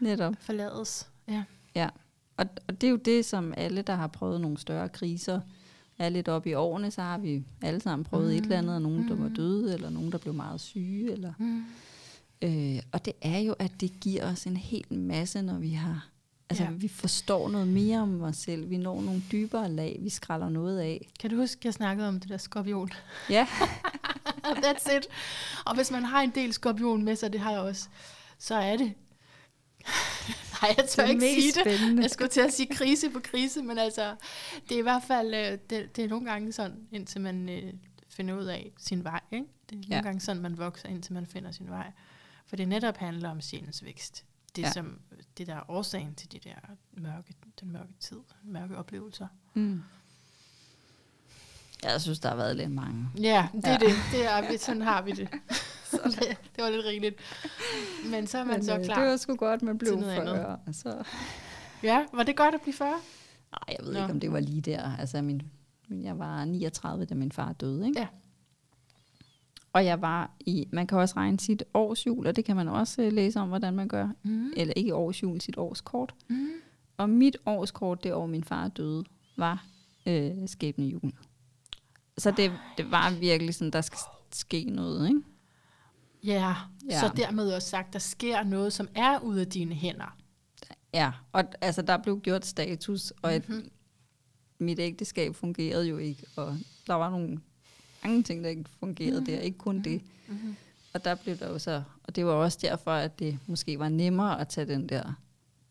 netop. 0.00 0.34
forlades. 0.40 1.08
Ja. 1.74 1.88
Og, 2.36 2.46
og 2.68 2.80
det 2.80 2.86
er 2.86 2.90
jo 2.90 2.96
det, 2.96 3.24
som 3.24 3.54
alle, 3.56 3.82
der 3.82 3.94
har 3.94 4.06
prøvet 4.06 4.40
nogle 4.40 4.58
større 4.58 4.88
kriser, 4.88 5.40
er 5.98 6.08
lidt 6.08 6.28
op 6.28 6.46
i 6.46 6.54
årene, 6.54 6.90
så 6.90 7.02
har 7.02 7.18
vi 7.18 7.44
alle 7.62 7.80
sammen 7.80 8.04
prøvet 8.04 8.30
mm. 8.30 8.36
et 8.36 8.42
eller 8.42 8.58
andet, 8.58 8.74
og 8.74 8.82
nogen, 8.82 9.08
der 9.08 9.14
var 9.16 9.28
Mm. 9.28 9.34
døde, 9.34 9.74
eller 9.74 9.90
nogen, 9.90 10.12
der 10.12 10.18
blev 10.18 10.34
meget 10.34 10.60
syge, 10.60 11.12
eller 11.12 11.32
Mm. 11.38 11.64
Øh, 12.42 12.82
og 12.92 13.04
det 13.04 13.12
er 13.22 13.38
jo, 13.38 13.54
at 13.58 13.72
det 13.80 13.92
giver 14.00 14.32
os 14.32 14.44
en 14.44 14.56
hel 14.56 14.84
masse, 14.94 15.42
når 15.42 15.58
vi 15.58 15.70
har 15.70 16.08
Altså, 16.50 16.64
Ja. 16.64 16.70
ja. 16.70 16.76
vi 16.76 16.88
forstår 16.88 17.48
noget 17.48 17.68
mere 17.68 17.98
om 18.00 18.22
os 18.22 18.36
selv. 18.36 18.70
Vi 18.70 18.76
når 18.76 19.00
nogle 19.02 19.22
dybere 19.32 19.70
lag, 19.72 19.98
vi 20.02 20.08
skralder 20.08 20.48
noget 20.48 20.78
af. 20.80 21.08
Kan 21.20 21.30
du 21.30 21.36
huske, 21.36 21.58
jeg 21.64 21.74
snakkede 21.74 22.08
om 22.08 22.20
det 22.20 22.28
der 22.28 22.36
skorpion? 22.36 22.90
Ja, 23.30 23.46
That's 24.64 24.96
it. 24.96 25.06
Og 25.66 25.74
hvis 25.74 25.90
man 25.90 26.04
har 26.04 26.20
en 26.22 26.30
del 26.34 26.52
skorpion 26.52 27.04
med 27.04 27.16
sig, 27.16 27.32
det 27.32 27.40
har 27.40 27.50
jeg 27.50 27.60
også, 27.60 27.88
så 28.38 28.54
er 28.54 28.76
det... 28.76 28.92
Nej, 30.62 30.74
jeg 30.78 30.88
tør 30.88 31.02
det 31.06 31.10
ikke 31.12 31.42
sige 31.42 31.52
det. 31.52 31.60
spændende. 31.78 32.02
Jeg 32.02 32.10
skulle 32.10 32.28
til 32.28 32.40
at 32.40 32.52
sige 32.52 32.74
krise 32.74 33.10
på 33.10 33.20
krise, 33.20 33.62
men 33.62 33.78
altså, 33.78 34.16
det 34.68 34.74
er 34.74 34.78
i 34.78 34.82
hvert 34.82 35.02
fald, 35.06 35.34
øh, 35.34 35.58
det, 35.70 35.96
det 35.96 36.04
er 36.04 36.08
nogle 36.08 36.30
gange 36.30 36.52
sådan, 36.52 36.86
indtil 36.92 37.20
man 37.20 37.48
øh, 37.48 37.72
finder 38.08 38.34
ud 38.38 38.44
af 38.44 38.72
sin 38.78 39.04
vej. 39.04 39.20
Ikke? 39.32 39.46
Det 39.70 39.76
er 39.76 39.80
nogle 39.80 39.96
Ja. 39.96 40.00
gange 40.02 40.20
sådan, 40.20 40.42
man 40.42 40.58
vokser, 40.58 40.88
indtil 40.88 41.12
man 41.14 41.26
finder 41.26 41.52
sin 41.52 41.70
vej. 41.70 41.92
For 42.46 42.56
det 42.56 42.68
netop 42.68 42.96
handler 42.96 43.30
om 43.30 43.40
sjælens 43.40 43.84
vækst. 43.84 44.24
Det, 44.56 44.62
ja. 44.62 44.72
Som, 44.72 44.98
det 45.38 45.46
der 45.46 45.54
er 45.54 45.70
årsagen 45.70 46.14
til 46.14 46.32
de 46.32 46.38
der 46.38 46.54
mørke, 46.92 47.34
den 47.60 47.72
mørke 47.72 47.92
tid, 48.00 48.16
mørke 48.44 48.76
oplevelser. 48.76 49.26
Mm. 49.54 49.82
Jeg 51.82 52.00
synes, 52.00 52.18
der 52.18 52.28
har 52.28 52.36
været 52.36 52.56
lidt 52.56 52.70
mange. 52.70 53.08
Ja, 53.20 53.48
det 53.54 53.64
er 53.64 53.70
Ja. 53.70 53.78
det. 53.78 53.94
det 54.12 54.26
er, 54.26 54.50
vi- 54.50 54.58
sådan 54.58 54.82
har 54.82 55.02
vi 55.02 55.12
det. 55.12 55.28
Så 55.90 56.26
det, 56.56 56.64
var 56.64 56.70
lidt 56.70 56.84
rigeligt. 56.86 57.16
Men 58.10 58.26
så 58.26 58.38
er 58.38 58.44
man 58.44 58.54
Men, 58.54 58.64
så 58.64 58.78
øh, 58.78 58.84
klar. 58.84 59.00
Det 59.00 59.10
var 59.10 59.16
sgu 59.16 59.36
godt, 59.36 59.62
man 59.62 59.78
blev 59.78 59.92
til 59.92 59.98
noget 60.00 60.12
andet. 60.12 60.34
40. 60.36 60.58
og 60.66 60.74
Så... 60.74 61.04
Ja, 61.82 62.04
var 62.12 62.22
det 62.22 62.36
godt 62.36 62.54
at 62.54 62.60
blive 62.60 62.74
40? 62.74 62.90
Nej, 62.90 62.98
jeg 63.68 63.76
ved 63.86 63.92
Nå. 63.92 63.98
Nå. 63.98 64.04
ikke, 64.04 64.12
om 64.14 64.20
det 64.20 64.32
var 64.32 64.40
lige 64.40 64.60
der. 64.60 64.96
Altså, 64.98 65.22
min, 65.22 65.42
min- 65.88 66.04
jeg 66.04 66.18
var 66.18 66.44
39, 66.44 67.04
da 67.04 67.14
min 67.14 67.32
far 67.32 67.52
døde, 67.52 67.86
ikke? 67.86 68.00
Ja. 68.00 68.06
Og 69.72 69.84
jeg 69.84 70.00
var 70.02 70.30
i, 70.40 70.68
man 70.72 70.86
kan 70.86 70.98
også 70.98 71.14
regne 71.16 71.40
sit 71.40 71.62
årsjul, 71.74 72.26
og 72.26 72.36
det 72.36 72.44
kan 72.44 72.56
man 72.56 72.68
også 72.68 73.02
øh, 73.02 73.12
læse 73.12 73.40
om, 73.40 73.48
hvordan 73.48 73.74
man 73.74 73.88
gør. 73.88 74.08
Mm. 74.22 74.52
Eller 74.56 74.74
ikke 74.76 74.94
årsjul, 74.94 75.40
sit 75.40 75.58
årskort. 75.58 76.14
Mm. 76.28 76.48
Og 76.96 77.10
mit 77.10 77.36
årskort, 77.46 78.04
det 78.04 78.14
år 78.14 78.26
min 78.26 78.44
far 78.44 78.68
døde, 78.68 79.04
var 79.36 79.64
øh, 80.06 80.30
skæbne 80.46 80.84
jul. 80.84 81.12
Så 82.18 82.30
det, 82.30 82.52
det 82.76 82.90
var 82.90 83.10
virkelig 83.20 83.54
sådan, 83.54 83.70
der 83.70 83.80
skal 83.80 83.98
ske 84.32 84.64
noget, 84.64 85.08
ikke? 85.08 85.20
Ja, 86.32 86.54
Ja. 86.90 87.00
så 87.00 87.10
dermed 87.16 87.52
også 87.52 87.68
sagt, 87.68 87.92
der 87.92 87.98
sker 87.98 88.42
noget, 88.42 88.72
som 88.72 88.88
er 88.94 89.18
ude 89.18 89.40
af 89.40 89.46
dine 89.46 89.74
hænder. 89.74 90.16
Ja, 90.94 91.12
og 91.32 91.44
altså, 91.60 91.82
der 91.82 91.96
blev 91.96 92.20
gjort 92.20 92.46
status, 92.46 93.12
og 93.22 93.36
et, 93.36 93.48
Mhm. 93.48 93.70
mit 94.58 94.78
ægteskab 94.78 95.34
fungerede 95.34 95.88
jo 95.88 95.98
ikke, 95.98 96.26
og 96.36 96.56
der 96.86 96.94
var 96.94 97.10
nogle 97.10 97.40
mange 98.04 98.22
ting, 98.22 98.44
der 98.44 98.50
ikke 98.50 98.64
fungerede 98.80 99.20
Mhm. 99.20 99.26
der, 99.26 99.38
ikke 99.40 99.58
kun 99.58 99.82
det. 99.82 100.02
Mm-hmm. 100.28 100.56
Og 100.94 101.04
der 101.04 101.14
blev 101.14 101.36
der 101.38 101.48
jo 101.48 101.58
så, 101.58 101.82
og 102.04 102.16
det 102.16 102.26
var 102.26 102.32
også 102.32 102.58
derfor, 102.62 102.90
at 102.90 103.18
det 103.18 103.38
måske 103.46 103.78
var 103.78 103.88
nemmere 103.88 104.40
at 104.40 104.48
tage 104.48 104.66
den 104.66 104.88
der 104.88 105.12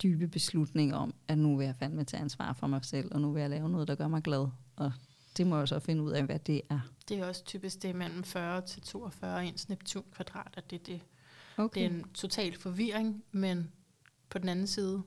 dybe 0.03 0.27
beslutning 0.27 0.95
om, 0.95 1.13
at 1.27 1.37
nu 1.37 1.55
vil 1.57 1.65
jeg 1.65 1.75
fandme 1.75 2.03
tage 2.03 2.21
ansvar 2.21 2.53
for 2.53 2.67
mig 2.67 2.85
selv, 2.85 3.13
og 3.15 3.21
nu 3.21 3.31
vil 3.31 3.41
jeg 3.41 3.49
lave 3.49 3.69
noget, 3.69 3.87
der 3.87 3.95
gør 3.95 4.07
mig 4.07 4.23
glad. 4.23 4.47
Og 4.75 4.91
det 5.37 5.47
må 5.47 5.57
jeg 5.57 5.67
så 5.67 5.79
finde 5.79 6.03
ud 6.03 6.11
af, 6.11 6.23
hvad 6.23 6.39
det 6.39 6.61
er. 6.69 6.79
Det 7.09 7.19
er 7.19 7.25
også 7.27 7.43
typisk 7.43 7.81
det 7.81 7.89
er 7.89 7.93
mellem 7.93 8.23
40 8.23 8.61
til 8.61 8.81
42 8.81 9.45
ens 9.45 9.69
Neptun 9.69 10.03
kvadrat, 10.15 10.53
at 10.57 10.71
det, 10.71 10.87
det, 10.87 11.01
Okay. 11.57 11.81
det 11.81 11.85
er 11.85 11.89
en 11.89 12.03
total 12.13 12.57
forvirring, 12.59 13.23
men 13.31 13.71
på 14.29 14.37
den 14.37 14.49
anden 14.49 14.67
side, 14.67 15.03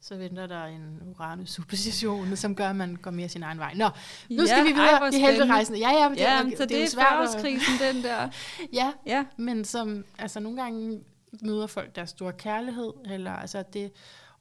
så 0.00 0.16
venter 0.16 0.46
der 0.46 0.64
en 0.64 0.98
uranus 1.06 1.58
opposition, 1.58 2.36
som 2.36 2.54
gør, 2.54 2.70
at 2.70 2.76
man 2.76 2.96
går 2.96 3.10
mere 3.10 3.28
sin 3.28 3.42
egen 3.42 3.58
vej. 3.58 3.74
Nå, 3.74 3.88
nu 4.30 4.46
skal 4.46 4.64
vi 4.64 4.72
videre 4.72 5.14
i 5.14 5.20
helterejsen. 5.20 5.76
Ja, 5.76 5.90
ja, 5.90 6.08
men 6.08 6.18
det, 6.18 6.24
Ja, 6.24 6.42
er, 6.42 6.56
så 6.56 6.62
det, 6.62 6.68
det 6.68 6.78
er 6.78 6.82
er 6.82 6.86
svært 6.86 7.94
den 7.94 8.04
der. 8.04 8.28
Ja, 8.72 8.92
Ja, 9.06 9.24
men 9.36 9.64
som, 9.64 10.04
altså 10.18 10.40
nogle 10.40 10.62
gange 10.62 11.00
møder 11.42 11.66
folk 11.66 11.96
deres 11.96 12.10
store 12.10 12.32
kærlighed, 12.32 12.92
eller 13.04 13.32
altså 13.32 13.64
det, 13.72 13.92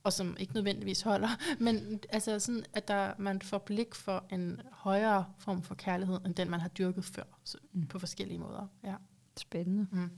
og 0.04 0.14
som 0.14 0.38
ikke 0.40 0.54
nødvendigvis 0.54 1.02
holder, 1.02 1.30
men 1.64 2.00
altså 2.10 2.40
sådan, 2.40 2.64
at 2.74 2.88
der, 2.88 3.12
man 3.18 3.42
får 3.42 3.58
blik 3.58 3.96
for 3.96 4.24
en 4.32 4.62
højere 4.72 5.26
form 5.38 5.62
for 5.62 5.76
kærlighed, 5.76 6.20
end 6.26 6.36
den 6.36 6.50
man 6.50 6.60
har 6.60 6.70
dyrket 6.70 7.06
før, 7.06 7.24
så, 7.44 7.58
Mm. 7.74 7.88
på 7.88 8.00
forskellige 8.00 8.38
måder. 8.40 8.68
Ja. 8.84 8.94
spændende. 9.38 9.88
Mm. 9.92 10.10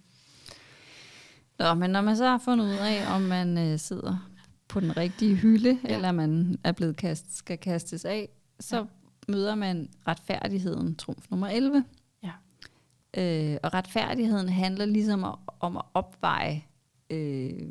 Nå, 1.60 1.74
men 1.74 1.90
når 1.90 2.02
man 2.02 2.18
så 2.18 2.26
har 2.26 2.38
fundet 2.38 2.66
ud 2.66 2.78
af, 2.80 3.16
om 3.16 3.22
man 3.22 3.58
øh, 3.58 3.80
sidder 3.80 4.30
på 4.68 4.80
den 4.80 4.98
rigtige 4.98 5.36
hylde, 5.36 5.80
Ja. 5.84 5.96
eller 5.96 6.12
man 6.12 6.60
er 6.64 6.72
blevet 6.72 6.96
kast, 6.98 7.36
skal 7.36 7.58
kastes 7.58 8.06
af, 8.06 8.30
så 8.60 8.78
Ja. 8.78 8.84
møder 9.28 9.56
man 9.56 9.90
retfærdigheden, 10.08 10.96
trumf 10.96 11.26
nummer 11.30 11.48
11. 11.48 11.86
Ja. 12.24 12.32
Øh, 13.18 13.58
og 13.64 13.74
retfærdigheden 13.74 14.50
handler 14.50 14.86
ligesom 14.86 15.24
om, 15.24 15.40
om 15.60 15.78
at 15.78 15.84
opveje, 15.94 16.64
øh, 17.10 17.68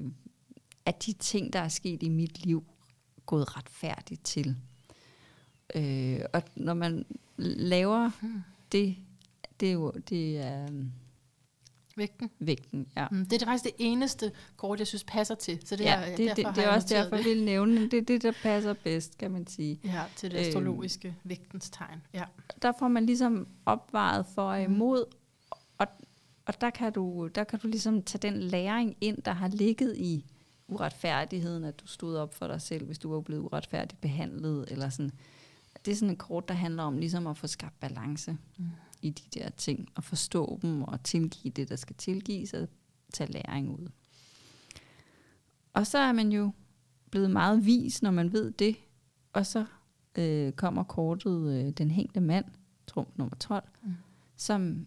at 0.89 1.07
de 1.07 1.13
ting, 1.13 1.53
der 1.53 1.59
er 1.61 1.69
sket 1.69 2.03
i 2.03 2.09
mit 2.09 2.45
liv, 2.47 2.65
gået 3.27 3.57
retfærdigt 3.57 4.25
til. 4.25 4.57
Øh, 5.75 6.21
og 6.33 6.43
når 6.57 6.75
man 6.75 7.05
laver 7.37 8.11
Hmm. 8.21 8.43
det, 8.73 8.97
det 9.61 9.69
er 9.69 9.73
jo 9.73 9.91
det 10.09 10.39
er 10.39 10.63
øhm, 10.69 10.93
Vægten. 11.97 12.31
vægten. 12.39 12.87
Ja. 12.97 13.07
Mm. 13.11 13.27
Det 13.27 13.43
er 13.43 13.47
faktisk 13.47 13.65
det 13.65 13.73
eneste 13.79 14.33
kort, 14.57 14.79
jeg 14.79 14.87
synes 14.87 15.05
passer 15.05 15.35
til. 15.35 15.59
Så 15.65 15.77
det 15.77 15.85
ja, 15.85 15.95
er, 15.95 16.17
det, 16.17 16.19
derfor 16.37 16.43
det, 16.51 16.57
det 16.57 16.65
er 16.65 16.69
også 16.69 16.89
derfor, 16.91 17.17
jeg 17.17 17.25
vil 17.25 17.45
nævne 17.45 17.81
det. 17.81 17.91
Det 17.91 17.99
er 17.99 18.05
det, 18.05 18.23
der 18.23 18.33
passer 18.43 18.73
bedst, 18.73 19.19
kan 19.19 19.31
man 19.31 19.47
sige. 19.47 19.81
Ja, 19.85 20.03
til 20.17 20.31
det 20.31 20.39
Øhm. 20.39 20.47
astrologiske 20.49 21.15
vægtens 21.25 21.71
tegn. 21.71 22.03
Ja. 22.15 22.25
Der 22.63 22.73
får 22.79 22.89
man 22.89 23.07
ligesom 23.07 23.47
opvejet 23.67 24.27
for 24.35 24.43
og 24.43 24.63
Mhm. 24.63 24.75
imod, 24.75 25.05
og, 25.79 25.87
og 26.47 26.61
der, 26.61 26.71
kan 26.71 26.93
du, 26.93 27.29
der 27.35 27.45
kan 27.45 27.59
du 27.59 27.69
ligesom 27.69 28.03
tage 28.03 28.33
den 28.33 28.41
læring 28.41 28.97
ind, 29.01 29.23
der 29.23 29.33
har 29.33 29.49
ligget 29.49 29.97
i 29.97 30.25
uretfærdigheden, 30.69 31.65
at 31.65 31.81
du 31.81 31.87
stod 31.87 32.17
op 32.17 32.35
for 32.35 32.47
dig 32.47 32.63
selv, 32.63 32.87
hvis 32.87 32.99
du 32.99 33.13
var 33.15 33.21
blevet 33.21 33.43
uretfærdigt 33.43 34.01
behandlet, 34.01 34.65
eller 34.71 34.89
sådan. 34.89 35.11
Det 35.85 35.93
er 35.93 35.97
sådan 35.97 36.13
et 36.13 36.19
kort, 36.19 36.49
der 36.49 36.55
handler 36.55 36.83
om 36.83 36.99
ligesom 36.99 37.27
at 37.27 37.37
få 37.37 37.47
skabt 37.47 37.81
balance 37.81 38.37
Mm. 38.59 38.65
i 39.03 39.11
de 39.11 39.39
der 39.41 39.49
ting, 39.51 39.89
og 39.95 40.05
forstå 40.05 40.59
dem, 40.63 40.83
og 40.83 41.03
tilgive 41.05 41.53
det, 41.53 41.69
der 41.69 41.77
skal 41.77 41.97
tilgives, 41.97 42.53
og 42.55 42.69
tage 43.13 43.33
læring 43.33 43.71
ud. 43.81 43.89
Og 45.73 45.87
så 45.87 45.99
er 45.99 46.13
man 46.13 46.33
jo 46.33 46.53
blevet 47.11 47.31
meget 47.31 47.67
vis, 47.67 48.03
når 48.03 48.11
man 48.11 48.33
ved 48.33 48.51
det, 48.51 48.77
og 49.33 49.47
så 49.47 49.67
øh, 50.19 50.53
kommer 50.53 50.83
kortet 50.83 51.53
øh, 51.67 51.71
Den 51.73 51.91
hængte 51.91 52.21
mand, 52.21 52.45
trumf 52.87 53.09
nummer 53.17 53.37
12, 53.37 53.65
Mm. 53.83 53.95
som 54.37 54.87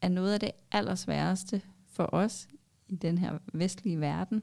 er 0.00 0.08
noget 0.08 0.32
af 0.32 0.40
det 0.40 0.50
allersværeste 0.72 1.62
for 1.86 2.08
os 2.14 2.48
i 2.88 2.96
den 2.96 3.18
her 3.18 3.38
vestlige 3.52 4.00
verden, 4.00 4.42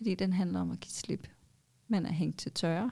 fordi 0.00 0.14
den 0.14 0.32
handler 0.32 0.60
om 0.60 0.70
at 0.70 0.80
give 0.80 0.90
slip. 0.90 1.28
Man 1.88 2.06
er 2.06 2.12
hængt 2.12 2.38
til 2.38 2.52
tørre. 2.52 2.90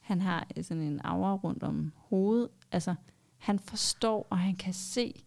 Han 0.00 0.20
har 0.20 0.46
øh, 0.56 0.64
sådan 0.64 0.82
en 0.82 1.00
aura 1.04 1.34
rundt 1.34 1.62
om 1.62 1.92
hovedet. 1.96 2.48
Altså, 2.72 2.94
han 3.38 3.58
forstår, 3.58 4.26
og 4.30 4.38
han 4.38 4.56
kan 4.56 4.72
se, 4.72 5.24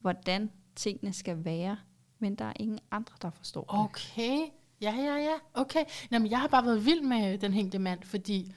hvordan 0.00 0.50
tingene 0.76 1.12
skal 1.12 1.44
være, 1.44 1.76
men 2.18 2.34
der 2.34 2.44
er 2.44 2.52
ingen 2.56 2.78
andre, 2.90 3.14
der 3.22 3.30
forstår 3.30 3.60
det. 3.60 3.80
Okay. 3.80 4.38
Ja, 4.80 4.94
ja, 4.94 5.16
ja. 5.16 5.34
Okay. 5.54 5.84
Nå, 6.10 6.18
men 6.18 6.30
jeg 6.30 6.40
har 6.40 6.48
bare 6.48 6.64
været 6.64 6.86
vild 6.86 7.02
med 7.02 7.38
den 7.38 7.52
hængte 7.52 7.78
mand, 7.78 8.02
fordi 8.02 8.52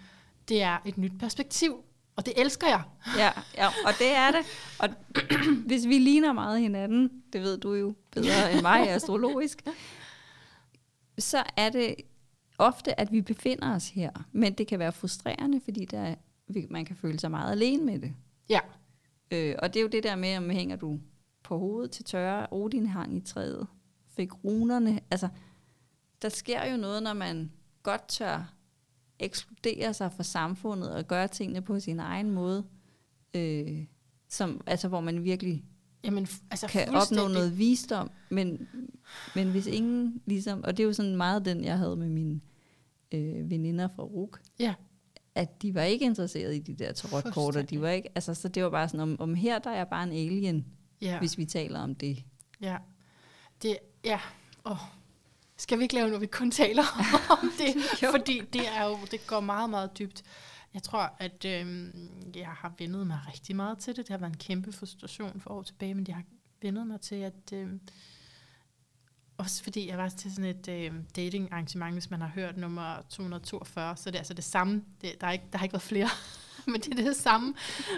det 0.49 0.61
er 0.61 0.78
et 0.86 0.98
nyt 0.98 1.14
perspektiv. 1.20 1.84
Og 2.16 2.26
det 2.26 2.34
elsker 2.38 2.68
jeg. 2.68 2.84
Ja, 3.18 3.32
ja, 3.57 3.68
og 3.68 3.94
det 3.99 4.16
er 4.16 4.32
det. 4.32 4.45
Og 4.80 4.90
hvis 5.68 5.88
vi 5.88 5.98
ligner 5.98 6.34
meget 6.34 6.61
hinanden, 6.61 7.24
det 7.34 7.41
ved 7.41 7.57
du 7.57 7.74
jo 7.74 7.94
bedre 8.11 8.53
end 8.53 8.61
mig 8.61 8.90
astrologisk, 8.90 9.61
så 11.20 11.44
er 11.58 11.70
det 11.70 11.96
ofte, 12.58 13.00
at 13.00 13.12
vi 13.12 13.22
befinder 13.22 13.76
os 13.76 13.90
her. 13.90 14.12
Men 14.32 14.54
det 14.54 14.68
kan 14.68 14.80
være 14.80 14.91
frustrerende, 14.91 15.62
fordi 15.64 15.86
der, 15.86 16.16
man 16.70 16.86
kan 16.86 16.96
føle 16.96 17.20
sig 17.20 17.32
meget 17.32 17.52
alene 17.52 17.86
med 17.86 18.00
det. 18.00 18.14
Ja. 18.50 18.60
Øh, 19.32 19.56
og 19.60 19.74
det 19.74 19.80
er 19.80 19.84
jo 19.84 19.90
det 19.90 20.04
der 20.04 20.16
med, 20.16 20.38
om 20.38 20.50
hænger 20.50 20.76
du 20.76 21.00
på 21.44 21.58
hovedet 21.58 21.91
til 21.91 22.06
tørre, 22.06 22.48
Odin 22.52 22.88
hang 22.88 23.18
i 23.18 23.22
træet, 23.22 23.68
fik 24.16 24.44
runerne. 24.44 25.00
Altså, 25.12 25.30
der 26.22 26.30
sker 26.30 26.72
jo 26.72 26.78
noget, 26.78 27.04
når 27.04 27.14
man 27.14 27.52
godt 27.84 28.08
tør 28.08 28.54
ekskludere 29.20 29.94
sig 29.94 30.12
fra 30.12 30.24
samfundet 30.24 30.94
og 30.96 31.08
gøre 31.08 31.28
tingene 31.28 31.62
på 31.62 31.80
sin 31.80 32.00
egen 32.00 32.32
måde, 32.32 32.66
øh, 33.34 33.86
som, 34.28 34.62
altså, 34.66 34.88
hvor 34.88 35.00
man 35.00 35.24
virkelig 35.24 35.66
Jamen, 36.04 36.28
altså 36.52 36.68
kan 36.68 36.96
opnå 36.96 37.28
noget 37.28 37.58
visdom. 37.58 38.12
Men, 38.30 38.68
men 39.36 39.52
hvis 39.52 39.68
ingen 39.68 40.22
ligesom, 40.26 40.64
og 40.64 40.78
det 40.78 40.84
er 40.84 40.88
jo 40.88 40.94
sådan 40.94 41.16
meget 41.16 41.46
den, 41.46 41.64
jeg 41.64 41.78
havde 41.78 41.96
med 41.96 42.10
mine 42.10 42.42
øh, 43.12 43.50
veninder 43.50 43.88
fra 43.96 44.04
RUK, 44.04 44.40
Ja. 44.60 44.74
at 45.36 45.62
de 45.62 45.76
var 45.76 45.84
ikke 45.84 46.06
interesserede 46.06 46.56
i 46.58 46.60
de 46.60 46.74
der 46.74 46.92
tarotkort, 46.92 47.56
og 47.56 47.70
de 47.70 47.82
var 47.82 47.90
ikke, 47.90 48.10
altså, 48.16 48.34
så 48.34 48.48
det 48.48 48.64
var 48.64 48.70
bare 48.70 48.88
sådan, 48.90 49.00
om, 49.00 49.16
om 49.20 49.34
her 49.34 49.60
der 49.60 49.70
er 49.70 49.76
jeg 49.78 49.88
bare 49.88 50.04
en 50.04 50.12
alien, 50.12 50.66
Ja. 51.02 51.20
hvis 51.20 51.38
vi 51.38 51.46
taler 51.46 51.80
om 51.80 51.96
det. 51.96 52.24
Ja. 52.62 52.78
Det, 53.62 53.78
ja. 54.06 54.20
Oh. 54.64 54.78
Skal 55.58 55.78
vi 55.78 55.84
ikke 55.84 55.96
lave 55.96 56.08
noget, 56.08 56.22
vi 56.22 56.26
kun 56.28 56.52
taler 56.52 56.84
om 57.42 57.52
det? 57.58 57.84
Fordi 58.12 58.42
det 58.54 58.62
er 58.78 58.86
jo, 58.86 58.98
det 59.12 59.28
går 59.28 59.40
meget, 59.40 59.70
meget 59.70 60.00
dybt. 60.00 60.24
Jeg 60.74 60.84
tror, 60.84 61.16
at 61.18 61.46
øhm, 61.46 62.12
jeg 62.36 62.48
har 62.48 62.74
vendet 62.78 63.08
mig 63.08 63.20
rigtig 63.28 63.56
meget 63.56 63.78
til 63.78 63.96
det. 63.96 64.08
Det 64.08 64.10
har 64.10 64.18
været 64.18 64.32
en 64.32 64.38
kæmpe 64.38 64.72
frustration 64.72 65.41
for 65.41 65.50
år 65.50 65.62
tilbage, 65.62 65.94
men 65.94 66.06
jeg 66.08 66.16
har 66.16 66.24
vendet 66.62 66.88
mig 66.88 67.02
til, 67.02 67.16
at, 67.16 67.54
øhm, 67.54 67.82
også 69.38 69.64
fordi 69.64 69.88
jeg 69.88 69.98
var 69.98 70.10
til 70.10 70.32
sådan 70.32 70.50
et 70.50 70.68
øh, 70.68 70.94
dating 71.16 71.52
arrangement, 71.52 71.96
hvis 71.96 72.10
man 72.10 72.22
har 72.22 72.28
hørt 72.28 72.58
nummer 72.58 73.02
242, 73.10 73.98
så 73.98 74.12
det 74.12 74.16
er 74.16 74.20
altså 74.20 74.34
det 74.34 74.44
samme. 74.44 74.84
Det, 75.02 75.22
der, 75.22 75.28
er 75.28 75.32
ikke, 75.32 75.46
der 75.52 75.58
har 75.58 75.66
ikke 75.66 75.74
været 75.74 75.82
flere, 75.82 76.10
men 76.72 76.82
det 76.82 77.00
er 77.00 77.04
det 77.04 77.16
samme, 77.16 77.54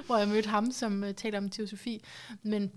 hvor 0.06 0.18
jeg 0.18 0.28
mødte 0.28 0.50
ham, 0.50 0.72
som 0.72 1.04
øh, 1.04 1.14
taler 1.14 1.38
om 1.38 1.50
teosofi. 1.50 2.04
Men 2.44 2.72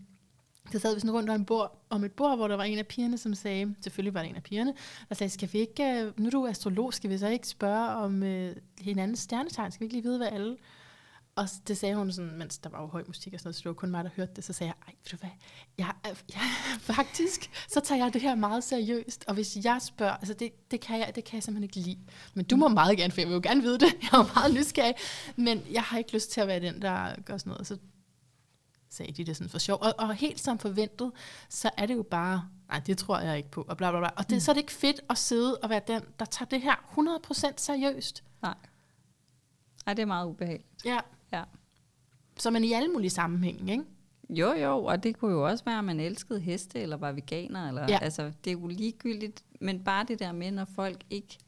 så 0.72 0.78
sad 0.78 0.94
vi 0.94 1.00
sådan 1.00 1.14
rundt 1.14 1.30
om 1.30 1.40
et, 1.40 1.46
bord, 1.46 1.84
om 1.90 2.04
et 2.04 2.12
bord, 2.12 2.36
hvor 2.36 2.48
der 2.48 2.56
var 2.56 2.64
en 2.64 2.78
af 2.78 2.86
pigerne, 2.86 3.18
som 3.18 3.34
sagde, 3.34 3.74
selvfølgelig 3.80 4.14
var 4.14 4.20
det 4.20 4.30
en 4.30 4.36
af 4.36 4.42
pigerne, 4.42 4.74
der 5.08 5.14
sagde, 5.14 5.30
skal 5.30 5.48
vi 5.52 5.58
ikke, 5.58 5.84
øh, 5.84 6.20
nu 6.20 6.26
er 6.26 6.30
du 6.30 6.46
astrolog, 6.46 6.94
skal 6.94 7.10
vi 7.10 7.18
så 7.18 7.28
ikke 7.28 7.48
spørge 7.48 7.88
om 7.88 8.22
øh, 8.22 8.56
hinandens 8.80 9.18
stjernetegn? 9.18 9.72
Skal 9.72 9.80
vi 9.80 9.84
ikke 9.84 9.96
lige 9.96 10.02
vide, 10.02 10.18
hvad 10.18 10.28
alle 10.28 10.56
og 11.36 11.48
det 11.68 11.78
sagde 11.78 11.94
hun 11.94 12.12
sådan, 12.12 12.38
mens 12.38 12.58
der 12.58 12.70
var 12.70 12.80
jo 12.80 12.86
høj 12.86 13.04
musik 13.06 13.34
og 13.34 13.40
sådan 13.40 13.46
noget, 13.48 13.56
så 13.56 13.60
det 13.60 13.66
var 13.66 13.72
kun 13.72 13.90
mig, 13.90 14.04
der 14.04 14.10
hørte 14.16 14.32
det. 14.36 14.44
Så 14.44 14.52
sagde 14.52 14.68
jeg, 14.76 14.88
ej, 14.88 14.94
ved 15.04 15.10
du 15.10 15.16
hvad, 15.16 15.30
jeg, 15.78 15.92
jeg, 16.34 16.42
faktisk, 16.94 17.50
så 17.68 17.80
tager 17.80 18.04
jeg 18.04 18.12
det 18.12 18.22
her 18.22 18.34
meget 18.34 18.64
seriøst. 18.64 19.24
Og 19.28 19.34
hvis 19.34 19.56
jeg 19.64 19.78
spørger, 19.82 20.12
altså 20.12 20.34
det, 20.34 20.70
det, 20.70 20.80
kan 20.80 20.98
jeg, 20.98 21.12
det 21.14 21.24
kan 21.24 21.34
jeg 21.34 21.42
simpelthen 21.42 21.64
ikke 21.64 21.88
lide. 21.88 21.98
Men 22.34 22.44
du 22.44 22.56
må 22.56 22.68
meget 22.68 22.96
gerne, 22.96 23.12
for 23.12 23.20
jeg 23.20 23.28
vil 23.28 23.34
jo 23.34 23.40
gerne 23.42 23.62
vide 23.62 23.78
det. 23.78 23.94
Jeg 24.02 24.20
er 24.20 24.34
meget 24.34 24.54
nysgerrig. 24.54 24.94
Men 25.36 25.62
jeg 25.70 25.82
har 25.82 25.98
ikke 25.98 26.12
lyst 26.12 26.30
til 26.30 26.40
at 26.40 26.48
være 26.48 26.60
den, 26.60 26.82
der 26.82 27.20
gør 27.24 27.36
sådan 27.36 27.50
noget. 27.50 27.66
Så 27.66 27.76
sagde 28.94 29.12
de 29.12 29.24
det 29.24 29.36
sådan 29.36 29.50
for 29.50 29.58
sjov. 29.58 29.78
Og, 29.80 29.94
og 29.98 30.14
helt 30.14 30.40
som 30.40 30.58
forventet, 30.58 31.12
så 31.48 31.70
er 31.76 31.86
det 31.86 31.94
jo 31.94 32.02
bare, 32.02 32.48
nej, 32.68 32.80
det 32.86 32.98
tror 32.98 33.18
jeg 33.18 33.36
ikke 33.36 33.50
på, 33.50 33.64
og 33.68 33.76
bla 33.76 33.90
bla 33.90 34.00
bla. 34.00 34.08
Og 34.16 34.30
det, 34.30 34.36
mm. 34.36 34.40
så 34.40 34.50
er 34.50 34.54
det 34.54 34.60
ikke 34.60 34.72
fedt 34.72 35.00
at 35.10 35.18
sidde 35.18 35.56
og 35.58 35.70
være 35.70 35.80
den, 35.86 36.02
der 36.18 36.24
tager 36.24 36.48
det 36.48 36.60
her 36.62 36.74
100% 37.52 37.52
seriøst. 37.56 38.24
Nej. 38.42 38.54
Nej, 39.86 39.94
det 39.94 40.02
er 40.02 40.06
meget 40.06 40.26
ubehageligt. 40.26 40.84
Ja. 40.84 40.98
Ja. 41.32 41.42
Så 42.38 42.50
man 42.50 42.64
i 42.64 42.72
alle 42.72 42.88
mulige 42.88 43.10
sammenhænge, 43.10 43.72
ikke? 43.72 43.84
Jo, 44.30 44.52
jo, 44.52 44.84
og 44.84 45.02
det 45.02 45.16
kunne 45.18 45.32
jo 45.32 45.46
også 45.46 45.64
være, 45.64 45.78
at 45.78 45.84
man 45.84 46.00
elskede 46.00 46.40
heste, 46.40 46.80
eller 46.80 46.96
var 46.96 47.12
veganer, 47.12 47.68
eller, 47.68 47.86
Ja. 47.88 47.98
altså, 48.02 48.32
det 48.44 48.50
er 48.50 48.54
jo 48.54 48.66
ligegyldigt, 48.66 49.44
men 49.60 49.84
bare 49.84 50.04
det 50.08 50.18
der 50.18 50.32
med, 50.32 50.50
når 50.50 50.64
folk 50.64 51.04
ikke... 51.10 51.38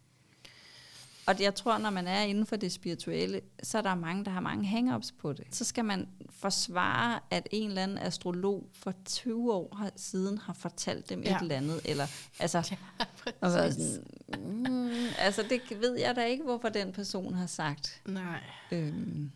Og 1.26 1.40
jeg 1.40 1.54
tror, 1.54 1.78
når 1.78 1.90
man 1.90 2.06
er 2.06 2.20
inden 2.22 2.46
for 2.46 2.56
det 2.56 2.72
spirituelle, 2.72 3.40
så 3.62 3.78
er 3.78 3.82
der 3.82 3.94
mange, 3.94 4.24
der 4.24 4.30
har 4.30 4.40
mange 4.40 4.66
hang-ups 4.66 5.12
på 5.18 5.32
det. 5.32 5.44
Så 5.50 5.64
skal 5.64 5.84
man 5.84 6.08
forsvare, 6.30 7.20
at 7.30 7.48
en 7.50 7.68
eller 7.68 7.82
anden 7.82 7.98
astrolog 7.98 8.68
for 8.72 8.94
20 9.04 9.52
år 9.52 9.88
siden 9.96 10.38
har 10.38 10.52
fortalt 10.52 11.08
dem 11.10 11.22
Ja. 11.22 11.36
et 11.36 11.42
eller 11.42 11.56
andet. 11.56 11.80
Eller, 11.84 12.06
altså, 12.40 12.58
Ja, 13.42 13.70
sådan, 13.70 14.04
mm, 14.38 14.90
altså, 15.18 15.44
det 15.50 15.80
ved 15.80 15.98
jeg 15.98 16.16
da 16.16 16.24
ikke, 16.24 16.44
hvorfor 16.44 16.68
den 16.68 16.92
person 16.92 17.34
har 17.34 17.46
sagt. 17.46 18.02
Nej. 18.06 18.40
Øhm, 18.72 19.30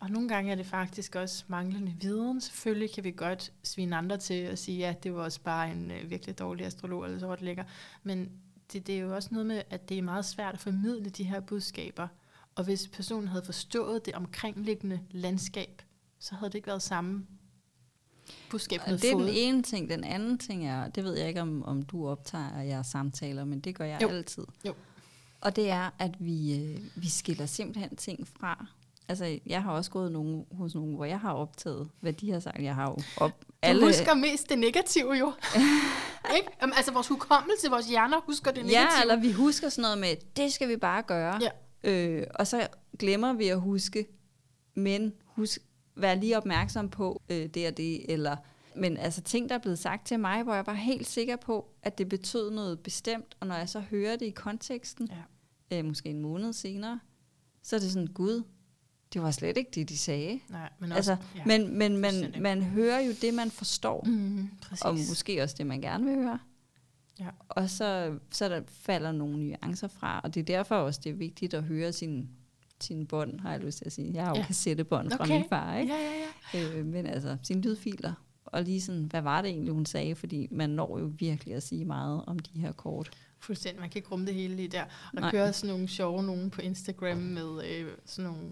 Og 0.00 0.10
nogle 0.10 0.28
gange 0.28 0.52
er 0.52 0.56
det 0.56 0.66
faktisk 0.66 1.14
også 1.14 1.44
manglende 1.48 1.94
viden. 2.00 2.40
Selvfølgelig 2.40 2.94
kan 2.94 3.04
vi 3.04 3.10
godt 3.10 3.52
svine 3.62 3.96
andre 3.96 4.16
til 4.16 4.34
at 4.34 4.58
sige, 4.58 4.86
at 4.86 5.04
det 5.04 5.14
var 5.14 5.22
også 5.22 5.40
bare 5.40 5.70
en 5.70 5.90
øh, 5.90 6.10
virkelig 6.10 6.38
dårlig 6.38 6.66
astrolog, 6.66 7.04
eller 7.04 7.18
så 7.18 7.26
var 7.26 7.34
det 7.34 7.44
lækker. 7.44 7.64
Men 8.02 8.30
det, 8.72 8.86
det 8.86 8.94
er 8.94 8.98
jo 9.00 9.14
også 9.14 9.28
noget 9.32 9.46
med, 9.46 9.62
at 9.70 9.88
det 9.88 9.98
er 9.98 10.02
meget 10.02 10.24
svært 10.24 10.54
at 10.54 10.60
formidle 10.60 11.10
de 11.10 11.24
her 11.24 11.40
budskaber. 11.40 12.08
Og 12.54 12.64
hvis 12.64 12.88
personen 12.88 13.28
havde 13.28 13.44
forstået 13.44 14.06
det 14.06 14.14
omkringliggende 14.14 15.00
landskab, 15.10 15.82
så 16.18 16.34
havde 16.34 16.50
det 16.50 16.54
ikke 16.54 16.66
været 16.66 16.82
samme 16.82 17.26
budskab, 18.50 18.80
den 18.86 18.94
Og 18.94 19.02
det 19.02 19.10
er 19.10 19.14
den 19.16 19.24
fået. 19.24 19.48
ene 19.48 19.62
ting. 19.62 19.88
Den 19.90 20.04
anden 20.04 20.38
ting 20.38 20.66
er, 20.66 20.88
det 20.88 21.04
ved 21.04 21.18
jeg 21.18 21.28
ikke, 21.28 21.40
om, 21.42 21.62
om 21.64 21.82
du 21.82 22.08
optager 22.08 22.60
jeres 22.60 22.86
samtaler, 22.86 23.44
men 23.44 23.60
det 23.60 23.74
gør 23.74 23.84
jeg 23.84 24.02
Jo. 24.02 24.08
altid. 24.08 24.44
Jo. 24.66 24.74
Og 25.40 25.56
det 25.56 25.70
er, 25.70 25.90
at 25.98 26.24
vi, 26.24 26.58
øh, 26.64 26.80
vi 27.02 27.08
skiller 27.08 27.46
simpelthen 27.46 27.96
ting 27.96 28.28
fra. 28.28 28.66
Altså, 29.08 29.38
jeg 29.46 29.62
har 29.62 29.72
også 29.72 29.90
gået 29.90 30.12
nogen, 30.12 30.44
hos 30.52 30.74
nogen, 30.74 30.94
hvor 30.94 31.04
jeg 31.04 31.20
har 31.20 31.32
optaget, 31.32 31.88
hvad 32.00 32.12
de 32.12 32.30
har 32.30 32.40
sagt. 32.40 32.62
Jeg 32.62 32.74
har 32.74 32.84
jo 32.90 32.96
op, 33.16 33.40
Du 33.40 33.52
alle... 33.62 33.86
husker 33.86 34.14
mest 34.14 34.48
det 34.48 34.58
negative 34.58 35.12
jo. 35.12 35.32
ikke? 36.36 36.48
Altså 36.60 36.92
vores 36.92 37.08
hukommelse, 37.08 37.70
vores 37.70 37.86
hjerner 37.88 38.20
husker 38.26 38.50
det 38.50 38.64
negative. 38.64 38.80
Ja, 38.96 39.00
eller 39.02 39.16
vi 39.16 39.32
husker 39.32 39.68
sådan 39.68 39.82
noget 39.82 39.98
med, 39.98 40.16
det 40.36 40.52
skal 40.52 40.68
vi 40.68 40.76
bare 40.76 41.02
gøre. 41.02 41.40
Ja. 41.42 41.50
Øh, 41.90 42.26
og 42.34 42.46
så 42.46 42.68
glemmer 42.98 43.32
vi 43.32 43.48
at 43.48 43.60
huske, 43.60 44.06
men 44.74 45.12
husk, 45.26 45.58
vær 45.96 46.14
lige 46.14 46.36
opmærksom 46.36 46.88
på 46.88 47.22
øh, 47.28 47.46
det 47.46 47.66
og 47.68 47.76
det, 47.76 48.12
eller 48.12 48.36
men 48.76 48.96
altså 48.96 49.20
ting, 49.20 49.48
der 49.48 49.54
er 49.54 49.58
blevet 49.58 49.78
sagt 49.78 50.06
til 50.06 50.20
mig, 50.20 50.42
hvor 50.42 50.54
jeg 50.54 50.66
var 50.66 50.74
helt 50.74 51.06
sikker 51.08 51.36
på, 51.36 51.68
at 51.82 51.98
det 51.98 52.08
betød 52.08 52.50
noget 52.50 52.80
bestemt, 52.80 53.36
og 53.40 53.46
når 53.46 53.54
jeg 53.54 53.68
så 53.68 53.80
hører 53.80 54.16
det 54.16 54.26
i 54.26 54.30
konteksten, 54.30 55.08
Ja. 55.70 55.78
øh, 55.78 55.84
måske 55.84 56.08
en 56.08 56.20
måned 56.20 56.52
senere, 56.52 57.00
så 57.62 57.76
er 57.76 57.80
det 57.80 57.92
sådan, 57.92 58.06
gud, 58.06 58.42
det 59.14 59.22
var 59.22 59.30
slet 59.30 59.56
ikke 59.56 59.70
det, 59.74 59.88
de 59.88 59.98
sagde. 59.98 60.40
Nej, 60.50 60.68
men 60.78 60.92
også, 60.92 61.12
Altså, 61.12 61.26
ja. 61.36 61.42
Men, 61.46 61.78
men 61.78 61.96
man, 61.96 62.34
man 62.40 62.62
hører 62.62 63.00
jo 63.00 63.12
det, 63.22 63.34
man 63.34 63.50
forstår, 63.50 64.04
Mm, 64.06 64.48
præcis. 64.62 64.82
og 64.82 64.94
måske 64.94 65.42
også 65.42 65.54
det, 65.58 65.66
man 65.66 65.80
gerne 65.80 66.04
vil 66.04 66.14
høre. 66.14 66.38
Ja. 67.20 67.28
Og 67.48 67.70
så, 67.70 68.18
så 68.30 68.48
der 68.48 68.60
falder 68.68 69.12
nogle 69.12 69.38
nuancer 69.46 69.88
fra, 69.88 70.20
og 70.24 70.34
det 70.34 70.40
er 70.40 70.44
derfor 70.44 70.74
også, 70.76 71.00
det 71.04 71.10
er 71.10 71.14
vigtigt 71.14 71.54
at 71.54 71.62
høre 71.62 71.92
sin, 71.92 72.28
sin 72.80 73.06
bånd, 73.06 73.40
har 73.40 73.50
jeg 73.52 73.60
lyst 73.60 73.78
til 73.78 73.84
at 73.84 73.92
sige. 73.92 74.10
Jeg 74.14 74.24
har 74.24 74.30
jo 74.30 74.36
Ja. 74.40 74.46
kassettebånd 74.46 75.10
fra 75.10 75.24
Okay. 75.24 75.34
min 75.38 75.44
far, 75.48 75.76
ikke? 75.76 75.92
Ja, 75.94 76.00
ja, 76.00 76.60
ja. 76.60 76.78
Øh, 76.78 76.86
men 76.86 77.06
altså, 77.06 77.36
sine 77.42 77.60
lydfiler, 77.60 78.12
og 78.44 78.62
lige 78.62 78.80
sådan, 78.80 79.04
hvad 79.04 79.22
var 79.22 79.42
det 79.42 79.50
egentlig, 79.50 79.72
hun 79.74 79.86
sagde? 79.86 80.14
Fordi 80.14 80.48
man 80.50 80.70
når 80.70 80.98
jo 80.98 81.12
virkelig 81.18 81.54
at 81.54 81.62
sige 81.62 81.84
meget 81.84 82.24
om 82.26 82.38
de 82.38 82.60
her 82.60 82.72
kort. 82.72 83.10
Fuldstændig. 83.38 83.80
Man 83.80 83.90
kan 83.90 83.98
ikke 83.98 84.08
rumme 84.08 84.26
det 84.26 84.34
hele 84.34 84.56
lige 84.56 84.68
der. 84.68 84.82
Og 84.82 84.88
der 85.14 85.20
Nej. 85.20 85.30
kører 85.30 85.52
sådan 85.52 85.74
nogle 85.74 85.88
sjove 85.88 86.22
nogen 86.22 86.50
på 86.50 86.60
Instagram 86.60 87.16
med 87.16 87.64
øh, 87.70 87.86
sådan 88.04 88.30
nogle 88.30 88.46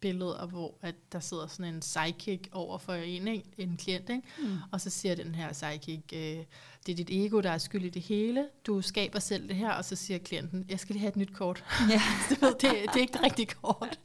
billeder, 0.00 0.46
hvor 0.46 0.74
at 0.82 0.94
der 1.12 1.20
sidder 1.20 1.46
sådan 1.46 1.74
en 1.74 1.80
psychic 1.80 2.40
over 2.52 2.78
for 2.78 2.92
en, 2.92 3.28
ikke? 3.28 3.44
en 3.58 3.76
klient, 3.76 4.10
ikke? 4.10 4.22
Mm. 4.38 4.56
og 4.72 4.80
så 4.80 4.90
siger 4.90 5.14
den 5.14 5.34
her 5.34 5.52
psychic, 5.52 6.00
øh, 6.12 6.44
det 6.86 6.92
er 6.92 6.96
dit 6.96 7.10
ego, 7.10 7.40
der 7.40 7.50
er 7.50 7.58
skyld 7.58 7.84
i 7.84 7.88
det 7.88 8.02
hele, 8.02 8.48
du 8.66 8.82
skaber 8.82 9.18
selv 9.18 9.48
det 9.48 9.56
her, 9.56 9.70
og 9.70 9.84
så 9.84 9.96
siger 9.96 10.18
klienten, 10.18 10.66
jeg 10.68 10.80
skal 10.80 10.92
lige 10.92 11.00
have 11.00 11.08
et 11.08 11.16
nyt 11.16 11.34
kort. 11.34 11.64
Ja. 11.90 12.02
det, 12.60 12.60
det 12.60 12.96
er 12.96 13.00
ikke 13.00 13.12
det 13.12 13.22
rigtige 13.22 13.46
kort. 13.46 13.98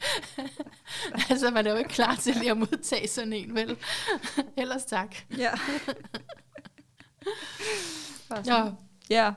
altså, 1.29 1.51
man 1.51 1.67
er 1.67 1.71
jo 1.71 1.77
ikke 1.77 1.89
klar 1.89 2.15
til 2.15 2.35
lige 2.35 2.51
at 2.51 2.57
modtage 2.57 3.07
sådan 3.07 3.33
en, 3.33 3.55
vel? 3.55 3.77
Ellers 4.57 4.85
tak. 4.85 5.15
ja. 5.37 5.51
Ja, 8.45 8.71
ja. 9.09 9.33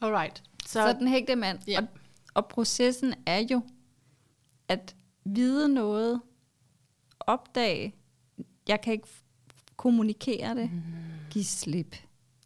alright. 0.00 0.42
Så, 0.66 0.72
så 0.72 0.92
den 0.92 1.08
hægte 1.08 1.36
mand. 1.36 1.58
Ja. 1.68 1.80
Og, 1.80 1.86
og 2.34 2.46
processen 2.46 3.14
er 3.26 3.46
jo 3.50 3.62
at 4.68 4.94
vide 5.24 5.68
noget, 5.68 6.20
opdage, 7.20 7.94
jeg 8.68 8.80
kan 8.80 8.92
ikke 8.92 9.08
kommunikere 9.76 10.54
det, 10.54 10.70
Mm. 10.72 10.82
give 11.30 11.44
slip. 11.44 11.96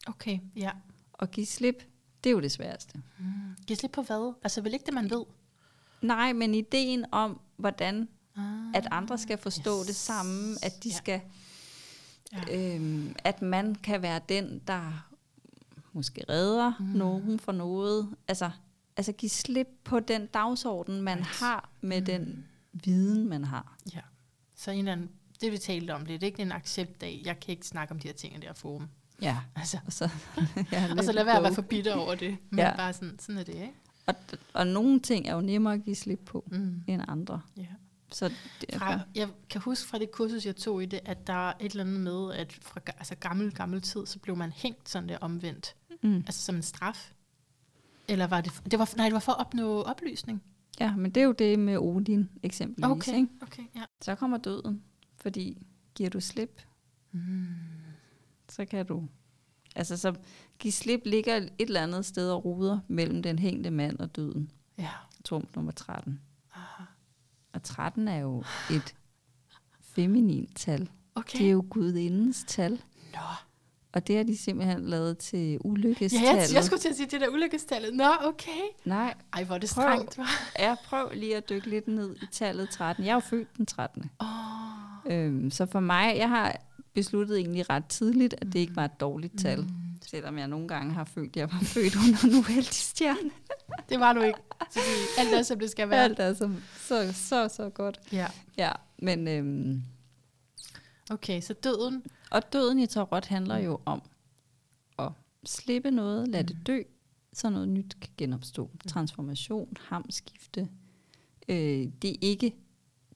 Okay, 0.07 0.39
ja. 0.57 0.71
Og 1.13 1.31
give 1.31 1.47
slip, 1.47 1.83
det 2.25 2.31
er 2.31 2.35
jo 2.35 2.41
det 2.41 2.53
sværeste. 2.53 3.03
Mm. 3.19 3.25
Giv 3.67 3.77
slip 3.77 3.91
på 3.93 4.03
hvad? 4.03 4.35
Altså, 4.43 4.61
vel 4.61 4.73
ikke 4.75 4.87
det, 4.87 4.95
man 4.95 5.11
ved? 5.11 5.25
Nej, 6.03 6.33
men 6.33 6.55
ideen 6.55 7.05
om, 7.13 7.41
hvordan 7.57 8.09
Ah, 8.37 8.71
at 8.75 8.89
andre 8.91 9.19
skal 9.19 9.39
forstå 9.39 9.81
yes. 9.81 9.87
det 9.87 9.97
samme, 9.97 10.57
at 10.63 10.85
de 10.85 10.89
Ja. 10.89 10.95
skal, 10.95 11.21
Ja. 12.33 12.75
øhm, 12.75 13.17
at 13.25 13.43
man 13.43 13.75
kan 13.75 14.03
være 14.03 14.21
den, 14.29 14.61
der 14.67 15.07
måske 15.93 16.25
redder 16.29 16.73
Mm. 16.81 16.85
nogen 16.87 17.39
for 17.39 17.53
noget. 17.53 18.15
Altså, 18.29 18.51
altså 18.97 19.13
give 19.13 19.31
slip 19.31 19.69
på 19.85 20.01
den 20.01 20.27
dagsorden, 20.27 21.03
man 21.03 21.19
Right. 21.19 21.27
har 21.41 21.71
med 21.81 22.01
Mm. 22.01 22.07
den 22.07 22.47
viden, 22.85 23.29
man 23.29 23.45
har. 23.45 23.77
Ja. 23.95 24.01
Så 24.55 24.71
en 24.71 24.79
eller 24.79 24.93
anden, 24.93 25.11
det 25.41 25.53
vi 25.53 25.59
talte 25.59 25.95
om 25.95 26.05
lidt, 26.05 26.23
ikke? 26.23 26.37
det 26.37 26.43
er 26.43 26.47
en 26.47 26.53
acceptdag. 26.53 27.23
Jeg 27.25 27.41
kan 27.41 27.53
ikke 27.53 27.67
snakke 27.67 27.93
om 27.95 28.01
de 28.01 28.09
her 28.09 28.15
ting 28.15 28.33
i 28.33 28.37
det 28.37 28.45
her 28.45 28.53
forum. 28.53 28.89
Ja. 29.23 29.39
Altså, 29.57 29.79
Og 29.87 29.93
så, 29.93 30.09
ja, 30.73 30.89
og 30.99 31.05
så 31.05 31.13
lad 31.13 31.25
være 31.25 31.37
at 31.37 31.43
være 31.43 31.55
for 31.55 31.63
bitter 31.63 31.95
over 31.95 32.15
det. 32.15 32.37
Men 32.51 32.59
Ja. 32.59 32.77
bare 32.77 32.93
sådan, 32.93 33.19
sådan 33.19 33.39
er 33.39 33.45
det, 33.45 33.55
ikke? 33.55 33.73
Og, 34.07 34.15
og 34.53 34.67
nogle 34.67 35.01
ting 35.01 35.29
er 35.29 35.35
jo 35.35 35.41
nemmere 35.41 35.75
at 35.75 35.85
give 35.85 35.97
slip 35.97 36.21
på 36.27 36.45
Mm. 36.51 36.83
end 36.87 37.03
andre. 37.09 37.41
Ja. 37.57 37.67
Så 38.13 38.29
det, 38.61 38.75
Fra, 38.75 39.01
jeg 39.15 39.29
kan 39.51 39.61
huske 39.61 39.89
fra 39.89 39.99
det 39.99 40.11
kursus, 40.13 40.47
jeg 40.47 40.57
tog 40.57 40.83
i 40.83 40.87
det, 40.87 41.01
at 41.05 41.27
der 41.27 41.49
er 41.49 41.53
et 41.61 41.71
eller 41.71 41.85
andet 41.85 42.01
med, 42.01 42.33
at 42.35 42.53
fra 42.63 42.81
altså 42.87 43.15
gammel, 43.15 43.53
gammel 43.55 43.81
tid, 43.83 44.07
så 44.07 44.19
blev 44.19 44.37
man 44.37 44.53
hængt 44.53 44.89
sådan 44.89 45.09
der 45.09 45.19
omvendt. 45.19 45.75
mm. 46.03 46.17
Altså 46.17 46.43
som 46.43 46.55
en 46.57 46.63
straf. 46.63 47.13
Eller 48.09 48.27
var 48.27 48.41
det, 48.41 48.53
det 48.71 48.79
var, 48.79 48.93
nej, 48.97 49.07
det 49.07 49.13
var 49.15 49.21
for 49.21 49.33
at 49.33 49.39
opnå 49.41 49.83
oplysning. 49.83 50.43
Ja, 50.81 50.97
men 50.97 51.11
det 51.11 51.21
er 51.21 51.25
jo 51.25 51.33
det 51.33 51.59
med 51.59 51.79
Odin 51.79 52.29
eksempelvis. 52.43 52.85
Okay, 52.91 53.17
Ikke? 53.17 53.29
okay, 53.43 53.63
ja. 53.77 53.85
Så 54.01 54.15
kommer 54.15 54.37
døden, 54.39 54.83
fordi 55.17 55.67
giver 55.95 56.11
du 56.11 56.21
slip, 56.21 56.63
Mm. 57.13 57.47
så 58.49 58.65
kan 58.65 58.87
du... 58.87 59.09
Altså, 59.77 59.97
så 59.97 60.15
give 60.59 60.73
slip 60.73 61.01
ligger 61.05 61.37
et 61.37 61.51
eller 61.59 61.83
andet 61.83 62.05
sted 62.07 62.31
og 62.31 62.45
ruder 62.45 62.81
mellem 62.89 63.23
den 63.23 63.39
hængte 63.39 63.71
mand 63.71 63.99
og 63.99 64.17
døden. 64.17 64.51
Ja. 64.79 64.91
Trump 65.25 65.57
nummer 65.57 65.73
13. 65.73 66.21
Aha. 66.55 66.83
Og 67.53 67.63
13 67.63 68.09
er 68.09 68.17
jo 68.17 68.45
et 68.71 68.95
feminint 69.81 70.57
tal. 70.57 70.91
Okay. 71.15 71.39
Det 71.39 71.47
er 71.47 71.51
jo 71.51 71.67
gudindens 71.71 72.45
tal. 72.49 72.73
Nå. 73.13 73.19
Og 73.95 74.07
det 74.07 74.17
har 74.17 74.23
de 74.23 74.39
simpelthen 74.39 74.85
lavet 74.89 75.19
til 75.19 75.51
Ja, 75.51 75.57
ulykkestallet. 75.65 76.25
jeg, 76.49 76.49
jeg 76.55 76.65
skulle 76.65 76.81
til 76.81 76.89
at 76.89 76.97
sige 76.97 77.07
det 77.07 77.21
der 77.21 77.29
ulykkestallet. 77.29 77.95
Nå, 77.95 78.05
okay. 78.25 78.61
Nej, 78.85 79.15
Ej, 79.33 79.45
hvor 79.45 79.55
er 79.55 79.59
det 79.59 79.71
Prøv. 79.75 79.83
strengt, 79.85 80.19
var. 80.19 80.29
jeg 80.59 80.77
prøv 80.85 81.11
lige 81.15 81.37
at 81.37 81.49
dykke 81.49 81.71
lidt 81.71 81.89
ned 81.89 82.17
i 82.23 82.27
tallet 82.33 82.69
13. 82.71 83.05
Jeg 83.05 83.11
er 83.11 83.15
jo 83.15 83.21
født 83.21 83.57
den 83.57 83.67
13. 83.67 84.11
Oh. 84.19 84.27
Øhm, 85.13 85.51
så 85.51 85.67
for 85.67 85.81
mig, 85.81 86.15
jeg 86.17 86.29
har 86.29 86.57
besluttet 86.95 87.39
egentlig 87.39 87.71
ret 87.71 87.87
tidligt, 87.87 88.35
at 88.39 88.47
det 88.53 88.59
ikke 88.59 88.77
var 88.77 88.85
et 88.85 89.01
dårligt 89.01 89.41
tal. 89.41 89.59
Mm, 89.61 89.67
Det 90.01 90.11
Selvom 90.11 90.39
jeg 90.39 90.49
nogle 90.49 90.69
gange 90.69 90.93
har 90.95 91.05
følt, 91.05 91.31
at 91.31 91.37
jeg 91.37 91.53
var 91.53 91.61
født 91.63 91.97
under 91.97 92.25
en 92.25 92.35
uheldig 92.39 92.67
stjerne. 92.75 93.31
Det 93.89 94.01
var 94.01 94.13
du 94.13 94.21
ikke. 94.23 94.39
Så 94.71 94.81
alt 95.19 95.35
er, 95.35 95.43
som 95.43 95.59
det 95.59 95.71
skal 95.71 95.91
være. 95.91 96.05
Alt 96.05 96.19
er 96.19 96.35
så, 96.35 96.51
så, 96.81 97.13
så, 97.13 97.49
så 97.49 97.69
godt. 97.69 98.01
Ja. 98.13 98.27
Ja, 98.59 98.73
men... 98.99 99.29
Øhm, 99.29 99.83
Okay, 101.11 101.41
så 101.41 101.53
døden. 101.53 102.03
Og 102.31 102.53
døden 102.53 102.79
i 102.79 102.87
tarot 102.87 103.27
handler 103.27 103.59
jo 103.59 103.81
om 103.85 104.03
at 104.99 105.09
slippe 105.47 105.91
noget, 105.91 106.29
lade 106.29 106.49
det 106.55 106.67
dø, 106.67 106.83
så 107.33 107.51
noget 107.51 107.69
nyt 107.69 107.97
kan 108.01 108.11
genopstå. 108.17 108.71
Transformation, 108.89 109.77
hamskifte. 109.81 110.69
Øh, 111.49 111.89
det 112.03 112.11
er 112.11 112.17
ikke 112.21 112.55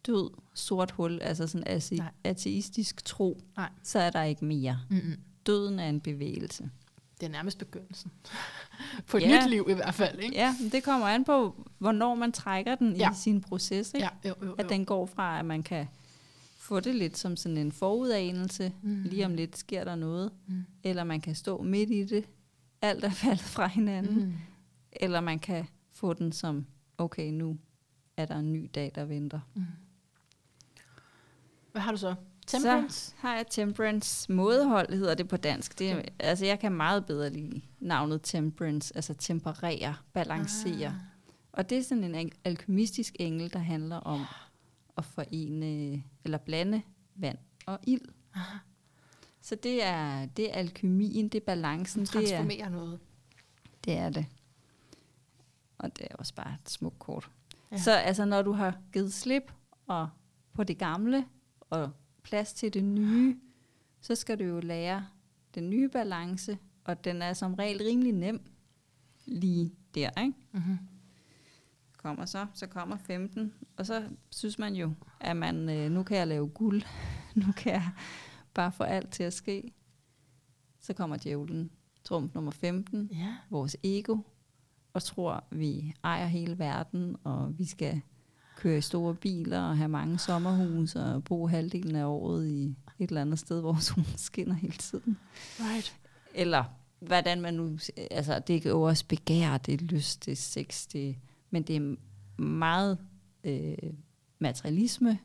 død, 0.06 0.30
sort 0.54 0.90
hul, 0.90 1.18
altså 1.22 1.46
sådan 1.46 1.66
ate- 1.68 1.94
Nej. 1.96 2.10
ateistisk 2.24 3.04
tro. 3.04 3.40
Nej. 3.56 3.68
Så 3.82 3.98
er 3.98 4.10
der 4.10 4.22
ikke 4.22 4.44
mere. 4.44 4.80
Mm-mm. 4.90 5.16
Døden 5.46 5.78
er 5.78 5.88
en 5.88 6.00
bevægelse. 6.00 6.70
Det 7.20 7.26
er 7.26 7.30
nærmest 7.30 7.58
begyndelsen. 7.58 8.10
På 9.06 9.16
et 9.16 9.20
Ja. 9.22 9.40
nyt 9.44 9.50
liv 9.50 9.66
i 9.70 9.72
hvert 9.74 9.94
fald, 9.94 10.18
ikke? 10.20 10.34
Ja, 10.36 10.54
det 10.72 10.84
kommer 10.84 11.06
an 11.06 11.24
på, 11.24 11.66
hvornår 11.78 12.14
man 12.14 12.32
trækker 12.32 12.74
den 12.74 12.96
Ja. 12.96 13.10
i 13.12 13.14
sin 13.14 13.40
proces. 13.40 13.94
Ikke? 13.94 14.08
Ja, 14.24 14.28
jo, 14.28 14.34
jo, 14.42 14.46
jo. 14.46 14.54
At 14.58 14.68
den 14.68 14.84
går 14.84 15.06
fra, 15.06 15.38
at 15.38 15.44
man 15.44 15.62
kan 15.62 15.88
få 16.68 16.80
det 16.80 16.94
lidt 16.94 17.18
som 17.18 17.36
sådan 17.36 17.56
en 17.56 17.72
forudanelse. 17.72 18.72
Mm. 18.82 19.02
Lige 19.02 19.26
om 19.26 19.34
lidt 19.34 19.58
sker 19.58 19.84
der 19.84 19.94
noget. 19.96 20.32
Mm. 20.46 20.64
Eller 20.82 21.04
man 21.04 21.20
kan 21.20 21.34
stå 21.34 21.62
midt 21.62 21.90
i 21.90 22.04
det. 22.04 22.24
Alt 22.82 23.04
er 23.04 23.10
faldet 23.24 23.40
fra 23.40 23.66
hinanden. 23.66 24.24
Mm. 24.26 24.34
Eller 24.92 25.20
man 25.20 25.38
kan 25.38 25.64
få 25.90 26.12
den 26.12 26.32
som, 26.32 26.66
okay, 26.98 27.30
nu 27.30 27.58
er 28.16 28.26
der 28.26 28.36
en 28.36 28.52
ny 28.52 28.70
dag, 28.74 28.92
der 28.94 29.04
venter. 29.04 29.40
Hvad 31.72 31.82
har 31.82 31.92
du 31.92 31.98
så? 31.98 32.14
Temperance? 32.46 33.06
Så 33.10 33.14
har 33.18 33.36
jeg 33.36 33.46
Temperance. 33.50 34.32
Mådehold 34.32 34.92
hedder 34.94 35.14
det 35.14 35.28
på 35.28 35.36
dansk. 35.36 35.78
Det 35.78 35.90
er, 35.90 36.02
altså, 36.18 36.46
jeg 36.46 36.58
kan 36.60 36.72
meget 36.72 37.06
bedre 37.06 37.30
lide 37.30 37.60
navnet 37.80 38.20
Temperance. 38.22 38.92
Altså 38.96 39.14
temperere, 39.14 39.94
balancere. 40.12 40.86
Ah. 40.86 40.92
Og 41.52 41.70
det 41.70 41.78
er 41.78 41.82
sådan 41.82 42.04
en 42.04 42.14
al- 42.14 42.32
alkymistisk 42.44 43.16
engel, 43.20 43.52
der 43.52 43.58
handler 43.58 43.96
om 43.96 44.24
at 44.98 45.04
forene, 45.04 46.02
eller 46.24 46.38
blande 46.38 46.82
vand 47.14 47.38
og 47.66 47.78
ild. 47.82 48.08
Aha. 48.34 48.58
Så 49.40 49.54
det 49.54 49.84
er, 49.84 50.26
det 50.26 50.50
er 50.50 50.54
alkymien, 50.54 51.28
det 51.28 51.40
er 51.40 51.44
balancen, 51.44 52.02
det 52.02 52.08
er, 52.08 52.12
Transformere 52.12 52.70
noget. 52.70 53.00
det 53.84 53.96
er 53.96 54.10
det. 54.10 54.26
Og 55.78 55.98
det 55.98 56.06
er 56.10 56.16
også 56.16 56.34
bare 56.34 56.54
et 56.64 56.70
smukt 56.70 56.98
kort. 56.98 57.30
Ja. 57.72 57.78
Så 57.78 57.92
altså, 57.92 58.24
når 58.24 58.42
du 58.42 58.52
har 58.52 58.78
givet 58.92 59.12
slip 59.12 59.52
og 59.86 60.08
på 60.52 60.64
det 60.64 60.78
gamle, 60.78 61.26
og 61.70 61.90
plads 62.22 62.52
til 62.52 62.74
det 62.74 62.84
nye, 62.84 63.38
så 64.00 64.14
skal 64.14 64.38
du 64.38 64.44
jo 64.44 64.60
lære 64.60 65.06
den 65.54 65.70
nye 65.70 65.88
balance, 65.88 66.58
og 66.84 67.04
den 67.04 67.22
er 67.22 67.32
som 67.32 67.54
regel 67.54 67.78
rimelig 67.78 68.12
nem 68.12 68.40
lige 69.26 69.74
der, 69.94 70.22
ikke? 70.22 70.38
Mm-hmm. 70.52 70.78
Kommer 72.08 72.26
så, 72.26 72.46
så 72.54 72.66
kommer 72.66 72.96
15, 72.96 73.52
og 73.76 73.86
så 73.86 74.02
synes 74.30 74.58
man 74.58 74.74
jo, 74.74 74.92
at 75.20 75.36
man, 75.36 75.68
øh, 75.68 75.90
nu 75.90 76.02
kan 76.02 76.16
jeg 76.16 76.26
lave 76.26 76.48
guld, 76.48 76.82
nu 77.46 77.52
kan 77.56 77.72
jeg 77.72 77.90
bare 78.54 78.72
få 78.72 78.84
alt 78.84 79.10
til 79.10 79.22
at 79.22 79.32
ske. 79.32 79.72
Så 80.80 80.92
kommer 80.92 81.16
djævlen, 81.16 81.70
trumf 82.04 82.34
nummer 82.34 82.50
15, 82.50 83.08
Ja. 83.12 83.34
vores 83.50 83.76
ego, 83.84 84.16
og 84.92 85.02
tror, 85.02 85.44
vi 85.50 85.94
ejer 86.04 86.26
hele 86.26 86.58
verden, 86.58 87.16
og 87.24 87.58
vi 87.58 87.64
skal 87.64 88.00
køre 88.56 88.78
i 88.78 88.80
store 88.80 89.14
biler 89.14 89.60
og 89.60 89.76
have 89.76 89.88
mange 89.88 90.18
sommerhuse 90.18 91.04
og 91.04 91.24
bo 91.24 91.46
halvdelen 91.46 91.96
af 91.96 92.04
året 92.04 92.46
i 92.48 92.76
et 92.98 93.08
eller 93.08 93.20
andet 93.20 93.38
sted, 93.38 93.60
hvor 93.64 93.76
solen 93.80 94.06
skinner 94.16 94.54
hele 94.54 94.76
tiden. 94.76 95.18
Right. 95.60 95.96
Eller 96.34 96.64
hvordan 97.00 97.40
man 97.40 97.54
nu... 97.54 97.78
Altså, 98.10 98.38
det 98.38 98.66
er 98.66 98.70
jo 98.70 98.82
også 98.82 99.04
begær, 99.08 99.58
det 99.58 99.74
er 99.80 99.84
lyst, 99.84 100.24
det 100.24 100.32
er 100.32 100.36
sex, 100.36 100.86
det, 100.86 101.16
men 101.50 101.62
det 101.62 101.76
er 101.76 101.96
meget 102.42 102.98
øh, 103.44 103.76
materialisme 104.38 105.18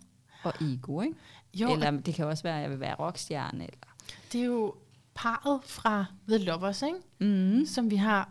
og 0.43 0.53
ego, 0.61 1.01
ikke? 1.01 1.15
Jo, 1.53 1.73
eller 1.73 1.91
det 1.91 2.13
kan 2.13 2.25
også 2.25 2.43
være, 2.43 2.55
at 2.55 2.61
jeg 2.61 2.69
vil 2.71 2.79
være 2.79 2.95
rockstjerne. 2.95 3.63
Eller. 3.63 3.95
det 4.31 4.41
er 4.41 4.45
jo 4.45 4.75
parret 5.15 5.63
fra 5.63 6.05
The 6.27 6.37
Lovers, 6.37 6.81
ikke? 6.81 6.97
Mm. 7.19 7.65
som 7.65 7.91
vi 7.91 7.95
har 7.95 8.29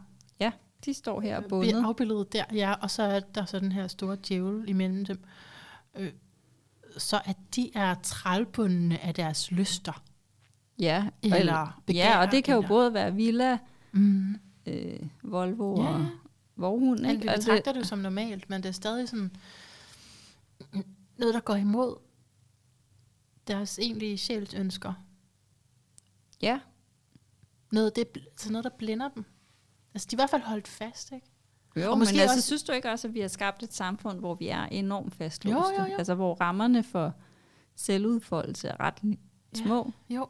De 0.85 0.94
står 0.94 1.20
her 1.20 1.43
øh, 1.43 1.48
bundet. 1.48 1.85
afbildet 1.85 2.32
der, 2.32 2.44
ja, 2.52 2.73
og 2.73 2.90
så 2.90 3.02
er 3.02 3.20
der 3.20 3.44
så 3.44 3.59
den 3.59 3.73
her 3.73 3.86
store 3.89 4.16
djævel 4.28 4.69
imellem 4.69 5.05
dem. 5.05 5.23
Øh, 5.97 6.12
så 6.98 7.20
at 7.24 7.36
de 7.56 7.70
er 7.74 7.94
trælbundne 8.02 9.01
af 9.01 9.14
deres 9.14 9.51
lyster. 9.51 10.02
Ja, 10.78 11.09
Eller 11.23 11.82
begær, 11.86 12.05
ja, 12.10 12.20
og 12.20 12.31
det 12.32 12.44
kan 12.44 12.55
jo 12.55 12.59
eller- 12.60 12.69
både 12.69 12.94
være 12.94 13.14
Villa, 13.14 13.59
Mm. 13.93 14.36
øh, 14.66 14.98
Volvo 15.23 15.82
Ja. 15.82 15.89
og 15.89 16.06
Vorhund. 16.57 17.07
Alt 17.07 17.19
vi 17.19 17.23
Ikke? 17.23 17.31
Og 17.31 17.37
betragter 17.39 17.73
det 17.73 17.81
jo 17.81 17.85
som 17.85 17.99
normalt, 17.99 18.51
men 18.51 18.62
det 18.62 18.69
er 18.69 18.73
stadig 18.73 19.09
sådan 19.09 19.31
noget, 21.19 21.35
der 21.35 21.41
går 21.41 21.55
imod 21.55 21.97
deres 23.47 23.79
egentlige 23.79 24.19
sjælsønsker. 24.19 24.93
ja, 26.43 26.61
Noget, 27.73 27.97
det, 27.97 28.03
er 28.03 28.20
bl- 28.20 28.35
så 28.37 28.53
noget, 28.53 28.65
der 28.65 28.70
blinder 28.79 29.09
dem. 29.09 29.24
Altså, 29.95 30.09
de 30.11 30.15
er 30.15 30.16
i 30.16 30.20
hvert 30.20 30.31
fald 30.31 30.43
holdt 30.43 30.69
fast, 30.69 31.12
ikke? 31.12 31.27
jo, 31.77 31.83
Og 31.91 31.91
men 31.91 31.99
måske 31.99 32.20
altså, 32.20 32.35
også- 32.37 32.47
synes 32.47 32.62
du 32.62 32.73
ikke 32.73 32.91
også, 32.91 33.09
at 33.09 33.15
vi 33.15 33.20
har 33.20 33.29
skabt 33.29 33.62
et 33.62 33.74
samfund, 33.74 34.19
hvor 34.19 34.35
vi 34.35 34.49
er 34.49 34.62
enormt 34.65 35.15
fastlåste? 35.15 35.73
Jo, 35.79 35.85
jo, 35.85 35.91
jo. 35.91 35.97
Altså, 35.99 36.15
hvor 36.15 36.35
rammerne 36.35 36.83
for 36.83 37.15
selvudfoldelse 37.77 38.69
er 38.69 38.81
ret 38.81 38.95
li- 39.05 39.19
Ja. 39.57 39.62
små. 39.65 39.93
Jo. 40.11 40.27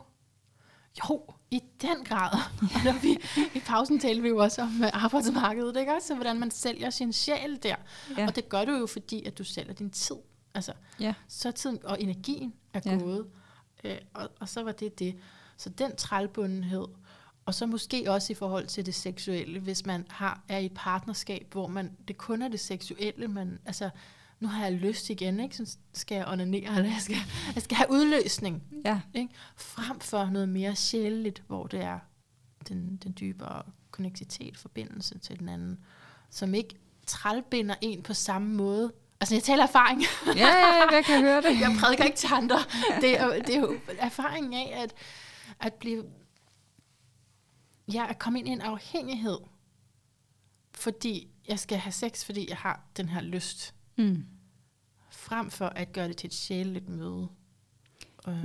Jo, 1.11 1.27
i 1.53 1.62
den 1.83 2.05
grad. 2.05 2.31
Og 2.61 2.85
når 2.85 3.01
vi, 3.03 3.19
I 3.55 3.61
pausen 3.66 3.99
talte 4.01 4.23
vi 4.23 4.29
jo 4.29 4.37
også 4.39 4.62
om 4.62 4.83
øh, 4.85 4.91
arbejdsmarkedet, 5.05 5.77
ikke 5.77 5.95
også? 5.95 6.07
Så 6.09 6.15
hvordan 6.15 6.39
man 6.41 6.51
sælger 6.51 6.91
sin 6.91 7.12
sjæl 7.12 7.59
der. 7.62 7.77
Ja. 8.19 8.27
Og 8.27 8.37
det 8.37 8.49
gør 8.49 8.65
du 8.65 8.73
jo, 8.73 8.87
fordi 8.87 9.24
at 9.24 9.39
du 9.39 9.45
sælger 9.45 9.73
din 9.74 9.91
tid. 9.91 10.16
Altså, 10.55 10.73
Ja. 11.01 11.15
så 11.29 11.51
tiden 11.53 11.79
og 11.85 12.01
energien 12.03 12.55
er 12.74 12.81
Ja. 12.85 12.95
gået. 12.99 13.27
Øh, 13.85 13.97
og, 14.15 14.31
og 14.41 14.49
så 14.49 14.62
var 14.62 14.73
det 14.73 14.99
det. 14.99 15.16
Så 15.57 15.69
den 15.69 15.97
trælbundenhed, 15.97 16.85
og 17.47 17.55
så 17.55 17.66
måske 17.66 18.05
også 18.12 18.33
i 18.33 18.35
forhold 18.35 18.66
til 18.66 18.87
det 18.87 18.95
seksuelle, 18.95 19.61
hvis 19.61 19.87
man 19.87 20.07
har 20.11 20.41
er 20.49 20.59
i 20.59 20.66
et 20.66 20.73
partnerskab, 20.74 21.47
hvor 21.53 21.66
man 21.66 21.93
det 22.09 22.19
kun 22.19 22.43
er 22.43 22.49
det 22.49 22.61
seksuelle, 22.61 23.29
man, 23.29 23.59
altså, 23.66 23.91
nu 24.43 24.48
har 24.48 24.64
jeg 24.64 24.73
lyst 24.73 25.10
igen, 25.10 25.40
ikke? 25.40 25.56
Så 25.56 25.77
skal 25.93 26.16
jeg 26.16 26.27
onanere, 26.28 26.77
eller 26.77 26.90
jeg 26.90 27.01
skal, 27.01 27.16
jeg 27.55 27.62
skal 27.62 27.77
have 27.77 27.90
udløsning. 27.90 28.62
Ja, 28.85 29.01
Ikke? 29.14 29.35
Frem 29.56 30.01
for 30.01 30.24
noget 30.24 30.48
mere 30.48 30.77
sjældent, 30.77 31.43
hvor 31.47 31.66
det 31.66 31.81
er 31.81 31.98
den, 32.69 32.97
den 32.97 33.16
dybere 33.20 33.62
konnektitet, 33.90 34.59
forbindelse 34.59 35.19
til 35.19 35.39
den 35.39 35.48
anden, 35.48 35.78
som 36.31 36.55
ikke 36.55 36.74
trælbinder 37.06 37.74
en 37.81 38.02
på 38.02 38.14
samme 38.14 38.55
måde. 38.55 38.93
Altså, 39.20 39.35
jeg 39.35 39.43
taler 39.43 39.62
erfaring. 39.62 40.02
ja, 40.27 40.32
ja, 40.36 40.77
ja, 40.77 40.94
jeg 40.94 41.05
kan 41.05 41.20
høre 41.20 41.43
det. 41.43 41.60
jeg 41.60 41.77
prædiker 41.81 42.05
ikke 42.05 42.16
til 42.16 42.28
andre. 42.32 42.59
Det 43.01 43.20
er, 43.20 43.43
det 43.43 43.55
er 43.55 43.60
jo 43.60 43.78
erfaringen 43.98 44.55
af 44.55 44.82
at, 44.82 44.94
at 45.60 45.74
blive... 45.74 46.05
Ja, 47.93 48.06
at 48.10 48.19
komme 48.19 48.39
ind 48.39 48.48
i 48.48 48.51
en 48.51 48.60
afhængighed. 48.60 49.39
Fordi 50.74 51.28
jeg 51.48 51.59
skal 51.59 51.78
have 51.78 51.93
sex, 51.93 52.24
fordi 52.24 52.47
jeg 52.48 52.56
har 52.56 52.81
den 52.97 53.09
her 53.09 53.20
lyst. 53.20 53.74
Mm. 53.98 54.27
Frem 55.23 55.51
for 55.51 55.66
at 55.66 55.93
gøre 55.93 56.09
det 56.09 56.16
til 56.16 56.27
et 56.27 56.35
sjæleligt 56.35 56.89
møde. 56.89 57.28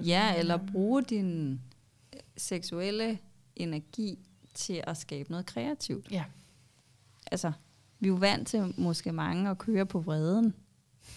Ja, 0.05 0.35
eller 0.39 0.57
bruge 0.71 1.03
din 1.03 1.61
seksuelle 2.37 3.19
energi 3.55 4.19
til 4.53 4.83
at 4.87 4.97
skabe 4.97 5.31
noget 5.31 5.45
kreativt. 5.45 6.11
Ja. 6.11 6.23
Altså, 7.31 7.51
vi 7.99 8.07
er 8.07 8.11
jo 8.11 8.15
vant 8.15 8.47
til 8.47 8.73
måske 8.77 9.11
mange 9.11 9.49
at 9.49 9.57
køre 9.57 9.85
på 9.85 9.99
vreden 9.99 10.53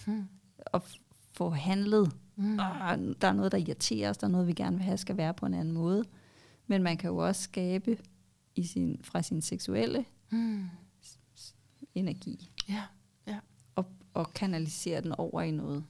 Hmm. 0.05 0.27
og 0.65 0.83
få 1.31 1.49
handlet. 1.49 2.11
Mm. 2.35 2.59
Og 2.59 2.97
der 3.21 3.27
er 3.27 3.33
noget, 3.33 3.51
der 3.51 3.57
irriterer 3.57 4.09
os, 4.09 4.17
der 4.17 4.27
er 4.27 4.31
noget, 4.31 4.47
vi 4.47 4.53
gerne 4.53 4.75
vil 4.77 4.85
have, 4.85 4.97
skal 4.97 5.17
være 5.17 5.33
på 5.33 5.45
en 5.45 5.53
anden 5.53 5.73
måde. 5.73 6.03
Men 6.67 6.83
man 6.83 6.97
kan 6.97 7.09
jo 7.09 7.17
også 7.17 7.41
skabe 7.41 7.97
i 8.55 8.63
sin, 8.65 8.99
fra 9.03 9.21
sin 9.21 9.41
seksuelle 9.41 10.05
Mm. 10.29 10.65
energi 11.95 12.51
Ja. 12.69 12.83
Og, 14.13 14.33
kanalisere 14.33 15.01
den 15.01 15.11
over 15.11 15.41
i 15.41 15.51
noget. 15.51 15.83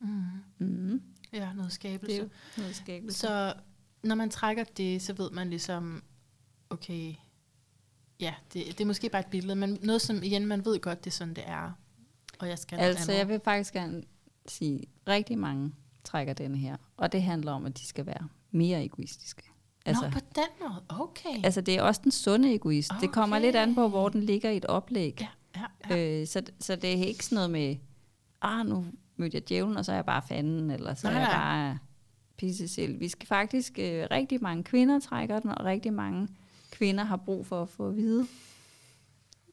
Mm. 0.00 0.22
Mm. 0.58 1.02
Ja, 1.32 1.52
noget 1.52 1.64
Det 1.64 1.72
skabelse. 1.72 2.16
jo 2.16 2.28
noget 2.56 2.76
skabelse. 2.76 3.18
Så 3.18 3.54
når 4.02 4.14
man 4.14 4.30
trækker 4.30 4.64
det, 4.64 5.02
så 5.02 5.12
ved 5.12 5.30
man 5.30 5.50
ligesom, 5.50 6.02
okay, 6.70 7.14
ja, 8.20 8.34
det, 8.52 8.66
det 8.66 8.80
er 8.80 8.84
måske 8.84 9.08
bare 9.08 9.20
et 9.20 9.30
billede, 9.30 9.56
men 9.56 9.78
noget 9.82 10.02
som, 10.02 10.22
igen, 10.22 10.46
man 10.46 10.64
ved 10.64 10.80
godt, 10.80 11.04
det 11.04 11.10
er 11.10 11.14
sådan, 11.14 11.34
det 11.34 11.44
er. 11.46 11.72
Og 12.38 12.48
jeg 12.48 12.58
skal 12.58 12.78
Altså, 12.78 13.12
jeg 13.12 13.28
vil 13.28 13.40
faktisk 13.44 13.72
gerne 13.72 14.02
sige, 14.46 14.84
rigtig 15.08 15.38
mange 15.38 15.72
trækker 16.04 16.32
denne 16.32 16.58
her. 16.58 16.76
Og 16.96 17.12
det 17.12 17.22
handler 17.22 17.52
om, 17.52 17.66
at 17.66 17.78
de 17.78 17.86
skal 17.86 18.06
være 18.06 18.28
mere 18.50 18.84
egoistiske. 18.84 19.42
Altså, 19.86 20.04
Nå, 20.04 20.10
på 20.10 20.20
den 20.34 20.68
måde, 20.68 20.82
okay. 20.88 21.44
altså 21.44 21.60
det 21.60 21.76
er 21.76 21.82
også 21.82 22.00
den 22.04 22.12
sunde 22.12 22.54
egoist. 22.54 22.90
Okay. 22.90 23.00
Det 23.00 23.12
kommer 23.12 23.38
lidt 23.38 23.56
an 23.56 23.74
på, 23.74 23.88
hvor 23.88 24.08
den 24.08 24.22
ligger 24.22 24.50
i 24.50 24.56
et 24.56 24.64
oplæg. 24.64 25.16
ja, 25.20 25.28
ja, 25.56 25.64
ja. 25.90 26.20
Øh, 26.20 26.26
så, 26.26 26.42
så 26.60 26.76
det 26.76 26.90
er 26.92 27.06
ikke 27.06 27.24
sådan 27.24 27.36
noget 27.36 27.50
med, 27.50 27.76
ah, 28.42 28.66
nu 28.66 28.86
mødte 29.16 29.34
jeg 29.34 29.48
djævlen, 29.48 29.76
og 29.76 29.84
så 29.84 29.92
er 29.92 29.96
jeg 29.96 30.04
bare 30.06 30.22
fanden, 30.28 30.70
eller 30.70 30.94
så 30.94 31.06
Nej, 31.06 31.14
er 31.16 31.18
jeg 31.20 31.28
nej. 31.28 31.36
bare 31.38 31.78
spise 32.32 32.68
selv. 32.68 33.00
Vi 33.00 33.08
skal 33.08 33.26
faktisk, 33.26 33.78
øh, 33.78 34.06
rigtig 34.10 34.42
mange 34.42 34.64
kvinder 34.64 35.00
trækker 35.00 35.38
den, 35.40 35.50
og 35.50 35.64
rigtig 35.64 35.92
mange 35.92 36.28
kvinder 36.70 37.04
har 37.04 37.16
brug 37.16 37.46
for 37.46 37.62
at 37.62 37.68
få 37.68 37.88
at 37.88 37.96
vide, 37.96 38.26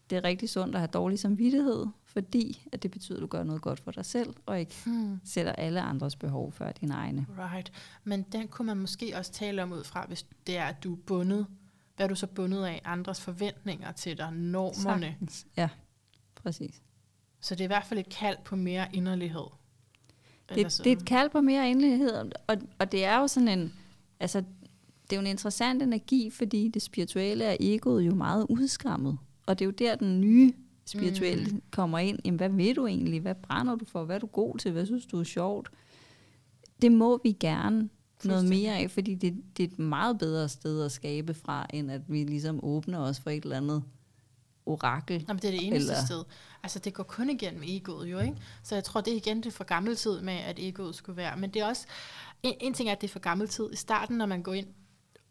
det 0.10 0.16
er 0.16 0.24
rigtig 0.24 0.50
sundt 0.50 0.76
at 0.76 0.82
have 0.82 0.88
dårlig 0.94 1.20
samvittighed, 1.20 1.86
fordi 2.06 2.68
at 2.72 2.84
det 2.84 2.92
betyder, 2.92 3.18
at 3.18 3.22
du 3.22 3.28
gør 3.28 3.44
noget 3.44 3.62
godt 3.62 3.80
for 3.80 3.92
dig 3.92 4.06
selv, 4.06 4.34
og 4.46 4.60
ikke 4.60 4.76
Hmm. 4.86 5.20
sætter 5.26 5.52
alle 5.52 5.82
andres 5.82 6.16
behov 6.16 6.52
før 6.52 6.72
dine 6.72 6.94
egne. 6.94 7.26
Right. 7.40 7.72
Men 8.04 8.22
den 8.22 8.48
kunne 8.48 8.66
man 8.66 8.78
måske 8.78 9.14
også 9.18 9.32
tale 9.32 9.64
om 9.64 9.72
ud 9.72 9.84
fra, 9.84 10.06
hvis 10.08 10.26
det 10.48 10.58
er, 10.58 10.66
at 10.66 10.84
du 10.84 10.94
er 10.94 10.98
bundet. 11.06 11.48
Hvad 11.96 12.06
er 12.06 12.10
du 12.10 12.16
så 12.16 12.28
bundet 12.28 12.66
af? 12.66 12.82
Andres 12.86 13.22
forventninger 13.22 13.92
til 13.92 14.18
dig, 14.18 14.32
normerne. 14.34 15.06
Sagtens. 15.06 15.48
Ja, 15.58 15.70
præcis. 16.48 16.82
Så 17.42 17.56
det 17.56 17.62
er 17.62 17.66
i 17.66 17.68
hvert 17.68 17.86
fald 17.86 18.00
et 18.00 18.10
kald 18.10 18.38
på 18.46 18.56
mere 18.56 18.88
inderlighed. 18.94 19.46
Det, 20.50 20.82
det 20.84 20.88
er 20.88 20.96
et 20.96 21.06
kald 21.06 21.30
på 21.30 21.42
mere 21.42 21.70
enlighed, 21.70 22.32
og, 22.48 22.58
og 22.80 22.92
det 22.92 23.06
er 23.06 23.20
jo 23.20 23.28
sådan 23.28 23.48
en, 23.48 23.74
altså, 24.20 24.40
det 25.02 25.12
er 25.12 25.16
jo 25.16 25.22
en 25.22 25.28
interessant 25.28 25.82
energi, 25.82 26.30
fordi 26.30 26.68
det 26.68 26.82
spirituelle 26.82 27.44
er 27.46 27.58
egoet 27.60 28.02
jo 28.04 28.16
meget 28.16 28.46
udskammet. 28.50 29.18
Og 29.46 29.60
det 29.60 29.66
er 29.66 29.68
jo 29.68 29.72
der, 29.72 29.96
den 29.96 30.22
nye 30.22 30.54
spirituelle 30.86 31.46
mm. 31.46 31.62
kommer 31.72 32.00
ind. 32.00 32.20
Jamen, 32.26 32.38
hvad 32.38 32.50
vil 32.50 32.76
du 32.76 32.88
egentlig? 32.88 33.22
Hvad 33.22 33.36
brænder 33.36 33.76
du 33.76 33.86
for? 33.86 34.04
Hvad 34.04 34.16
er 34.16 34.20
du 34.20 34.28
god 34.28 34.58
til? 34.58 34.72
Hvad 34.72 34.86
synes 34.86 35.06
du 35.06 35.20
er 35.20 35.24
sjovt? 35.24 35.70
Det 36.82 36.92
må 36.92 37.20
vi 37.24 37.32
gerne 37.32 37.90
noget 38.24 38.50
mere 38.50 38.78
af, 38.78 38.92
fordi 38.92 39.16
det, 39.16 39.44
det 39.58 39.64
er 39.64 39.68
et 39.68 39.80
meget 39.80 40.18
bedre 40.18 40.50
sted 40.50 40.86
at 40.86 40.92
skabe 40.92 41.34
fra, 41.34 41.66
end 41.74 41.92
at 41.92 42.02
vi 42.08 42.24
ligesom 42.24 42.60
åbner 42.64 43.00
os 43.00 43.20
for 43.20 43.30
et 43.30 43.44
eller 43.44 43.58
andet 43.58 43.84
orakel. 44.68 45.24
Nå, 45.28 45.34
men 45.34 45.42
det 45.42 45.48
er 45.48 45.52
det 45.52 45.68
eneste 45.68 45.92
Eller- 45.94 46.06
sted. 46.06 46.24
Altså, 46.64 46.80
det 46.80 46.94
går 46.94 47.04
kun 47.04 47.30
igennem 47.30 47.64
egoet 47.66 48.08
jo, 48.12 48.20
ikke? 48.20 48.36
Så 48.64 48.76
jeg 48.76 48.84
tror, 48.84 49.02
det 49.02 49.14
er 49.14 49.18
igen 49.18 49.38
det 49.38 49.46
er 49.46 49.52
for 49.52 49.64
gammel 49.64 49.96
tid 49.96 50.22
med, 50.22 50.34
at 50.34 50.60
egoet 50.60 50.96
skulle 50.96 51.18
være. 51.18 51.38
Men 51.38 51.50
det 51.50 51.62
er 51.62 51.66
også... 51.66 51.86
En, 52.44 52.54
en 52.62 52.74
ting 52.74 52.90
er, 52.90 52.94
at 52.94 53.02
det 53.02 53.08
er 53.08 53.12
for 53.12 53.20
gammel 53.20 53.48
tid. 53.48 53.70
I 53.74 53.76
starten, 53.76 54.18
når 54.18 54.26
man 54.26 54.44
går 54.44 54.54
ind 54.54 54.68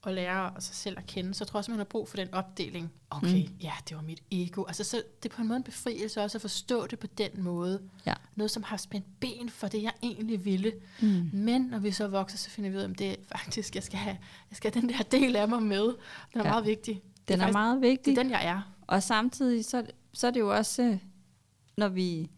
og 0.03 0.13
lærer 0.15 0.51
sig 0.61 0.75
selv 0.75 0.99
at 0.99 1.07
kende, 1.07 1.35
så 1.35 1.45
tror 1.45 1.57
jeg 1.57 1.61
også, 1.61 1.71
man 1.71 1.79
har 1.79 1.85
brug 1.85 2.09
for 2.09 2.17
den 2.17 2.35
opdeling. 2.35 2.93
Okay, 3.11 3.43
mm. 3.47 3.55
ja, 3.63 3.73
det 3.89 3.97
var 3.97 4.03
mit 4.03 4.23
ego. 4.31 4.65
Altså, 4.65 4.85
så 4.85 5.03
det 5.23 5.31
er 5.33 5.35
på 5.37 5.43
en 5.43 5.49
måde 5.49 5.57
en 5.57 5.63
befrielse 5.63 6.23
også 6.23 6.39
at 6.39 6.43
forstå 6.43 6.87
det 6.87 6.99
på 6.99 7.07
den 7.07 7.31
måde. 7.43 7.83
Ja. 8.07 8.15
Noget, 8.37 8.51
som 8.51 8.63
har 8.63 8.77
spændt 8.77 9.07
ben 9.21 9.51
for 9.51 9.69
det, 9.69 9.83
jeg 9.83 9.93
egentlig 10.03 10.45
ville. 10.45 10.73
Mm. 11.01 11.31
Men 11.33 11.63
når 11.63 11.79
vi 11.79 11.91
så 11.91 12.09
vokser, 12.09 12.39
så 12.39 12.51
finder 12.51 12.71
vi 12.71 12.77
ud 12.77 12.83
af, 12.83 12.89
at 12.89 12.99
det 12.99 13.11
er 13.11 13.17
faktisk, 13.37 13.75
jeg 13.75 13.83
skal 13.83 13.99
have, 13.99 14.17
jeg 14.51 14.57
skal 14.57 14.73
have 14.75 14.81
den 14.81 14.89
der 14.89 15.03
del 15.03 15.37
af 15.37 15.49
mig 15.49 15.63
med. 15.63 15.83
Den 15.83 15.95
er 16.41 16.45
Ja. 16.45 16.51
meget 16.51 16.67
vigtig. 16.67 16.95
Det 16.95 17.29
Den 17.29 17.35
er 17.41 17.45
faktisk- 17.45 17.53
meget 17.53 17.75
Det 17.75 17.83
vigtig. 17.91 18.19
er 18.19 18.23
den, 18.23 18.31
jeg 18.31 18.47
er. 18.47 18.73
Og 18.87 19.03
samtidig, 19.03 19.65
så, 19.65 19.87
så 20.13 20.27
er 20.27 20.31
det 20.31 20.41
jo 20.41 20.57
også, 20.57 20.83
øh, 20.83 20.99
når 21.77 21.89
vi 21.89 22.31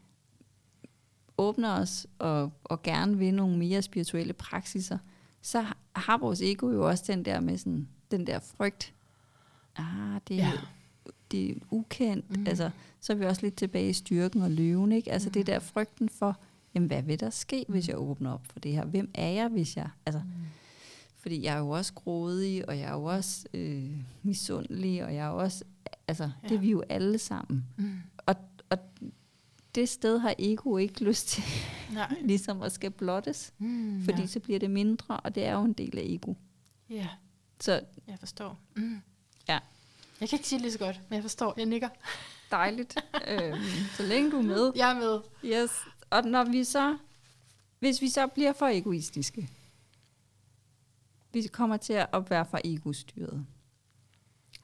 åbner 1.39 1.71
os 1.81 2.07
og, 2.19 2.53
og 2.65 2.83
gerne 2.83 3.19
vil 3.19 3.35
nogle 3.35 3.59
mere 3.59 3.83
spirituelle 3.83 4.33
praksiser, 4.33 4.99
så 5.43 5.61
har- 5.97 6.19
vores 6.19 6.41
ego 6.43 6.71
jo 6.71 6.89
også 6.89 7.05
den 7.07 7.25
der 7.25 7.41
med 7.41 7.59
sådan, 7.59 7.89
den 8.11 8.27
der 8.27 8.39
frygt. 8.39 8.95
Ah, 9.77 10.21
det, 10.29 10.37
Ja. 10.37 10.47
ja. 10.47 10.53
det 11.31 11.51
er 11.51 11.55
ukendt. 11.71 12.37
Mm. 12.39 12.47
Altså, 12.47 12.71
så 13.01 13.13
er 13.13 13.17
vi 13.17 13.25
også 13.25 13.43
lidt 13.43 13.55
tilbage 13.57 13.89
i 13.89 13.93
styrken 13.93 14.43
og 14.43 14.51
løven. 14.51 14.93
Ikke? 14.93 15.13
Altså 15.13 15.29
Mhm. 15.29 15.33
det 15.33 15.47
der 15.47 15.59
frygten 15.59 16.09
for, 16.09 16.37
jamen 16.75 16.87
hvad 16.87 17.03
vil 17.03 17.21
der 17.21 17.31
ske, 17.31 17.65
hvis 17.69 17.89
jeg 17.89 17.99
åbner 17.99 18.33
op 18.33 18.47
for 18.47 18.59
det 18.61 18.73
her? 18.73 18.85
Hvem 18.85 19.11
er 19.15 19.29
jeg, 19.29 19.49
hvis 19.49 19.77
jeg... 19.77 19.89
Altså, 20.07 20.21
Mm. 20.25 20.31
fordi 21.17 21.43
jeg 21.45 21.55
er 21.55 21.59
jo 21.59 21.69
også 21.71 21.93
grådig, 21.95 22.69
og 22.69 22.79
jeg 22.79 22.85
er 22.89 22.93
jo 22.95 23.05
også 23.05 23.47
øh, 23.55 23.91
misundelig, 24.23 25.05
og 25.05 25.15
jeg 25.15 25.27
er 25.27 25.31
jo 25.31 25.37
også... 25.39 25.65
Altså, 26.09 26.31
ja. 26.43 26.49
det 26.49 26.55
er 26.55 26.59
vi 26.59 26.71
jo 26.71 26.83
alle 26.89 27.19
sammen. 27.19 27.65
Mm. 27.77 27.99
Og, 28.27 28.35
og 28.71 28.79
det 29.75 29.89
sted 29.89 30.19
har 30.19 30.35
ego 30.39 30.77
ikke 30.77 31.05
lyst 31.05 31.29
til 31.29 31.43
Nej. 31.95 32.15
ligesom 32.25 32.63
at 32.63 32.73
skal 32.73 32.91
blottes, 32.91 33.53
Mm, 33.59 34.05
fordi 34.05 34.21
ja. 34.21 34.27
så 34.27 34.41
bliver 34.41 34.59
det 34.59 34.71
mindre, 34.71 35.21
og 35.21 35.35
det 35.35 35.45
er 35.45 35.53
jo 35.53 35.63
en 35.65 35.73
del 35.73 35.99
af 35.99 36.03
ego. 36.07 36.35
ja, 36.91 37.09
Så 37.61 37.81
jeg 38.07 38.19
forstår. 38.19 38.59
Mm. 38.77 39.01
Ja. 39.49 39.59
Jeg 40.21 40.29
kan 40.29 40.37
ikke 40.37 40.49
sige 40.49 40.57
det 40.59 40.63
lige 40.63 40.73
så 40.73 40.79
godt, 40.79 41.01
men 41.09 41.15
jeg 41.15 41.23
forstår. 41.25 41.55
Jeg 41.57 41.67
nikker. 41.67 41.89
dejligt, 42.51 42.97
øhm, 43.29 43.55
så 43.97 44.03
længe 44.03 44.31
du 44.31 44.39
er 44.39 44.43
med. 44.43 44.73
Jeg 44.77 44.91
er 44.91 44.95
med. 44.95 45.21
Yes. 45.45 45.71
Og 46.11 46.25
når 46.25 46.45
vi 46.45 46.65
så, 46.65 46.99
hvis 47.79 48.01
vi 48.01 48.09
så 48.09 48.27
bliver 48.27 48.53
for 48.53 48.67
egoistiske, 48.67 49.51
vi 51.33 51.43
kommer 51.43 51.77
til 51.77 51.93
at 51.93 52.31
være 52.31 52.45
for 52.45 52.61
egostyret, 52.65 53.47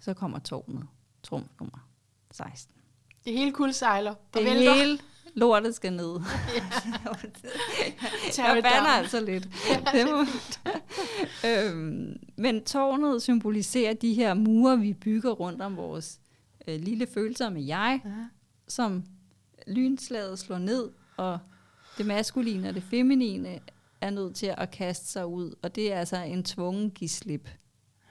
så 0.01 0.15
kommer 0.15 0.39
tårnet, 0.39 0.87
trumf 1.25 1.47
nummer 1.61 1.89
16. 2.31 2.75
Det 3.25 3.33
hele 3.33 3.53
kuldsejler 3.53 4.11
og 4.11 4.19
Det 4.35 4.45
vælter. 4.45 4.75
hele 4.75 4.99
lortet 5.35 5.75
skal 5.75 5.93
ned. 5.93 6.21
Jeg 8.39 8.61
bander 8.63 8.91
altså 8.91 9.21
lidt. 9.21 9.49
Det 9.95 10.07
må, 10.11 10.25
øhm, 11.49 12.17
men 12.37 12.65
tårnet 12.65 13.23
symboliserer 13.23 13.95
de 13.95 14.15
her 14.15 14.35
mure, 14.35 14.79
vi 14.81 14.93
bygger 14.93 15.31
rundt 15.31 15.63
om 15.63 15.77
vores 15.77 16.21
øh, 16.69 16.81
lille 16.81 17.07
følsomme 17.15 17.61
jeg, 17.67 18.01
Ja. 18.05 18.11
som 18.69 19.05
lynslaget 19.67 20.39
slår 20.39 20.59
ned, 20.59 20.91
og 21.17 21.39
det 21.99 22.07
maskuline 22.07 22.69
og 22.69 22.75
det 22.75 22.83
feminine 22.83 23.59
er 24.01 24.11
nødt 24.11 24.37
til 24.37 24.55
at 24.59 24.71
kaste 24.71 25.07
sig 25.07 25.27
ud, 25.27 25.55
og 25.63 25.75
det 25.75 25.93
er 25.93 25.99
altså 25.99 26.17
en 26.17 26.45
tvungen 26.45 26.91
gislip. 26.91 27.49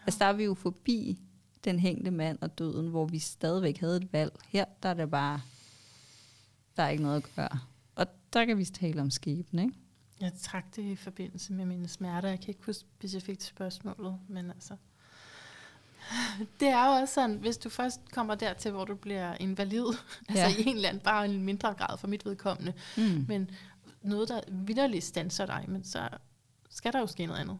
Altså 0.05 0.19
der 0.19 0.25
er 0.25 0.33
vi 0.33 0.43
jo 0.43 0.53
forbi 0.53 1.19
den 1.63 1.79
hængte 1.79 2.11
mand 2.11 2.37
og 2.41 2.57
døden, 2.57 2.87
hvor 2.89 3.05
vi 3.05 3.19
stadigvæk 3.19 3.77
havde 3.77 3.97
et 3.97 4.13
valg. 4.13 4.33
Her 4.47 4.65
der 4.83 4.89
er 4.89 4.93
det 4.93 5.11
bare, 5.11 5.41
der 6.77 6.83
er 6.83 6.89
ikke 6.89 7.03
noget 7.03 7.17
at 7.17 7.29
gøre. 7.35 7.59
Og 7.95 8.07
der 8.33 8.45
kan 8.45 8.57
vi 8.57 8.65
tale 8.65 9.01
om 9.01 9.11
skæbne, 9.11 9.61
ikke? 9.61 9.73
Jeg 10.21 10.31
trak 10.41 10.75
det 10.75 10.81
i 10.81 10.95
forbindelse 10.95 11.53
med 11.53 11.65
mine 11.65 11.87
smerter. 11.87 12.29
Jeg 12.29 12.39
kan 12.39 12.49
ikke 12.49 12.65
huske 12.65 12.79
specifikt 12.97 13.43
spørgsmålet, 13.43 14.19
men 14.27 14.49
altså... 14.49 14.75
Det 16.59 16.67
er 16.67 16.85
jo 16.85 16.91
også 17.01 17.13
sådan, 17.13 17.35
hvis 17.37 17.57
du 17.57 17.69
først 17.69 18.11
kommer 18.11 18.35
dertil, 18.35 18.71
hvor 18.71 18.85
du 18.85 18.95
bliver 18.95 19.35
invalid, 19.39 19.85
altså 20.29 20.43
Ja. 20.43 20.55
i 20.63 20.67
en 20.67 20.75
eller 20.75 20.89
anden, 20.89 21.03
bare 21.03 21.25
en 21.25 21.43
mindre 21.43 21.73
grad 21.73 21.97
for 21.97 22.07
mit 22.07 22.25
vedkommende, 22.25 22.73
Mm. 22.97 23.25
men 23.27 23.51
noget, 24.01 24.29
der 24.29 24.41
vidderligt 24.51 25.03
standser 25.03 25.45
dig, 25.45 25.65
men 25.67 25.83
så 25.83 26.09
skal 26.69 26.93
der 26.93 26.99
jo 26.99 27.07
ske 27.07 27.25
noget 27.25 27.39
andet. 27.41 27.59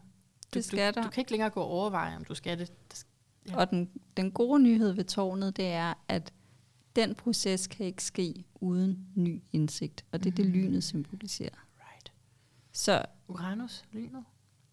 Du, 0.54 0.58
Det 0.58 0.64
skal 0.64 0.94
du, 0.94 1.00
der. 1.00 1.04
Du 1.06 1.10
kan 1.10 1.20
ikke 1.20 1.30
længere 1.30 1.50
gå 1.50 1.60
og 1.60 1.66
overveje, 1.68 2.16
om 2.16 2.24
du 2.24 2.34
skal 2.34 2.58
det. 2.58 2.72
Ja. 3.48 3.56
Og 3.56 3.70
den, 3.70 3.90
den 4.16 4.30
gode 4.30 4.62
nyhed 4.62 4.92
ved 4.92 5.04
tårnet, 5.04 5.56
det 5.56 5.66
er, 5.66 5.94
at 6.08 6.32
den 6.96 7.14
proces 7.14 7.66
kan 7.66 7.86
ikke 7.86 8.04
ske 8.04 8.44
uden 8.54 9.06
ny 9.14 9.42
indsigt. 9.52 10.04
Og 10.12 10.24
det 10.24 10.30
er 10.30 10.34
det, 10.36 10.46
Mm. 10.46 10.52
lynet 10.52 10.84
symboliserer. 10.84 11.66
right. 11.80 12.12
Så, 12.72 13.02
Uranus, 13.28 13.84
lynet. 13.92 14.24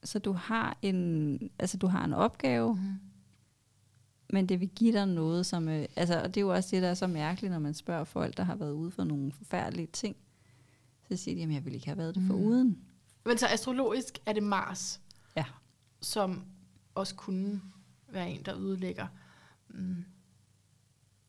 så 0.03 0.19
du, 0.19 0.31
har 0.31 0.77
en, 0.81 1.39
altså, 1.59 1.77
du 1.77 1.87
har 1.87 2.05
en 2.05 2.13
opgave, 2.13 2.75
Mm. 2.75 2.81
men 4.33 4.49
det 4.49 4.59
vil 4.59 4.69
give 4.69 4.93
dig 4.93 5.05
noget, 5.07 5.45
som... 5.45 5.67
Øh, 5.69 5.85
altså, 5.95 6.21
og 6.21 6.27
det 6.27 6.37
er 6.37 6.41
jo 6.41 6.53
også 6.53 6.69
det, 6.75 6.81
der 6.81 6.89
er 6.89 6.93
så 6.93 7.07
mærkeligt, 7.07 7.51
når 7.51 7.59
man 7.59 7.73
spørger 7.73 8.03
folk, 8.03 8.37
der 8.37 8.43
har 8.43 8.55
været 8.55 8.71
ude 8.71 8.91
for 8.91 9.03
nogle 9.03 9.31
forfærdelige 9.31 9.87
ting. 9.93 10.15
Så 11.09 11.17
siger 11.17 11.35
de, 11.35 11.43
at 11.43 11.51
jeg 11.53 11.65
ville 11.65 11.75
ikke 11.75 11.87
have 11.87 11.97
været 11.97 12.15
det 12.15 12.23
for 12.27 12.33
Mm. 12.33 12.43
uden. 12.43 12.79
Men 13.25 13.37
så 13.37 13.47
astrologisk 13.47 14.19
er 14.25 14.33
det 14.33 14.43
Mars, 14.43 15.01
Ja. 15.37 15.45
som 16.01 16.45
også 16.95 17.15
kunne 17.15 17.61
være 18.13 18.29
en, 18.29 18.43
der 18.43 18.53
udlægger. 18.53 19.07
Mm. 19.69 20.05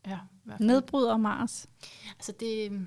Ja. 0.06 0.18
Nedbryder 0.60 1.16
Mars. 1.16 1.66
Altså 2.10 2.32
det, 2.40 2.86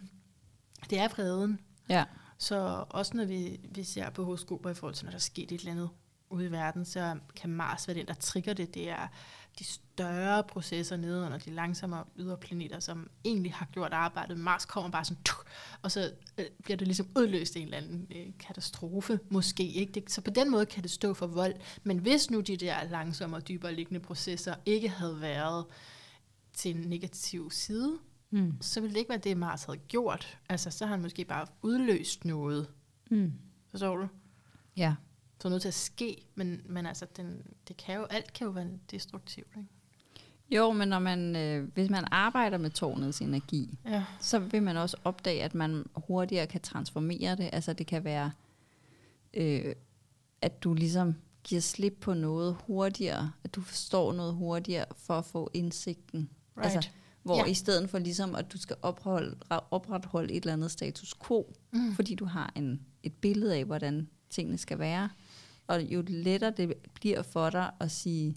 det 0.90 1.00
er 1.00 1.08
vreden. 1.08 1.60
Ja. 1.90 2.06
Så 2.38 2.86
også 2.90 3.18
når 3.18 3.26
vi, 3.26 3.60
vi 3.72 3.84
ser 3.84 4.10
på 4.10 4.26
horoskoper 4.26 4.70
i 4.70 4.74
forhold 4.74 4.96
til, 4.96 5.06
når 5.06 5.12
der 5.12 5.18
er 5.18 5.20
sket 5.20 5.52
et 5.52 5.60
eller 5.60 5.72
andet 5.72 5.90
ude 6.30 6.46
i 6.46 6.52
verden, 6.52 6.86
så 6.86 7.20
kan 7.36 7.50
Mars 7.50 7.88
være 7.88 7.98
den, 7.98 8.08
der 8.08 8.14
trigger 8.14 8.54
det. 8.54 8.74
Det 8.74 8.90
er 8.90 9.08
de 9.60 9.64
større 9.64 10.44
processer 10.44 10.98
nede 10.98 11.26
under 11.26 11.38
de 11.38 11.50
langsommere 11.50 12.04
ydre 12.18 12.38
planeter, 12.38 12.80
som 12.80 13.10
egentlig 13.26 13.54
har 13.54 13.66
gjort 13.72 13.94
arbejdet. 13.94 14.38
Mars 14.40 14.66
kommer 14.66 14.92
bare 14.92 15.06
sådan, 15.06 15.24
tuk, 15.24 15.48
og 15.82 15.92
så 15.92 16.12
øh, 16.38 16.46
bliver 16.64 16.78
det 16.78 16.88
ligesom 16.88 17.08
udløst 17.18 17.56
en 17.56 17.64
eller 17.64 17.78
anden 17.78 18.08
øh, 18.16 18.26
katastrofe, 18.40 19.20
måske. 19.30 19.68
Ikke? 19.72 19.92
Det, 19.92 20.12
så 20.12 20.22
på 20.22 20.30
den 20.32 20.52
måde 20.52 20.66
kan 20.66 20.84
det 20.84 20.92
stå 20.92 21.14
for 21.14 21.28
vold. 21.28 21.54
Men 21.84 21.98
hvis 21.98 22.30
nu 22.32 22.40
de 22.42 22.58
der 22.58 22.84
langsommere, 22.90 23.42
dybere 23.42 23.74
liggende 23.76 24.00
processer 24.00 24.56
ikke 24.66 24.90
havde 24.90 25.22
været 25.22 25.66
til 26.54 26.76
en 26.76 26.82
negativ 26.90 27.52
side, 27.52 27.98
Mm. 28.30 28.54
så 28.62 28.82
ville 28.82 28.94
det 28.94 29.00
ikke 29.00 29.10
være 29.10 29.18
det, 29.18 29.38
Mars 29.38 29.64
havde 29.64 29.78
gjort. 29.78 30.38
Altså, 30.50 30.72
så 30.72 30.86
har 30.86 30.92
han 30.92 31.02
måske 31.02 31.26
bare 31.26 31.48
udløst 31.62 32.26
noget. 32.26 32.68
Mm. 33.12 33.34
Forstår 33.72 33.96
du? 33.98 34.08
Ja. 34.78 34.96
Så 35.46 35.50
er 35.50 35.52
nødt 35.52 35.62
til 35.62 35.68
at 35.68 35.74
ske, 35.74 36.18
men, 36.36 36.62
men 36.66 36.86
altså, 36.86 37.06
den, 37.18 37.42
det 37.68 37.78
kan 37.78 37.96
jo, 37.96 38.04
alt 38.04 38.34
kan 38.34 38.46
jo 38.46 38.52
være 38.52 38.68
destruktivt, 38.92 39.48
ikke? 39.58 39.70
Jo, 40.52 40.72
men 40.72 40.88
når 40.88 41.00
man, 41.00 41.36
øh, 41.36 41.68
hvis 41.74 41.90
man 41.90 42.04
arbejder 42.12 42.58
med 42.58 42.70
tårnets 42.70 43.22
energi, 43.22 43.80
Ja. 43.86 44.04
så 44.20 44.40
vil 44.40 44.64
man 44.64 44.78
også 44.78 44.98
opdage, 45.04 45.44
at 45.44 45.56
man 45.56 45.86
hurtigere 45.96 46.48
kan 46.48 46.62
transformere 46.62 47.36
det. 47.36 47.50
Altså 47.54 47.74
det 47.74 47.88
kan 47.88 48.04
være, 48.04 48.32
øh, 49.34 49.76
at 50.42 50.64
du 50.64 50.74
ligesom 50.74 51.16
giver 51.44 51.62
slip 51.62 51.98
på 52.02 52.14
noget 52.14 52.58
hurtigere, 52.68 53.32
at 53.44 53.56
du 53.56 53.62
forstår 53.62 54.14
noget 54.14 54.34
hurtigere 54.34 54.86
for 54.98 55.14
at 55.14 55.26
få 55.26 55.50
indsigten. 55.54 56.30
Right. 56.58 56.76
Altså, 56.76 56.90
Hvor 57.24 57.38
ja. 57.38 57.46
i 57.46 57.54
stedet 57.54 57.90
for 57.90 58.00
ligesom, 58.00 58.36
at 58.36 58.54
du 58.54 58.58
skal 58.58 58.76
opholde, 58.82 59.38
opretholde 59.72 60.34
et 60.34 60.42
eller 60.44 60.54
andet 60.54 60.72
status 60.72 61.14
quo, 61.28 61.54
mm. 61.72 61.94
fordi 61.96 62.16
du 62.16 62.26
har 62.26 62.52
en, 62.56 62.82
et 63.04 63.14
billede 63.14 63.56
af, 63.56 63.66
hvordan 63.66 64.10
tingene 64.30 64.58
skal 64.58 64.80
være, 64.80 65.10
Og 65.68 65.84
jo 65.84 66.04
lettere 66.08 66.52
det 66.58 66.74
bliver 66.94 67.22
for 67.22 67.50
dig 67.50 67.72
at 67.80 67.92
sige, 67.92 68.36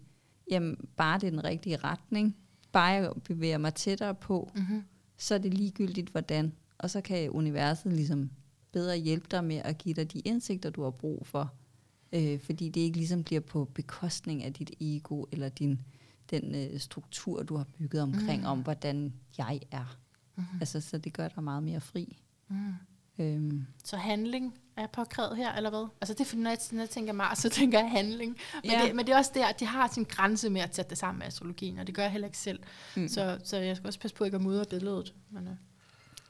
jamen 0.50 0.76
bare 0.96 1.18
det 1.20 1.26
er 1.26 1.30
den 1.30 1.44
rigtige 1.44 1.76
retning, 1.76 2.36
bare 2.72 2.84
jeg 2.86 3.12
bevæger 3.24 3.58
mig 3.58 3.74
tættere 3.74 4.14
på, 4.14 4.50
Mm-hmm. 4.54 4.82
så 5.16 5.34
er 5.34 5.38
det 5.38 5.54
ligegyldigt 5.54 6.08
hvordan. 6.10 6.52
Og 6.78 6.90
så 6.90 7.00
kan 7.00 7.30
universet 7.30 7.92
ligesom 7.92 8.30
bedre 8.72 8.96
hjælpe 8.96 9.26
dig 9.30 9.44
med 9.44 9.56
at 9.56 9.78
give 9.78 9.94
dig 9.94 10.12
de 10.12 10.18
indsigter, 10.20 10.70
du 10.70 10.82
har 10.82 10.90
brug 10.90 11.26
for. 11.26 11.52
Øh, 12.12 12.40
fordi 12.40 12.68
det 12.68 12.80
ikke 12.80 12.96
ligesom 12.96 13.24
bliver 13.24 13.40
på 13.40 13.64
bekostning 13.64 14.44
af 14.44 14.52
dit 14.54 14.70
ego, 14.80 15.24
eller 15.32 15.48
din, 15.48 15.80
den 16.30 16.54
øh, 16.54 16.78
struktur, 16.80 17.42
du 17.42 17.56
har 17.56 17.64
bygget 17.64 18.02
omkring, 18.02 18.40
Mm. 18.42 18.46
om 18.48 18.60
hvordan 18.62 19.12
jeg 19.38 19.60
er. 19.70 19.98
Mm-hmm. 20.36 20.58
Altså, 20.60 20.80
så 20.80 20.98
det 20.98 21.12
gør 21.12 21.28
dig 21.28 21.44
meget 21.44 21.62
mere 21.62 21.80
fri. 21.80 22.18
Mm. 22.48 22.72
Øhm, 23.18 23.64
Så 23.84 23.96
handling 23.96 24.54
er 24.78 24.86
påkrævet 24.86 25.36
her, 25.36 25.52
eller 25.52 25.70
hvad? 25.70 25.88
Altså 26.00 26.14
det 26.14 26.20
er 26.20 26.24
fordi, 26.24 26.42
når 26.42 26.50
jeg, 26.50 26.58
når 26.72 26.80
jeg 26.82 26.90
tænker 26.90 27.12
Mars, 27.12 27.38
så 27.38 27.48
tænker 27.48 27.78
jeg 27.78 27.90
handling. 27.90 28.36
Men, 28.64 28.70
Ja. 28.72 28.82
det, 28.86 28.94
men 28.96 29.06
det 29.06 29.12
er 29.12 29.16
også 29.18 29.30
der, 29.34 29.46
at 29.46 29.60
de 29.60 29.66
har 29.66 29.88
sin 29.88 30.04
grænse 30.04 30.50
med 30.50 30.60
at 30.60 30.76
sætte 30.76 30.88
det 30.90 30.98
sammen 30.98 31.18
med 31.18 31.26
astrologien, 31.26 31.78
og 31.78 31.86
det 31.86 31.94
gør 31.94 32.02
jeg 32.02 32.12
heller 32.12 32.28
ikke 32.28 32.38
selv. 32.38 32.58
mm. 32.96 33.08
Så, 33.08 33.38
så 33.44 33.56
jeg 33.56 33.76
skal 33.76 33.86
også 33.86 33.98
passe 34.00 34.16
på 34.16 34.24
ikke 34.24 34.34
at 34.34 34.40
mudre 34.42 34.64
billedet. 34.70 35.14
Men, 35.30 35.46
øh. 35.48 35.54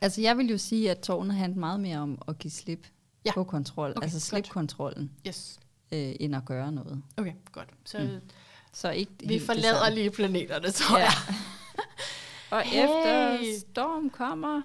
Altså, 0.00 0.20
jeg 0.20 0.38
vil 0.38 0.50
jo 0.50 0.58
sige, 0.58 0.90
at 0.90 0.98
tårnet 0.98 1.36
handler 1.36 1.60
meget 1.60 1.80
mere 1.80 1.98
om 1.98 2.22
at 2.28 2.38
give 2.38 2.50
slip 2.50 2.86
Ja. 3.24 3.32
på 3.32 3.44
kontrol. 3.44 3.90
Okay, 3.96 4.02
altså 4.02 4.20
slip 4.20 4.44
godt. 4.44 4.52
kontrollen, 4.52 5.10
Yes. 5.26 5.58
øh, 5.92 6.14
end 6.20 6.36
at 6.36 6.44
gøre 6.44 6.72
noget. 6.72 7.02
Okay, 7.16 7.32
godt. 7.52 7.68
Så 7.84 7.98
Mm. 7.98 8.30
Så 8.72 8.90
ikke 8.90 9.12
vi 9.26 9.38
forlader 9.38 9.90
lige 9.90 10.10
planeterne, 10.10 10.70
tror 10.70 10.98
Ja. 10.98 11.04
jeg. 11.04 11.12
Og 12.50 12.60
Hey! 12.62 12.82
efter 12.84 13.60
storm 13.60 14.10
kommer 14.10 14.62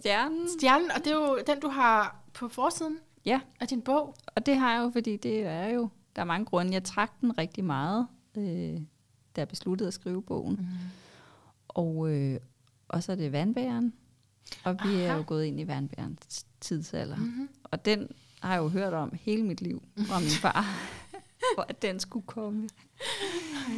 stjernen. 0.00 0.48
Stjernen, 0.58 0.90
og 0.90 0.98
det 0.98 1.06
er 1.06 1.14
jo 1.16 1.40
den, 1.46 1.60
du 1.60 1.68
har 1.68 2.21
på 2.34 2.48
forsiden 2.48 2.98
Ja. 3.24 3.40
af 3.60 3.68
din 3.68 3.82
bog. 3.82 4.14
Og 4.26 4.46
det 4.46 4.56
har 4.56 4.72
jeg 4.74 4.82
jo, 4.82 4.90
fordi 4.90 5.16
det 5.16 5.40
er 5.46 5.66
jo, 5.68 5.88
der 6.16 6.22
er 6.22 6.26
mange 6.26 6.44
grunde. 6.46 6.72
Jeg 6.72 6.84
trak 6.84 7.20
den 7.20 7.38
rigtig 7.38 7.64
meget, 7.64 8.06
øh, 8.36 8.80
da 9.36 9.40
jeg 9.40 9.48
besluttede 9.48 9.88
at 9.88 9.94
skrive 9.94 10.22
bogen. 10.22 10.54
Mm. 10.56 10.66
Og, 11.68 12.10
øh, 12.10 12.40
og 12.88 13.02
så 13.02 13.12
er 13.12 13.16
det 13.16 13.32
vandbæren. 13.32 13.92
Og 14.64 14.76
vi 14.84 14.94
er 14.94 15.08
Aha. 15.08 15.16
jo 15.16 15.24
gået 15.26 15.44
ind 15.44 15.60
i 15.60 15.66
vandbærens 15.66 16.46
tidsalder. 16.60 17.16
Mm. 17.16 17.22
Mm-hmm. 17.22 17.48
Og 17.64 17.84
den 17.84 18.08
har 18.40 18.52
jeg 18.54 18.62
jo 18.62 18.68
hørt 18.68 18.94
om 18.94 19.12
hele 19.20 19.42
mit 19.42 19.60
liv 19.60 19.82
fra 20.06 20.18
min 20.20 20.28
far, 20.28 20.64
for 21.56 21.66
at 21.68 21.82
den 21.82 22.00
skulle 22.00 22.26
komme. 22.26 22.68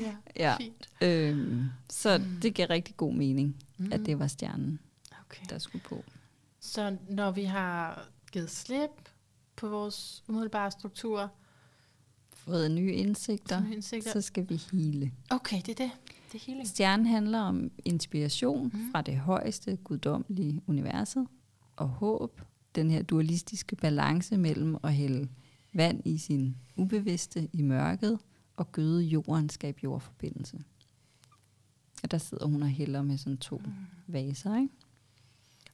Ja, 0.01 0.15
Ja. 0.37 0.57
fint. 0.57 0.89
Øhm, 1.03 1.65
så 1.91 2.19
Mm. 2.19 2.25
det 2.43 2.55
giver 2.55 2.71
rigtig 2.71 2.97
god 2.97 3.13
mening, 3.15 3.57
Mm. 3.79 3.93
at 3.93 4.01
det 4.07 4.19
var 4.19 4.27
stjernen, 4.27 4.79
Okay. 5.27 5.45
der 5.51 5.59
skulle 5.59 5.83
på. 5.85 6.05
Så 6.61 6.97
når 7.09 7.31
vi 7.31 7.45
har 7.45 8.09
givet 8.35 8.51
slip 8.51 8.90
på 9.56 9.69
vores 9.69 10.24
umiddelbare 10.28 10.70
struktur, 10.70 11.31
Fået 12.32 12.70
nye 12.70 12.93
indsigter, 12.93 13.65
nye 13.65 13.73
indsigter. 13.74 14.11
så 14.12 14.20
skal 14.20 14.48
vi 14.48 14.56
hele. 14.73 15.12
Okay, 15.31 15.56
det 15.56 15.69
er 15.69 15.74
det. 15.85 15.90
Det 16.32 16.40
er 16.40 16.44
healing. 16.47 16.69
Stjernen 16.69 17.06
handler 17.06 17.40
om 17.40 17.70
inspiration 17.85 18.66
Mhm. 18.66 18.90
fra 18.93 19.02
det 19.02 19.16
højeste 19.19 19.77
guddommelige 19.77 20.61
universet 20.66 21.27
og 21.77 21.89
håb. 21.89 22.40
Den 22.74 22.90
her 22.90 23.02
dualistiske 23.02 23.77
balance 23.77 24.36
mellem 24.36 24.77
at 24.85 24.94
hælde 24.94 25.28
vand 25.74 26.06
i 26.06 26.19
sin 26.19 26.56
ubevidste 26.77 27.48
i 27.52 27.62
mørket 27.62 28.19
og 28.56 28.73
gøde 28.73 29.02
jorden, 29.02 29.48
skabe 29.48 29.78
jordforbindelse. 29.85 30.59
Og 32.02 32.11
der 32.11 32.19
sidder 32.19 32.47
hun 32.47 32.62
og 32.62 32.69
hælder 32.69 33.02
med 33.02 33.19
sådan 33.19 33.36
to 33.39 33.59
Mm. 33.59 33.73
vaser, 34.06 34.56
ikke? 34.56 34.69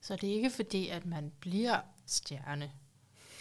Så 0.02 0.16
det 0.16 0.30
er 0.30 0.34
ikke 0.34 0.50
fordi, 0.50 0.88
at 0.88 1.06
man 1.06 1.32
bliver 1.40 1.80
stjerne. 2.12 2.70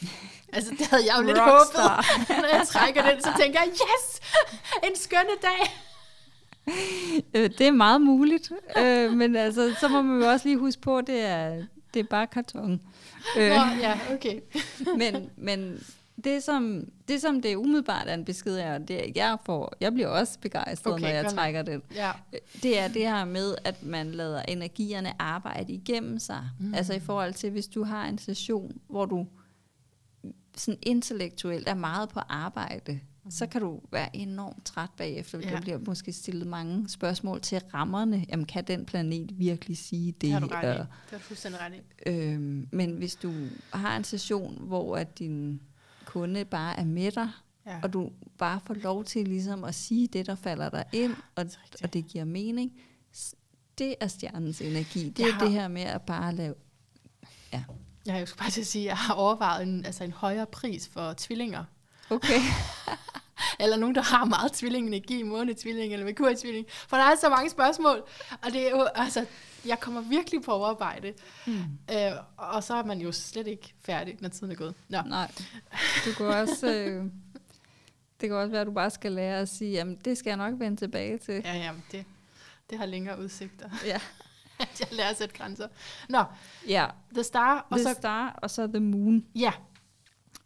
altså, 0.53 0.71
det 0.79 0.87
havde 0.87 1.03
jeg 1.05 1.15
jo 1.17 1.23
lidt 1.25 1.37
håbet. 1.37 1.53
Rockstar. 1.53 2.05
Når 2.41 2.57
jeg 2.57 2.67
trækker 2.67 3.11
den, 3.11 3.21
så 3.21 3.29
tænker 3.39 3.59
jeg, 3.59 3.69
yes! 3.71 4.19
En 4.83 4.95
skønne 4.95 5.35
dag! 5.41 5.75
Øh, 7.33 7.49
det 7.57 7.67
er 7.67 7.71
meget 7.71 8.01
muligt, 8.01 8.51
øh, 8.77 9.11
men 9.11 9.35
altså, 9.35 9.75
så 9.79 9.87
må 9.87 10.01
man 10.01 10.21
jo 10.21 10.29
også 10.29 10.47
lige 10.47 10.57
huske 10.57 10.81
på, 10.81 10.97
at 10.97 11.07
det 11.07 11.21
er, 11.21 11.63
det 11.93 11.99
er 11.99 12.03
bare 12.03 12.27
karton. 12.27 12.81
Nå, 13.35 13.41
Øh, 13.41 13.51
ja, 13.79 13.99
okay. 14.13 14.39
men, 14.97 15.29
men 15.37 15.83
det, 16.23 16.43
som, 16.43 16.83
det, 17.07 17.21
som 17.21 17.41
det 17.41 17.55
umiddelbart 17.55 18.07
er 18.07 18.13
en 18.13 18.25
besked 18.25 18.55
af, 18.55 18.85
det 18.85 19.07
er, 19.07 19.11
jeg, 19.15 19.37
får, 19.45 19.73
jeg 19.81 19.93
bliver 19.93 20.07
også 20.07 20.39
begejstret, 20.39 20.93
Okay, 20.93 21.01
når 21.03 21.09
jeg 21.09 21.31
trækker 21.31 21.61
den. 21.61 21.81
Ja. 21.95 22.11
Det 22.63 22.79
er 22.79 22.87
det 22.87 23.01
her 23.01 23.25
med, 23.25 23.55
at 23.63 23.83
man 23.83 24.11
lader 24.11 24.41
energierne 24.41 25.21
arbejde 25.21 25.73
igennem 25.73 26.19
sig. 26.19 26.49
Mm. 26.59 26.73
Altså 26.73 26.93
i 26.93 26.99
forhold 26.99 27.33
til, 27.33 27.51
hvis 27.51 27.67
du 27.67 27.83
har 27.83 28.05
en 28.05 28.17
session, 28.17 28.81
hvor 28.87 29.05
du 29.05 29.27
sådan 30.55 30.79
intellektuelt 30.81 31.69
er 31.69 31.73
meget 31.73 32.09
på 32.09 32.19
arbejde, 32.19 32.99
mm. 33.23 33.31
så 33.31 33.47
kan 33.47 33.61
du 33.61 33.81
være 33.91 34.15
enormt 34.15 34.65
træt 34.65 34.89
bagefter. 34.97 35.39
Ja. 35.39 35.49
Der 35.49 35.61
bliver 35.61 35.79
måske 35.85 36.13
stillet 36.13 36.47
mange 36.47 36.89
spørgsmål 36.89 37.41
til 37.41 37.61
rammerne. 37.73 38.25
Jamen, 38.29 38.45
kan 38.45 38.63
den 38.63 38.85
planet 38.85 39.39
virkelig 39.39 39.77
sige 39.77 40.11
det? 40.11 40.21
Det 40.21 40.31
har 40.31 40.39
du 40.39 40.47
ret 40.47 40.63
i. 40.63 40.67
Det 40.67 40.87
har 41.09 41.17
du 41.17 41.23
fuldstændig 41.23 41.61
ret 41.61 41.73
i. 41.73 42.09
Øhm, 42.09 42.67
men 42.71 42.91
hvis 42.91 43.15
du 43.15 43.33
har 43.73 43.97
en 43.97 44.03
session, 44.03 44.57
hvor 44.61 44.97
at 44.97 45.19
din 45.19 45.61
kunde 46.11 46.45
bare 46.45 46.79
er 46.79 46.85
med 46.85 47.11
dig, 47.11 47.29
Ja. 47.65 47.79
og 47.83 47.93
du 47.93 48.11
bare 48.37 48.59
får 48.65 48.73
lov 48.73 49.03
til 49.05 49.27
ligesom 49.27 49.63
at 49.63 49.75
sige 49.75 50.07
det, 50.07 50.25
der 50.25 50.35
falder 50.35 50.69
dig 50.69 50.83
ind, 50.93 51.15
og, 51.35 51.45
det 51.45 51.59
og 51.83 51.93
det 51.93 52.07
giver 52.07 52.25
mening, 52.25 52.71
det 53.77 53.95
er 53.99 54.07
stjernens 54.07 54.61
energi. 54.61 55.09
Det 55.09 55.19
Jeg 55.19 55.27
er 55.27 55.31
har- 55.33 55.39
det 55.43 55.51
her 55.51 55.67
med 55.67 55.81
at 55.81 56.01
bare 56.01 56.35
lave... 56.35 56.55
Jeg 58.05 58.13
har 58.13 58.19
jo 58.19 58.27
bare 58.39 58.49
til 58.49 58.61
at 58.61 58.67
sige, 58.67 58.81
at 58.83 58.87
jeg 58.87 58.97
har 58.97 59.13
overvejet 59.13 59.63
en, 59.67 59.85
altså 59.85 60.03
en 60.03 60.11
højere 60.11 60.45
pris 60.45 60.87
for 60.87 61.13
tvillinger. 61.17 61.63
Okay. 62.09 62.39
Eller 63.59 63.77
nogen, 63.77 63.95
der 63.95 64.01
har 64.01 64.25
meget 64.25 64.51
tvillingenergi, 64.53 65.23
månetvilling 65.23 65.93
eller 65.93 66.05
merkurtvilling. 66.05 66.65
For 66.69 66.97
der 66.97 67.03
er 67.03 67.15
så 67.15 67.29
mange 67.29 67.49
spørgsmål, 67.49 68.03
og 68.41 68.51
det 68.51 68.67
er 68.67 68.69
jo, 68.69 68.81
altså, 68.95 69.25
jeg 69.65 69.79
kommer 69.79 70.01
virkelig 70.01 70.41
på 70.41 70.51
overarbejde. 70.51 71.13
Hmm. 71.45 71.63
Øh, 71.91 72.11
og 72.37 72.63
så 72.63 72.73
er 72.73 72.83
man 72.83 73.01
jo 73.01 73.11
slet 73.11 73.47
ikke 73.47 73.73
færdig, 73.81 74.17
når 74.19 74.29
tiden 74.29 74.51
er 74.51 74.55
gået. 74.55 74.75
Nå. 74.89 75.01
Nej. 75.01 75.31
Du 76.05 76.11
kan 76.17 76.25
også... 76.25 76.67
Øh, 76.73 77.05
det 78.21 78.29
kan 78.29 78.37
også 78.37 78.51
være, 78.51 78.61
at 78.61 78.67
du 78.67 78.71
bare 78.71 78.89
skal 78.89 79.11
lære 79.11 79.39
at 79.39 79.49
sige, 79.49 79.71
jamen 79.71 79.95
det 80.05 80.17
skal 80.17 80.29
jeg 80.29 80.37
nok 80.37 80.59
vende 80.59 80.77
tilbage 80.77 81.17
til. 81.17 81.41
Ja, 81.45 81.53
ja, 81.53 81.71
det, 81.91 82.05
det 82.69 82.77
har 82.77 82.85
længere 82.85 83.19
udsigter, 83.19 83.69
Ja. 83.85 83.99
at 84.59 84.79
jeg 84.79 84.87
lærer 84.91 85.09
at 85.09 85.17
sætte 85.17 85.35
grænser. 85.35 85.67
Nå, 86.09 86.23
ja. 86.67 86.87
The 87.13 87.23
Star, 87.23 87.67
og 87.69 87.77
The 87.77 87.83
så... 87.87 87.93
Star, 87.93 88.39
og 88.41 88.49
så 88.49 88.67
The 88.67 88.79
Moon. 88.79 89.25
Ja, 89.35 89.51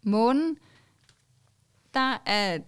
Månen, 0.03 0.57
der 1.94 2.18
er 2.26 2.60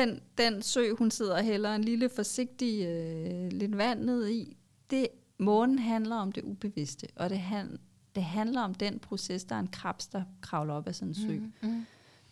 den, 0.00 0.20
den 0.38 0.62
sø, 0.62 0.94
hun 0.98 1.10
sidder 1.10 1.34
og 1.34 1.44
hælder 1.44 1.74
en 1.74 1.84
lille 1.84 2.08
forsigtig 2.08 2.86
øh, 2.86 3.52
lidt 3.52 3.78
vand 3.78 4.04
ned 4.04 4.28
i. 4.28 4.56
Det, 4.90 5.08
månen 5.38 5.78
handler 5.78 6.16
om 6.16 6.32
det 6.32 6.44
ubevidste, 6.44 7.06
og 7.16 7.30
det, 7.30 7.38
han, 7.38 7.78
det 8.14 8.22
handler 8.24 8.60
om 8.60 8.74
den 8.74 8.98
proces, 8.98 9.44
der 9.44 9.54
er 9.54 9.60
en 9.60 9.68
krabs, 9.68 10.06
der 10.06 10.22
kravler 10.40 10.74
op 10.74 10.88
af 10.88 10.94
sådan 10.94 11.08
en 11.08 11.14
sø. 11.14 11.32
Mm. 11.32 11.52
Mm. 11.62 11.86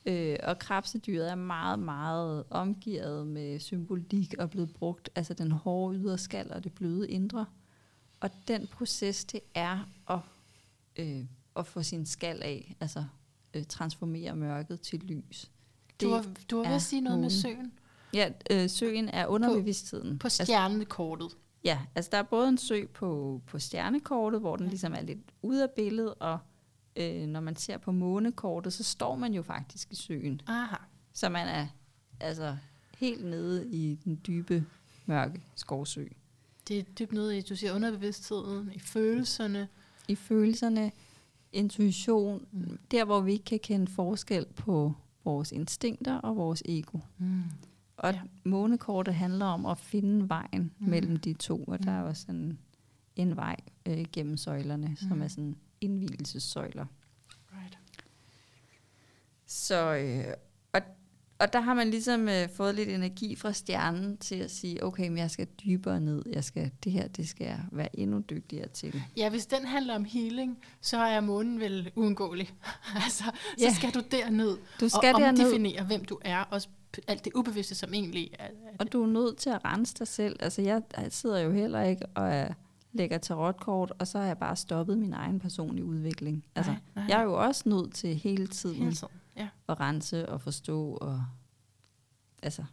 Øh, 0.06 0.38
og 0.42 0.58
krabsedyret 0.58 1.30
er 1.30 1.34
meget, 1.34 1.78
meget 1.78 2.44
omgivet 2.50 3.26
med 3.26 3.58
symbolik 3.58 4.34
og 4.38 4.50
blevet 4.50 4.74
brugt, 4.74 5.10
altså 5.14 5.34
den 5.34 5.52
hårde 5.52 5.98
ydre 5.98 6.18
skal 6.18 6.52
og 6.52 6.64
det 6.64 6.72
bløde 6.72 7.10
indre. 7.10 7.46
Og 8.20 8.30
den 8.48 8.66
proces, 8.66 9.24
det 9.24 9.40
er 9.54 9.88
at, 10.10 10.18
øh, 10.96 11.24
at 11.56 11.66
få 11.66 11.82
sin 11.82 12.06
skal 12.06 12.42
af, 12.42 12.76
altså 12.80 13.04
øh, 13.54 13.64
transformere 13.64 14.36
mørket 14.36 14.80
til 14.80 14.98
lys. 14.98 15.50
Du 16.00 16.10
var, 16.10 16.24
du 16.50 16.56
var 16.56 16.64
ved 16.68 16.74
at 16.74 16.82
sige 16.82 17.00
noget 17.00 17.18
med 17.18 17.22
månen. 17.24 17.30
søen 17.40 17.72
Ja, 18.14 18.30
øh, 18.50 18.70
søen 18.70 19.08
er 19.08 19.26
underbevidstheden. 19.26 20.18
på 20.18 20.26
Altså, 20.26 20.44
stjernekortet. 20.44 21.36
ja, 21.64 21.78
altså 21.94 22.08
der 22.12 22.18
er 22.18 22.22
både 22.22 22.48
en 22.48 22.58
sø 22.58 22.86
på, 22.94 23.40
på 23.46 23.58
stjernekortet, 23.58 24.40
hvor 24.40 24.56
den 24.56 24.66
Ja. 24.66 24.70
ligesom 24.70 24.92
er 24.94 25.00
lidt 25.02 25.18
ude 25.42 25.62
af 25.62 25.70
billedet, 25.70 26.14
og 26.20 26.38
øh, 26.96 27.26
når 27.26 27.40
man 27.40 27.56
ser 27.56 27.78
på 27.78 27.92
månekortet, 27.92 28.72
så 28.72 28.82
står 28.84 29.16
man 29.16 29.34
jo 29.34 29.42
faktisk 29.42 29.92
i 29.92 29.94
søen. 29.94 30.40
Aha. 30.46 30.76
Så 31.12 31.28
man 31.28 31.48
er 31.48 31.66
altså 32.20 32.56
helt 32.98 33.24
nede 33.24 33.68
i 33.70 33.98
den 34.04 34.20
dybe, 34.26 34.64
mørke 35.06 35.40
skovsø. 35.54 36.04
Det 36.68 36.78
er 36.78 36.82
dybt 36.82 37.12
nede 37.12 37.38
i, 37.38 37.40
du 37.40 37.56
siger, 37.56 37.74
underbevidstheden, 37.74 38.70
i 38.74 38.78
følelserne. 38.78 39.68
I 40.08 40.14
følelserne, 40.14 40.92
intuition, 41.52 42.46
mm. 42.52 42.78
der 42.90 43.04
hvor 43.04 43.20
vi 43.20 43.32
ikke 43.32 43.44
kan 43.44 43.58
kende 43.58 43.92
forskel 43.92 44.46
på 44.56 44.92
vores 45.26 45.52
instinkter 45.52 46.14
og 46.18 46.36
vores 46.36 46.62
ego. 46.68 46.98
Mm. 47.18 47.42
Og 47.96 48.12
Ja. 48.12 48.20
månekortet 48.44 49.14
handler 49.14 49.46
om 49.46 49.66
at 49.66 49.78
finde 49.78 50.28
vejen 50.28 50.62
Mm. 50.62 50.70
mm. 50.78 50.90
mellem 50.90 51.16
de 51.16 51.32
to, 51.32 51.64
og 51.64 51.82
der 51.84 51.90
er 51.92 52.02
Mm. 52.02 52.08
også 52.08 52.26
en, 52.28 52.58
en 53.16 53.36
vej 53.36 53.56
øh, 53.86 54.04
gennem 54.12 54.36
søjlerne, 54.36 54.88
mm. 54.88 54.96
som 54.96 55.16
Mm. 55.16 55.22
er 55.22 55.28
sådan 55.28 55.56
indvielsessøjler. 55.80 56.86
Right. 57.52 57.78
Så, 59.46 59.94
øh, 59.96 60.34
og, 61.38 61.46
og 61.46 61.52
der 61.52 61.60
har 61.60 61.74
man 61.74 61.90
ligesom 61.90 62.28
øh, 62.28 62.48
fået 62.56 62.74
lidt 62.74 62.88
energi 62.88 63.36
fra 63.36 63.52
stjernen 63.52 64.16
til 64.16 64.34
at 64.34 64.50
sige, 64.50 64.84
okay, 64.84 65.08
men 65.08 65.18
jeg 65.18 65.30
skal 65.30 65.46
dybere 65.64 66.00
ned. 66.00 66.22
Jeg 66.32 66.44
skal, 66.44 66.70
det 66.84 66.92
her, 66.92 67.08
det 67.08 67.28
skal 67.28 67.46
jeg 67.46 67.60
være 67.72 68.00
endnu 68.00 68.18
dygtigere 68.30 68.68
til. 68.68 69.02
Ja, 69.16 69.28
hvis 69.30 69.46
den 69.46 69.66
handler 69.66 69.94
om 69.94 70.04
healing, 70.04 70.58
så 70.80 70.96
er 70.98 71.20
månen 71.20 71.60
vel 71.60 71.90
uundgåelig. 71.96 72.50
altså, 73.04 73.24
så 73.24 73.64
Ja. 73.64 73.74
skal 73.74 73.90
du 73.94 74.00
derned 74.10 74.56
Du 74.80 74.88
skal 74.88 75.14
og 75.14 75.20
derned, 75.20 75.44
omdefinere, 75.44 75.84
hvem 75.84 76.04
du 76.04 76.18
er. 76.24 76.66
P- 76.96 77.00
alt 77.08 77.24
det 77.24 77.32
ubevidste, 77.34 77.74
som 77.74 77.94
egentlig 77.94 78.30
er... 78.38 78.44
er 78.44 78.48
og 78.78 78.92
du 78.92 79.02
er 79.02 79.06
nødt 79.06 79.36
til 79.36 79.50
at 79.50 79.64
rense 79.64 79.94
dig 79.98 80.08
selv. 80.08 80.36
Altså, 80.40 80.62
jeg, 80.62 80.82
jeg 80.96 81.06
sidder 81.12 81.40
jo 81.40 81.52
heller 81.52 81.82
ikke 81.82 82.06
og 82.14 82.28
er, 82.28 82.48
lægger 82.92 83.18
tarotkort, 83.18 83.92
og 83.98 84.06
så 84.06 84.18
har 84.18 84.26
jeg 84.26 84.38
bare 84.38 84.56
stoppet 84.56 84.98
min 84.98 85.12
egen 85.12 85.40
personlige 85.40 85.84
udvikling. 85.84 86.44
Altså, 86.54 86.70
nej, 86.72 86.80
nej, 86.94 87.04
jeg 87.08 87.18
er 87.18 87.22
jo 87.24 87.44
også 87.44 87.62
nødt 87.68 87.94
til 87.94 88.14
hele 88.14 88.46
tiden 88.46 88.76
hele 88.76 88.92
tiden. 88.94 89.08
Ja. 89.36 89.48
at 89.68 89.80
rense 89.80 90.28
og 90.28 90.40
forstå. 90.40 90.92
Og, 91.00 91.24
altså, 92.42 92.64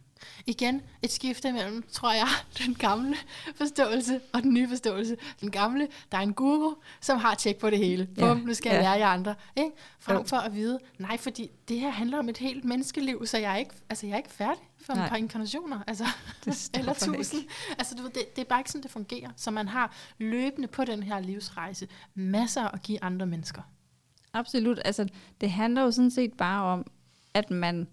Igen 0.46 0.82
et 1.02 1.10
skifte 1.12 1.52
mellem, 1.52 1.84
tror 1.92 2.12
jeg, 2.12 2.28
den 2.66 2.74
gamle 2.74 3.16
forståelse 3.54 4.20
og 4.32 4.42
den 4.42 4.54
nye 4.54 4.68
forståelse. 4.68 5.16
Den 5.40 5.50
gamle, 5.50 5.88
der 6.12 6.18
er 6.18 6.22
en 6.22 6.34
guru, 6.34 6.74
som 7.00 7.18
har 7.18 7.34
tjek 7.34 7.56
på 7.56 7.70
det 7.70 7.78
hele. 7.78 8.08
Ja, 8.16 8.26
Bum, 8.26 8.36
nu 8.36 8.54
skal 8.54 8.70
jeg 8.70 8.76
ja. 8.78 8.82
lære 8.82 8.98
jer 8.98 9.06
andre. 9.08 9.34
Ikke? 9.56 9.70
Frem 10.00 10.16
Jo. 10.16 10.22
for 10.22 10.36
at 10.36 10.54
vide, 10.54 10.78
nej, 10.98 11.16
fordi 11.18 11.50
det 11.68 11.80
her 11.80 11.90
handler 11.90 12.18
om 12.18 12.28
et 12.28 12.38
helt 12.38 12.64
menneskeliv, 12.64 13.26
så 13.26 13.38
jeg 13.38 13.52
er 13.52 13.56
ikke, 13.56 13.74
altså, 13.90 14.06
jeg 14.06 14.12
er 14.12 14.18
ikke 14.18 14.30
færdig 14.30 14.62
for 14.84 14.92
et 14.92 14.98
Nej. 14.98 15.08
par 15.08 15.16
inkarnationer. 15.16 15.80
Altså, 15.86 16.04
det 16.44 16.70
eller 16.78 16.94
tusind. 16.94 17.42
ikke. 17.42 17.52
Altså, 17.78 17.94
du 17.94 18.02
ved, 18.02 18.10
det, 18.10 18.36
det 18.36 18.42
er 18.42 18.48
bare 18.48 18.60
ikke 18.60 18.70
sådan, 18.70 18.82
det 18.82 18.90
fungerer. 18.90 19.30
Så 19.36 19.50
man 19.50 19.68
har 19.68 19.94
løbende 20.18 20.68
på 20.68 20.84
den 20.84 21.02
her 21.02 21.20
livsrejse 21.20 21.88
masser 22.14 22.68
at 22.68 22.82
give 22.82 23.04
andre 23.04 23.26
mennesker. 23.26 23.62
Absolut. 24.34 24.78
Altså, 24.84 25.08
det 25.40 25.50
handler 25.50 25.82
jo 25.82 25.90
sådan 25.90 26.10
set 26.10 26.32
bare 26.32 26.62
om, 26.64 26.86
at 27.34 27.50
man 27.50 27.86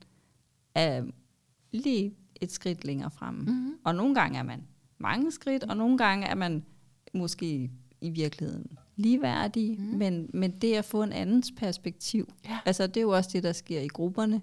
er 0.76 1.04
lige 1.72 2.16
et 2.42 2.52
skridt 2.52 2.86
længere 2.86 3.12
fremme. 3.12 3.42
Mm-hmm. 3.42 3.74
Og 3.84 3.96
nogle 3.96 4.16
gange 4.16 4.40
er 4.40 4.44
man 4.44 4.64
mange 4.98 5.32
skridt, 5.32 5.64
og 5.64 5.78
nogle 5.78 5.98
gange 5.98 6.28
er 6.28 6.36
man 6.36 6.66
måske 7.14 7.72
i 8.02 8.10
virkeligheden 8.10 8.78
ligeværdig, 8.96 9.80
Mhm. 9.80 9.90
mm. 9.92 9.98
men, 9.98 10.30
men 10.34 10.52
det 10.52 10.74
at 10.76 10.86
få 10.86 11.04
en 11.04 11.12
andens 11.14 11.52
perspektiv, 11.58 12.34
Ja. 12.46 12.60
altså 12.66 12.88
det 12.88 12.98
er 12.98 13.02
jo 13.02 13.10
også 13.10 13.30
det, 13.34 13.44
der 13.44 13.52
sker 13.54 13.80
i 13.82 13.88
grupperne. 13.88 14.42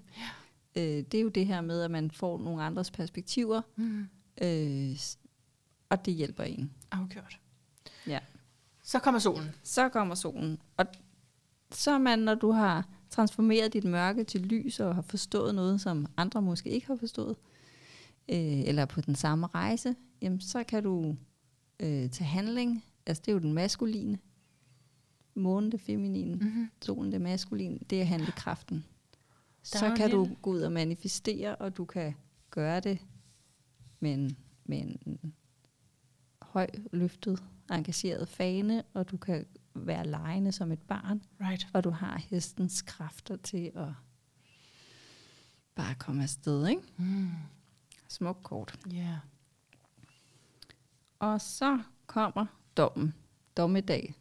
Ja. 0.75 0.81
Øh, 0.81 1.03
det 1.11 1.13
er 1.13 1.21
jo 1.21 1.29
det 1.29 1.45
her 1.47 1.61
med, 1.61 1.81
at 1.81 1.91
man 1.91 2.11
får 2.11 2.37
nogle 2.39 2.63
andres 2.63 2.91
perspektiver, 2.91 3.61
Mm. 3.75 4.07
øh, 4.41 4.95
og 5.89 6.05
det 6.05 6.13
hjælper 6.13 6.43
en. 6.43 6.71
Afgjort. 6.91 7.39
Ja. 8.07 8.19
Så 8.83 8.99
kommer 8.99 9.19
solen. 9.19 9.49
Så 9.63 9.89
kommer 9.89 10.15
solen, 10.15 10.57
og 10.77 10.85
så 11.71 11.91
er 11.91 11.97
man, 11.97 12.19
når 12.19 12.35
du 12.35 12.51
har 12.51 12.87
transformeret 13.09 13.73
dit 13.73 13.83
mørke 13.83 14.23
til 14.23 14.41
lys 14.41 14.79
og 14.79 14.95
har 14.95 15.01
forstået 15.01 15.55
noget, 15.55 15.81
som 15.81 16.05
andre 16.17 16.41
måske 16.41 16.69
ikke 16.69 16.87
har 16.87 16.95
forstået, 16.95 17.35
øh, 18.29 18.59
eller 18.59 18.81
er 18.81 18.85
på 18.85 19.01
den 19.01 19.15
samme 19.15 19.47
rejse, 19.47 19.95
jamen 20.21 20.41
så 20.41 20.63
kan 20.63 20.83
du 20.83 21.15
øh, 21.79 22.09
tage 22.09 22.27
handling. 22.27 22.85
Altså 23.05 23.21
det 23.25 23.31
er 23.31 23.33
jo 23.33 23.39
den 23.39 23.53
maskuline. 23.53 24.19
Månen 25.35 25.71
det 25.71 25.81
feminine. 25.81 26.35
Mm. 26.35 26.41
Mm-hmm. 26.45 26.69
Solen 26.81 27.11
det 27.11 27.21
maskuline. 27.21 27.79
Det 27.89 28.01
er 28.01 28.05
handlekraften. 28.05 28.85
Der 29.73 29.79
Så 29.79 29.93
kan 29.97 30.09
du 30.11 30.21
lille- 30.23 30.37
gå 30.41 30.49
ud 30.51 30.61
og 30.61 30.71
manifestere, 30.71 31.55
og 31.55 31.77
du 31.77 31.85
kan 31.85 32.13
gøre 32.49 32.79
det 32.79 32.99
med 33.99 34.13
en, 34.13 34.37
med 34.65 34.77
en 34.77 35.33
høj 36.41 36.67
løftet, 36.91 37.43
engageret 37.71 38.27
fane, 38.27 38.83
og 38.93 39.11
du 39.11 39.17
kan 39.17 39.45
være 39.87 40.07
lejende 40.07 40.51
som 40.51 40.71
et 40.71 40.81
barn, 40.81 41.21
Right. 41.41 41.67
og 41.73 41.83
du 41.83 41.89
har 41.89 42.17
hestens 42.29 42.81
kræfter 42.81 43.35
til 43.35 43.71
at 43.75 43.87
bare 45.75 45.95
komme 45.95 46.23
afsted, 46.23 46.67
ikke? 46.67 46.81
Mm. 46.97 47.29
Smuk 48.07 48.37
kort. 48.43 48.75
Yeah. 48.93 49.17
Og 51.19 51.41
så 51.41 51.79
kommer 52.07 52.45
dommen, 52.77 53.13
dommedag, 53.57 54.13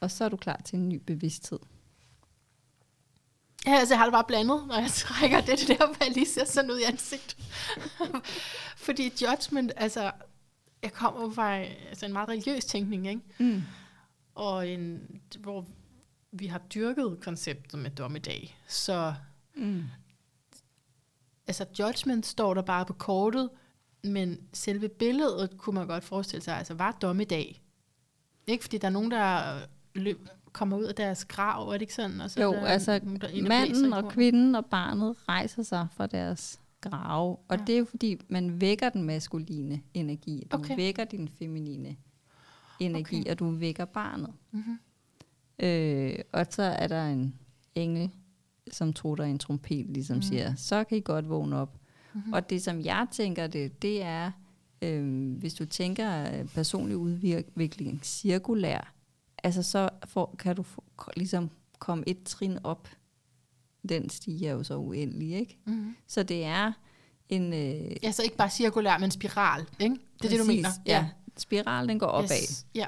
og 0.00 0.10
så 0.10 0.24
er 0.24 0.28
du 0.28 0.36
klar 0.36 0.60
til 0.64 0.78
en 0.78 0.88
ny 0.88 1.02
bevidsthed. 1.06 1.58
Ja, 3.66 3.74
altså 3.78 3.94
jeg 3.94 3.98
har 3.98 4.04
det 4.06 4.12
bare 4.12 4.24
blandet, 4.24 4.66
når 4.66 4.74
jeg 4.80 4.90
trækker 4.90 5.40
det, 5.40 5.58
det 5.58 5.68
der, 5.68 5.86
hvor 5.86 6.04
jeg 6.04 6.12
lige 6.14 6.26
ser 6.26 6.44
sådan 6.44 6.70
ud 6.70 6.78
i 6.78 6.82
ansigt. 6.82 7.36
Fordi 8.86 9.12
judgment, 9.22 9.72
altså, 9.76 10.12
jeg 10.82 10.92
kommer 10.92 11.32
fra 11.32 11.56
altså, 11.58 12.06
en 12.06 12.12
meget 12.12 12.28
religiøs 12.28 12.64
tænkning, 12.64 13.08
ikke? 13.08 13.20
Mm. 13.38 13.62
Og 14.36 14.68
en, 14.68 15.00
hvor 15.38 15.66
vi 16.32 16.46
har 16.46 16.58
dyrket 16.58 17.18
konceptet 17.20 17.80
med 17.80 17.90
dommedag. 17.90 18.58
Så 18.68 19.14
Mm. 19.54 19.82
altså 21.46 21.64
judgment 21.78 22.26
står 22.26 22.54
der 22.54 22.62
bare 22.62 22.84
på 22.86 22.92
kortet, 22.92 23.50
men 24.04 24.38
selve 24.52 24.88
billedet 24.88 25.58
kunne 25.58 25.74
man 25.74 25.86
godt 25.86 26.04
forestille 26.04 26.42
sig, 26.42 26.56
altså 26.56 26.74
var 26.74 26.92
dommedag. 27.02 27.62
Ikke 28.46 28.64
fordi 28.64 28.78
der 28.78 28.86
er 28.86 28.92
nogen, 28.92 29.10
der 29.10 29.58
løb, 29.94 30.28
kommer 30.52 30.76
ud 30.76 30.84
af 30.84 30.94
deres 30.94 31.24
grav, 31.24 31.68
er 31.68 31.72
det 31.72 31.80
ikke 31.80 31.94
sådan? 31.94 32.20
Og 32.20 32.30
så 32.30 32.42
Jo, 32.42 32.52
er 32.52 32.60
der 32.60 32.66
altså 32.66 33.00
nogen, 33.02 33.20
der 33.20 33.48
manden 33.48 33.92
og 33.92 34.10
kvinden 34.10 34.54
og 34.54 34.66
barnet 34.66 35.16
rejser 35.28 35.62
sig 35.62 35.86
fra 35.96 36.06
deres 36.06 36.60
grave. 36.80 37.36
Og 37.48 37.56
Ja. 37.58 37.64
det 37.66 37.74
er 37.74 37.78
jo 37.78 37.84
fordi, 37.84 38.16
man 38.28 38.60
vækker 38.60 38.88
den 38.88 39.02
maskuline 39.02 39.82
energi. 39.94 40.46
Du 40.52 40.56
Okay. 40.56 40.76
vækker 40.76 41.04
din 41.04 41.28
feminine 41.38 41.96
energi, 42.80 43.20
Okay. 43.20 43.30
og 43.30 43.38
du 43.38 43.50
vækker 43.50 43.84
barnet. 43.84 44.32
Mhm. 44.50 44.78
Øh, 45.58 46.18
og 46.32 46.46
så 46.50 46.62
er 46.62 46.86
der 46.86 47.06
en 47.06 47.34
engel, 47.74 48.10
som 48.72 48.92
trutter 48.92 49.24
en 49.24 49.38
trompet, 49.38 49.86
ligesom 49.88 50.16
mm. 50.16 50.22
siger, 50.22 50.54
så 50.54 50.84
kan 50.84 50.98
I 50.98 51.00
godt 51.00 51.28
vågne 51.28 51.56
op. 51.56 51.78
Mhm. 52.14 52.22
Mm. 52.26 52.32
Og 52.32 52.50
det, 52.50 52.62
som 52.62 52.80
jeg 52.80 53.06
tænker 53.12 53.46
det, 53.46 53.82
det 53.82 54.02
er, 54.02 54.30
øh, 54.82 55.32
hvis 55.38 55.54
du 55.54 55.64
tænker 55.64 56.38
øh, 56.38 56.48
personlig 56.48 56.96
udvikling 56.96 58.00
cirkulær, 58.02 58.92
altså 59.44 59.62
så 59.62 59.88
får, 60.04 60.34
kan 60.38 60.56
du 60.56 60.62
få, 60.62 60.84
ligesom 61.16 61.50
komme 61.78 62.04
et 62.06 62.22
trin 62.24 62.58
op. 62.64 62.88
Den 63.88 64.10
stiger 64.10 64.52
jo 64.52 64.62
så 64.62 64.76
uendelig, 64.76 65.30
ikke? 65.32 65.58
Mhm. 65.64 65.96
Så 66.06 66.22
det 66.22 66.44
er 66.44 66.72
en... 67.28 67.52
Øh, 67.52 67.96
Ja, 68.02 68.10
så 68.12 68.22
ikke 68.22 68.36
bare 68.36 68.50
cirkulær, 68.50 68.98
men 68.98 69.10
spiral, 69.10 69.64
ikke? 69.80 69.94
Det 69.94 70.24
er 70.24 70.28
det, 70.28 70.38
du 70.38 70.44
præcis, 70.44 70.48
mener? 70.56 70.68
Ja, 70.86 71.08
spiral, 71.36 71.88
den 71.88 71.98
går 71.98 72.06
opad. 72.06 72.42
Yes. 72.42 72.66
Ja. 72.74 72.86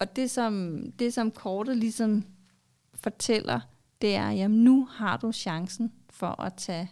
Og 0.00 0.16
det 0.16 0.30
som, 0.30 0.84
det, 0.98 1.14
som 1.14 1.30
kortet 1.30 1.76
ligesom 1.76 2.24
fortæller, 2.94 3.60
det 4.00 4.14
er, 4.14 4.30
jamen 4.30 4.64
nu 4.64 4.84
har 4.90 5.16
du 5.16 5.32
chancen 5.32 5.92
for 6.10 6.40
at 6.42 6.54
tage 6.54 6.90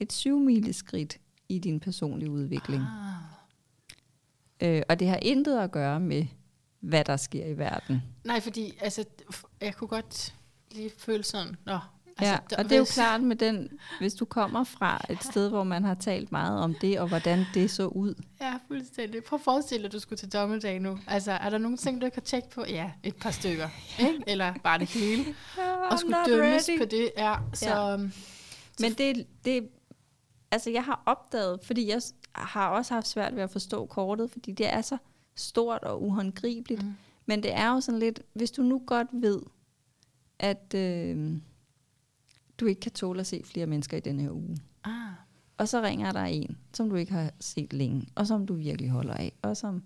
et 0.00 0.12
syvmileskridt 0.12 1.18
i 1.48 1.58
din 1.58 1.80
personlige 1.80 2.30
udvikling. 2.30 2.82
Ah. 2.82 4.76
Øh, 4.76 4.82
og 4.88 5.00
det 5.00 5.08
har 5.08 5.18
intet 5.22 5.58
at 5.58 5.70
gøre 5.70 6.00
med, 6.00 6.26
hvad 6.80 7.04
der 7.04 7.16
sker 7.16 7.46
i 7.46 7.58
verden. 7.58 8.02
Nej, 8.24 8.40
fordi 8.40 8.72
altså, 8.80 9.04
jeg 9.60 9.74
kunne 9.74 9.88
godt 9.88 10.34
lige 10.70 10.90
føle 10.98 11.22
sådan, 11.22 11.56
nå, 11.66 11.78
altså, 12.18 12.32
ja, 12.50 12.58
og 12.58 12.64
det 12.64 12.72
er 12.72 12.78
jo 12.78 12.84
klart 12.84 13.22
med 13.22 13.36
den, 13.36 13.68
hvis 14.00 14.14
du 14.14 14.24
kommer 14.24 14.64
fra 14.64 15.00
et 15.10 15.24
sted, 15.24 15.48
hvor 15.48 15.64
man 15.64 15.84
har 15.84 15.94
talt 15.94 16.32
meget 16.32 16.60
om 16.60 16.74
det, 16.80 17.00
og 17.00 17.08
hvordan 17.08 17.44
det 17.54 17.70
så 17.70 17.86
ud. 17.86 18.14
Ja, 18.40 18.54
fuldstændig. 18.68 19.24
Prøv 19.24 19.36
at 19.36 19.44
forestille 19.44 19.82
dig, 19.82 19.86
at 19.86 19.92
du 19.92 19.98
skulle 19.98 20.16
til 20.16 20.32
dommedag 20.32 20.80
nu. 20.80 20.98
Altså, 21.06 21.32
er 21.32 21.50
der 21.50 21.58
nogle 21.58 21.76
ting, 21.76 22.00
du 22.00 22.06
ikke 22.06 22.16
har 22.16 22.22
tjekket 22.22 22.50
på? 22.50 22.64
Ja, 22.68 22.90
et 23.02 23.16
par 23.16 23.30
stykker. 23.30 23.68
Ikke? 24.08 24.22
Eller 24.26 24.54
bare 24.64 24.78
det 24.78 24.88
hele. 24.88 25.24
Og 25.90 25.98
skulle 25.98 26.16
dømmes 26.26 26.70
på 26.78 26.84
det. 26.84 27.10
Ja, 27.18 27.34
så, 27.54 27.68
Ja. 27.68 27.90
ja. 27.90 27.96
Men 28.80 28.92
det, 28.92 29.26
det, 29.44 29.68
altså 30.50 30.70
jeg 30.70 30.84
har 30.84 31.02
opdaget, 31.06 31.60
fordi 31.62 31.88
jeg 31.88 32.00
har 32.32 32.68
også 32.68 32.94
haft 32.94 33.06
svært 33.08 33.36
ved 33.36 33.42
at 33.42 33.50
forstå 33.50 33.86
kortet, 33.86 34.30
fordi 34.30 34.52
det 34.52 34.72
er 34.74 34.80
så 34.80 34.96
stort 35.36 35.82
og 35.82 36.02
uhåndgribeligt. 36.02 36.82
Mm. 36.82 36.94
Men 37.26 37.42
det 37.42 37.54
er 37.54 37.68
jo 37.74 37.80
sådan 37.80 37.98
lidt, 37.98 38.20
hvis 38.32 38.50
du 38.50 38.62
nu 38.62 38.82
godt 38.86 39.08
ved, 39.12 39.40
at 40.38 40.74
øh, 40.74 41.36
du 42.60 42.66
ikke 42.66 42.80
kan 42.80 42.92
tåle 42.92 43.20
at 43.20 43.26
se 43.26 43.42
flere 43.44 43.66
mennesker 43.66 43.96
i 43.96 44.00
den 44.00 44.20
her 44.20 44.30
uge, 44.30 44.58
Ah, 44.84 45.12
og 45.56 45.68
så 45.68 45.82
ringer 45.82 46.12
der 46.12 46.24
en, 46.24 46.58
som 46.74 46.90
du 46.90 46.96
ikke 46.96 47.12
har 47.12 47.32
set 47.40 47.72
længe, 47.72 48.08
og 48.14 48.26
som 48.26 48.46
du 48.46 48.54
virkelig 48.54 48.90
holder 48.90 49.14
af, 49.14 49.32
og, 49.42 49.56
som, 49.56 49.82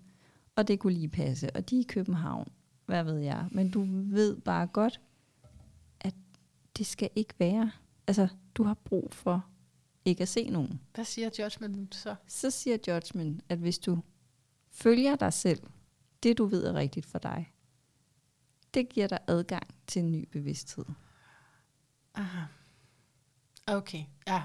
og 0.55 0.67
det 0.67 0.79
kunne 0.79 0.93
lige 0.93 1.07
passe, 1.09 1.49
og 1.55 1.69
de 1.69 1.75
er 1.75 1.79
i 1.79 1.83
København, 1.83 2.47
hvad 2.85 3.03
ved 3.03 3.17
jeg, 3.17 3.47
men 3.51 3.69
du 3.71 3.85
ved 3.89 4.41
bare 4.41 4.67
godt, 4.67 5.01
at 5.99 6.15
det 6.77 6.85
skal 6.85 7.09
ikke 7.15 7.33
være. 7.39 7.71
Altså, 8.07 8.27
du 8.55 8.63
har 8.63 8.73
brug 8.73 9.13
for 9.13 9.45
ikke 10.05 10.21
at 10.21 10.27
se 10.27 10.49
nogen. 10.49 10.81
hvad 10.93 11.05
siger 11.05 11.29
judgment 11.39 11.95
så? 11.95 12.15
Så 12.27 12.49
siger 12.49 12.77
judgment, 12.87 13.41
at 13.49 13.57
hvis 13.57 13.79
du 13.79 13.99
følger 14.71 15.15
dig 15.15 15.33
selv, 15.33 15.59
det 16.23 16.37
du 16.37 16.45
ved 16.45 16.65
er 16.65 16.73
rigtigt 16.73 17.05
for 17.05 17.19
dig, 17.19 17.53
det 18.73 18.89
giver 18.89 19.07
dig 19.07 19.19
adgang 19.27 19.67
til 19.87 19.99
en 19.99 20.11
ny 20.11 20.27
bevidsthed. 20.31 20.85
Aha. 22.15 22.41
Okay, 23.67 24.03
ja. 24.27 24.41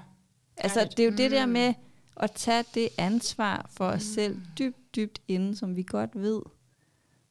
Altså, 0.56 0.88
det 0.96 1.00
er 1.06 1.10
jo 1.10 1.16
det 1.16 1.30
der 1.30 1.46
Mm. 1.46 1.52
med 1.52 1.74
at 2.16 2.32
tage 2.32 2.64
det 2.74 2.88
ansvar 2.98 3.66
for 3.70 3.84
os 3.86 3.94
Mm. 4.04 4.14
selv 4.14 4.40
dybt, 4.58 4.96
dybt 4.96 5.18
inde, 5.28 5.56
som 5.56 5.76
vi 5.76 5.82
godt 5.82 6.10
ved, 6.14 6.42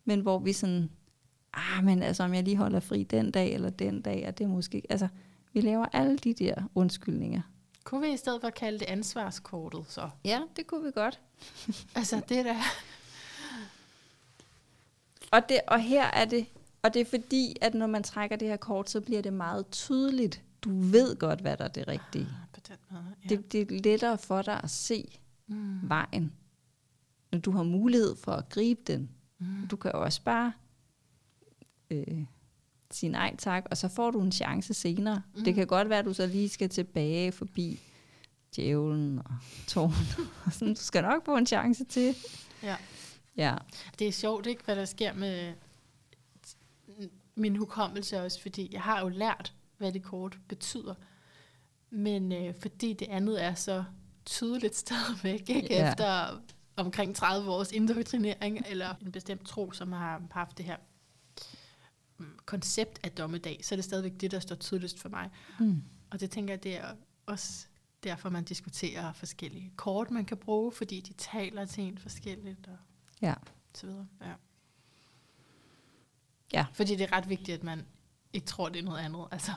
men 0.06 0.20
hvor 0.22 0.40
vi 0.40 0.54
sådan, 0.54 0.90
ah, 1.54 1.84
men 1.84 2.04
altså, 2.04 2.24
om 2.24 2.34
jeg 2.34 2.44
lige 2.44 2.58
holder 2.58 2.80
fri 2.80 3.04
den 3.04 3.32
dag 3.32 3.54
eller 3.54 3.70
den 3.70 4.02
dag, 4.02 4.28
og 4.28 4.38
det 4.38 4.44
er 4.44 4.48
måske, 4.48 4.82
altså, 4.90 5.08
vi 5.54 5.62
laver 5.62 5.86
alle 5.94 6.18
de 6.18 6.34
der 6.34 6.56
undskyldninger. 6.76 7.42
Kunne 7.84 8.02
vi 8.02 8.14
i 8.14 8.18
stedet 8.18 8.42
for 8.42 8.50
kalde 8.50 8.80
det 8.80 8.86
ansvarskortet, 8.86 9.86
så? 9.88 10.10
Ja, 10.26 10.42
det 10.56 10.68
kunne 10.68 10.84
vi 10.86 10.92
godt. 10.92 11.20
Altså, 11.96 12.22
det 12.30 12.46
der... 12.46 12.56
Og, 15.32 15.50
det, 15.50 15.60
og 15.68 15.80
her 15.82 16.04
er 16.06 16.26
det, 16.26 16.46
og 16.82 16.94
det 16.94 17.00
er 17.02 17.06
fordi, 17.06 17.56
at 17.62 17.74
når 17.74 17.88
man 17.88 18.04
trækker 18.04 18.36
det 18.36 18.48
her 18.48 18.58
kort, 18.58 18.90
så 18.90 19.02
bliver 19.02 19.22
det 19.22 19.34
meget 19.34 19.70
tydeligt. 19.72 20.42
Du 20.62 20.82
ved 20.82 21.16
godt, 21.16 21.42
hvad 21.42 21.58
der 21.58 21.64
er 21.64 21.68
det 21.68 21.88
rigtige. 21.88 22.24
Ah, 22.26 22.48
På 22.54 22.60
den 22.68 22.78
måde, 22.92 23.16
ja. 23.24 23.36
Det, 23.36 23.52
det 23.52 23.72
er 23.72 23.82
lettere 23.84 24.18
for 24.18 24.42
dig 24.42 24.64
at 24.64 24.70
se 24.70 25.20
mm. 25.48 25.90
vejen, 25.90 26.34
når 27.32 27.40
du 27.40 27.52
har 27.52 27.64
mulighed 27.64 28.16
for 28.16 28.32
at 28.32 28.50
gribe 28.50 28.82
den. 28.88 29.10
Mm. 29.40 29.68
Du 29.68 29.76
kan 29.76 29.92
jo 29.94 30.04
også 30.04 30.22
bare 30.22 30.54
øh, 31.92 32.26
sige 32.92 33.10
nej 33.10 33.36
tak, 33.38 33.66
og 33.72 33.78
så 33.78 33.88
får 33.88 34.12
du 34.12 34.22
en 34.22 34.32
chance 34.32 34.74
senere. 34.74 35.22
Mm. 35.36 35.44
Det 35.44 35.56
kan 35.56 35.68
godt 35.68 35.90
være, 35.90 36.00
at 36.00 36.06
du 36.06 36.14
så 36.14 36.28
lige 36.28 36.50
skal 36.50 36.70
tilbage 36.70 37.32
forbi 37.32 37.80
djævlen 38.56 39.20
og 39.20 39.36
tårn. 39.68 39.92
og 40.46 40.54
sådan. 40.54 40.74
Du 40.74 40.82
skal 40.82 41.04
nok 41.04 41.26
få 41.26 41.38
en 41.38 41.46
chance 41.46 41.84
til. 41.84 42.16
Ja. 42.64 42.76
Ja. 43.38 43.56
Det 44.00 44.08
er 44.08 44.12
sjovt, 44.12 44.46
ikke, 44.46 44.64
hvad 44.66 44.76
der 44.76 44.86
sker 44.86 45.14
med 45.14 45.54
min 47.36 47.56
hukommelse 47.56 48.22
også, 48.22 48.42
fordi 48.42 48.70
jeg 48.74 48.82
har 48.82 49.02
jo 49.02 49.08
lært, 49.08 49.54
hvad 49.78 49.92
det 49.92 50.04
kort 50.04 50.40
betyder. 50.48 50.96
Men 51.90 52.32
øh, 52.32 52.56
fordi 52.62 52.94
det 52.94 53.08
andet 53.10 53.44
er 53.44 53.54
så 53.54 53.84
tydeligt 54.26 54.76
stadigvæk, 54.86 55.50
ikke? 55.50 55.74
Ja. 55.74 55.90
efter 55.92 56.42
omkring 56.76 57.16
30 57.16 57.52
års 57.52 57.72
indoktrinering, 57.72 58.64
eller 58.70 58.96
en 59.06 59.12
bestemt 59.12 59.48
tro, 59.48 59.72
som 59.72 59.92
har 59.92 60.22
haft 60.32 60.58
det 60.58 60.66
her 60.66 60.78
mm, 62.18 62.40
koncept 62.46 63.00
af 63.04 63.12
dommedag, 63.12 63.60
så 63.64 63.76
er 63.76 63.78
det 63.78 63.84
stadigvæk 63.86 64.22
det, 64.22 64.32
der 64.32 64.40
står 64.40 64.56
tydeligst 64.56 65.00
for 65.00 65.10
mig. 65.10 65.30
Mm. 65.60 65.84
Og 66.12 66.20
det 66.20 66.32
tænker 66.32 66.54
jeg, 66.54 66.64
det 66.64 66.78
er 66.78 66.92
også 67.26 67.68
derfor, 68.04 68.30
man 68.30 68.44
diskuterer 68.44 69.14
forskellige 69.14 69.74
kort, 69.76 70.12
man 70.12 70.26
kan 70.26 70.38
bruge, 70.38 70.72
fordi 70.72 71.02
de 71.02 71.14
taler 71.14 71.66
til 71.66 71.84
en 71.84 71.98
forskelligt, 71.98 72.68
og 72.68 72.78
Ja. 73.22 73.34
så 73.74 73.86
videre. 73.88 74.08
Ja. 74.22 74.34
Ja. 76.54 76.66
Fordi 76.74 76.96
det 76.96 77.02
er 77.04 77.12
ret 77.18 77.30
vigtigt, 77.30 77.58
at 77.58 77.64
man 77.64 77.86
ikke 78.34 78.48
tror, 78.48 78.70
det 78.70 78.80
er 78.80 78.84
noget 78.84 79.00
andet. 79.00 79.26
Altså, 79.32 79.52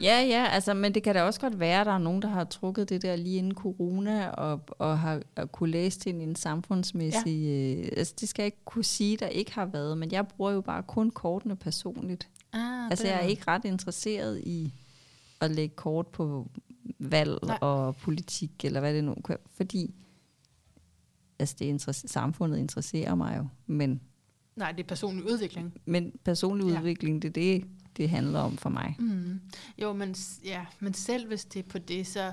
Ja, 0.00 0.20
ja, 0.20 0.46
altså, 0.46 0.74
men 0.74 0.94
det 0.94 1.02
kan 1.02 1.14
da 1.14 1.22
også 1.22 1.40
godt 1.40 1.60
være, 1.60 1.80
at 1.80 1.86
der 1.86 1.92
er 1.92 1.98
nogen, 1.98 2.22
der 2.22 2.28
har 2.28 2.44
trukket 2.44 2.88
det 2.88 3.02
der 3.02 3.16
lige 3.16 3.38
inden 3.38 3.54
corona, 3.54 4.28
og, 4.28 4.60
og 4.68 4.98
har 4.98 5.22
og 5.36 5.52
kunne 5.52 5.70
læse 5.70 6.00
det 6.00 6.06
i 6.06 6.22
en 6.22 6.36
samfundsmæssig... 6.36 7.42
Ja. 7.42 7.74
Øh, 7.74 7.88
altså, 7.96 8.14
det 8.20 8.28
skal 8.28 8.42
jeg 8.42 8.46
ikke 8.46 8.64
kunne 8.64 8.84
sige, 8.84 9.16
der 9.16 9.26
ikke 9.26 9.52
har 9.54 9.66
været, 9.66 9.98
men 9.98 10.12
jeg 10.12 10.28
bruger 10.28 10.50
jo 10.50 10.60
bare 10.60 10.82
kun 10.82 11.10
kortene 11.10 11.56
personligt. 11.56 12.28
ah, 12.52 12.90
Altså, 12.90 13.06
jeg 13.06 13.16
er 13.16 13.26
ikke 13.26 13.42
ret 13.48 13.64
interesseret 13.64 14.40
i 14.40 14.74
at 15.40 15.50
lægge 15.50 15.74
kort 15.76 16.06
på 16.06 16.50
valg 16.98 17.38
Nej. 17.42 17.58
og 17.60 17.96
politik, 17.96 18.64
eller 18.64 18.80
hvad 18.80 18.94
det 18.94 19.04
nu 19.04 19.14
kan 19.14 19.36
fordi 19.56 19.94
altså, 21.38 21.56
det 21.58 21.64
interesse, 21.64 22.08
samfundet 22.08 22.58
interesserer 22.58 23.14
mig 23.14 23.38
jo, 23.38 23.46
men, 23.66 24.00
Nej, 24.56 24.72
det 24.72 24.82
er 24.82 24.86
personlig 24.88 25.24
udvikling. 25.32 25.74
men 25.84 26.12
personlig 26.24 26.72
Ja. 26.72 26.78
udvikling, 26.78 27.22
det 27.22 27.28
er 27.28 27.32
det, 27.32 27.64
det 27.96 28.10
handler 28.10 28.40
om 28.40 28.56
for 28.56 28.68
mig. 28.70 28.96
Mm. 28.98 29.40
Jo, 29.82 29.92
men, 29.92 30.14
ja, 30.44 30.66
men 30.80 30.94
selv 30.94 31.26
hvis 31.26 31.44
det 31.44 31.64
er 31.66 31.68
på 31.70 31.78
det, 31.78 32.06
så 32.06 32.32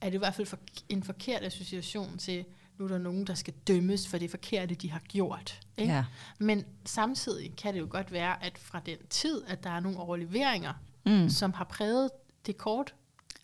er 0.00 0.06
det 0.06 0.14
i 0.14 0.18
hvert 0.18 0.34
fald 0.34 0.46
for, 0.46 0.58
en 0.88 1.02
forkert 1.02 1.42
association 1.42 2.18
til, 2.18 2.44
nu 2.78 2.84
er 2.84 2.88
der 2.88 2.98
nogen, 2.98 3.26
der 3.26 3.34
skal 3.34 3.54
dømmes 3.68 4.08
for 4.08 4.18
det 4.18 4.30
forkerte, 4.30 4.74
de 4.74 4.90
har 4.90 4.98
gjort. 5.08 5.60
Ikke? 5.76 5.92
Ja. 5.92 6.04
Men 6.38 6.64
samtidig 6.84 7.56
kan 7.56 7.74
det 7.74 7.80
jo 7.80 7.86
godt 7.90 8.12
være, 8.12 8.44
at 8.44 8.58
fra 8.58 8.80
den 8.86 8.96
tid, 9.10 9.42
at 9.48 9.64
der 9.64 9.70
er 9.70 9.80
nogle 9.80 9.98
overleveringer, 9.98 10.72
mm. 11.06 11.28
som 11.28 11.52
har 11.52 11.64
præget 11.64 12.10
det 12.46 12.56
kort. 12.56 12.94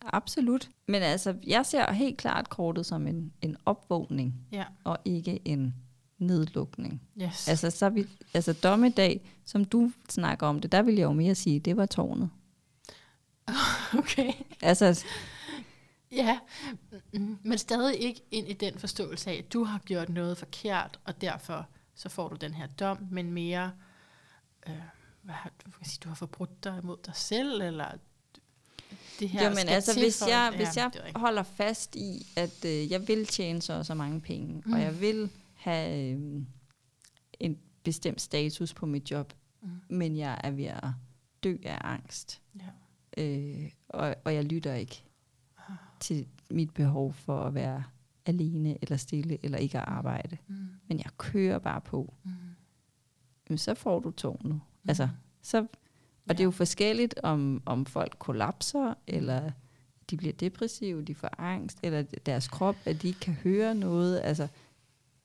Absolut. 0.05 0.69
Men 0.87 1.01
altså, 1.01 1.35
jeg 1.47 1.65
ser 1.65 1.91
helt 1.91 2.17
klart 2.17 2.49
kortet 2.49 2.85
som 2.85 3.07
en, 3.07 3.33
en 3.41 3.57
opvågning, 3.65 4.35
Ja, 4.51 4.63
og 4.83 4.97
ikke 5.05 5.39
en 5.45 5.75
nedlukning. 6.23 7.01
yes. 7.21 7.47
Altså, 7.47 7.69
så 7.69 7.89
vi, 7.89 8.05
altså 8.33 8.53
dommedag, 8.53 9.29
som 9.45 9.65
du 9.65 9.91
snakker 10.09 10.47
om 10.47 10.59
det, 10.59 10.71
der 10.71 10.81
vil 10.81 10.95
jeg 10.95 11.03
jo 11.03 11.13
mere 11.13 11.35
sige, 11.35 11.59
det 11.59 11.77
var 11.77 11.85
tårnet. 11.85 12.29
okay. 13.99 14.33
Altså, 14.61 15.03
Ja, 16.15 16.39
mm, 17.13 17.37
men 17.43 17.57
stadig 17.57 17.99
ikke 17.99 18.21
ind 18.31 18.49
i 18.49 18.53
den 18.53 18.79
forståelse 18.79 19.31
af, 19.31 19.35
at 19.35 19.53
du 19.53 19.63
har 19.63 19.79
gjort 19.79 20.09
noget 20.09 20.37
forkert, 20.37 20.99
og 21.05 21.21
derfor 21.21 21.67
så 21.95 22.09
får 22.09 22.29
du 22.29 22.35
den 22.35 22.53
her 22.53 22.67
dom, 22.67 22.97
men 23.11 23.31
mere, 23.31 23.71
øh, 24.67 24.75
hvad 25.21 25.35
har, 25.35 25.51
du 25.65 25.71
kan 25.71 25.85
sige, 25.85 25.99
du 26.03 26.07
har 26.09 26.15
forbrudt 26.15 26.63
dig 26.63 26.79
imod 26.83 26.97
dig 27.05 27.15
selv, 27.15 27.61
eller 27.61 27.87
det 29.19 29.29
her 29.29 29.43
jo, 29.43 29.49
men 29.49 29.67
altså, 29.67 29.99
hvis 29.99 30.21
jeg, 30.21 30.49
ja, 30.51 30.57
hvis 30.57 30.77
jeg 30.77 30.91
er 30.95 31.19
holder 31.19 31.43
fast 31.43 31.95
i, 31.95 32.27
at 32.35 32.65
øh, 32.65 32.91
jeg 32.91 33.07
vil 33.07 33.25
tjene 33.25 33.61
så 33.61 33.73
og 33.73 33.85
så 33.85 33.93
mange 33.93 34.21
penge. 34.21 34.63
Mm. 34.65 34.73
og 34.73 34.81
jeg 34.81 35.01
vil 35.01 35.29
have 35.63 36.13
øh, 36.17 36.41
en 37.39 37.57
bestemt 37.83 38.21
status 38.21 38.73
på 38.73 38.85
mit 38.85 39.11
job, 39.11 39.33
Mm. 39.61 39.69
men 39.89 40.17
jeg 40.17 40.41
er 40.43 40.51
ved 40.51 40.65
at 40.65 40.83
dø 41.43 41.57
af 41.63 41.77
angst, 41.81 42.41
Ja. 43.17 43.23
øh, 43.23 43.71
og, 43.89 44.15
og 44.25 44.33
jeg 44.35 44.43
lytter 44.45 44.73
ikke 44.73 45.03
til 45.99 46.27
mit 46.51 46.73
behov 46.73 47.13
for 47.13 47.39
at 47.43 47.53
være 47.53 47.83
alene 48.25 48.77
eller 48.81 48.97
stille 48.97 49.37
eller 49.45 49.57
ikke 49.57 49.77
at 49.77 49.83
arbejde. 49.87 50.37
Mm. 50.47 50.55
Men 50.87 50.97
jeg 50.97 51.05
kører 51.17 51.59
bare 51.59 51.81
på. 51.81 52.13
Mm. 52.23 52.31
Jamen, 53.49 53.57
så 53.57 53.73
får 53.73 53.99
du 53.99 54.11
tårnet. 54.11 54.61
Altså, 54.87 55.09
så, 55.41 55.57
og 55.61 55.67
ja. 56.27 56.33
det 56.33 56.39
er 56.39 56.43
jo 56.43 56.51
forskelligt, 56.51 57.19
om, 57.23 57.61
om 57.65 57.85
folk 57.85 58.15
kollapser, 58.19 58.93
eller 59.07 59.51
de 60.09 60.17
bliver 60.17 60.33
depressive, 60.33 61.01
de 61.03 61.15
får 61.15 61.29
angst, 61.41 61.79
eller 61.83 62.01
deres 62.25 62.47
krop, 62.47 62.75
at 62.85 63.01
de 63.01 63.07
ikke 63.07 63.19
kan 63.19 63.33
høre 63.33 63.75
noget. 63.75 64.19
Altså, 64.23 64.47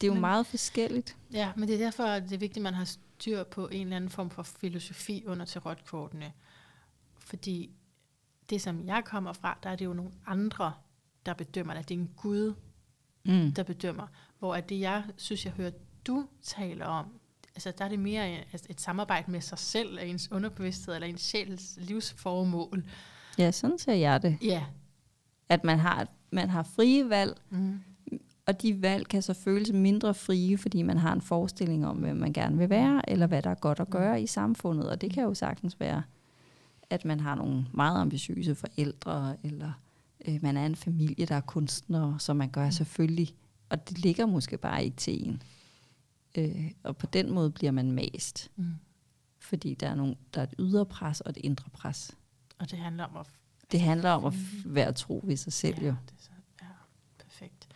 det 0.00 0.06
er 0.06 0.08
jo 0.08 0.14
Men- 0.14 0.20
meget 0.20 0.46
forskelligt. 0.46 1.16
Ja, 1.32 1.52
men 1.56 1.68
det 1.68 1.74
er 1.74 1.78
derfor, 1.84 2.04
at 2.04 2.22
det 2.22 2.32
er 2.32 2.38
vigtigt, 2.38 2.56
at 2.56 2.62
man 2.62 2.74
har 2.74 2.84
styr 2.84 3.44
på 3.44 3.68
en 3.68 3.80
eller 3.82 3.96
anden 3.96 4.10
form 4.10 4.30
for 4.30 4.42
filosofi 4.42 5.24
under 5.26 5.44
tarotkortene. 5.46 6.32
Fordi 7.18 7.70
det, 8.50 8.60
som 8.62 8.86
jeg 8.86 9.02
kommer 9.04 9.32
fra, 9.32 9.58
der 9.62 9.70
er 9.70 9.76
det 9.76 9.84
jo 9.84 9.92
nogle 9.92 10.10
andre, 10.26 10.72
der 11.26 11.34
bedømmer 11.34 11.74
det. 11.74 11.88
Det 11.88 11.94
er 11.94 11.98
en 11.98 12.10
Gud, 12.16 12.54
Mm. 13.24 13.52
der 13.52 13.62
bedømmer. 13.62 14.06
Hvor 14.38 14.54
at 14.54 14.68
det, 14.68 14.80
jeg 14.80 15.04
synes, 15.16 15.44
jeg 15.44 15.52
hører, 15.52 15.70
du 16.06 16.28
taler 16.42 16.86
om, 16.86 17.06
altså 17.54 17.72
der 17.78 17.84
er 17.84 17.88
det 17.88 17.98
mere 17.98 18.32
et, 18.54 18.66
et 18.70 18.80
samarbejde 18.80 19.30
med 19.30 19.40
sig 19.40 19.58
selv, 19.58 19.88
eller 19.88 20.02
ens 20.02 20.32
underbevidsthed, 20.32 20.94
eller 20.94 21.06
ens 21.08 21.20
sjæls 21.20 21.78
livsformål. 21.80 22.84
Ja, 23.38 23.50
sådan 23.50 23.78
ser 23.78 23.92
jeg 23.92 24.22
det. 24.22 24.38
Ja. 24.42 24.64
At 25.48 25.64
man 25.64 25.78
har, 25.78 26.06
man 26.30 26.50
har 26.50 26.62
frie 26.62 27.08
valg, 27.08 27.36
Mm. 27.50 27.80
Og 28.48 28.62
de 28.62 28.82
valg 28.82 29.08
kan 29.08 29.22
så 29.22 29.34
føles 29.34 29.72
mindre 29.72 30.14
frie, 30.14 30.58
fordi 30.58 30.82
man 30.82 30.98
har 30.98 31.12
en 31.12 31.20
forestilling 31.20 31.86
om, 31.86 31.96
hvem 31.96 32.16
man 32.16 32.32
gerne 32.32 32.58
vil 32.58 32.70
være, 32.70 33.10
eller 33.10 33.26
hvad 33.26 33.42
der 33.42 33.50
er 33.50 33.54
godt 33.54 33.80
at 33.80 33.90
gøre 33.90 34.22
i 34.22 34.26
samfundet. 34.26 34.90
Og 34.90 35.00
det 35.00 35.12
kan 35.12 35.22
jo 35.24 35.34
sagtens 35.34 35.80
være, 35.80 36.02
at 36.90 37.04
man 37.04 37.20
har 37.20 37.34
nogle 37.34 37.66
meget 37.74 38.00
ambitiøse 38.00 38.54
forældre, 38.54 39.36
eller 39.42 39.72
øh, 40.28 40.38
man 40.42 40.56
er 40.56 40.66
en 40.66 40.76
familie, 40.76 41.26
der 41.26 41.34
er 41.34 41.40
kunstnere, 41.40 42.16
så 42.20 42.34
man 42.34 42.50
gør 42.50 42.70
selvfølgelig, 42.70 43.34
og 43.68 43.88
det 43.88 43.98
ligger 43.98 44.26
måske 44.26 44.58
bare 44.58 44.84
ikke 44.84 44.96
til 44.96 45.28
en. 45.28 45.42
Øh, 46.38 46.70
og 46.82 46.96
på 46.96 47.06
den 47.06 47.32
måde 47.32 47.50
bliver 47.50 47.70
man 47.72 47.92
mast, 47.92 48.50
Mm. 48.56 48.64
fordi 49.38 49.74
der 49.74 49.88
er, 49.88 49.94
nogle, 49.94 50.16
der 50.34 50.40
er 50.40 50.44
et 50.44 50.54
ydre 50.58 50.86
pres 50.86 51.20
og 51.20 51.30
et 51.30 51.36
indre 51.36 51.70
pres. 51.72 52.10
Og 52.58 52.70
det 52.70 52.78
handler 52.78 53.04
om 53.04 53.16
at... 53.16 53.26
Det 53.72 53.80
handler 53.80 54.10
om 54.10 54.24
at 54.24 54.32
f- 54.32 54.62
være 54.64 54.92
tro 54.92 55.20
ved 55.24 55.36
sig 55.36 55.52
selv 55.52 55.76
ja, 55.80 55.86
jo. 55.86 55.94
Det 56.06 56.12
er 56.18 56.22
så, 56.22 56.30
ja, 56.62 56.66
perfekt. 57.18 57.68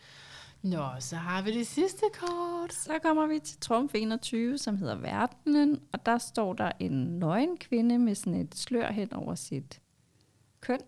Nå, 0.63 0.89
så 0.99 1.15
har 1.15 1.41
vi 1.41 1.57
det 1.57 1.67
sidste 1.67 2.03
kort. 2.13 2.73
Så 2.73 2.99
kommer 3.03 3.27
vi 3.27 3.39
til 3.39 3.59
Trump 3.59 3.91
21, 3.95 4.57
som 4.57 4.77
hedder 4.77 4.95
Verdenen, 4.95 5.81
og 5.91 6.05
der 6.05 6.17
står 6.17 6.53
der 6.53 6.71
en 6.79 7.19
nøgen 7.19 7.57
kvinde 7.57 7.99
med 7.99 8.15
sådan 8.15 8.39
et 8.41 8.55
slør 8.55 8.91
hen 8.91 9.13
over 9.13 9.35
sit 9.35 9.81
køn. 10.59 10.79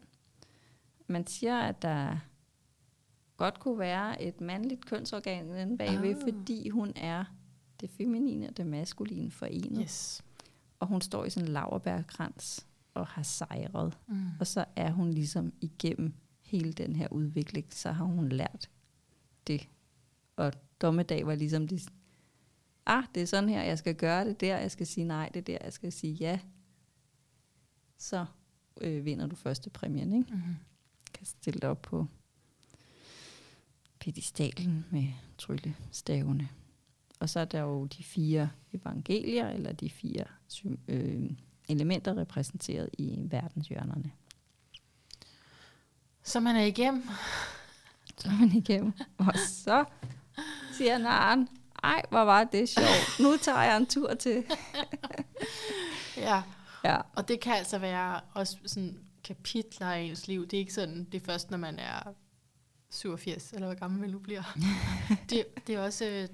Man 1.08 1.28
siger, 1.28 1.60
at 1.60 1.82
der 1.82 2.18
godt 3.38 3.60
kunne 3.60 3.80
være 3.80 4.22
et 4.22 4.42
mandligt 4.42 4.86
kønsorgan 4.86 5.56
inde 5.58 5.78
bagved, 5.78 6.16
Ah. 6.16 6.22
fordi 6.24 6.70
hun 6.70 6.94
er 6.96 7.26
det 7.82 7.90
feminine 7.90 8.50
og 8.50 8.58
det 8.58 8.68
maskuline 8.68 9.32
forenet. 9.32 9.80
Yes. 9.82 10.24
Og 10.80 10.88
hun 10.88 11.02
står 11.02 11.26
i 11.26 11.30
sådan 11.30 11.48
en 11.50 11.54
laverbærkrans 11.54 12.68
og 12.94 13.08
har 13.08 13.24
sejret. 13.24 13.98
Mm. 14.08 14.26
Og 14.40 14.48
så 14.48 14.66
er 14.76 14.92
hun 14.92 15.12
ligesom 15.12 15.54
igennem 15.62 16.14
hele 16.42 16.74
den 16.74 16.96
her 16.96 17.08
udvikling, 17.12 17.66
så 17.70 17.92
har 17.92 18.06
hun 18.06 18.30
lært 18.30 18.70
det. 19.48 19.70
Og 20.36 20.54
dommedag 20.82 21.28
var 21.28 21.36
ligesom 21.36 21.68
det, 21.68 21.90
ah, 22.86 23.04
det 23.16 23.24
er 23.24 23.28
sådan 23.28 23.50
her, 23.50 23.64
jeg 23.64 23.78
skal 23.78 23.96
gøre 23.96 24.26
det 24.26 24.42
der, 24.42 24.58
jeg 24.58 24.72
skal 24.72 24.88
sige 24.88 25.06
nej, 25.06 25.30
det 25.34 25.40
er 25.40 25.44
der, 25.44 25.58
jeg 25.64 25.74
skal 25.74 25.92
sige 25.92 26.14
ja. 26.14 26.40
Så 27.98 28.26
øh, 28.82 29.06
vinder 29.06 29.28
du 29.28 29.36
første 29.36 29.70
præmien, 29.70 30.14
ikke? 30.14 30.34
Mm. 30.34 30.56
Kan 31.14 31.26
stille 31.26 31.60
dig 31.60 31.70
op 31.70 31.82
på 31.82 32.08
pedestalen 34.00 34.86
med 34.92 35.08
tryllestavene. 35.38 36.50
Og 37.20 37.30
så 37.30 37.40
er 37.40 37.46
der 37.46 37.60
jo 37.60 37.86
de 37.86 38.04
fire 38.04 38.50
evangelier, 38.74 39.50
eller 39.50 39.72
de 39.72 39.90
fire 39.90 40.26
øh, 40.88 41.30
elementer 41.70 42.18
repræsenteret 42.18 42.90
i 42.98 43.20
verdenshjørnerne. 43.32 44.12
Så 46.24 46.40
man 46.40 46.56
er 46.56 46.64
igennem. 46.64 47.04
Så 48.22 48.28
er 48.30 48.40
man 48.40 48.52
igennem. 48.52 48.94
Og 49.18 49.34
så 49.48 49.86
siger 50.78 50.98
Naren, 50.98 51.48
ej, 51.84 52.02
hvor 52.10 52.22
var 52.22 52.44
det 52.44 52.70
sjovt. 52.70 53.20
Nu 53.20 53.38
tager 53.38 53.62
jeg 53.62 53.78
en 53.78 53.86
tur 53.86 54.14
til. 54.14 54.44
Ja. 56.18 56.42
Ja. 56.84 56.98
Og 57.16 57.28
det 57.28 57.40
kan 57.40 57.54
altså 57.54 57.78
være 57.78 58.20
også 58.34 58.58
sådan 58.66 59.00
kapitler 59.24 59.88
af 59.88 60.00
ens 60.02 60.28
liv. 60.28 60.48
Det 60.48 60.54
er 60.54 60.60
ikke 60.60 60.74
sådan, 60.74 61.04
det 61.12 61.22
er 61.22 61.26
først, 61.26 61.52
når 61.52 61.58
man 61.58 61.80
er 61.80 62.00
87, 62.90 63.52
eller 63.54 63.68
hvor 63.68 63.76
gammel 63.76 64.00
man 64.02 64.10
nu 64.10 64.20
bliver. 64.20 64.58
det, 65.30 65.46
det 65.68 65.76
er 65.76 65.80
også... 65.80 66.06
øh, 66.06 66.28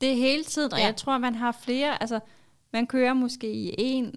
Det 0.00 0.10
er 0.12 0.16
hele 0.16 0.44
tiden, 0.44 0.72
og 0.72 0.78
Ja. 0.78 0.84
jeg 0.84 0.96
tror, 0.96 1.18
man 1.18 1.34
har 1.34 1.52
flere, 1.52 2.02
altså 2.02 2.20
man 2.72 2.86
kører 2.86 3.14
måske 3.14 3.52
i 3.52 3.74
en, 3.78 4.14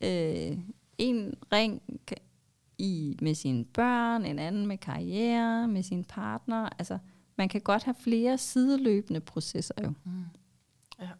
øh, 0.00 0.58
en 0.98 1.34
ring 1.52 1.82
i, 2.82 3.16
med 3.20 3.34
sine 3.34 3.64
børn, 3.64 4.24
en 4.24 4.38
anden 4.38 4.66
med 4.66 4.78
karriere, 4.78 5.68
med 5.68 5.82
sin 5.82 6.04
partner. 6.04 6.68
Altså, 6.78 6.98
man 7.36 7.48
kan 7.48 7.60
godt 7.60 7.82
have 7.82 7.94
flere 7.94 8.38
sideløbende 8.38 9.20
processer 9.20 9.74
jo. 9.82 9.92
Mm. 10.04 10.24
Ja. 11.00 11.10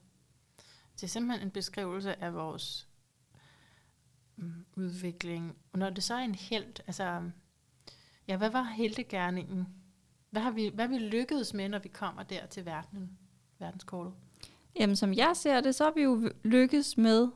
Det 0.95 1.03
er 1.03 1.07
simpelthen 1.07 1.47
en 1.47 1.51
beskrivelse 1.51 2.23
af 2.23 2.35
vores 2.35 2.89
mm, 4.37 4.65
udvikling. 4.77 5.57
Og 5.73 5.79
når 5.79 5.91
det 5.91 6.05
så 6.05 6.15
er 6.15 6.19
en 6.19 6.35
held, 6.35 6.81
altså, 6.87 7.31
ja, 8.29 8.37
hvad 8.37 8.51
var 8.51 8.63
heldegærningen? 8.63 9.69
Hvad 10.31 10.43
har 10.43 10.51
vi, 10.51 10.71
hvad 10.75 10.89
har 10.89 10.99
vi 10.99 10.99
lykkedes 10.99 11.55
med, 11.55 11.69
når 11.69 11.79
vi 11.79 11.89
kommer 11.89 12.23
der 12.23 12.47
til 12.47 12.67
verden, 12.67 13.19
verdenskortet? 13.59 14.13
Jamen, 14.81 14.97
som 14.97 15.15
jeg 15.15 15.33
ser 15.37 15.61
det, 15.61 15.75
så 15.75 15.85
har 15.85 15.93
vi 15.93 16.03
jo 16.03 16.31
lykkes 16.45 16.97
med 16.97 17.29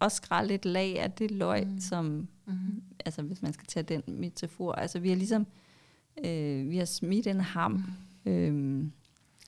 at 0.00 0.12
skrælle 0.12 0.54
et 0.54 0.64
lag 0.64 0.98
af 1.00 1.10
det 1.12 1.30
løg, 1.30 1.66
Mm. 1.66 1.72
mm. 1.72 1.80
som, 1.80 2.28
Mm-hmm. 2.48 2.82
altså 3.04 3.22
hvis 3.22 3.42
man 3.42 3.52
skal 3.52 3.66
tage 3.66 3.82
den 3.84 4.02
metafor, 4.20 4.72
altså 4.72 4.98
vi 4.98 5.08
har 5.08 5.16
ligesom, 5.16 5.46
øh, 6.24 6.70
vi 6.70 6.78
har 6.78 6.84
smidt 6.84 7.26
en 7.26 7.40
ham, 7.40 7.84
øh, 8.26 8.84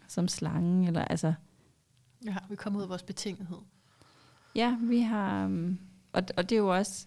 som 0.08 0.28
slangen, 0.28 0.84
eller 0.84 1.04
altså, 1.04 1.34
Ja, 2.26 2.36
vi 2.48 2.52
er 2.52 2.56
kommet 2.56 2.78
ud 2.78 2.82
af 2.82 2.88
vores 2.88 3.02
betingethed. 3.02 3.58
Ja, 4.54 4.76
vi 4.80 5.00
har, 5.00 5.44
um, 5.44 5.78
og, 6.12 6.22
og 6.36 6.50
det 6.50 6.56
er 6.56 6.60
jo 6.60 6.76
også, 6.76 7.06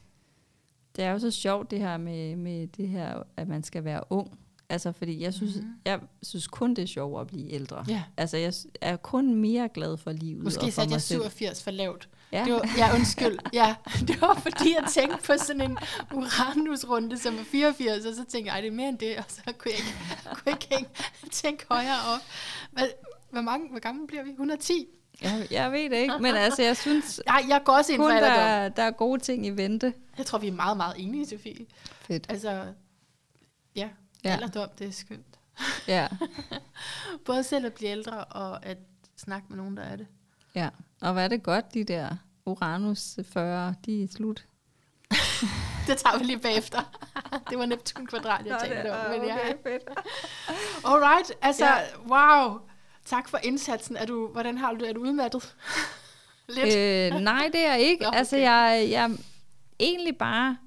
det 0.96 1.04
er 1.04 1.12
jo 1.12 1.20
så 1.20 1.32
sjovt 1.32 1.72
det 1.72 1.80
her 1.80 1.98
med, 1.98 2.36
med 2.36 2.68
det 2.68 2.88
her, 2.88 3.24
at 3.38 3.48
man 3.48 3.64
skal 3.64 3.84
være 3.84 4.04
ung. 4.10 4.40
Altså, 4.70 4.92
fordi 4.92 5.22
jeg 5.22 5.34
synes, 5.34 5.56
Mhm. 5.56 5.64
mm-hmm. 5.66 5.80
jeg 5.86 6.00
synes 6.24 6.48
kun, 6.48 6.70
det 6.74 6.82
er 6.82 6.86
sjovt 6.88 7.22
at 7.22 7.28
blive 7.28 7.50
ældre. 7.52 7.86
Ja. 7.88 8.04
Altså, 8.18 8.38
jeg 8.38 8.54
er 8.82 8.96
kun 8.96 9.36
mere 9.36 9.70
glad 9.74 9.98
for 9.98 10.12
livet 10.12 10.38
og 10.40 10.44
Måske 10.44 10.62
for 10.62 10.70
satte 10.70 10.94
jeg 10.94 11.02
selv. 11.02 11.20
87 11.22 11.64
for 11.64 11.72
lavt. 11.72 12.10
Ja. 12.32 12.44
Det 12.46 12.54
var, 12.54 12.70
ja, 12.78 12.96
undskyld. 12.96 13.38
Ja, 13.54 13.76
det 14.08 14.22
var 14.22 14.34
fordi, 14.34 14.76
jeg 14.80 14.84
tænkte 14.90 15.18
på 15.18 15.34
sådan 15.38 15.62
en 15.62 15.78
Uranus-runde, 16.14 17.18
som 17.18 17.38
var 17.38 17.44
84, 17.44 18.06
og 18.06 18.16
så 18.16 18.26
tænkte 18.26 18.48
jeg, 18.48 18.54
ej, 18.56 18.62
det 18.62 18.68
er 18.68 18.72
mere 18.72 18.90
end 18.90 18.98
det, 18.98 19.18
og 19.18 19.24
så 19.28 19.42
kunne 19.58 19.72
jeg 19.72 19.80
ikke, 19.80 19.94
kunne 20.36 20.58
jeg 20.72 20.80
ikke 20.80 20.90
tænke 21.32 21.66
højere 21.70 22.00
op. 22.14 22.20
Hvad, 22.72 22.88
hvor, 23.32 23.42
mange, 23.42 23.70
hvor 23.70 23.80
gammel 23.80 24.08
bliver 24.08 24.24
vi? 24.24 24.30
110? 24.30 24.88
jeg, 25.22 25.48
jeg 25.52 25.72
ved 25.72 25.90
det 25.90 25.96
ikke, 25.98 26.20
men 26.20 26.36
altså, 26.36 26.62
jeg 26.64 26.78
synes 26.78 27.22
Nej, 27.28 27.46
jeg 27.50 27.62
går 27.66 27.74
også 27.74 27.92
ind 27.94 28.00
for 28.02 28.06
kun, 28.08 28.16
der, 28.16 28.28
er- 28.32 28.70
der 28.70 28.84
er 28.84 28.92
gode 28.92 29.20
ting 29.20 29.46
i 29.46 29.50
vente. 29.50 29.94
Jeg 30.18 30.26
tror, 30.26 30.38
vi 30.40 30.48
er 30.48 30.52
meget, 30.52 30.78
meget 30.78 30.96
enige, 30.98 31.26
Sofie. 31.28 31.66
Fedt. 32.02 32.26
Altså, 32.30 32.50
ja, 32.52 32.66
Ja. 33.76 33.90
ja. 34.24 34.30
alderdom, 34.34 34.70
det 34.80 34.88
er 34.88 34.92
skønt. 34.92 35.26
Ja, 35.88 36.08
Både 37.26 37.44
selv 37.44 37.66
at 37.66 37.74
blive 37.74 37.92
ældre, 37.92 38.24
og 38.24 38.66
at 38.66 38.78
snakke 39.18 39.48
med 39.50 39.58
nogen, 39.58 39.78
der 39.78 39.84
er 39.84 39.96
det. 39.96 40.08
Ja. 40.56 40.70
Og 41.02 41.14
hvad 41.14 41.24
er 41.24 41.28
det 41.28 41.44
godt, 41.44 41.74
de 41.74 41.84
der 41.84 42.10
Uranus 42.46 43.20
40, 43.34 43.76
de 43.86 44.04
er 44.04 44.08
slut. 44.08 44.46
Det 45.88 45.98
tager 45.98 46.18
vi 46.18 46.24
lige 46.24 46.40
bagefter. 46.40 46.80
det 47.50 47.58
var 47.58 47.66
Neptun 47.66 48.06
kvadrat, 48.08 48.46
jeg 48.46 48.58
talte 48.64 48.92
om. 48.94 49.12
Men 49.12 49.28
ja. 49.28 49.38
fedt. 49.50 49.84
Alright, 50.90 51.32
altså, 51.42 51.66
Ja. 51.66 51.82
wow. 52.08 52.60
Tak 53.06 53.30
for 53.30 53.40
indsatsen. 53.44 53.98
Er 53.98 54.06
du, 54.06 54.28
hvordan 54.28 54.58
har 54.58 54.74
du? 54.74 54.86
Er 54.86 54.94
du 54.94 55.02
udmattet? 55.02 55.56
Lidt? 56.50 56.76
Øh. 56.76 57.22
Nej, 57.22 57.50
det 57.54 57.66
er 57.66 57.72
jeg 57.72 57.82
ikke. 57.82 58.04
Nå, 58.04 58.08
okay. 58.08 58.18
Altså, 58.18 58.36
okay. 58.36 58.46
jeg, 58.46 58.88
jeg 58.92 59.18
egentlig 59.80 60.18
bare... 60.18 60.58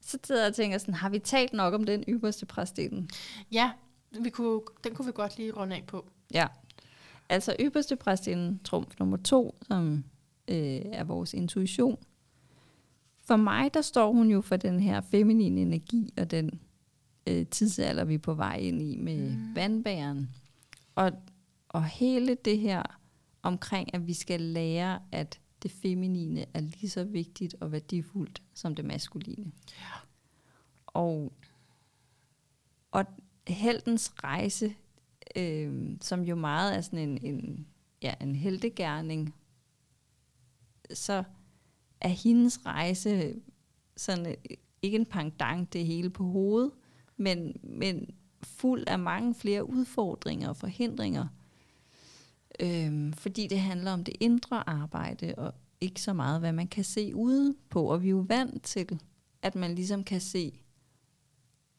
Så 0.00 0.18
sidder 0.24 0.40
jeg 0.40 0.48
og 0.48 0.54
tænker 0.54 0.78
sådan, 0.78 0.94
har 0.94 1.08
vi 1.08 1.18
talt 1.18 1.52
nok 1.52 1.74
om 1.74 1.84
den 1.84 2.04
ypperste 2.08 2.46
præstdelen? 2.46 3.10
Ja, 3.52 3.70
vi 4.20 4.30
kunne, 4.30 4.60
den 4.84 4.94
kunne 4.94 5.06
vi 5.06 5.12
godt 5.14 5.36
lige 5.36 5.52
runde 5.52 5.76
af 5.76 5.84
på. 5.86 6.06
Ja. 6.34 6.46
Altså 7.28 7.56
ypperste 7.60 7.96
præstdelen, 7.96 8.60
trumf 8.64 8.94
nummer 8.98 9.16
to, 9.16 9.56
som 9.62 10.04
øh, 10.48 10.80
er 10.84 11.04
vores 11.04 11.34
intuition. 11.34 11.98
For 13.18 13.36
mig, 13.36 13.74
der 13.74 13.80
står 13.80 14.12
hun 14.12 14.30
jo 14.30 14.40
for 14.40 14.56
den 14.56 14.80
her 14.80 15.00
feminine 15.00 15.60
energi 15.60 16.12
og 16.18 16.30
den 16.30 16.60
øh, 17.26 17.46
tidsalder, 17.46 18.04
vi 18.04 18.14
er 18.14 18.18
på 18.18 18.34
vej 18.34 18.56
ind 18.56 18.82
i 18.82 18.96
med 18.96 19.30
mm. 19.30 19.54
vandbæren. 19.54 20.30
Og, 20.94 21.12
og 21.68 21.84
hele 21.84 22.34
det 22.34 22.58
her 22.58 22.82
omkring, 23.42 23.94
at 23.94 24.06
vi 24.06 24.12
skal 24.12 24.40
lære, 24.40 25.00
at 25.12 25.40
det 25.62 25.70
feminine 25.70 26.44
er 26.54 26.60
lige 26.60 26.90
så 26.90 27.04
vigtigt 27.04 27.54
og 27.60 27.72
værdifuldt 27.72 28.42
som 28.54 28.74
det 28.74 28.84
maskuline. 28.84 29.52
Ja. 29.78 29.84
Og, 30.86 31.32
og 32.90 33.04
heldens 33.48 34.12
rejse, 34.24 34.74
øh, 35.36 35.96
som 36.00 36.22
jo 36.22 36.34
meget 36.34 36.76
er 36.76 36.80
sådan 36.80 36.98
en, 36.98 37.18
en, 37.22 37.66
ja, 38.02 38.14
en 38.20 38.34
heldegærning, 38.34 39.34
så 40.94 41.24
er 42.00 42.08
hendes 42.08 42.66
rejse 42.66 43.34
sådan 43.96 44.26
øh, 44.26 44.56
ikke 44.82 44.96
en 44.96 45.06
pangdang, 45.06 45.72
det 45.72 45.86
hele 45.86 46.10
på 46.10 46.24
hovedet, 46.24 46.70
men, 47.16 47.56
men 47.62 48.14
fuld 48.42 48.84
af 48.86 48.98
mange 48.98 49.34
flere 49.34 49.68
udfordringer 49.68 50.48
og 50.48 50.56
forhindringer. 50.56 51.26
Øhm, 52.60 53.12
fordi 53.12 53.46
det 53.46 53.60
handler 53.60 53.92
om 53.92 54.04
det 54.04 54.16
indre 54.20 54.68
arbejde, 54.68 55.34
og 55.36 55.54
ikke 55.80 56.00
så 56.00 56.12
meget, 56.12 56.40
hvad 56.40 56.52
man 56.52 56.68
kan 56.68 56.84
se 56.84 57.14
ude 57.14 57.54
på. 57.70 57.86
Og 57.86 58.02
vi 58.02 58.06
er 58.06 58.10
jo 58.10 58.24
vant 58.28 58.62
til, 58.62 59.00
at 59.42 59.54
man 59.54 59.74
ligesom 59.74 60.04
kan 60.04 60.20
se, 60.20 60.60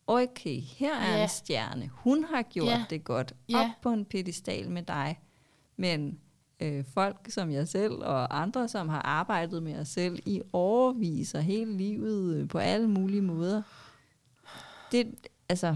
okay, 0.07 0.59
her 0.59 0.95
er 0.95 1.15
Ja. 1.17 1.23
en 1.23 1.29
stjerne. 1.29 1.87
Hun 1.93 2.23
har 2.23 2.41
gjort 2.41 2.67
Ja. 2.67 2.85
det 2.89 3.03
godt. 3.03 3.33
Ja. 3.49 3.57
Op 3.59 3.69
på 3.81 3.89
en 3.89 4.05
pedestal 4.05 4.69
med 4.71 4.83
dig. 4.83 5.19
Men 5.77 6.19
øh, 6.59 6.85
folk 6.85 7.17
som 7.31 7.51
jeg 7.51 7.67
selv 7.67 7.93
og 7.93 8.41
andre, 8.41 8.67
som 8.67 8.89
har 8.89 9.01
arbejdet 9.01 9.63
med 9.63 9.79
os 9.79 9.87
selv 9.87 10.19
i 10.25 10.41
overvis 10.53 11.33
og 11.33 11.43
hele 11.43 11.77
livet 11.77 12.35
øh, 12.35 12.47
på 12.47 12.57
alle 12.57 12.87
mulige 12.89 13.21
måder, 13.21 13.61
det, 14.91 15.15
altså, 15.49 15.75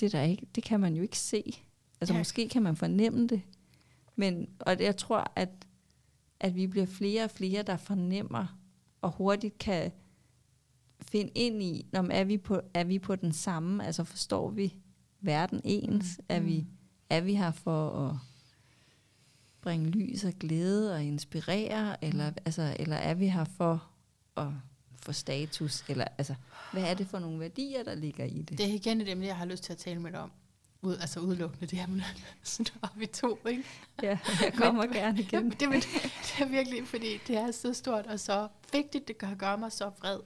det, 0.00 0.14
er 0.14 0.18
der 0.18 0.24
ikke, 0.24 0.46
det 0.54 0.64
kan 0.64 0.80
man 0.80 0.94
jo 0.94 1.02
ikke 1.02 1.18
se. 1.18 1.42
Altså 2.00 2.14
Ja. 2.14 2.20
måske 2.20 2.48
kan 2.48 2.62
man 2.62 2.76
fornemme 2.76 3.26
det, 3.26 3.42
men 4.16 4.48
og 4.60 4.80
jeg 4.80 4.96
tror, 4.96 5.32
at, 5.36 5.48
at 6.40 6.54
vi 6.54 6.66
bliver 6.66 6.86
flere 6.86 7.24
og 7.24 7.30
flere, 7.30 7.62
der 7.62 7.76
fornemmer 7.76 8.46
og 9.02 9.10
hurtigt 9.10 9.58
kan 9.58 9.92
finde 11.10 11.32
ind 11.34 11.62
i, 11.62 11.86
når 11.92 12.06
er 12.10 12.24
vi 12.24 12.38
på, 12.38 12.60
er 12.74 12.84
vi 12.84 12.98
på 12.98 13.16
den 13.16 13.32
samme, 13.32 13.86
altså 13.86 14.04
forstår 14.04 14.50
vi 14.50 14.74
verden 15.20 15.60
ens, 15.64 16.18
Mm, 16.18 16.24
er, 16.28 16.40
vi, 16.40 16.60
mm. 16.60 16.66
er 17.10 17.20
vi 17.20 17.34
her 17.34 17.50
for 17.50 18.08
at 18.08 18.16
bringe 19.60 19.90
lys 19.90 20.24
og 20.24 20.32
glæde 20.32 20.94
og 20.94 21.04
inspirere, 21.04 22.04
eller, 22.04 22.32
altså, 22.44 22.76
eller 22.78 22.96
er 22.96 23.14
vi 23.14 23.28
her 23.28 23.44
for 23.44 23.88
at 24.36 24.46
få 25.02 25.12
status, 25.12 25.84
eller 25.88 26.04
altså, 26.18 26.34
hvad 26.72 26.82
er 26.82 26.94
det 26.94 27.06
for 27.06 27.18
nogle 27.18 27.40
værdier, 27.40 27.84
der 27.84 27.94
ligger 27.94 28.24
i 28.24 28.42
det? 28.42 28.58
Det 28.58 28.70
er 28.70 28.74
igen 28.74 29.00
et 29.00 29.08
emne, 29.08 29.26
jeg 29.26 29.36
har 29.36 29.44
lyst 29.44 29.64
til 29.64 29.72
at 29.72 29.78
tale 29.78 30.00
med 30.00 30.12
dig 30.12 30.20
om. 30.20 30.30
Ud, 30.82 30.96
altså 30.96 31.20
udelukkende 31.20 31.66
det 31.66 31.78
her 31.78 31.86
med, 31.86 32.00
har 32.82 32.98
vi 32.98 33.06
to, 33.06 33.38
ikke? 33.48 33.64
Ja, 34.02 34.18
jeg 34.42 34.52
kommer 34.62 34.86
gerne 34.86 35.20
igen. 35.22 35.50
Det, 35.50 35.60
det, 35.60 35.70
det 36.22 36.34
er 36.40 36.48
virkelig, 36.48 36.86
fordi 36.88 37.18
det 37.26 37.36
er 37.36 37.50
så 37.50 37.72
stort 37.72 38.06
og 38.06 38.20
så 38.20 38.48
vigtigt, 38.72 39.08
det 39.08 39.18
kan 39.18 39.36
gøre 39.36 39.58
mig 39.58 39.72
så 39.72 39.90
vred. 40.00 40.18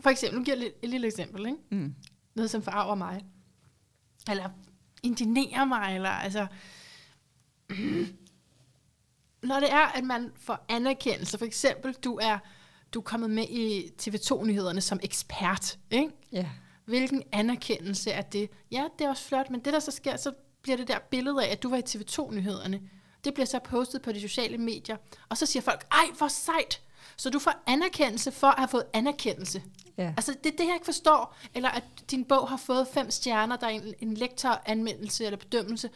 For 0.00 0.10
eksempel, 0.10 0.38
nu 0.38 0.44
giver 0.44 0.56
jeg 0.56 0.66
et, 0.66 0.74
et 0.82 0.90
lille 0.90 1.06
eksempel, 1.06 1.46
ikke? 1.46 1.58
Mm. 1.70 1.94
Noget, 2.34 2.50
som 2.50 2.62
forarver 2.62 2.94
mig. 2.94 3.24
Eller 4.30 4.48
indinerer 5.02 5.64
mig, 5.64 5.94
eller 5.94 6.10
altså... 6.10 6.46
Når 9.42 9.60
det 9.60 9.72
er, 9.72 9.86
at 9.86 10.04
man 10.04 10.32
får 10.40 10.64
anerkendelse, 10.68 11.38
for 11.38 11.44
eksempel, 11.44 11.92
du 11.92 12.18
er, 12.22 12.38
du 12.94 12.98
er 12.98 13.02
kommet 13.02 13.30
med 13.30 13.44
i 13.48 13.92
TV2-nyhederne 14.02 14.80
som 14.80 15.00
ekspert, 15.02 15.78
ikke? 15.90 16.10
Ja. 16.32 16.48
Hvilken 16.84 17.22
anerkendelse 17.32 18.10
er 18.10 18.22
det? 18.22 18.50
Ja, 18.70 18.84
det 18.98 19.04
er 19.04 19.08
også 19.08 19.24
flot, 19.24 19.50
men 19.50 19.60
det 19.60 19.72
der 19.72 19.80
så 19.80 19.90
sker, 19.90 20.16
så 20.16 20.32
bliver 20.62 20.76
det 20.76 20.88
der 20.88 20.98
billede 21.10 21.46
af, 21.46 21.52
at 21.52 21.62
du 21.62 21.70
var 21.70 21.76
i 21.76 21.82
TV2-nyhederne. 21.88 22.80
Det 23.24 23.34
bliver 23.34 23.46
så 23.46 23.58
postet 23.58 24.02
på 24.02 24.12
de 24.12 24.20
sociale 24.20 24.58
medier, 24.58 24.96
og 25.28 25.36
så 25.36 25.46
siger 25.46 25.62
folk, 25.62 25.86
ej, 25.92 26.06
hvor 26.18 26.28
sejt! 26.28 26.82
Så 27.16 27.30
du 27.30 27.38
får 27.38 27.62
anerkendelse 27.66 28.32
for 28.32 28.46
at 28.46 28.58
have 28.58 28.68
fået 28.68 28.84
anerkendelse. 28.92 29.62
Ja. 29.98 30.14
Altså, 30.16 30.34
det 30.44 30.52
er 30.52 30.56
det, 30.56 30.66
jeg 30.66 30.74
ikke 30.74 30.84
forstår. 30.84 31.36
Eller 31.54 31.68
at 31.68 31.84
din 32.10 32.24
bog 32.24 32.48
har 32.48 32.56
fået 32.56 32.88
fem 32.94 33.10
stjerner, 33.10 33.56
der 33.56 33.66
er 33.66 33.70
en, 33.70 33.94
en 34.00 34.14
lektoranmeldelse 34.14 35.24
eller 35.24 35.36
bedømmelse. 35.38 35.90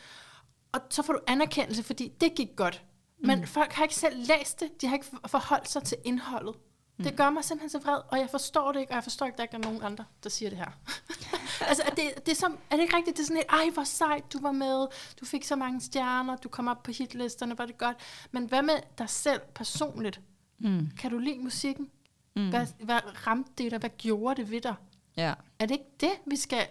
Og 0.72 0.80
så 0.90 1.02
får 1.02 1.12
du 1.12 1.20
anerkendelse, 1.26 1.82
fordi 1.82 2.12
det 2.20 2.34
gik 2.34 2.48
godt. 2.56 2.82
Men 3.18 3.38
mm. 3.38 3.46
folk 3.46 3.72
har 3.72 3.82
ikke 3.82 3.94
selv 3.94 4.16
læst 4.26 4.60
det. 4.60 4.80
De 4.80 4.86
har 4.86 4.94
ikke 4.94 5.06
for- 5.06 5.28
forholdt 5.28 5.68
sig 5.70 5.82
til 5.82 5.98
indholdet. 6.04 6.54
Mm. 6.98 7.04
Det 7.04 7.16
gør 7.16 7.30
mig 7.30 7.44
simpelthen 7.44 7.70
så 7.70 7.78
vred, 7.78 8.00
og 8.08 8.18
jeg 8.18 8.30
forstår 8.30 8.72
det 8.72 8.80
ikke, 8.80 8.92
og 8.92 8.94
jeg 8.94 9.02
forstår 9.02 9.26
ikke, 9.26 9.34
at 9.34 9.38
der 9.38 9.44
ikke 9.44 9.56
er 9.56 9.70
nogen 9.70 9.82
andre, 9.82 10.04
der 10.24 10.30
siger 10.30 10.48
det 10.48 10.58
her. 10.58 10.70
altså, 11.68 11.82
er 11.86 11.90
det, 11.90 12.26
det 12.26 12.32
er, 12.32 12.36
som, 12.36 12.58
er 12.70 12.76
det 12.76 12.82
ikke 12.82 12.96
rigtigt? 12.96 13.16
Det 13.16 13.22
er 13.22 13.26
sådan 13.26 13.36
et, 13.36 13.44
ej, 13.48 13.70
hvor 13.74 13.84
sejt, 13.84 14.32
du 14.32 14.38
var 14.40 14.52
med, 14.52 14.86
du 15.20 15.24
fik 15.24 15.44
så 15.44 15.56
mange 15.56 15.80
stjerner, 15.80 16.36
du 16.36 16.48
kom 16.48 16.68
op 16.68 16.82
på 16.82 16.90
hitlisterne, 16.90 17.58
var 17.58 17.66
det 17.66 17.78
godt. 17.78 17.96
Men 18.30 18.44
hvad 18.44 18.62
med 18.62 18.74
dig 18.98 19.08
selv 19.08 19.40
personligt? 19.54 20.20
Mm. 20.58 20.90
Kan 20.98 21.10
du 21.10 21.18
lide 21.18 21.38
musikken? 21.38 21.90
Mm. 22.36 22.48
Hvad, 22.50 22.66
hvad 22.84 23.26
ramte 23.26 23.50
det 23.58 23.70
dig? 23.70 23.78
Hvad 23.78 23.90
gjorde 23.98 24.42
det 24.42 24.50
ved 24.50 24.60
dig? 24.60 24.74
Ja. 25.16 25.34
Er 25.58 25.66
det 25.66 25.70
ikke 25.70 25.90
det, 26.00 26.12
vi 26.26 26.36
skal 26.36 26.66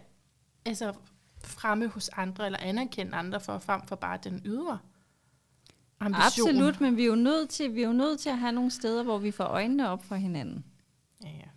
altså, 0.65 0.93
fremme 1.43 1.87
hos 1.87 2.09
andre, 2.09 2.45
eller 2.45 2.59
anerkende 2.59 3.13
andre 3.15 3.39
for, 3.39 3.59
frem 3.59 3.81
for 3.87 3.95
bare 3.95 4.19
den 4.23 4.41
ydre 4.45 4.79
ambition? 5.99 6.47
Absolut, 6.49 6.81
men 6.81 6.97
vi 6.97 7.01
er, 7.03 7.07
jo 7.07 7.15
nødt 7.15 7.49
til, 7.49 7.75
vi 7.75 7.81
er 7.81 7.87
jo 7.87 7.93
nødt 7.93 8.19
til 8.19 8.29
at 8.29 8.37
have 8.37 8.51
nogle 8.51 8.71
steder, 8.71 9.03
hvor 9.03 9.17
vi 9.17 9.31
får 9.31 9.43
øjnene 9.43 9.89
op 9.89 10.03
for 10.05 10.15
hinanden, 10.15 10.65
Ja, 11.23 11.29
ja. 11.29 11.47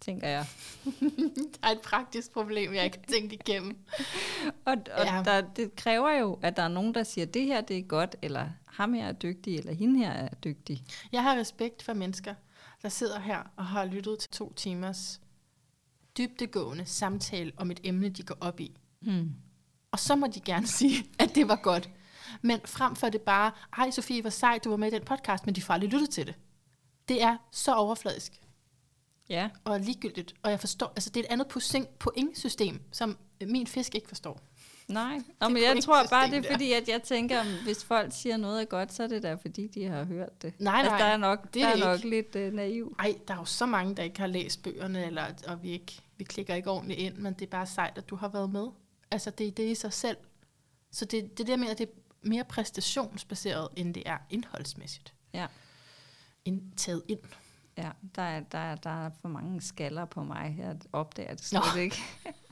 tænker 0.00 0.28
jeg. 0.28 0.46
Der 1.62 1.68
er 1.68 1.72
et 1.72 1.80
praktisk 1.80 2.32
problem, 2.32 2.74
jeg 2.74 2.84
ikke 2.84 2.98
har 3.06 3.12
tænkt 3.12 3.32
igennem. 3.32 3.76
Og, 4.64 4.72
og 4.72 5.04
Ja. 5.04 5.22
der, 5.24 5.40
det 5.40 5.76
kræver 5.76 6.10
jo, 6.10 6.38
at 6.42 6.56
der 6.56 6.62
er 6.62 6.68
nogen, 6.68 6.94
der 6.94 7.02
siger, 7.02 7.24
det 7.26 7.42
her 7.46 7.60
det 7.60 7.78
er 7.78 7.82
godt, 7.82 8.16
eller 8.22 8.48
ham 8.66 8.92
her 8.92 9.06
er 9.08 9.12
dygtig, 9.12 9.58
eller 9.58 9.74
hende 9.74 9.98
her 9.98 10.10
er 10.12 10.28
dygtig. 10.34 10.82
Jeg 11.12 11.22
har 11.22 11.36
respekt 11.36 11.82
for 11.82 11.92
mennesker, 11.92 12.34
der 12.86 12.90
sidder 12.90 13.20
her 13.20 13.42
og 13.56 13.66
har 13.66 13.84
lyttet 13.84 14.18
til 14.18 14.30
to 14.30 14.52
timers 14.52 15.20
dybdegående 16.18 16.86
samtale 16.86 17.52
om 17.56 17.70
et 17.70 17.80
emne, 17.84 18.08
de 18.08 18.22
går 18.22 18.36
op 18.40 18.60
i. 18.60 18.76
Mm. 19.02 19.32
Og 19.90 19.98
så 19.98 20.16
må 20.16 20.26
de 20.26 20.40
gerne 20.40 20.66
sige, 20.78 21.04
at 21.18 21.34
det 21.34 21.48
var 21.48 21.56
godt. 21.56 21.90
Men 22.42 22.60
frem 22.64 22.96
for 22.96 23.08
det 23.08 23.20
bare, 23.22 23.52
ej 23.78 23.90
Sofie, 23.90 24.20
hvor 24.20 24.30
sejt, 24.30 24.64
du 24.64 24.70
var 24.70 24.76
med 24.76 24.88
i 24.88 24.94
den 24.94 25.04
podcast, 25.04 25.46
men 25.46 25.54
de 25.54 25.62
får 25.62 25.74
aldrig 25.74 25.90
lyttet 25.90 26.10
til 26.10 26.26
det. 26.26 26.34
Det 27.08 27.22
er 27.22 27.36
så 27.52 27.74
overfladisk 27.74 28.40
Ja. 29.28 29.50
og 29.64 29.80
ligegyldigt. 29.80 30.34
Og 30.42 30.50
jeg 30.50 30.60
forstår, 30.60 30.86
altså 30.96 31.10
det 31.10 31.20
er 31.20 31.24
et 31.24 31.32
andet 31.32 31.46
point- 31.56 31.96
pointsystem, 31.98 32.82
som 32.92 33.18
min 33.46 33.66
fisk 33.66 33.94
ikke 33.94 34.08
forstår. 34.08 34.40
Nej, 34.88 35.18
Nå, 35.40 35.48
men 35.48 35.62
jeg 35.62 35.82
tror 35.82 36.06
bare, 36.10 36.30
det 36.30 36.46
er 36.46 36.52
fordi, 36.52 36.72
at 36.72 36.88
jeg 36.88 37.02
tænker, 37.02 37.40
om 37.40 37.46
hvis 37.64 37.84
folk 37.84 38.12
siger 38.12 38.36
noget 38.36 38.60
er 38.60 38.64
godt, 38.64 38.92
så 38.92 39.02
er 39.02 39.06
det 39.06 39.22
da 39.22 39.34
fordi, 39.34 39.66
de 39.66 39.84
har 39.84 40.04
hørt 40.04 40.42
det. 40.42 40.60
Nej, 40.60 40.74
altså, 40.74 40.90
nej, 40.90 40.98
der 40.98 41.04
er 41.04 41.16
nok, 41.16 41.54
det 41.54 41.62
er 41.62 41.76
der 41.76 41.86
er 41.86 41.92
nok 41.92 42.04
lidt 42.04 42.36
uh, 42.36 42.52
naiv. 42.54 42.96
Ej, 42.98 43.14
der 43.28 43.34
er 43.34 43.38
jo 43.38 43.44
så 43.44 43.66
mange, 43.66 43.94
der 43.94 44.02
ikke 44.02 44.20
har 44.20 44.26
læst 44.26 44.62
bøgerne, 44.62 45.06
eller, 45.06 45.24
og 45.46 45.62
vi, 45.62 45.70
ikke, 45.70 46.00
vi 46.16 46.24
klikker 46.24 46.54
ikke 46.54 46.70
ordentligt 46.70 47.00
ind, 47.00 47.16
men 47.16 47.34
det 47.34 47.42
er 47.42 47.50
bare 47.50 47.66
sejt, 47.66 47.98
at 47.98 48.10
du 48.10 48.16
har 48.16 48.28
været 48.28 48.50
med. 48.50 48.66
Altså, 49.10 49.30
det 49.30 49.46
er 49.46 49.50
det 49.50 49.70
i 49.70 49.74
sig 49.74 49.92
selv. 49.92 50.16
Så 50.92 51.04
det, 51.04 51.38
det 51.38 51.46
der 51.46 51.56
med, 51.56 51.68
at 51.68 51.78
det 51.78 51.88
er 51.88 51.92
mere 52.22 52.44
præstationsbaseret, 52.44 53.68
end 53.76 53.94
det 53.94 54.02
er 54.06 54.18
indholdsmæssigt. 54.30 55.14
Ja. 55.34 55.46
Ind, 56.44 56.62
taget 56.76 57.02
ind. 57.08 57.20
Ja, 57.78 57.90
der 58.14 58.22
er, 58.22 58.40
der, 58.40 58.58
er, 58.58 58.74
der 58.76 59.06
er 59.06 59.10
for 59.20 59.28
mange 59.28 59.60
skaller 59.60 60.04
på 60.04 60.22
mig. 60.22 60.56
Jeg 60.58 60.76
opdager 60.92 61.34
det 61.34 61.44
slet 61.44 61.62
Nå. 61.74 61.80
ikke. 61.80 61.96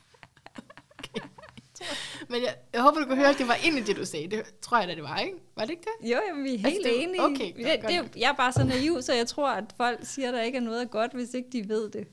Men 2.29 2.41
jeg, 2.41 2.55
jeg 2.73 2.81
håber, 2.81 2.99
du 2.99 3.05
kunne 3.05 3.15
høre, 3.17 3.29
at 3.29 3.37
det 3.37 3.47
var 3.47 3.55
egentlig 3.63 3.87
det, 3.87 3.95
du 3.95 4.05
sagde. 4.05 4.27
Det 4.27 4.43
tror 4.61 4.79
jeg 4.79 4.87
da, 4.87 4.95
det 4.95 5.03
var, 5.03 5.17
ikke? 5.17 5.37
Var 5.55 5.63
det 5.63 5.69
ikke 5.71 5.83
det? 6.01 6.11
Jo, 6.11 6.17
jamen, 6.27 6.43
vi 6.43 6.49
er 6.49 6.53
Altså, 6.53 6.69
helt 6.69 6.85
det 6.85 6.97
er- 6.99 7.03
enige. 7.03 7.21
okay, 7.23 7.53
godt, 7.81 7.89
det, 8.05 8.13
det, 8.13 8.21
jeg 8.21 8.29
er 8.29 8.33
bare 8.35 8.51
så 8.51 8.63
naiv, 8.63 9.01
så 9.01 9.13
jeg 9.13 9.27
tror, 9.27 9.49
at 9.49 9.63
folk 9.77 9.99
siger, 10.03 10.27
at 10.27 10.33
der 10.33 10.41
ikke 10.41 10.57
er 10.57 10.61
noget 10.61 10.91
godt, 10.91 11.13
hvis 11.13 11.33
ikke 11.33 11.49
de 11.51 11.69
ved 11.69 11.89
det. 11.89 12.07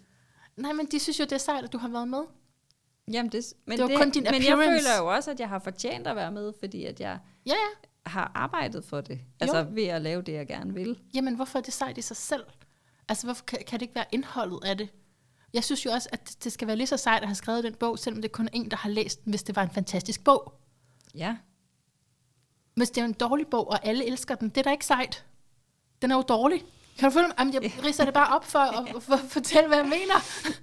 Nej, 0.56 0.72
men 0.72 0.86
de 0.86 0.98
synes 0.98 1.18
jo, 1.20 1.24
det 1.24 1.32
er 1.32 1.38
sejt, 1.38 1.64
at 1.64 1.72
du 1.72 1.78
har 1.78 1.88
været 1.88 2.08
med. 2.08 2.22
Jamen, 3.12 3.32
det, 3.32 3.44
men 3.66 3.78
Det 3.78 3.92
var 3.92 3.98
kun 3.98 4.10
din 4.10 4.22
Men 4.22 4.32
jeg 4.42 4.52
appearance. 4.52 4.84
føler 4.84 4.98
jo 4.98 5.06
også, 5.14 5.30
at 5.30 5.40
jeg 5.40 5.48
har 5.48 5.58
fortjent 5.58 6.06
at 6.06 6.16
være 6.16 6.32
med, 6.32 6.52
fordi 6.60 6.84
at 6.84 7.00
jeg 7.00 7.18
Ja, 7.46 7.50
ja. 7.52 7.56
har 8.10 8.32
arbejdet 8.34 8.84
for 8.84 9.00
det. 9.00 9.20
Altså 9.40 9.58
Jo. 9.58 9.66
ved 9.70 9.84
at 9.84 10.02
lave 10.02 10.22
det, 10.22 10.32
jeg 10.32 10.46
gerne 10.46 10.74
vil. 10.74 10.98
Jamen, 11.14 11.34
hvorfor 11.36 11.58
er 11.58 11.62
det 11.62 11.72
sejt 11.74 11.98
i 11.98 12.02
sig 12.02 12.16
selv? 12.16 12.44
Altså, 13.08 13.26
hvorfor 13.26 13.44
kan, 13.44 13.58
kan 13.66 13.78
det 13.80 13.82
ikke 13.82 13.94
være 13.94 14.04
indholdet 14.12 14.60
af 14.64 14.78
det? 14.78 14.88
Jeg 15.54 15.64
synes 15.64 15.84
jo 15.84 15.90
også, 15.90 16.08
at 16.12 16.36
det- 16.44 16.52
skal 16.52 16.66
være 16.68 16.76
lige 16.76 16.86
så 16.86 16.96
sejt 16.96 17.22
at 17.22 17.28
have 17.28 17.34
skrevet 17.34 17.64
den 17.64 17.74
bog, 17.74 17.98
selvom 17.98 18.22
det 18.22 18.32
kun 18.32 18.46
er 18.46 18.50
en, 18.52 18.70
der 18.70 18.76
har 18.76 18.88
læst 18.90 19.24
den, 19.24 19.30
hvis 19.30 19.42
det 19.42 19.56
var 19.56 19.62
en 19.62 19.70
fantastisk 19.70 20.24
bog. 20.24 20.54
Ja. 21.14 21.36
Hvis 22.74 22.90
det 22.90 23.00
er 23.00 23.04
en 23.04 23.12
dårlig 23.12 23.46
bog, 23.46 23.68
og 23.70 23.86
alle 23.86 24.06
elsker 24.06 24.34
den, 24.34 24.48
det 24.48 24.56
er 24.58 24.62
da 24.62 24.70
ikke 24.70 24.86
sejt. 24.86 25.24
Den 26.02 26.10
er 26.10 26.16
jo 26.16 26.22
dårlig. 26.22 26.64
Kan 26.98 27.08
du 27.08 27.12
følge 27.14 27.28
mig? 27.28 27.34
Jamen, 27.38 27.54
jeg 27.54 27.72
ridser 27.84 28.04
det 28.04 28.14
bare 28.14 28.36
op 28.36 28.44
for 28.44 28.58
at 28.58 29.02
for, 29.02 29.14
at 29.14 29.20
fortælle, 29.20 29.68
hvad 29.68 29.78
jeg 29.78 29.86
mener. 29.86 30.14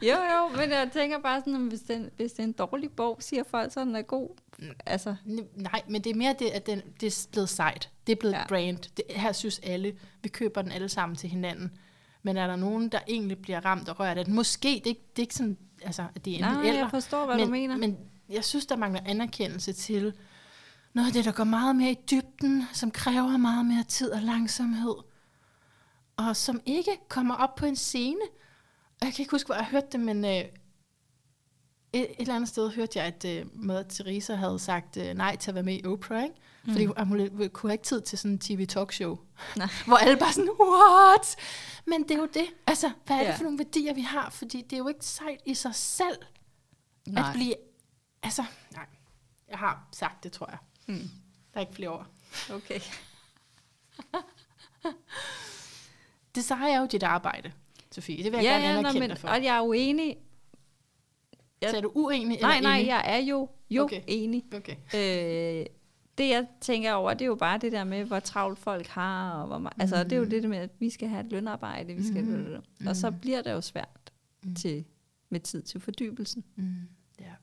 Jo, 0.01 0.15
jo, 0.33 0.57
men 0.57 0.69
jeg 0.71 0.89
tænker 0.93 1.19
bare 1.19 1.39
sådan, 1.39 1.55
at 1.55 1.61
hvis, 1.61 1.79
den, 1.79 2.09
hvis 2.17 2.31
det 2.31 2.39
er 2.39 2.43
en 2.43 2.51
dårlig 2.51 2.91
bog, 2.91 3.17
siger 3.19 3.43
folk, 3.43 3.73
så 3.73 3.79
den 3.79 3.95
er 3.95 4.01
god. 4.01 4.29
Altså, 4.85 5.15
Nej, 5.55 5.81
men 5.87 6.01
det 6.03 6.09
er 6.09 6.15
mere 6.15 6.35
det, 6.39 6.45
at 6.49 6.65
den, 6.65 6.81
det 7.01 7.07
er 7.07 7.27
blevet 7.31 7.49
sejt. 7.49 7.89
Det 8.07 8.11
er 8.13 8.19
blevet 8.19 8.33
ja. 8.33 8.47
Brand. 8.47 8.77
Det, 8.97 9.03
her 9.09 9.31
synes 9.31 9.59
alle, 9.63 9.95
vi 10.21 10.29
køber 10.29 10.61
den 10.61 10.71
alle 10.71 10.89
sammen 10.89 11.15
til 11.15 11.29
hinanden. 11.29 11.77
Men 12.23 12.37
er 12.37 12.47
der 12.47 12.55
nogen, 12.55 12.89
der 12.89 12.99
egentlig 13.07 13.37
bliver 13.37 13.65
ramt 13.65 13.89
og 13.89 13.99
rørt 13.99 14.17
af 14.17 14.25
den? 14.25 14.33
Måske, 14.33 14.67
det 14.67 14.85
ikke, 14.85 15.01
det 15.09 15.19
er 15.19 15.23
ikke 15.23 15.35
sådan, 15.35 15.57
altså, 15.81 16.05
at 16.15 16.25
det 16.25 16.31
er 16.31 16.37
enten 16.37 16.51
nej, 16.51 16.67
eller. 16.67 16.79
jeg 16.79 16.89
forstår, 16.89 17.25
hvad 17.25 17.35
men, 17.35 17.45
du 17.45 17.51
mener. 17.51 17.77
Men 17.77 17.97
jeg 18.29 18.45
synes, 18.45 18.65
der 18.65 18.75
mangler 18.75 19.01
anerkendelse 19.05 19.73
til 19.73 20.13
noget 20.93 21.07
af 21.07 21.13
det, 21.13 21.25
der 21.25 21.31
går 21.31 21.43
meget 21.43 21.75
mere 21.75 21.91
i 21.91 21.97
dybden, 22.11 22.63
som 22.73 22.91
kræver 22.91 23.37
meget 23.37 23.65
mere 23.65 23.83
tid 23.83 24.11
og 24.11 24.21
langsomhed, 24.21 24.95
og 26.17 26.35
som 26.35 26.61
ikke 26.65 26.91
kommer 27.09 27.35
op 27.35 27.55
på 27.55 27.65
en 27.65 27.75
scene. 27.75 28.21
Og 29.01 29.05
jeg 29.05 29.13
kan 29.13 29.23
ikke 29.23 29.31
huske, 29.31 29.47
hvor 29.47 29.55
jeg 29.55 29.65
hørte 29.65 29.87
det, 29.91 29.99
men 29.99 30.25
øh, 30.25 30.31
et, 30.31 30.51
et 31.93 32.09
eller 32.17 32.35
andet 32.35 32.49
sted 32.49 32.69
hørte 32.69 32.99
jeg, 32.99 33.07
at 33.07 33.25
øh, 33.25 33.45
Mother 33.53 33.83
Teresa 33.83 34.35
havde 34.35 34.59
sagt 34.59 34.97
øh, 34.97 35.13
nej 35.13 35.35
til 35.35 35.51
at 35.51 35.55
være 35.55 35.63
med 35.63 35.79
i 35.79 35.85
Oprah, 35.85 36.23
ikke? 36.23 36.35
Fordi 36.71 36.85
Mm. 36.85 36.93
hun, 37.07 37.29
hun, 37.37 37.49
kunne 37.49 37.69
have 37.69 37.73
ikke 37.73 37.83
tid 37.83 38.01
til 38.01 38.17
sådan 38.17 38.31
en 38.31 38.39
tv-talkshow, 38.39 39.17
Nej. 39.57 39.67
hvor 39.87 39.97
alle 39.97 40.17
bare 40.17 40.33
sådan, 40.33 40.49
what? 40.61 41.35
Men 41.87 42.03
det 42.03 42.11
er 42.11 42.17
jo 42.17 42.25
det. 42.33 42.45
Altså, 42.67 42.91
hvad 43.05 43.15
er 43.17 43.19
det 43.21 43.27
Ja. 43.29 43.35
for 43.35 43.43
nogle 43.43 43.57
værdier, 43.57 43.93
vi 43.93 44.01
har? 44.01 44.29
Fordi 44.29 44.61
det 44.61 44.73
er 44.73 44.77
jo 44.77 44.87
ikke 44.87 45.05
sejt 45.05 45.39
i 45.45 45.53
sig 45.53 45.75
selv, 45.75 46.17
Nej. 47.07 47.29
at 47.29 47.33
blive... 47.35 47.53
Altså, 48.23 48.43
nej. 48.73 48.85
Jeg 49.49 49.57
har 49.57 49.87
sagt 49.91 50.23
det, 50.23 50.31
tror 50.31 50.49
jeg. 50.49 50.57
Mm. 50.87 51.09
Der 51.53 51.57
er 51.57 51.59
ikke 51.59 51.73
flere 51.73 51.89
ord. 51.89 52.05
Okay. 52.53 52.79
Design 56.35 56.61
er 56.63 56.79
jo 56.79 56.85
dit 56.91 57.03
arbejde, 57.03 57.51
Sofie. 57.91 58.23
Det 58.23 58.31
vil 58.31 58.37
jeg 58.37 58.43
ja, 58.43 58.49
gerne 58.51 58.65
ja, 58.65 58.73
nå, 58.73 58.79
anerkende 58.79 58.99
men, 58.99 59.09
dig 59.09 59.17
for. 59.19 59.27
og 59.27 59.43
jeg 59.43 59.57
er 59.57 59.61
uenig. 59.61 60.17
jeg- 61.61 61.69
Så 61.69 61.77
er 61.77 61.81
du 61.81 61.91
uenig 61.95 62.39
Nej, 62.41 62.57
eller 62.57 62.69
nej, 62.69 62.77
enig? 62.77 62.87
jeg 62.87 63.01
er 63.05 63.17
jo, 63.17 63.49
jo 63.69 63.83
okay. 63.83 64.01
enig. 64.07 64.43
Okay. 64.53 64.75
Øh, 65.59 65.65
det 66.19 66.29
jeg 66.29 66.47
tænker 66.61 66.93
over, 66.93 67.13
det 67.13 67.21
er 67.21 67.25
jo 67.25 67.35
bare 67.35 67.57
det 67.57 67.71
der 67.71 67.83
med, 67.83 68.03
hvor 68.05 68.19
travlt 68.19 68.59
folk 68.59 68.87
har, 68.87 69.31
og 69.31 69.47
hvor 69.47 69.57
meget, 69.57 69.77
mm. 69.77 69.81
altså 69.81 70.03
det 70.03 70.11
er 70.11 70.17
jo 70.17 70.25
det 70.25 70.43
der 70.43 70.49
med, 70.49 70.57
at 70.57 70.69
vi 70.79 70.89
skal 70.89 71.07
have 71.09 71.25
et 71.25 71.31
lønarbejde, 71.31 71.93
vi 71.95 72.03
skal, 72.07 72.23
Mhm. 72.25 72.63
og 72.87 72.95
så 72.95 73.11
bliver 73.11 73.41
det 73.41 73.51
jo 73.51 73.61
svært 73.61 74.11
Mm. 74.43 74.55
til, 74.55 74.85
med 75.29 75.39
tid 75.39 75.61
til 75.61 75.79
fordybelsen. 75.79 76.43
Mm. 76.55 76.75
Ja. 77.19 77.33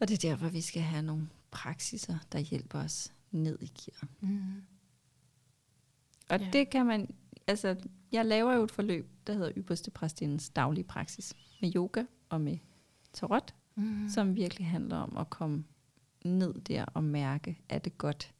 Og 0.00 0.08
det 0.08 0.24
er 0.24 0.28
derfor, 0.30 0.48
vi 0.48 0.60
skal 0.60 0.82
have 0.82 1.02
nogle 1.02 1.28
praksiser, 1.50 2.18
der 2.32 2.38
hjælper 2.38 2.78
os 2.78 3.12
ned 3.30 3.58
i 3.60 3.66
gear. 3.66 4.08
Mm. 4.20 4.62
Og 6.30 6.40
Ja. 6.40 6.48
det 6.52 6.70
kan 6.70 6.86
man, 6.86 7.14
altså 7.46 7.76
jeg 8.12 8.24
laver 8.26 8.54
jo 8.54 8.62
et 8.64 8.70
forløb, 8.70 9.08
der 9.26 9.32
hedder 9.32 9.52
Ypperste 9.56 9.90
Præstindens 9.90 10.50
daglige 10.50 10.84
praksis, 10.84 11.34
med 11.62 11.72
yoga 11.76 12.04
og 12.28 12.40
med 12.40 12.58
tarot, 13.12 13.54
Mm. 13.76 13.82
mm. 13.84 14.08
som 14.08 14.34
virkelig 14.36 14.66
handler 14.66 14.96
om 14.96 15.16
at 15.16 15.30
komme 15.30 15.64
ned 16.24 16.54
der 16.54 16.84
og 16.84 17.04
mærke, 17.04 17.58
er 17.68 17.78
det 17.78 17.98
godt, 17.98 18.32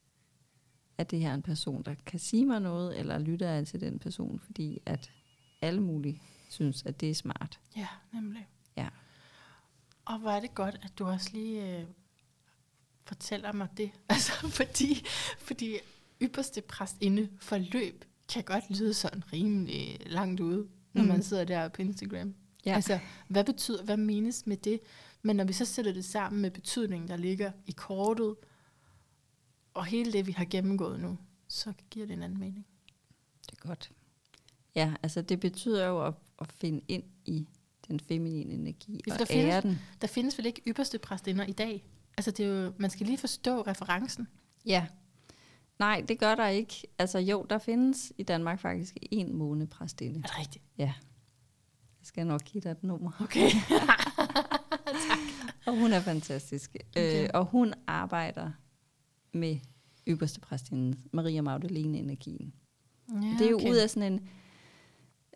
at 0.98 1.10
det 1.10 1.20
her 1.20 1.30
er 1.30 1.34
en 1.34 1.42
person, 1.42 1.82
der 1.82 1.94
kan 2.06 2.18
sige 2.18 2.46
mig 2.46 2.60
noget, 2.60 2.98
eller 2.98 3.18
lytter 3.18 3.48
jeg 3.48 3.66
til 3.66 3.80
den 3.80 3.98
person, 3.98 4.40
fordi 4.40 4.78
at 4.86 5.10
alle 5.62 5.80
mulige 5.80 6.22
synes, 6.50 6.82
at 6.86 7.00
det 7.00 7.10
er 7.10 7.14
smart. 7.14 7.60
Ja, 7.76 7.88
nemlig. 8.12 8.48
Ja. 8.76 8.88
Og 10.04 10.18
hvor 10.18 10.30
er 10.30 10.40
det 10.40 10.54
godt, 10.54 10.80
at 10.82 10.98
du 10.98 11.06
også 11.06 11.30
lige 11.32 11.78
øh, 11.78 11.84
fortæller 13.04 13.52
mig 13.52 13.68
det. 13.76 13.90
Altså, 14.08 14.32
fordi, 14.48 15.06
fordi 15.38 15.76
ypperste 16.22 16.60
præstinde 16.60 17.28
forløb 17.38 18.04
kan 18.32 18.44
godt 18.44 18.78
lyde 18.78 18.94
sådan 18.94 19.32
rimelig 19.32 19.98
langt 20.06 20.40
ude, 20.40 20.68
når. 20.92 21.02
Mm. 21.02 21.08
man 21.08 21.22
sidder 21.22 21.44
der 21.44 21.68
på 21.68 21.82
Instagram. 21.82 22.34
Ja. 22.66 22.74
Altså, 22.74 22.98
hvad 23.28 23.44
betyder, 23.44 23.84
hvad 23.84 23.96
menes 23.96 24.46
med 24.46 24.56
det? 24.56 24.80
Men 25.26 25.36
når 25.36 25.44
vi 25.44 25.52
så 25.52 25.64
sætter 25.64 25.92
det 25.92 26.04
sammen 26.04 26.42
med 26.42 26.50
betydningen, 26.50 27.08
der 27.08 27.16
ligger 27.16 27.52
i 27.66 27.72
kortet, 27.72 28.34
og 29.74 29.84
hele 29.84 30.12
det, 30.12 30.26
vi 30.26 30.32
har 30.32 30.44
gennemgået 30.44 31.00
nu, 31.00 31.18
så 31.48 31.72
giver 31.90 32.06
det 32.06 32.12
en 32.14 32.22
anden 32.22 32.38
mening. 32.40 32.66
Det 33.46 33.58
er 33.62 33.68
godt. 33.68 33.90
Ja, 34.74 34.94
altså 35.02 35.22
det 35.22 35.40
betyder 35.40 35.86
jo 35.86 36.06
at, 36.06 36.14
at 36.40 36.48
finde 36.52 36.80
ind 36.88 37.02
i 37.24 37.48
den 37.88 38.00
feminine 38.00 38.52
energi 38.54 39.00
Ja, 39.06 39.12
og 39.12 39.18
der 39.18 39.24
findes- 39.24 39.52
ære 39.52 39.60
den. 39.60 39.78
Der 40.00 40.06
findes 40.06 40.38
vel 40.38 40.46
ikke 40.46 40.62
ypperste 40.66 40.98
præstinder 40.98 41.44
i 41.44 41.52
dag? 41.52 41.84
Altså, 42.16 42.30
det 42.30 42.46
er 42.46 42.50
jo, 42.64 42.72
man 42.78 42.90
skal 42.90 43.06
lige 43.06 43.18
forstå 43.18 43.60
referencen. 43.62 44.28
Ja. 44.66 44.86
Nej, 45.78 46.04
det 46.08 46.18
gør 46.18 46.34
der 46.34 46.48
ikke. 46.48 46.82
Altså 46.98 47.18
jo, 47.18 47.46
der 47.50 47.58
findes 47.58 48.12
i 48.18 48.22
Danmark 48.22 48.60
faktisk 48.60 48.96
en 49.02 49.34
månepræstinde. 49.36 50.18
Er 50.18 50.22
det 50.22 50.38
rigtigt? 50.38 50.64
Ja. 50.78 50.84
Jeg 52.00 52.06
skal 52.06 52.26
nok 52.26 52.44
give 52.44 52.60
dig 52.60 52.70
et 52.70 52.82
nummer. 52.82 53.10
Okay. 53.20 53.50
Og 55.66 55.78
hun 55.80 55.92
er 55.92 56.00
fantastisk. 56.00 56.76
Okay. 56.90 57.22
Øh, 57.24 57.30
og 57.34 57.44
hun 57.44 57.74
arbejder 57.86 58.50
med 59.32 59.56
ypperste 60.08 60.40
præstinden, 60.40 61.00
Maria 61.12 61.42
Magdalene 61.42 61.98
energien. 61.98 62.52
Ja, 63.12 63.36
det 63.38 63.46
er 63.46 63.50
jo 63.50 63.56
okay. 63.56 63.70
ud 63.70 63.76
af 63.76 63.90
sådan 63.90 64.12
en, 64.12 64.28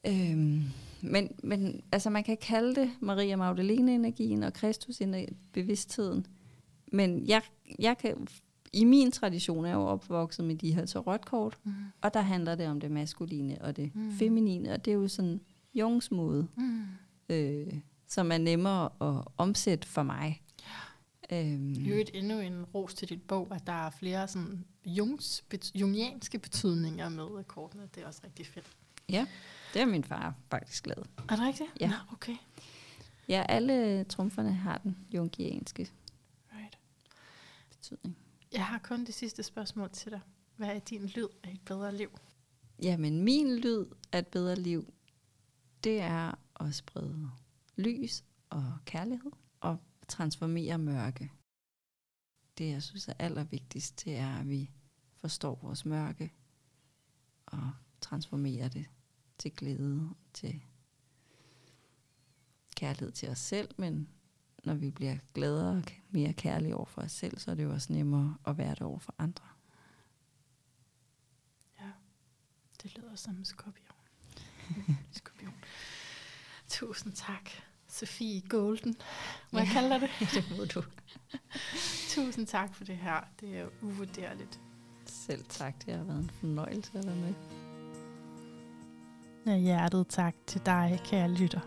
Øhm, 0.07 0.63
men, 1.03 1.29
men 1.43 1.81
altså 1.93 2.11
man 2.11 2.25
kan 2.25 2.37
kalde 2.43 2.75
det 2.75 2.91
Maria 3.01 3.37
Magdalene-energien 3.37 4.43
og 4.43 4.53
Kristus-bevidstheden. 4.53 6.27
Men 6.93 7.27
jeg, 7.29 7.43
jeg 7.79 7.99
kan, 7.99 8.27
i 8.73 8.85
min 8.85 9.11
tradition 9.11 9.65
er 9.65 9.69
jeg 9.69 9.75
jo 9.75 9.81
opvokset 9.81 10.45
med 10.45 10.55
de 10.57 10.75
her 10.75 10.87
tarotkort, 10.87 11.59
Mm. 11.65 11.73
og 12.01 12.15
der 12.15 12.21
handler 12.21 12.55
det 12.55 12.67
om 12.67 12.81
det 12.81 12.91
maskuline 12.91 13.59
og 13.63 13.77
det 13.77 13.95
mm. 13.95 14.13
feminine, 14.13 14.73
og 14.73 14.85
det 14.85 14.91
er 14.91 14.95
jo 14.95 15.09
sådan 15.09 15.41
Jungs 15.75 16.11
måde, 16.11 16.47
Mm. 16.57 16.83
øh, 17.29 17.73
som 18.09 18.33
er 18.33 18.39
nemmere 18.39 18.85
at 19.01 19.25
omsætte 19.37 19.89
for 19.89 20.03
mig. 20.03 20.43
Øhm, 21.33 21.73
I 21.73 21.89
øvrigt 21.89 22.11
endnu 22.15 22.39
en 22.41 22.65
ros 22.65 22.95
til 22.95 23.09
dit 23.09 23.23
bog, 23.23 23.49
at 23.55 23.67
der 23.67 23.73
er 23.87 23.91
flere 23.91 24.29
sådan 24.29 24.65
Jungs, 24.87 25.45
bet, 25.49 25.71
jungianske 25.75 26.39
betydninger 26.39 27.09
med 27.09 27.45
kortene. 27.45 27.89
Det 27.95 28.03
er 28.03 28.07
også 28.07 28.21
rigtig 28.25 28.47
fedt. 28.47 28.67
ja, 29.09 29.27
det 29.75 29.83
er 29.83 29.87
min 29.87 30.05
far 30.05 30.35
faktisk 30.51 30.87
lavet. 30.87 31.07
Er 31.29 31.37
det 31.37 31.41
rigtigt? 31.47 31.71
Ja. 31.81 31.89
Nå, 31.89 31.95
okay. 32.13 32.37
Ja, 33.29 33.45
alle 33.49 34.05
trumferne 34.05 34.53
har 34.55 34.79
den 34.79 34.99
jungianske 35.15 35.91
Right. 36.53 36.79
betydning. 37.71 38.17
Jeg 38.53 38.67
har 38.67 38.79
kun 38.79 39.05
det 39.05 39.15
sidste 39.15 39.43
spørgsmål 39.43 39.91
til 39.91 40.13
dig. 40.13 40.21
Hvad 40.57 40.69
er 40.69 40.79
din 40.79 41.07
lyd 41.07 41.29
af 41.45 41.51
et 41.53 41.61
bedre 41.67 41.97
liv? 41.97 42.19
Jamen, 42.83 43.23
min 43.23 43.57
lyd 43.57 43.85
af 44.13 44.19
et 44.19 44.27
bedre 44.27 44.57
liv, 44.57 44.93
det 45.85 46.01
er 46.01 46.33
at 46.61 46.75
sprede 46.75 47.31
lys 47.79 48.25
og 48.51 48.79
kærlighed 48.85 49.33
og 49.61 49.79
transformere 50.09 50.79
mørke. 50.79 51.33
Det, 52.59 52.71
jeg 52.71 52.83
synes 52.83 53.09
er 53.09 53.13
allervigtigst, 53.19 54.05
det 54.05 54.17
er, 54.17 54.37
at 54.37 54.49
vi 54.49 54.71
forstår 55.17 55.59
vores 55.63 55.85
mørke 55.85 56.33
og 57.47 57.73
transformerer 58.01 58.69
det 58.69 58.87
til 59.39 59.53
glæde, 59.53 60.11
til 60.35 60.63
kærlighed 62.77 63.13
til 63.13 63.29
os 63.29 63.39
selv, 63.39 63.69
men 63.77 64.09
når 64.65 64.75
vi 64.75 64.91
bliver 64.91 65.19
gladere 65.35 65.77
og 65.77 65.83
mere 66.11 66.33
kærlige 66.33 66.77
over 66.77 66.87
for 66.87 67.03
os 67.03 67.13
selv, 67.13 67.39
så 67.39 67.51
er 67.51 67.55
det 67.55 67.65
jo 67.65 67.73
også 67.73 67.93
nemmere 67.93 68.37
at 68.47 68.59
være 68.59 68.71
det 68.71 68.83
over 68.83 68.99
for 68.99 69.15
andre. 69.19 69.49
Ja, 71.81 71.91
det 72.83 72.97
lyder 72.97 73.15
som 73.15 73.37
en 73.37 73.45
skorpion. 73.45 73.97
skorpion. 75.13 75.55
Tusind 76.69 77.13
tak, 77.13 77.51
Sofie 77.99 78.41
Golden. 78.49 78.97
Må 79.53 79.59
jeg 79.59 79.69
Ja. 79.69 79.73
kalde 79.73 79.91
dig 79.91 80.01
det? 80.01 80.11
det 80.35 80.59
må 80.59 80.65
du. 80.65 80.83
Tusind 82.15 82.47
tak 82.47 82.75
for 82.75 82.85
det 82.85 82.97
her. 82.97 83.21
Det 83.41 83.59
er 83.59 83.67
uvurderligt. 83.83 84.61
Selv 85.07 85.45
tak, 85.49 85.75
det 85.87 85.95
har 85.95 86.05
været 86.05 86.19
en 86.19 86.31
fornøjelse 86.41 86.99
at 86.99 87.07
være 87.07 87.17
med. 87.17 87.35
Af 89.47 89.61
hjertet 89.61 90.07
tak 90.09 90.35
til 90.47 90.61
dig, 90.67 91.01
kære 91.05 91.31
lytter. 91.31 91.61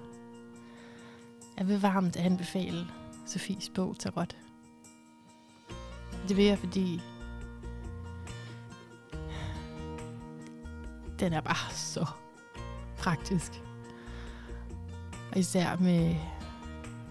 Jeg 1.58 1.68
vil 1.68 1.82
varmt 1.82 2.16
anbefale 2.18 2.88
Sofies 3.28 3.70
bog 3.76 4.00
Tarot. 4.00 4.36
Det 6.28 6.38
vil 6.38 6.46
jeg, 6.46 6.60
fordi 6.60 7.02
den 11.20 11.34
er 11.34 11.42
bare 11.42 11.72
så 11.74 12.06
praktisk. 12.98 13.52
Og 15.32 15.40
især 15.40 15.78
med 15.80 16.16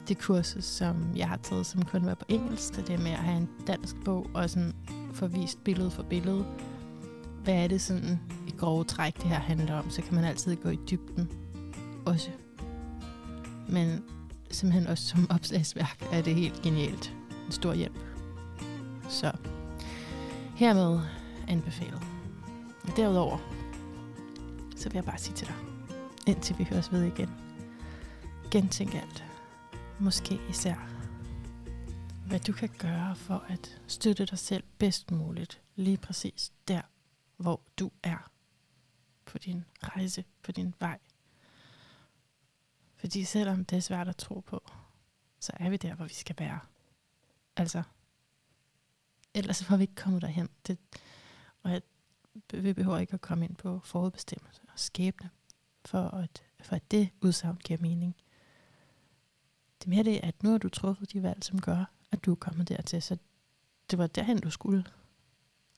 det 0.08 0.18
kursus, 0.18 0.64
som 0.64 0.96
jeg 1.16 1.28
har 1.28 1.36
taget, 1.36 1.66
som 1.66 1.84
kun 1.84 2.06
var 2.06 2.14
på 2.14 2.24
engelsk, 2.28 2.74
så 2.74 2.82
det 2.82 3.02
med 3.02 3.10
at 3.10 3.18
have 3.18 3.36
en 3.36 3.48
dansk 3.66 3.96
bog 4.04 4.30
og 4.34 4.50
sådan 4.50 4.74
få 5.14 5.26
vist 5.26 5.64
billede 5.64 5.90
for 5.90 6.02
billede. 6.02 6.46
Hvad 7.44 7.54
er 7.54 7.68
det 7.68 7.80
sådan 7.80 8.20
i 8.46 8.50
grove 8.50 8.84
træk, 8.84 9.16
det 9.16 9.24
her 9.24 9.38
handler 9.38 9.74
om? 9.74 9.90
Så 9.90 10.02
kan 10.02 10.14
man 10.14 10.24
altid 10.24 10.56
gå 10.56 10.68
i 10.68 10.78
dybden 10.90 11.30
også. 12.06 12.30
Men 13.68 14.02
simpelthen 14.50 14.86
også 14.86 15.06
som 15.06 15.30
opslagsværk 15.30 16.08
er 16.12 16.22
det 16.22 16.34
helt 16.34 16.62
genialt. 16.62 17.14
En 17.46 17.52
stor 17.52 17.74
hjælp. 17.74 17.98
Så 19.08 19.32
hermed 20.54 21.00
anbefalet. 21.48 22.02
Derudover, 22.96 23.38
så 24.76 24.88
vil 24.88 24.94
jeg 24.94 25.04
bare 25.04 25.18
sige 25.18 25.34
til 25.34 25.46
dig, 25.46 25.56
indtil 26.26 26.58
vi 26.58 26.66
høres 26.70 26.92
ved 26.92 27.02
igen. 27.02 27.39
Gentænk 28.50 28.94
alt. 28.94 29.24
Måske 30.00 30.40
især, 30.48 30.76
hvad 32.26 32.40
du 32.40 32.52
kan 32.52 32.68
gøre 32.78 33.16
for 33.16 33.44
at 33.48 33.80
støtte 33.86 34.26
dig 34.26 34.38
selv 34.38 34.64
bedst 34.78 35.10
muligt, 35.10 35.62
lige 35.76 35.96
præcis 35.96 36.52
der, 36.68 36.82
hvor 37.36 37.60
du 37.78 37.90
er 38.02 38.30
på 39.24 39.38
din 39.38 39.64
rejse, 39.82 40.24
på 40.42 40.52
din 40.52 40.74
vej. 40.78 40.98
Fordi 42.96 43.24
selvom 43.24 43.64
det 43.64 43.76
er 43.76 43.80
svært 43.80 44.08
at 44.08 44.16
tro 44.16 44.40
på, 44.40 44.70
så 45.40 45.52
er 45.54 45.70
vi 45.70 45.76
der, 45.76 45.94
hvor 45.94 46.04
vi 46.04 46.14
skal 46.14 46.36
være. 46.38 46.60
Altså, 47.56 47.82
ellers 49.34 49.64
får 49.64 49.76
vi 49.76 49.82
ikke 49.82 49.94
kommet 49.94 50.22
derhen. 50.22 50.48
Det, 50.66 50.78
og 51.62 51.72
at 51.72 51.82
vi 52.52 52.72
behøver 52.72 52.98
ikke 52.98 53.14
at 53.14 53.20
komme 53.20 53.44
ind 53.44 53.56
på 53.56 53.80
forudbestemmelse 53.84 54.62
og 54.72 54.78
skæbne, 54.78 55.30
for 55.84 56.08
at, 56.08 56.42
for 56.62 56.76
at 56.76 56.90
det 56.90 57.10
udsagn 57.20 57.56
giver 57.56 57.80
mening. 57.80 58.16
Det 59.80 59.86
er 59.86 59.90
mere 59.90 60.04
det, 60.04 60.20
at 60.22 60.42
nu 60.42 60.50
har 60.50 60.58
du 60.58 60.68
truffet 60.68 61.12
de 61.12 61.22
valg, 61.22 61.44
som 61.44 61.60
gør, 61.60 61.84
at 62.10 62.24
du 62.24 62.30
er 62.30 62.36
kommet 62.36 62.68
dertil, 62.68 63.02
så 63.02 63.18
det 63.90 63.98
var 63.98 64.06
derhen, 64.06 64.40
du 64.40 64.50
skulle. 64.50 64.84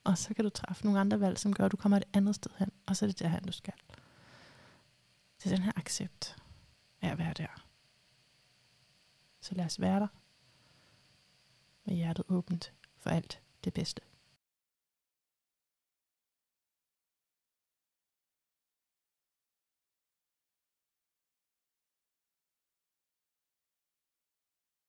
Og 0.05 0.19
så 0.19 0.35
kan 0.35 0.45
du 0.45 0.51
træffe 0.51 0.85
nogle 0.85 1.01
andre 1.01 1.21
valg, 1.21 1.39
som 1.39 1.55
gør, 1.55 1.65
at 1.65 1.73
du 1.73 1.77
kommer 1.77 1.97
et 1.97 2.05
andet 2.13 2.35
sted 2.35 2.51
hen, 2.59 2.71
og 2.87 2.97
så 2.97 3.05
er 3.05 3.09
det 3.09 3.19
derhen, 3.19 3.43
du 3.43 3.53
skal. 3.53 3.75
Det 5.39 5.53
er 5.53 5.57
den 5.57 5.65
her 5.65 5.73
accept 5.77 6.37
af 7.03 7.09
at 7.11 7.19
være 7.19 7.33
der. 7.33 7.67
Så 9.41 9.55
lad 9.55 9.65
os 9.65 9.81
være 9.81 10.01
der 10.01 10.09
med 11.85 11.95
hjertet 11.95 12.25
åbent 12.29 12.73
for 12.97 13.11
alt 13.11 13.41
det 13.65 13.75
bedste. 13.75 14.03